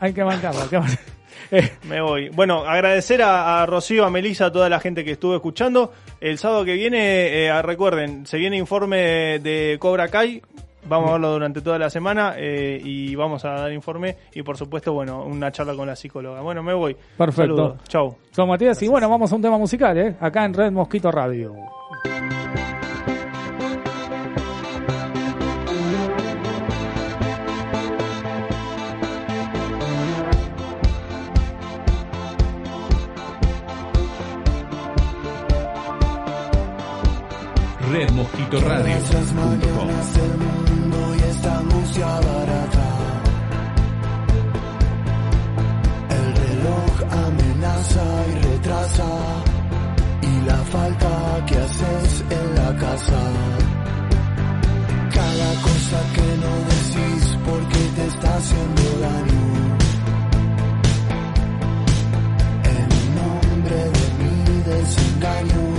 hay 0.00 0.12
que 0.12 0.22
bancarlo. 0.22 0.60
Me 1.88 2.00
voy. 2.00 2.28
Bueno, 2.30 2.64
agradecer 2.64 3.22
a, 3.22 3.62
a 3.62 3.66
Rocío, 3.66 4.04
a 4.04 4.10
Melissa, 4.10 4.46
a 4.46 4.52
toda 4.52 4.68
la 4.68 4.80
gente 4.80 5.04
que 5.04 5.12
estuvo 5.12 5.34
escuchando. 5.34 5.92
El 6.20 6.38
sábado 6.38 6.64
que 6.64 6.74
viene, 6.74 7.46
eh, 7.46 7.62
recuerden, 7.62 8.26
se 8.26 8.38
viene 8.38 8.56
informe 8.56 9.38
de 9.40 9.76
Cobra 9.80 10.08
Kai. 10.08 10.42
Vamos 10.84 11.10
a 11.10 11.12
verlo 11.12 11.32
durante 11.32 11.60
toda 11.60 11.78
la 11.78 11.90
semana 11.90 12.34
eh, 12.36 12.80
y 12.82 13.14
vamos 13.14 13.44
a 13.44 13.50
dar 13.50 13.72
informe 13.72 14.16
y 14.34 14.42
por 14.42 14.56
supuesto, 14.56 14.92
bueno, 14.92 15.24
una 15.24 15.52
charla 15.52 15.74
con 15.74 15.86
la 15.86 15.94
psicóloga. 15.94 16.40
Bueno, 16.40 16.62
me 16.62 16.74
voy. 16.74 16.96
Perfecto. 17.16 17.56
Saludos. 17.56 17.84
Chau. 17.86 18.16
Soy 18.32 18.46
Matías 18.48 18.82
y 18.82 18.88
bueno, 18.88 19.08
vamos 19.08 19.30
a 19.32 19.36
un 19.36 19.42
tema 19.42 19.58
musical, 19.58 19.96
¿eh? 19.96 20.16
Acá 20.20 20.44
en 20.44 20.54
Red 20.54 20.72
Mosquito 20.72 21.10
Radio. 21.12 21.54
Red 37.92 38.10
Mosquito 38.12 38.58
Radio. 38.58 38.86
el 38.86 40.38
mundo 40.38 41.14
y 41.14 41.18
esta 41.28 41.58
angustia 41.58 42.06
barata. 42.06 42.88
El 46.08 46.26
reloj 46.42 46.92
amenaza 47.26 48.04
y 48.30 48.34
retrasa. 48.46 49.08
Y 50.22 50.46
la 50.46 50.56
falta 50.72 51.44
que 51.46 51.56
haces 51.58 52.24
en 52.30 52.54
la 52.54 52.76
casa. 52.76 53.20
Cada 55.12 55.50
cosa 55.68 55.98
que 56.14 56.28
no 56.44 56.52
decís 56.72 57.38
porque 57.44 57.80
te 57.96 58.06
está 58.06 58.36
haciendo 58.38 58.82
daño. 59.06 59.44
En 62.72 62.88
nombre 63.20 63.76
de 63.76 64.06
mi 64.18 64.62
desengaño. 64.62 65.71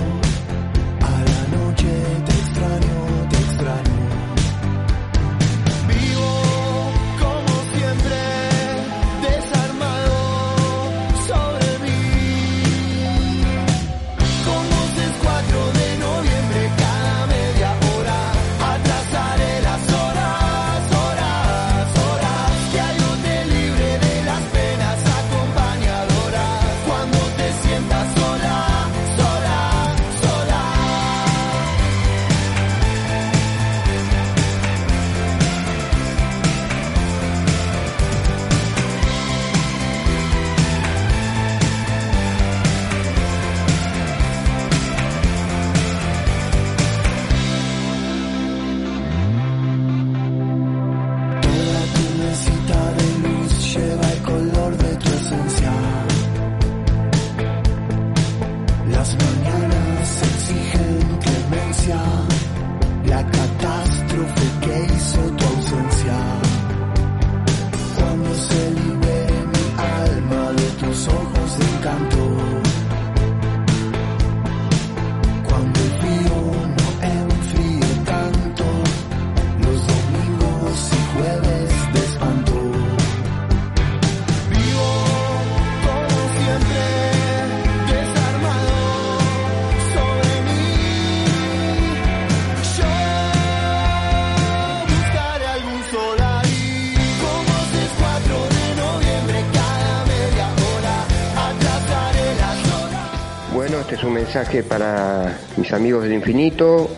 Mensaje 104.10 104.62
para 104.62 105.38
mis 105.56 105.72
amigos 105.72 106.02
del 106.02 106.12
infinito, 106.12 106.90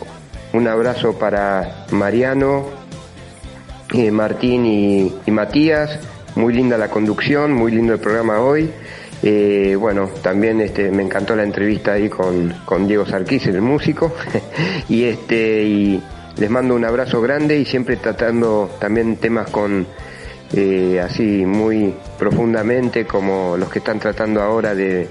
un 0.53 0.67
abrazo 0.67 1.17
para 1.17 1.85
Mariano, 1.91 2.65
eh, 3.93 4.11
Martín 4.11 4.65
y, 4.65 5.31
Matías, 5.31 5.99
muy 6.35 6.53
linda 6.53 6.77
la 6.77 6.89
conducción, 6.89 7.53
muy 7.53 7.71
lindo 7.71 7.93
el 7.93 7.99
programa 7.99 8.39
hoy. 8.39 8.71
Eh, 9.23 9.75
bueno, 9.79 10.09
también 10.21 10.61
este, 10.61 10.91
me 10.91 11.03
encantó 11.03 11.35
la 11.35 11.43
entrevista 11.43 11.93
ahí 11.93 12.09
con, 12.09 12.53
con 12.65 12.87
Diego 12.87 13.05
Sarkis, 13.05 13.47
el 13.47 13.61
músico, 13.61 14.13
y 14.89 15.03
este 15.03 15.63
y 15.63 16.03
les 16.37 16.49
mando 16.49 16.75
un 16.75 16.85
abrazo 16.85 17.21
grande 17.21 17.57
y 17.59 17.65
siempre 17.65 17.97
tratando 17.97 18.69
también 18.79 19.17
temas 19.17 19.49
con 19.49 19.87
eh, 20.53 21.01
así 21.03 21.45
muy 21.45 21.93
profundamente 22.17 23.05
como 23.05 23.57
los 23.57 23.69
que 23.69 23.79
están 23.79 23.99
tratando 23.99 24.41
ahora 24.41 24.73
de 24.73 25.09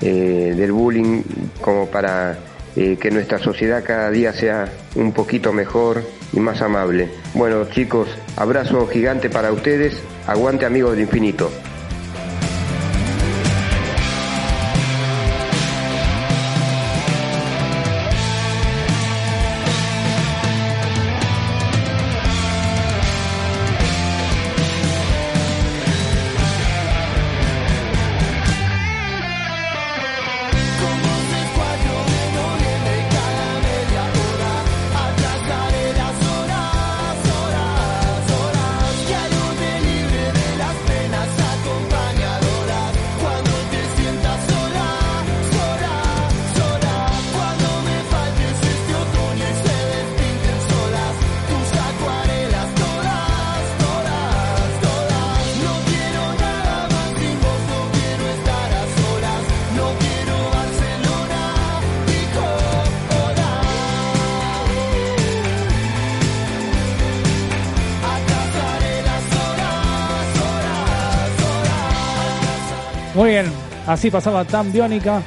eh, 0.00 0.54
del 0.56 0.72
bullying 0.72 1.22
como 1.60 1.86
para 1.86 2.38
eh, 2.76 2.96
que 3.00 3.10
nuestra 3.10 3.38
sociedad 3.38 3.82
cada 3.84 4.10
día 4.10 4.32
sea 4.32 4.72
un 4.94 5.12
poquito 5.12 5.52
mejor 5.52 6.02
y 6.32 6.40
más 6.40 6.62
amable. 6.62 7.08
Bueno 7.34 7.64
chicos, 7.70 8.08
abrazo 8.36 8.86
gigante 8.86 9.28
para 9.28 9.52
ustedes, 9.52 10.00
aguante 10.26 10.66
amigos 10.66 10.92
del 10.92 11.02
infinito. 11.02 11.50
Así 73.92 74.10
pasaba 74.10 74.44
tan 74.44 74.72
biónica. 74.72 75.22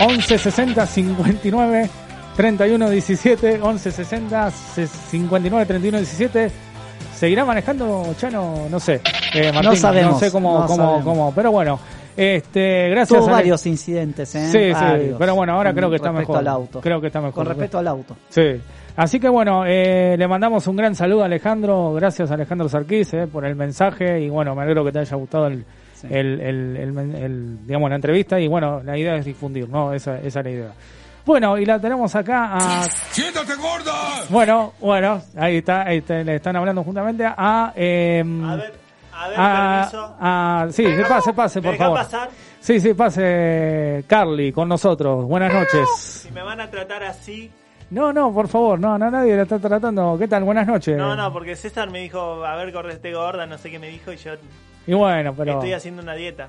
11 0.00 0.38
60 0.38 0.86
59 0.86 1.90
31 2.36 2.90
17 2.90 3.60
11 3.62 3.90
60 3.92 4.50
59 4.50 5.66
31 5.66 5.98
17 5.98 6.50
¿Seguirá 7.14 7.44
manejando 7.44 8.14
Chano? 8.18 8.66
No 8.68 8.80
sé. 8.80 9.00
Eh, 9.34 9.52
Martín, 9.52 9.70
No 9.70 9.76
sabemos, 9.76 10.12
No 10.14 10.18
sé 10.18 10.32
cómo, 10.32 10.60
no 10.60 10.66
cómo, 10.66 11.04
cómo. 11.04 11.32
Pero 11.34 11.52
bueno, 11.52 11.78
este, 12.16 12.88
gracias. 12.90 13.20
Tuvo 13.20 13.30
varios 13.30 13.64
incidentes, 13.66 14.34
¿eh? 14.34 14.48
Sí, 14.48 14.58
sí. 14.58 14.72
Varios. 14.72 15.18
Pero 15.18 15.34
bueno, 15.36 15.54
ahora 15.54 15.70
Con 15.70 15.76
creo 15.76 15.90
que 15.90 15.96
está 15.96 16.10
respecto 16.10 16.32
mejor. 16.32 16.48
al 16.48 16.54
auto. 16.54 16.80
Creo 16.80 17.00
que 17.00 17.06
está 17.06 17.20
mejor. 17.20 17.34
Con 17.34 17.46
respecto 17.46 17.78
al 17.78 17.88
auto. 17.88 18.16
Sí. 18.28 18.60
Así 18.96 19.18
que 19.18 19.28
bueno, 19.28 19.64
eh, 19.66 20.16
le 20.18 20.28
mandamos 20.28 20.66
un 20.66 20.76
gran 20.76 20.94
saludo 20.94 21.22
a 21.22 21.26
Alejandro. 21.26 21.94
Gracias 21.94 22.30
a 22.30 22.34
Alejandro 22.34 22.68
Sarquís 22.68 23.14
eh, 23.14 23.26
por 23.26 23.44
el 23.44 23.54
mensaje. 23.54 24.20
Y 24.20 24.28
bueno, 24.28 24.54
me 24.54 24.62
alegro 24.62 24.84
que 24.84 24.92
te 24.92 24.98
haya 24.98 25.16
gustado 25.16 25.46
el, 25.46 25.64
el, 26.10 26.40
el- 26.40 26.76
el 26.76 26.92
men- 26.92 27.14
el, 27.16 27.66
digamos, 27.66 27.88
la 27.90 27.96
entrevista. 27.96 28.38
Y 28.40 28.48
bueno, 28.48 28.82
la 28.84 28.96
idea 28.96 29.16
es 29.16 29.24
difundir, 29.24 29.68
¿no? 29.68 29.92
Esa, 29.92 30.18
esa 30.18 30.40
es 30.40 30.44
la 30.44 30.50
idea. 30.50 30.72
Bueno, 31.26 31.56
y 31.56 31.64
la 31.64 31.78
tenemos 31.78 32.14
acá 32.14 32.50
a... 32.54 32.82
¡Siéntate 33.10 33.54
gorda! 33.54 33.92
Bueno, 34.28 34.74
bueno, 34.80 35.22
ahí 35.36 35.56
está, 35.56 35.82
ahí 35.82 35.98
está, 35.98 36.22
le 36.22 36.36
están 36.36 36.54
hablando 36.56 36.84
juntamente 36.84 37.24
a... 37.24 37.72
Eh, 37.74 38.22
A 38.44 38.56
ver, 38.56 38.74
a 39.12 39.28
ver, 39.28 39.36
a- 39.40 39.78
permiso. 39.90 40.16
a- 40.20 40.66
sí, 40.70 40.84
se 40.84 41.04
pase, 41.04 41.32
pase, 41.32 41.60
¿Me 41.62 41.68
por 41.68 41.76
favor. 41.78 41.98
pasar? 41.98 42.28
Sí, 42.60 42.78
sí, 42.80 42.92
pase 42.92 44.04
Carly 44.06 44.52
con 44.52 44.68
nosotros. 44.68 45.24
Buenas 45.26 45.52
noches. 45.52 45.88
Si 45.98 46.30
me 46.30 46.42
van 46.42 46.60
a 46.60 46.70
tratar 46.70 47.02
así. 47.04 47.50
No, 47.90 48.12
no, 48.12 48.32
por 48.32 48.48
favor, 48.48 48.78
no, 48.80 48.98
no, 48.98 49.10
nadie 49.10 49.36
la 49.36 49.42
está 49.42 49.58
tratando. 49.58 50.16
¿Qué 50.18 50.26
tal? 50.28 50.44
Buenas 50.44 50.66
noches. 50.66 50.96
No, 50.96 51.14
no, 51.14 51.32
porque 51.32 51.56
César 51.56 51.90
me 51.90 52.00
dijo, 52.00 52.44
a 52.44 52.56
ver, 52.56 52.72
correte 52.72 53.12
gorda, 53.14 53.46
no 53.46 53.56
sé 53.58 53.70
qué 53.70 53.78
me 53.78 53.88
dijo, 53.88 54.12
y 54.12 54.16
yo 54.16 54.32
Y 54.86 54.92
bueno, 54.94 55.34
pero... 55.36 55.52
estoy 55.54 55.72
haciendo 55.72 56.02
una 56.02 56.14
dieta. 56.14 56.48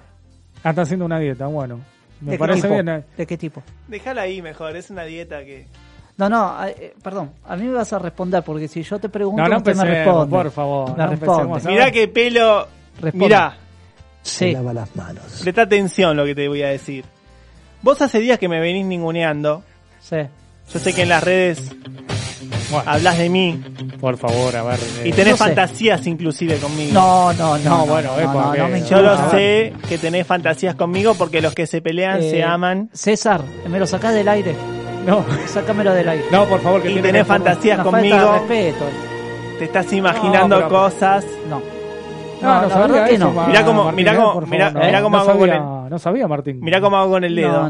Ah, 0.64 0.70
está 0.72 0.82
haciendo 0.84 1.06
una 1.06 1.20
dieta, 1.20 1.48
bueno. 1.48 1.80
Me 2.22 2.32
¿De 2.32 2.38
qué 2.38 2.40
parece 2.40 2.62
tipo? 2.62 2.74
bien. 2.74 2.90
eh. 2.90 3.04
¿De 3.18 3.28
qué 3.28 3.38
tipo? 3.38 3.62
Déjala 3.88 4.22
ahí 4.24 4.42
mejor, 4.42 4.76
es 4.76 4.90
una 4.90 5.04
dieta 5.04 5.44
que... 5.44 5.68
No, 6.18 6.30
no, 6.30 6.58
a- 6.58 6.70
eh, 6.70 6.94
perdón, 7.04 7.32
a 7.46 7.56
mí 7.58 7.64
me 7.68 7.74
vas 7.74 7.92
a 7.92 8.00
responder 8.00 8.42
porque 8.44 8.68
si 8.70 8.82
yo 8.84 8.98
te 9.00 9.10
pregunto, 9.10 9.42
No, 9.44 9.50
no 9.50 9.58
usted 9.58 9.76
me 9.76 9.84
responde. 9.86 10.30
por 10.36 10.50
favor, 10.52 10.92
Me 10.98 11.04
no 11.04 11.10
responde. 11.12 11.70
Mirá 11.70 11.92
qué 11.92 12.08
pelo... 12.08 12.68
Responde. 13.02 13.26
Mirá, 13.26 13.58
Sí. 14.22 14.54
las 14.54 14.96
manos. 14.96 15.40
presta 15.42 15.64
atención 15.64 16.16
lo 16.18 16.26
que 16.26 16.34
te 16.34 16.48
voy 16.48 16.64
a 16.64 16.70
decir. 16.70 17.04
Vos 17.82 18.02
hace 18.02 18.20
días 18.20 18.40
que 18.40 18.48
me 18.50 18.60
venís 18.60 18.86
ninguneando. 18.86 19.62
Sí. 20.00 20.18
Yo 20.74 20.80
sé 20.80 20.94
que 20.96 21.04
en 21.04 21.10
las 21.10 21.24
redes 21.24 21.76
Bueno, 22.72 22.84
hablas 22.92 23.18
de 23.18 23.30
mí 23.30 23.62
por 24.00 24.18
favor, 24.18 24.56
a 24.56 24.64
ver. 24.64 24.80
eh, 25.04 25.08
y 25.10 25.12
tenés 25.12 25.32
no 25.34 25.38
sé. 25.38 25.44
fantasías 25.46 26.06
inclusive 26.08 26.58
conmigo. 26.58 26.94
No, 26.94 27.34
no, 27.34 27.58
no. 27.60 27.70
No, 27.78 27.86
bueno, 27.86 28.10
eh, 28.20 28.24
no, 28.26 28.34
porque- 28.34 28.58
no 28.60 28.68
me 28.70 28.82
Yo 28.84 29.02
lo 29.02 29.30
sé 29.30 29.74
que 29.88 29.98
tenés 29.98 30.26
fantasías 30.28 30.76
conmigo 30.76 31.14
porque 31.16 31.42
los 31.42 31.54
que 31.54 31.68
se 31.68 31.82
pelean 31.82 32.22
Eh, 32.22 32.30
se 32.32 32.44
aman 32.44 32.90
César, 32.94 33.42
me 33.70 33.80
lo 33.80 33.86
sacás 33.88 34.14
del 34.14 34.28
aire. 34.28 34.56
No, 35.06 35.24
Sácamelo 35.48 35.94
del 35.94 36.10
aire. 36.10 36.26
no, 36.32 36.46
por 36.46 36.60
favor, 36.62 36.82
que 36.82 36.92
y 36.92 37.00
tenés 37.00 37.28
fantasías 37.28 37.78
falta 37.78 37.92
conmigo. 37.92 38.34
respeto. 38.34 38.86
Te 39.60 39.66
estás 39.66 39.94
imaginando 39.94 40.56
pero- 40.58 40.70
cosas. 40.70 41.24
No. 41.50 41.62
No, 42.42 42.62
no, 42.62 42.68
la 42.68 42.78
verdad 42.80 43.08
que 43.08 43.18
no. 43.18 43.32
Mirá 43.48 43.64
cómo- 43.64 43.84
Martín, 43.86 43.96
mirá 43.96 44.12
eh, 44.14 44.16
cómo- 44.18 44.42
mirá- 44.48 44.72
favor, 44.72 44.86
mirá 44.86 44.98
no, 45.00 45.04
cómo 45.06 45.18
no 45.18 45.24
hago 45.24 45.40
con 45.40 45.50
el- 45.50 45.90
No 45.90 46.00
sabía, 46.00 46.28
Martín. 46.28 46.60
Mirá 46.62 46.82
cómo 46.82 46.98
hago 46.98 47.12
con 47.12 47.24
el 47.24 47.36
dedo. 47.36 47.70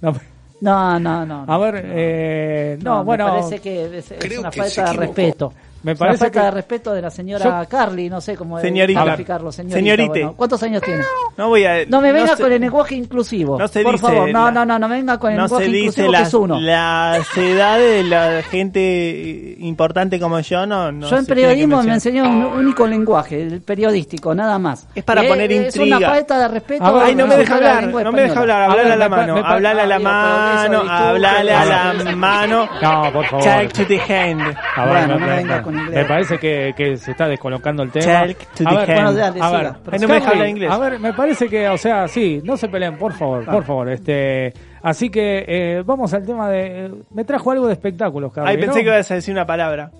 No, 0.00 0.14
no. 0.62 0.98
No, 0.98 1.00
No, 1.00 1.26
no, 1.26 1.44
no. 1.46 1.52
a 1.52 1.58
ver, 1.58 1.82
eh, 1.84 2.78
no, 2.82 2.98
No, 2.98 3.04
bueno. 3.04 3.24
me 3.26 3.30
parece 3.40 3.60
que 3.60 3.98
es, 3.98 4.38
una 4.38 4.52
falta 4.52 4.84
de 4.84 4.92
respeto. 4.92 5.52
Me 5.82 5.92
Es 5.92 5.98
parece 5.98 6.14
una 6.16 6.18
falta 6.26 6.40
que- 6.40 6.44
de 6.44 6.50
respeto 6.52 6.92
de 6.94 7.02
la 7.02 7.10
señora 7.10 7.66
Carly, 7.68 8.08
no 8.08 8.20
sé 8.20 8.36
cómo 8.36 8.60
Señorita. 8.60 9.04
calificarlo, 9.04 9.50
señorita. 9.50 9.78
Señorite. 9.78 10.08
bueno. 10.20 10.34
¿Cuántos 10.36 10.62
años 10.62 10.82
tiene? 10.82 11.02
No 11.36 11.48
voy 11.48 11.64
a. 11.64 11.84
No 11.86 12.00
me 12.00 12.12
venga 12.12 12.36
se- 12.36 12.42
con 12.42 12.52
el 12.52 12.60
lenguaje 12.60 12.94
inclusivo. 12.94 13.58
no 13.58 13.66
se 13.68 13.82
Por 13.82 13.92
dice 13.94 14.06
favor, 14.06 14.30
no, 14.30 14.44
la- 14.44 14.50
no, 14.52 14.64
no, 14.64 14.78
no 14.78 14.88
me 14.88 14.96
venga 14.96 15.18
con 15.18 15.30
el 15.32 15.36
No 15.38 15.42
lenguaje 15.44 15.64
se 15.64 15.70
dice 15.70 15.86
inclusivo 16.02 16.12
que 16.12 16.22
es 16.22 16.34
uno. 16.34 16.60
las 16.60 17.26
edades 17.36 18.04
de 18.04 18.08
la 18.10 18.42
gente 18.42 19.56
importante 19.58 20.18
como 20.20 20.40
yo, 20.40 20.66
no. 20.66 20.92
no 20.92 21.08
Yo 21.08 21.16
en 21.18 21.26
periodismo 21.26 21.82
me 21.82 21.94
enseñó 21.94 22.24
un 22.28 22.44
único 22.44 22.86
lenguaje, 22.86 23.42
el 23.42 23.60
periodístico, 23.62 24.34
nada 24.34 24.58
más. 24.58 24.86
Es 24.94 25.04
para 25.04 25.24
Eh, 25.24 25.28
poner 25.28 25.50
Es 25.52 25.74
intriga. 25.76 25.96
una 25.98 26.08
falta 26.10 26.38
de 26.38 26.48
respeto. 26.48 26.84
A 26.84 27.04
Ay, 27.06 27.14
no 27.14 27.26
me 27.26 27.34
a 27.34 27.38
deja 27.38 27.60
la 27.60 27.78
hablar, 27.78 28.04
no 28.04 28.12
me 28.12 28.22
deja 28.22 28.40
hablar, 28.40 28.60
A 28.62 28.64
hablale 28.72 28.92
a 28.92 28.96
la 28.96 29.08
mano, 29.08 29.36
hablale 29.44 29.80
a 29.80 29.86
la 29.86 29.96
Ah, 29.96 29.98
pero 29.98 30.76
eso 30.76 30.84
mano, 30.84 30.92
hablale 30.92 31.52
a 31.52 31.64
la 31.64 32.16
mano. 32.16 32.68
No, 32.82 33.12
por 33.12 33.26
favor. 33.26 33.68
To 33.72 33.86
the 33.86 34.00
hand. 34.00 34.42
A 34.76 34.86
me, 34.86 35.06
no 35.06 35.18
me- 35.18 35.26
venga 35.36 35.56
me- 35.58 35.62
con 35.72 35.80
inglés. 35.80 36.02
me 36.02 36.04
parece 36.04 36.38
que, 36.38 36.74
que 36.76 36.96
se 36.96 37.10
está 37.12 37.26
descolocando 37.28 37.82
el 37.82 37.90
tema. 37.90 38.04
Talk 38.26 38.38
to 38.54 38.68
a 38.68 38.70
the 38.70 38.76
ver, 38.76 38.90
hand. 38.90 38.98
Bueno, 38.98 39.12
dale, 39.12 39.40
a 39.40 39.50
ver, 39.50 40.00
no 40.00 40.08
me. 40.08 40.66
A 40.74 40.78
ver, 40.78 41.00
parece 41.12 41.48
que, 41.48 41.68
o 41.68 41.76
sea, 41.78 42.06
sí, 42.08 42.40
no 42.44 42.56
se 42.56 42.68
peleen, 42.68 42.96
por 42.98 43.12
favor, 43.12 43.44
por 43.44 43.64
favor. 43.64 43.88
Este, 43.90 44.52
así 44.82 45.10
que 45.10 45.44
eh, 45.46 45.82
vamos 45.84 46.12
al 46.14 46.24
tema 46.24 46.48
de. 46.48 46.86
eh, 46.86 46.90
me 47.12 47.24
trajo 47.24 47.50
algo 47.50 47.66
de 47.66 47.72
espectáculos, 47.74 48.32
Carly. 48.32 48.50
Ay, 48.50 48.56
pensé 48.56 48.68
¿no? 48.78 48.84
que 48.84 48.90
ibas 48.90 49.10
a 49.10 49.14
decir 49.14 49.32
una 49.34 49.46
palabra. 49.46 49.90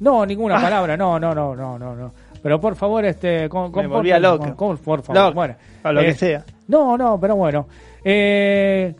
No, 0.00 0.26
ninguna 0.26 0.60
palabra, 0.60 0.96
no, 0.96 1.18
no, 1.18 1.34
no, 1.34 1.54
no, 1.56 1.78
no, 1.78 1.94
no. 1.96 2.12
Pero 2.42 2.60
por 2.60 2.76
favor, 2.76 3.04
este, 3.04 3.48
con, 3.48 3.72
Me 3.72 3.86
volvía 3.86 4.20
con- 4.20 4.78
por 4.78 5.02
favor, 5.02 5.34
bueno. 5.34 5.54
o 5.82 5.92
lo 5.92 6.00
Eh, 6.00 6.06
que 6.06 6.14
sea. 6.14 6.44
No, 6.68 6.96
no, 6.96 7.18
pero 7.18 7.34
bueno. 7.34 7.66
Eh, 8.04 8.94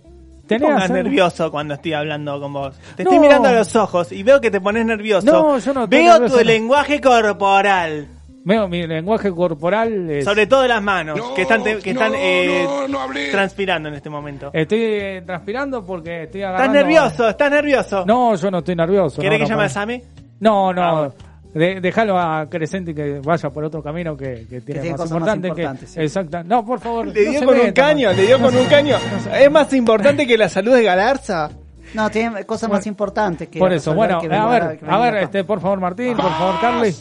Te 0.47 0.59
tenés 0.59 0.73
pongas 0.75 0.91
nervioso 0.91 1.51
cuando 1.51 1.75
estoy 1.75 1.93
hablando 1.93 2.41
con 2.41 2.53
vos. 2.53 2.77
Te 2.97 3.05
No. 3.05 3.11
estoy 3.11 3.19
mirando 3.21 3.49
a 3.49 3.53
los 3.53 3.75
ojos 3.77 4.13
y 4.13 4.23
veo 4.23 4.41
que 4.41 4.51
te 4.51 4.61
pones 4.61 4.87
nervioso. 4.87 5.27
No, 5.27 5.59
yo 5.59 5.75
no 5.75 5.85
estoy 5.85 5.99
Veo 6.01 6.13
nervioso, 6.13 6.35
tu 6.39 6.45
no. 6.45 6.47
lenguaje 6.51 7.01
corporal. 7.01 8.09
Veo 8.45 8.69
mi 8.69 8.87
lenguaje 8.87 9.33
corporal. 9.33 10.09
es- 10.09 10.25
Sobre 10.25 10.47
todo 10.47 10.67
las 10.69 10.81
manos, 10.81 11.19
No, 11.19 11.35
que 11.35 11.43
están, 11.43 11.65
te- 11.65 11.79
que 11.81 11.93
no, 11.93 12.01
están 12.01 12.13
eh, 12.17 12.63
no, 12.65 12.87
no 12.87 13.01
hablé. 13.01 13.31
transpirando 13.33 13.89
en 13.89 13.97
este 13.97 14.09
momento. 14.09 14.51
Estoy 14.53 14.79
eh, 14.83 15.23
transpirando 15.27 15.85
porque 15.85 16.23
estoy 16.25 16.43
¿Estás 16.43 16.55
agarrando... 16.55 16.79
nervioso? 16.81 17.29
¿Estás 17.29 17.51
nervioso? 17.51 18.05
No, 18.07 18.37
yo 18.37 18.51
no 18.53 18.59
estoy 18.59 18.77
nervioso. 18.77 19.21
¿Querés 19.21 19.41
no, 19.41 19.47
que 19.47 19.51
no, 19.51 19.57
llame 19.57 19.67
a 19.67 19.69
Same? 19.69 20.05
No, 20.39 20.73
no. 20.73 20.83
Ah, 20.83 21.11
de- 21.59 21.81
déjalo 21.81 22.19
a 22.19 22.47
Crescenti 22.49 22.95
que 22.95 23.21
vaya 23.25 23.51
por 23.51 23.65
otro 23.65 23.83
camino 23.83 24.17
que, 24.17 24.47
que 24.49 24.61
tiene 24.61 24.81
tiene 24.81 24.91
más 24.91 25.01
cosas 25.01 25.11
más 25.13 25.21
importante. 25.37 25.49
importantes, 25.49 25.91
sí. 25.91 25.95
que, 25.97 26.05
exacta. 26.05 26.43
No, 26.43 26.65
por 26.65 26.81
favor. 26.81 27.07
Le 27.09 27.31
dio 27.31 27.45
con 27.45 27.59
un 27.59 27.73
caño, 27.73 28.13
le 28.13 28.27
dio 28.27 28.41
con 28.41 28.57
un 28.57 28.67
caño. 28.67 28.97
Es 29.41 29.51
más 29.51 29.73
importante 29.73 30.27
que 30.27 30.37
la 30.39 30.49
salud 30.49 30.75
de 30.75 30.83
Galarza. 30.83 31.51
No, 31.95 32.11
tiene 32.11 32.45
cosas 32.45 32.69
más 32.69 32.87
importantes 32.87 33.49
que 33.49 33.59
Por 33.59 33.73
eso, 33.73 33.95
bueno, 33.95 34.21
que 34.21 34.27
a 34.35 34.47
ver, 34.47 34.79
que 34.79 34.85
a 34.87 34.99
ver, 34.99 35.15
este, 35.23 35.45
por 35.45 35.61
favor, 35.61 35.81
Martín, 35.81 36.17
por 36.17 36.31
favor, 36.31 36.61
Carly. 36.61 36.95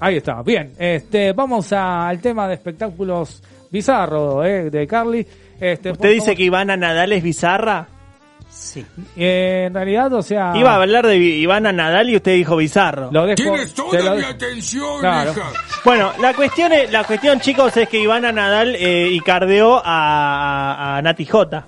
Ahí 0.00 0.16
está, 0.18 0.42
bien. 0.42 0.72
Este, 0.78 1.32
vamos 1.32 1.72
a- 1.72 2.08
al 2.08 2.20
tema 2.20 2.46
de 2.48 2.54
espectáculos 2.54 3.42
bizarros, 3.70 4.46
eh, 4.46 4.70
de 4.70 4.86
Carly. 4.86 5.26
Este, 5.60 5.90
¿Usted 5.90 6.10
dice 6.12 6.36
que 6.36 6.44
Ivana 6.44 6.76
Nadal 6.76 7.12
es 7.12 7.22
bizarra? 7.22 7.88
Sí. 8.58 8.84
Eh, 9.16 9.64
en 9.68 9.74
realidad, 9.74 10.12
o 10.12 10.20
sea. 10.20 10.52
Iba 10.56 10.72
a 10.72 10.82
hablar 10.82 11.06
de 11.06 11.16
Ivana 11.16 11.72
Nadal 11.72 12.10
y 12.10 12.16
usted 12.16 12.34
dijo 12.34 12.56
bizarro. 12.56 13.08
Lo 13.12 13.24
dejo. 13.24 13.36
Tienes 13.36 13.72
toda 13.72 14.00
lo 14.02 14.16
mi 14.16 14.24
atención, 14.24 15.00
Claro. 15.00 15.30
hija. 15.30 15.42
Bueno, 15.84 16.12
la 16.20 16.34
cuestión, 16.34 16.72
es, 16.72 16.90
la 16.90 17.04
cuestión, 17.04 17.38
chicos, 17.40 17.76
es 17.76 17.88
que 17.88 18.00
Ivana 18.00 18.32
Nadal 18.32 18.74
eh, 18.74 19.08
y 19.12 19.20
cardeó 19.20 19.76
a, 19.76 20.74
a, 20.74 20.96
a 20.96 21.02
Nati 21.02 21.24
J. 21.24 21.66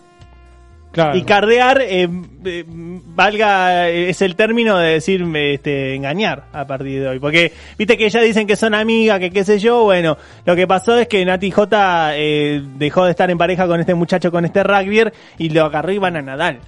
Claro. 0.92 1.16
Y 1.16 1.22
cardear, 1.22 1.80
eh, 1.82 2.08
eh, 2.44 2.64
valga, 2.66 3.88
eh, 3.88 4.10
es 4.10 4.22
el 4.22 4.34
término 4.34 4.76
de 4.76 4.94
decir 4.94 5.24
este, 5.36 5.94
engañar 5.94 6.46
a 6.52 6.66
partir 6.66 7.00
de 7.00 7.08
hoy. 7.08 7.20
Porque, 7.20 7.52
viste 7.78 7.96
que 7.96 8.06
ellas 8.06 8.24
dicen 8.24 8.44
que 8.48 8.56
son 8.56 8.74
amigas, 8.74 9.20
que 9.20 9.30
qué 9.30 9.44
sé 9.44 9.60
yo. 9.60 9.84
Bueno, 9.84 10.18
lo 10.44 10.56
que 10.56 10.66
pasó 10.66 10.98
es 10.98 11.06
que 11.06 11.24
Nati 11.24 11.52
J 11.52 12.16
eh, 12.16 12.60
dejó 12.76 13.04
de 13.04 13.12
estar 13.12 13.30
en 13.30 13.38
pareja 13.38 13.68
con 13.68 13.78
este 13.78 13.94
muchacho, 13.94 14.32
con 14.32 14.44
este 14.44 14.64
rugbyer, 14.64 15.12
y 15.38 15.50
lo 15.50 15.64
agarró 15.64 15.92
Ivana 15.92 16.22
Nadal. 16.22 16.58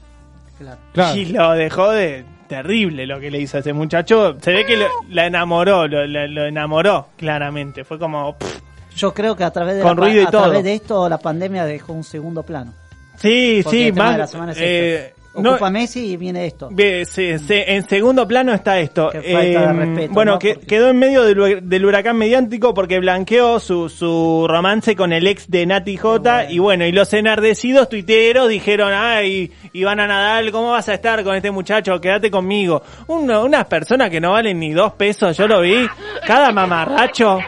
Claro. 0.58 0.78
Claro. 0.92 1.16
Y 1.16 1.26
lo 1.26 1.50
dejó 1.52 1.90
de 1.90 2.24
terrible 2.48 3.06
lo 3.06 3.18
que 3.18 3.30
le 3.30 3.38
hizo 3.40 3.56
a 3.56 3.60
ese 3.60 3.72
muchacho. 3.72 4.36
Se 4.40 4.52
ve 4.52 4.64
que 4.66 4.76
lo- 4.76 4.86
la 5.10 5.26
enamoró, 5.26 5.88
lo, 5.88 6.06
lo- 6.06 6.26
lo 6.28 6.44
enamoró, 6.46 7.08
claramente. 7.16 7.84
Fue 7.84 7.98
como... 7.98 8.36
pff. 8.36 8.60
Yo 8.96 9.14
creo 9.14 9.34
que 9.34 9.42
a 9.44 9.50
través 9.50 9.76
de, 9.76 9.82
Con 9.82 9.96
la, 9.98 10.04
ruido 10.06 10.22
y 10.22 10.26
a 10.26 10.30
todo. 10.30 10.42
través 10.42 10.64
de 10.64 10.74
esto 10.74 11.08
la 11.08 11.16
pandemia 11.18 11.64
dejó 11.64 11.94
un 11.94 12.04
segundo 12.04 12.42
plano. 12.42 12.74
Sí, 13.16 13.60
Porque 13.64 13.84
sí, 13.86 13.92
más... 13.92 14.12
de 14.12 14.18
la 14.18 14.26
semana 14.26 14.52
es 14.52 14.58
eh, 14.60 15.14
esto. 15.34 15.42
no- 15.42 15.50
Ocupa 15.52 15.70
Messi 15.70 16.12
y 16.12 16.16
viene 16.16 16.46
esto. 16.46 16.68
Se- 16.76 17.38
se- 17.38 17.72
en 17.74 17.88
segundo 17.88 18.26
plano 18.28 18.52
está 18.52 18.78
esto. 18.78 19.10
Qué 19.10 19.20
falta 19.22 19.38
de 19.40 19.52
Eh, 19.54 19.72
respeto, 19.72 20.12
bueno, 20.14 20.32
¿no? 20.32 20.38
que, 20.38 20.54
Porque- 20.54 20.66
quedó 20.66 20.88
en 20.90 20.98
medio 20.98 21.22
del, 21.24 21.38
hu- 21.38 21.60
del 21.62 21.84
huracán 21.86 22.16
mediático 22.18 22.74
porque 22.74 22.98
blanqueó 23.00 23.58
su, 23.60 23.88
su 23.88 24.46
romance 24.48 24.94
con 24.94 25.12
el 25.12 25.26
ex 25.26 25.50
de 25.50 25.64
Nati 25.66 25.96
J. 25.96 26.50
Y 26.50 26.58
bueno, 26.58 26.84
y 26.84 26.92
los 26.92 27.12
enardecidos 27.14 27.88
tuiteros 27.88 28.48
dijeron, 28.48 28.92
ay, 28.94 29.50
Ivana 29.72 30.06
Nadal, 30.06 30.50
¿cómo 30.52 30.70
vas 30.72 30.88
a 30.88 30.94
estar 30.94 31.22
con 31.24 31.34
este 31.34 31.50
muchacho? 31.50 32.00
Quédate 32.00 32.30
conmigo. 32.30 32.82
Uno- 33.06 33.44
unas 33.44 33.64
personas 33.66 34.10
que 34.10 34.20
no 34.20 34.32
valen 34.32 34.58
ni 34.60 34.72
dos 34.72 34.92
pesos, 34.94 35.36
yo 35.36 35.48
lo 35.48 35.60
vi. 35.62 35.86
Cada 36.26 36.52
mamarracho, 36.52 37.38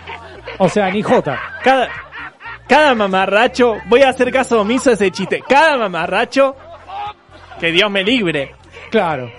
O 0.58 0.68
sea, 0.68 0.90
ni 0.90 1.02
Jota. 1.02 1.38
cada, 1.62 1.88
cada 2.68 2.94
mamarracho, 2.94 3.76
voy 3.86 4.02
a 4.02 4.08
hacer 4.10 4.30
caso 4.30 4.60
omiso 4.60 4.90
a 4.90 4.92
ese 4.94 5.10
chiste. 5.10 5.42
Cada 5.48 5.76
mamarracho, 5.76 6.56
que 7.64 7.72
Dios 7.72 7.90
me 7.90 8.02
libre. 8.04 8.50
Claro. 8.90 9.30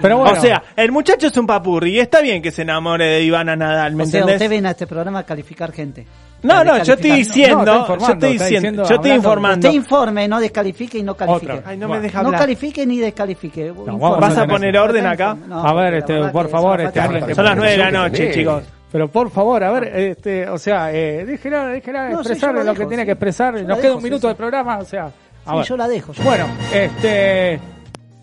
Pero 0.00 0.18
bueno. 0.18 0.38
O 0.38 0.40
sea, 0.40 0.62
el 0.76 0.92
muchacho 0.92 1.26
es 1.26 1.36
un 1.36 1.46
papurri 1.46 1.96
y 1.96 1.98
está 1.98 2.20
bien 2.20 2.40
que 2.40 2.50
se 2.52 2.62
enamore 2.62 3.06
de 3.06 3.22
Ivana 3.22 3.56
Nadal, 3.56 3.96
¿me 3.96 4.04
O 4.04 4.06
sea, 4.06 4.20
entendés? 4.20 4.36
usted 4.36 4.50
viene 4.50 4.68
a 4.68 4.70
este 4.72 4.86
programa 4.86 5.20
a 5.20 5.22
calificar 5.24 5.72
gente. 5.72 6.06
No, 6.42 6.62
no, 6.64 6.82
yo 6.82 6.94
estoy 6.94 7.10
diciendo, 7.10 7.64
No, 7.64 7.80
informando, 7.80 8.06
yo 8.06 8.12
estoy 8.14 8.32
diciendo, 8.32 8.56
diciendo, 8.56 8.88
yo 8.88 8.94
estoy 8.94 9.10
informando. 9.10 9.68
Usted 9.68 9.76
informe, 9.78 10.28
no 10.28 10.40
descalifique 10.40 10.98
y 10.98 11.02
no 11.02 11.14
califique. 11.14 11.52
Otra. 11.52 11.70
Ay, 11.70 11.76
no 11.76 11.88
Bueno. 11.88 12.02
me 12.02 12.06
deja 12.08 12.22
No 12.22 12.30
califique 12.30 12.86
ni 12.86 12.98
descalifique. 12.98 13.72
¿Vas 13.72 14.38
a 14.38 14.46
poner 14.46 14.78
orden 14.78 15.06
acá? 15.06 15.34
No, 15.34 15.66
A 15.66 15.74
ver, 15.74 15.94
este, 15.94 16.18
por 16.28 16.48
favor, 16.48 16.80
este, 16.82 17.00
de. 17.00 17.34
Son 17.34 17.44
las 17.44 17.56
nueve 17.56 17.72
de 17.72 17.78
la 17.78 17.90
noche, 17.90 18.30
chicos. 18.32 18.62
Pero 18.92 19.08
por 19.08 19.30
favor, 19.30 19.62
a 19.62 19.70
ver, 19.70 19.84
este, 19.96 20.48
o 20.48 20.58
sea, 20.58 20.92
eh, 20.92 21.24
déjela, 21.24 21.66
déjela 21.68 22.08
No, 22.08 22.20
expresar 22.20 22.54
lo 22.54 22.74
que 22.74 22.86
tiene 22.86 23.04
que 23.04 23.12
expresar. 23.12 23.56
Yo 23.56 23.64
Nos 23.64 23.78
queda 23.78 23.94
un 23.94 24.00
sí, 24.00 24.04
minuto 24.04 24.22
sí. 24.22 24.26
del 24.28 24.36
programa, 24.36 24.78
o 24.78 24.84
sea. 24.84 25.10
A 25.46 25.50
Sí, 25.52 25.56
ver. 25.58 25.66
yo 25.66 25.76
la 25.76 25.88
dejo. 25.88 26.12
yo 26.12 26.22
Bueno, 26.24 26.46
este, 26.72 27.60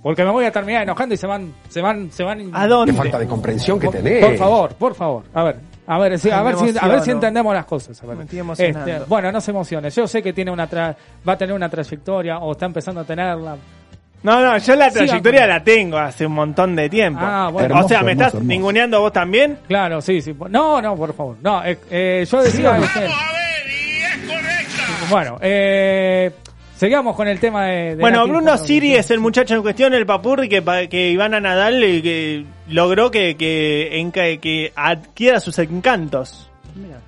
porque 0.04 0.24
me 0.24 0.32
voy 0.32 0.46
a 0.46 0.52
terminar 0.52 0.84
enojando 0.84 1.16
y 1.16 1.18
se 1.18 1.28
van, 1.28 1.54
se 1.70 1.82
van, 1.82 2.12
se 2.12 2.24
van. 2.24 2.50
¿A 2.54 2.68
dónde? 2.68 2.94
de 2.94 3.28
comprensión 3.28 3.80
que 3.80 3.88
tenés. 3.90 4.24
Por 4.26 4.38
favor, 4.38 4.74
por 4.76 4.96
favor, 4.96 5.24
a 5.34 5.44
ver. 5.44 5.56
A 5.90 5.98
ver, 6.00 6.20
sí, 6.20 6.30
a, 6.30 6.42
ver 6.44 6.58
si, 6.58 6.78
a 6.78 6.88
ver 6.88 7.00
si 7.02 7.12
entendemos 7.12 7.54
las 7.54 7.64
cosas. 7.66 8.04
A 8.04 8.08
ver. 8.08 8.18
Me 8.18 8.24
estoy 8.26 8.40
emocionando. 8.40 8.86
Este, 8.92 9.06
bueno, 9.08 9.32
no 9.32 9.40
se 9.40 9.52
emocione. 9.52 9.90
Yo 9.90 10.06
sé 10.06 10.22
que 10.22 10.34
tiene 10.34 10.52
una 10.52 10.70
tra- 10.70 10.94
va 11.28 11.34
a 11.34 11.38
tener 11.38 11.56
una 11.56 11.70
trayectoria 11.70 12.40
o 12.40 12.52
está 12.52 12.66
empezando 12.66 13.00
a 13.02 13.04
tenerla. 13.06 13.56
No, 14.24 14.42
no, 14.42 14.58
yo 14.58 14.76
la 14.76 14.90
trayectoria 14.92 15.42
vamos. 15.42 15.56
la 15.56 15.64
tengo 15.64 15.98
hace 15.98 16.26
un 16.26 16.34
montón 16.34 16.76
de 16.76 16.90
tiempo. 16.90 17.22
Ah, 17.24 17.50
bueno. 17.54 17.80
o 17.80 17.88
sea, 17.88 18.02
¿me 18.02 18.12
Hermoso, 18.12 18.12
estás 18.12 18.34
hermoso, 18.34 18.38
hermoso. 18.40 18.44
ninguneando 18.48 19.00
vos 19.00 19.14
también? 19.14 19.60
Claro, 19.68 20.02
sí, 20.02 20.22
sí. 20.22 20.36
No, 20.50 20.82
no, 20.82 20.96
por 20.98 21.14
favor. 21.14 21.38
No, 21.42 21.64
eh, 21.64 21.78
eh, 21.90 22.26
yo 22.30 22.42
decía. 22.44 22.78
este, 22.80 23.08
bueno, 25.10 25.38
eh, 25.40 26.32
sigamos 26.78 27.16
con 27.16 27.28
el 27.28 27.40
tema 27.40 27.66
de. 27.66 27.96
de 27.96 28.02
Bueno, 28.02 28.20
Nati 28.20 28.30
Bruno. 28.30 28.58
Siri 28.58 28.96
es 28.96 29.12
el 29.12 29.20
muchacho 29.20 29.56
en 29.56 29.62
cuestión, 29.62 29.94
el 29.94 30.06
papurri 30.06 30.48
que, 30.48 30.64
que 30.90 31.12
Ivana 31.12 31.40
Nadal 31.40 31.84
eh, 31.84 32.02
que 32.02 32.46
logró 32.70 33.12
que, 33.12 33.36
que, 33.36 34.40
que 34.42 34.72
adquiera 34.76 35.40
sus 35.40 35.60
encantos. 35.60 36.50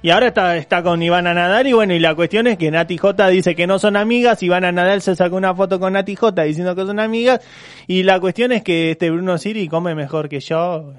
Y 0.02 0.10
ahora 0.10 0.28
está, 0.28 0.58
está 0.58 0.82
con 0.82 1.02
Ivana 1.04 1.34
Nadal 1.34 1.68
y 1.68 1.74
bueno, 1.74 1.94
y 1.94 2.00
la 2.00 2.16
cuestión 2.16 2.48
es 2.48 2.58
que 2.58 2.72
Nati 2.72 2.98
J 2.98 3.28
dice 3.28 3.56
que 3.56 3.68
no 3.68 3.80
son 3.80 3.98
amigas, 3.98 4.42
Ivana 4.42 4.72
Nadal 4.72 5.02
se 5.02 5.16
sacó 5.16 5.36
una 5.36 5.54
foto 5.54 5.80
con 5.80 5.94
Nati 5.94 6.16
J 6.16 6.42
diciendo 6.44 6.76
que 6.76 6.86
son 6.86 7.00
amigas 7.00 7.42
y 7.86 8.04
la 8.04 8.20
cuestión 8.20 8.52
es 8.52 8.64
que 8.64 8.92
este 8.92 9.12
Bruno 9.12 9.38
Siri 9.38 9.68
come 9.68 9.96
mejor 9.96 10.30
que 10.30 10.40
yo. 10.40 10.94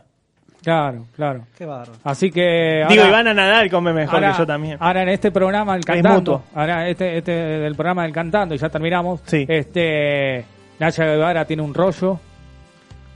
Claro, 0.62 1.07
claro. 1.16 1.47
Qué 1.57 1.65
bárbaro. 1.65 1.93
Así 2.05 2.31
que. 2.31 2.85
Digo, 2.89 3.03
ahora- 3.03 3.09
Ivana 3.09 3.35
Nadal 3.35 3.70
come 3.70 3.93
mejor 3.95 4.16
ahora- 4.16 4.32
que 4.32 4.39
yo 4.39 4.47
también. 4.47 4.77
Ahora 4.81 5.03
en 5.03 5.09
este 5.09 5.31
programa 5.31 5.74
el 5.74 5.81
Es 5.81 5.87
cantando, 5.87 6.19
mutuo. 6.19 6.43
ahora 6.55 6.89
este 6.89 7.16
este 7.19 7.32
del 7.32 7.74
programa 7.74 8.03
del 8.03 8.12
cantando 8.12 8.55
y 8.55 8.59
ya 8.59 8.69
terminamos. 8.69 9.20
Sí. 9.24 9.47
Este 9.49 10.45
Naya 10.78 11.05
Guevara 11.07 11.45
tiene 11.47 11.62
un 11.62 11.73
rollo 11.73 12.20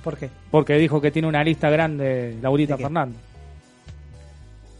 ¿Por 0.03 0.16
qué? 0.16 0.31
porque 0.51 0.75
dijo 0.77 1.01
que 1.01 1.11
tiene 1.11 1.29
una 1.29 1.45
lista 1.45 1.69
grande 1.69 2.37
Laurita. 2.41 2.77
Fernández. 2.79 3.19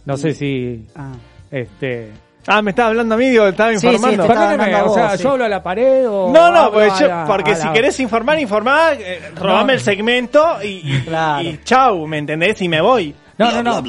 No 0.07 0.17
sé 0.17 0.33
si 0.35 0.87
Ah. 0.95 1.13
este 1.51 2.11
Ah, 2.47 2.61
me 2.63 2.71
estaba 2.71 2.91
hablando 2.91 3.15
a 3.15 3.19
mí, 3.19 3.29
digo, 3.31 3.47
estaba 3.47 3.71
Sí, 3.73 3.79
sí, 3.79 3.87
informando. 3.87 4.23
te 4.25 4.29
estaba 4.33 4.49
Perdóneme, 4.51 4.65
hablando 4.65 4.87
a 4.87 4.91
o 4.91 4.95
sea, 4.95 5.05
vos, 5.09 5.17
sí. 5.17 5.23
yo 5.23 5.31
hablo 5.31 5.45
a 5.45 5.49
la 5.49 5.63
pared 5.63 6.09
o 6.09 6.31
No, 6.33 6.51
no, 6.51 6.59
hablo 6.59 6.73
porque, 6.73 6.91
a 6.91 6.99
yo- 7.01 7.09
la- 7.09 7.25
porque 7.27 7.51
a 7.53 7.57
si 7.57 7.67
la- 7.67 7.73
querés 7.73 8.01
informar, 8.01 8.39
informá, 8.39 8.93
eh, 8.99 9.21
robame 9.35 9.67
No. 9.69 9.73
el 9.73 9.81
segmento 9.81 10.63
y, 10.63 10.67
y, 10.97 11.01
Claro. 11.07 11.43
y 11.43 11.61
chau, 11.65 12.07
¿me 12.07 12.19
entendés? 12.19 12.61
Y 12.61 12.69
me 12.69 12.81
voy. 12.81 13.15
No, 13.39 13.51
no, 13.51 13.63
no. 13.63 13.83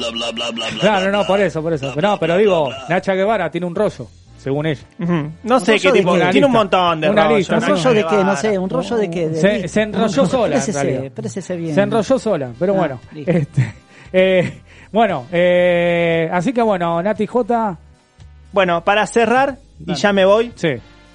Claro, 0.80 1.10
no, 1.12 1.24
por 1.24 1.40
eso, 1.40 1.62
por 1.62 1.72
eso. 1.72 1.92
Pero 1.94 2.08
no, 2.08 2.18
pero 2.18 2.36
digo, 2.36 2.70
Nacha 2.88 3.14
Guevara 3.14 3.50
tiene 3.50 3.66
un 3.66 3.74
rollo, 3.74 4.08
según 4.38 4.66
ella. 4.66 4.82
Ujú. 4.98 5.30
No 5.44 5.60
sé 5.60 5.72
rollo 5.72 5.82
qué 5.82 5.92
de 5.92 5.98
tipo, 6.00 6.14
qué? 6.14 6.26
tiene 6.32 6.46
un 6.46 6.52
montón 6.52 7.00
de 7.00 7.10
Una 7.10 7.24
rollos, 7.24 7.38
lista, 7.38 7.54
¿Un 7.56 7.62
rollo 7.62 7.92
de 7.94 8.06
qué? 8.06 8.24
No 8.24 8.36
sé, 8.36 8.58
un 8.58 8.70
rollo 8.70 8.96
de 8.96 9.10
qué. 9.10 9.28
De 9.28 9.40
Se- 9.40 9.58
mí. 9.62 9.68
se 9.68 9.82
enrolló 9.82 10.26
sola, 10.26 10.46
en 10.46 10.52
Présese, 10.62 10.82
realidad. 10.82 11.12
présese 11.12 11.56
bien. 11.56 11.74
Se 11.74 11.80
enrolló 11.82 12.18
sola, 12.18 12.50
pero 12.58 12.72
Ah, 12.74 12.76
bueno. 12.78 13.00
listo. 13.12 13.30
Este, 13.30 13.74
eh, 14.12 14.60
bueno, 14.90 15.26
eh, 15.30 16.28
así 16.32 16.52
que 16.52 16.62
bueno, 16.62 17.00
Nati 17.02 17.26
J. 17.26 17.78
Bueno, 18.56 18.82
para 18.84 19.06
cerrar, 19.06 19.58
y 19.86 19.92
ya 19.96 20.14
me 20.14 20.24
voy, 20.24 20.50
Sí. 20.54 20.68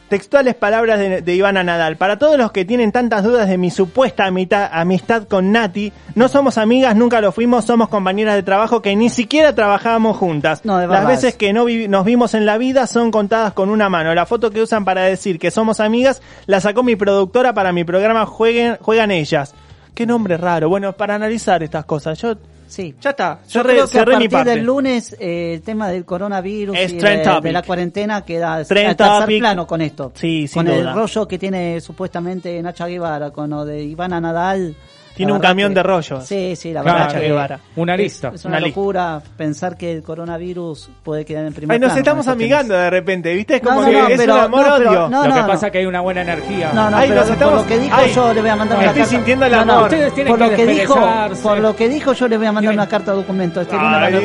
textuales 0.09 0.53
palabras 0.53 0.99
de, 0.99 1.23
de 1.23 1.35
Ivana 1.35 1.63
Nadal. 1.63 1.97
Para 1.97 2.19
todos 2.19 2.37
los 2.37 2.51
que 2.51 2.65
tienen 2.65 2.91
tantas 2.91 3.23
dudas 3.23 3.49
de 3.49 3.57
mi 3.57 3.71
supuesta 3.71 4.25
amita- 4.25 4.67
amistad 4.71 5.23
con 5.27 5.51
Nati, 5.51 5.91
no 6.13 6.27
somos 6.27 6.59
amigas, 6.59 6.95
nunca 6.95 7.19
lo 7.19 7.31
fuimos, 7.31 7.65
somos 7.65 7.89
compañeras 7.89 8.35
de 8.35 8.43
trabajo 8.43 8.83
que 8.83 8.95
ni 8.95 9.09
siquiera 9.09 9.55
trabajábamos 9.55 10.17
juntas. 10.17 10.63
No, 10.65 10.77
de 10.77 10.85
Las 10.85 11.07
veces 11.07 11.23
es. 11.31 11.35
que 11.37 11.51
no 11.51 11.65
vi- 11.65 11.87
nos 11.87 12.05
vimos 12.05 12.35
en 12.35 12.45
la 12.45 12.59
vida 12.59 12.85
son 12.85 13.09
contadas 13.09 13.53
con 13.53 13.69
una 13.71 13.89
mano. 13.89 14.13
La 14.13 14.27
foto 14.27 14.51
que 14.51 14.61
usan 14.61 14.85
para 14.85 15.01
decir 15.01 15.39
que 15.39 15.49
somos 15.49 15.79
amigas 15.79 16.21
la 16.45 16.59
sacó 16.61 16.83
mi 16.83 16.95
productora 16.95 17.53
para 17.55 17.71
mi 17.73 17.83
programa 17.85 18.27
Jueguen, 18.27 18.77
Juegan 18.81 19.09
Ellas. 19.09 19.55
Qué 19.95 20.05
nombre 20.05 20.37
raro. 20.37 20.69
Bueno, 20.69 20.93
para 20.93 21.15
analizar 21.15 21.63
estas 21.63 21.85
cosas. 21.85 22.19
Yo, 22.21 22.35
Sí. 22.71 22.95
ya 23.01 23.09
está, 23.09 23.39
Yo 23.49 23.61
cerré, 23.61 23.73
creo 23.73 23.87
que 23.89 23.99
a 23.99 24.05
mi 24.05 24.09
partir 24.09 24.29
parte. 24.29 24.49
del 24.51 24.63
lunes 24.63 25.13
eh, 25.19 25.55
el 25.55 25.61
tema 25.61 25.89
del 25.89 26.05
coronavirus 26.05 26.77
Es 26.77 26.93
y 26.93 26.97
de, 26.99 27.51
la 27.51 27.63
cuarentena 27.63 28.23
queda 28.23 28.53
al 28.53 28.65
tercer 28.65 29.39
plano 29.39 29.67
con 29.67 29.81
esto. 29.81 30.13
Sí, 30.15 30.49
con 30.53 30.69
el 30.69 30.79
duda. 30.79 30.93
rollo 30.93 31.27
que 31.27 31.37
tiene 31.37 31.81
supuestamente 31.81 32.61
Nacha 32.61 32.87
Guevara, 32.87 33.31
con 33.31 33.49
lo 33.49 33.65
de 33.65 33.83
Ivana 33.83 34.21
Nadal. 34.21 34.73
Tiene 35.15 35.33
un 35.33 35.39
camión 35.39 35.69
que- 35.71 35.75
de 35.75 35.83
rollos. 35.83 36.25
Sí, 36.25 36.55
sí, 36.55 36.71
la 36.73 36.81
Claro, 36.81 36.99
verdad. 36.99 37.13
Que 37.19 37.27
Guevara. 37.27 37.59
Una 37.75 37.93
es- 37.95 37.99
lista. 37.99 38.31
Es, 38.33 38.45
una 38.45 38.57
Una 38.57 38.65
lista. 38.65 38.79
locura 38.79 39.21
pensar 39.37 39.77
que 39.77 39.91
el 39.91 40.01
coronavirus 40.03 40.89
puede 41.03 41.25
quedar 41.25 41.45
en 41.45 41.53
primer 41.53 41.73
Ay, 41.75 41.79
nos 41.79 41.87
plano 41.89 41.99
estamos 41.99 42.27
amigando 42.27 42.73
de 42.73 42.89
repente, 42.89 43.33
¿viste? 43.33 43.55
Es 43.57 43.63
No, 43.63 43.69
como 43.69 43.81
no, 43.81 43.87
que 43.87 43.93
no, 43.93 44.07
es 44.07 44.17
pero- 44.17 44.33
un 44.35 44.39
amor 44.39 44.67
no, 44.67 44.77
pero- 44.77 44.89
odio. 44.89 45.09
no, 45.09 45.27
lo 45.27 45.33
que 45.35 45.41
no. 45.41 45.47
pasa 45.47 45.65
es 45.67 45.71
que 45.71 45.77
hay 45.79 45.85
una 45.85 46.01
buena 46.01 46.21
energía. 46.21 46.71
No, 46.73 46.89
no, 46.89 46.97
Ay, 46.97 47.09
pero 47.09 47.21
nos 47.21 47.29
estamos- 47.29 47.53
por 47.53 47.61
lo 47.63 47.67
que 47.67 47.79
dijo 47.79 47.95
Ay, 47.97 48.11
yo 48.13 48.33
le 48.33 48.41
voy 48.41 48.49
a 48.49 48.55
mandar 48.55 48.77
una 48.77 48.87
estoy 48.87 49.01
carta. 49.01 49.15
sintiendo 49.15 49.45
el 49.45 49.51
No, 49.51 49.65
no, 49.65 49.73
amor. 49.73 49.83
Ustedes 49.83 50.13
tienen 50.13 50.31
por 50.31 50.39
que 50.39 50.45
lo 50.51 50.55
que 50.57 50.65
dijo, 50.67 50.95
por 51.43 51.57
lo 51.59 51.75
que 51.75 51.89
dijo 51.89 52.13
yo 52.13 52.27
le 52.27 52.37
voy 52.37 52.45
a 52.47 52.51
mandar 52.51 52.73
una 52.73 52.87
carta 52.87 53.11
de 53.11 53.17
documento. 53.17 53.61
Este 53.61 53.75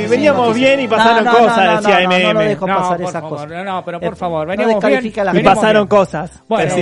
veníamos 0.08 0.54
bien 0.54 0.80
y 0.80 0.88
pasaron 0.88 1.24
No, 1.24 1.32
no, 1.32 1.38
cosas, 1.38 1.56
no, 1.56 1.64
no, 1.64 1.76
decía 1.80 1.94
no, 2.00 2.02
no, 2.10 2.16
MM. 2.16 2.34
No, 2.34 2.40
dejo 2.40 2.66
No, 2.66 2.76
pasar 2.76 3.02
esas 3.02 3.22
cosas. 3.22 3.48
no, 3.48 3.64
no, 3.64 3.84
pero 3.84 4.00
por 4.00 4.12
Eh, 4.12 4.16
favor, 4.16 4.46
no 4.46 4.50
veníamos 4.50 4.74
descalifica 4.76 5.22
bien, 5.22 5.28
a 5.28 5.32
la 5.34 5.40
Y 5.40 5.42
pasaron 5.42 5.86
cosas. 5.86 6.42
Bueno, 6.48 6.74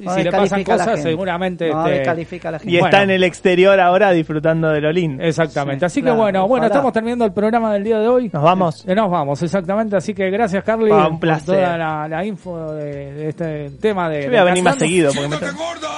No 0.00 0.14
si 0.14 0.22
le 0.22 0.32
pasan 0.32 0.64
cosas, 0.64 1.02
seguramente. 1.02 1.70
No 1.70 1.84
descalifica 1.84 2.48
a 2.48 2.52
la 2.52 2.58
gente. 2.58 2.89
Está 2.90 3.02
en 3.02 3.10
el 3.10 3.24
exterior 3.24 3.78
ahora 3.80 4.10
disfrutando 4.12 4.68
de 4.70 4.80
lo 4.80 4.92
lindo. 4.92 5.22
Exactamente. 5.22 5.80
Sí, 5.80 5.84
así 5.86 6.02
claro, 6.02 6.16
que 6.16 6.20
bueno, 6.22 6.40
bueno, 6.48 6.64
ojalá. 6.64 6.66
estamos 6.66 6.92
terminando 6.92 7.24
el 7.24 7.32
programa 7.32 7.72
del 7.72 7.84
día 7.84 7.98
de 7.98 8.08
hoy. 8.08 8.30
Nos 8.32 8.42
vamos. 8.42 8.84
Eh, 8.88 8.94
Nos 8.94 9.10
vamos, 9.10 9.42
exactamente. 9.42 9.96
Así 9.96 10.14
que 10.14 10.30
gracias, 10.30 10.62
Carly, 10.64 10.90
Ah, 10.92 11.06
un 11.06 11.12
por 11.12 11.20
placer. 11.20 11.56
toda 11.56 11.76
la, 11.78 12.08
la 12.08 12.24
info 12.24 12.72
de, 12.74 13.12
de 13.14 13.28
este 13.28 13.70
tema 13.80 14.08
de. 14.08 14.22
Yo 14.24 14.28
voy 14.30 14.38
a 14.38 14.44
venir 14.44 14.62
más 14.64 14.76
seguido 14.76 15.10
porque 15.14 15.28
me 15.28 15.36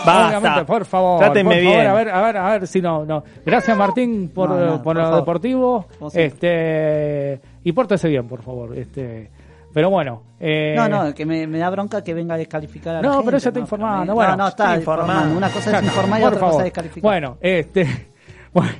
Basta. 0.04 0.64
por 0.66 0.84
favor. 0.84 1.18
Trátenme 1.20 1.54
por 1.54 1.62
favor, 1.64 1.76
bien. 1.78 1.86
a 1.86 1.94
ver, 1.94 2.08
a 2.10 2.20
ver, 2.22 2.36
a 2.36 2.50
ver 2.50 2.66
si 2.66 2.80
no, 2.80 3.04
no. 3.04 3.22
Gracias, 3.44 3.76
Martín, 3.76 4.30
por, 4.34 4.50
No, 4.50 4.58
no, 4.58 4.72
por 4.74 4.82
por 4.82 4.96
lo 4.96 5.02
favor. 5.02 5.16
deportivo. 5.20 5.86
Este, 6.14 7.40
y 7.64 7.72
pórtese 7.72 8.08
bien, 8.08 8.26
por 8.26 8.42
favor. 8.42 8.76
Este, 8.76 9.30
pero 9.72 9.90
bueno. 9.90 10.22
Eh, 10.40 10.74
No, 10.76 10.88
no, 10.88 11.14
que 11.14 11.24
me, 11.24 11.46
me 11.46 11.58
da 11.58 11.70
bronca 11.70 12.02
que 12.02 12.14
venga 12.14 12.34
a 12.34 12.38
descalificar 12.38 12.96
a 12.96 13.00
la 13.00 13.02
No, 13.02 13.12
gente, 13.14 13.24
pero 13.26 13.36
ella 13.36 13.48
está 13.48 13.58
no, 13.58 13.64
informando. 13.64 14.04
no, 14.06 14.14
Bueno, 14.14 14.36
no, 14.36 14.48
está 14.48 14.64
está 14.64 14.76
informando. 14.76 15.12
informando. 15.12 15.38
Una 15.38 15.50
cosa 15.50 15.70
Ya 15.70 15.78
es 15.78 15.84
informar 15.84 16.18
y 16.18 16.22
por 16.22 16.28
otra 16.32 16.40
cosa 16.40 16.50
favor. 16.50 16.60
es 16.60 16.64
descalificar. 16.64 17.02
Bueno, 17.02 17.38
este. 17.40 18.08
Bueno, 18.52 18.70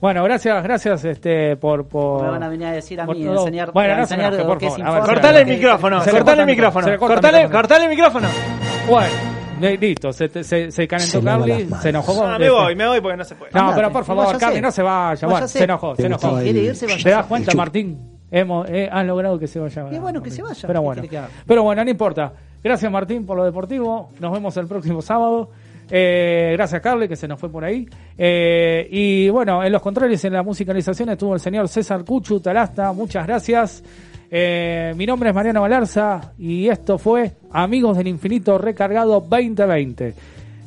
bueno, 0.00 0.24
gracias, 0.24 0.62
gracias 0.62 1.04
este, 1.04 1.56
por, 1.56 1.86
por. 1.88 2.22
me 2.24 2.30
van 2.30 2.42
a 2.42 2.48
venir 2.48 2.66
a 2.66 2.72
decir 2.72 3.00
a 3.00 3.06
por 3.06 3.16
mí, 3.16 3.24
todo. 3.24 3.38
enseñar, 3.38 3.72
Bueno, 3.72 3.94
a 3.94 3.96
no 3.98 4.06
se 4.06 4.14
enseñar 4.14 4.34
enoje, 4.34 4.48
por 4.48 4.60
favor. 4.60 4.92
Ver, 4.94 5.02
Cortale 5.04 5.40
el 5.40 5.46
micrófono, 5.46 6.00
Se 6.02 6.06
le 6.12 6.18
cortale 6.18 6.24
corta 6.36 6.42
el 6.42 6.46
micrófono, 6.46 6.84
se 6.84 6.90
le 6.90 6.98
corta 6.98 7.14
el 7.14 7.20
cortale, 7.22 7.38
micrófono. 7.44 7.58
cortale 7.62 7.84
el 7.84 7.90
micrófono. 7.90 8.28
Bueno, 8.90 9.76
listo, 9.80 10.12
se, 10.12 10.28
te- 10.28 10.42
se, 10.44 10.70
se 10.72 10.88
calentó 10.88 11.22
Carly, 11.22 11.68
se 11.80 11.88
enojó 11.90 12.24
Ah, 12.26 12.36
me 12.38 12.50
voy, 12.50 12.74
me 12.76 12.86
voy 12.88 13.00
porque 13.00 13.16
no 13.16 13.24
se 13.24 13.36
puede. 13.36 13.52
No, 13.52 13.60
Andate, 13.60 13.76
pero 13.76 13.92
por 13.92 14.04
favor. 14.04 14.36
Carly, 14.38 14.60
no 14.60 14.70
se 14.72 14.82
vaya. 14.82 15.28
Bueno, 15.28 15.48
se 15.48 15.64
enojó, 15.64 15.94
se 15.96 16.06
enojó. 16.06 16.38
¿Te 16.40 17.10
das 17.10 17.26
cuenta, 17.26 17.54
Martín? 17.54 18.11
Hemos, 18.34 18.68
eh, 18.70 18.88
han 18.90 19.06
logrado 19.06 19.38
que 19.38 19.46
se 19.46 19.60
vaya. 19.60 19.86
Y 19.92 19.98
bueno, 19.98 20.22
que 20.22 20.30
se 20.30 20.42
vaya. 20.42 20.66
Pero 20.66 20.80
¿Qué 20.80 20.84
bueno, 20.84 21.02
pero 21.46 21.62
bueno, 21.62 21.84
no 21.84 21.90
importa. 21.90 22.32
Gracias, 22.64 22.90
Martín, 22.90 23.26
por 23.26 23.36
lo 23.36 23.44
deportivo. 23.44 24.10
Nos 24.18 24.32
vemos 24.32 24.56
el 24.56 24.66
próximo 24.66 25.02
sábado. 25.02 25.50
Eh, 25.90 26.52
gracias, 26.54 26.80
Carly, 26.80 27.06
que 27.06 27.16
se 27.16 27.28
nos 27.28 27.38
fue 27.38 27.50
por 27.50 27.62
ahí. 27.62 27.86
Eh, 28.16 28.88
y 28.90 29.28
bueno, 29.28 29.62
en 29.62 29.70
los 29.70 29.82
controles, 29.82 30.24
en 30.24 30.32
la 30.32 30.42
musicalización, 30.42 31.10
estuvo 31.10 31.34
el 31.34 31.40
señor 31.40 31.68
César 31.68 32.02
Cuchu 32.04 32.40
Talasta. 32.40 32.92
Muchas 32.92 33.26
gracias. 33.26 33.84
Eh, 34.30 34.94
mi 34.96 35.04
nombre 35.04 35.28
es 35.28 35.34
Mariano 35.34 35.60
Galarza 35.60 36.32
y 36.38 36.66
esto 36.66 36.96
fue 36.96 37.32
Amigos 37.50 37.98
del 37.98 38.06
Infinito 38.08 38.56
Recargado 38.56 39.20
2020. 39.20 40.14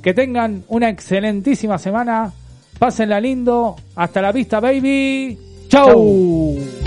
Que 0.04 0.14
tengan 0.14 0.64
una 0.68 0.90
excelentísima 0.90 1.80
semana. 1.80 2.32
Pásenla 2.78 3.20
lindo. 3.20 3.76
Hasta 3.96 4.22
la 4.22 4.32
vista, 4.32 4.60
baby. 4.60 5.40
Chau. 5.68 6.85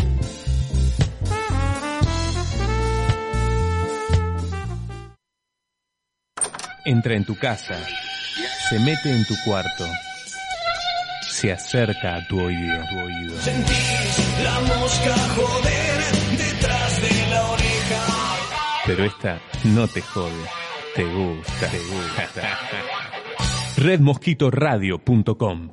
Entra 6.89 7.15
en 7.17 7.25
tu 7.27 7.37
casa, 7.37 7.77
se 8.71 8.79
mete 8.79 9.15
en 9.15 9.23
tu 9.27 9.35
cuarto, 9.45 9.85
se 11.21 11.53
acerca 11.53 12.17
a 12.17 12.27
tu 12.27 12.41
oído. 12.41 12.83
Tu 12.89 12.99
oído. 12.99 13.35
La 14.43 14.59
mosca 14.61 15.15
joder 15.37 16.03
detrás 16.39 17.03
de 17.03 17.31
la 17.31 17.47
oreja. 17.51 18.07
Pero 18.87 19.05
esta 19.05 19.39
no 19.65 19.87
te 19.87 20.01
jode, 20.01 20.33
te 20.95 21.05
gusta, 21.05 21.69
te 21.69 21.79
gusta. 21.79 22.59
Redmosquitoradio.com 23.77 25.69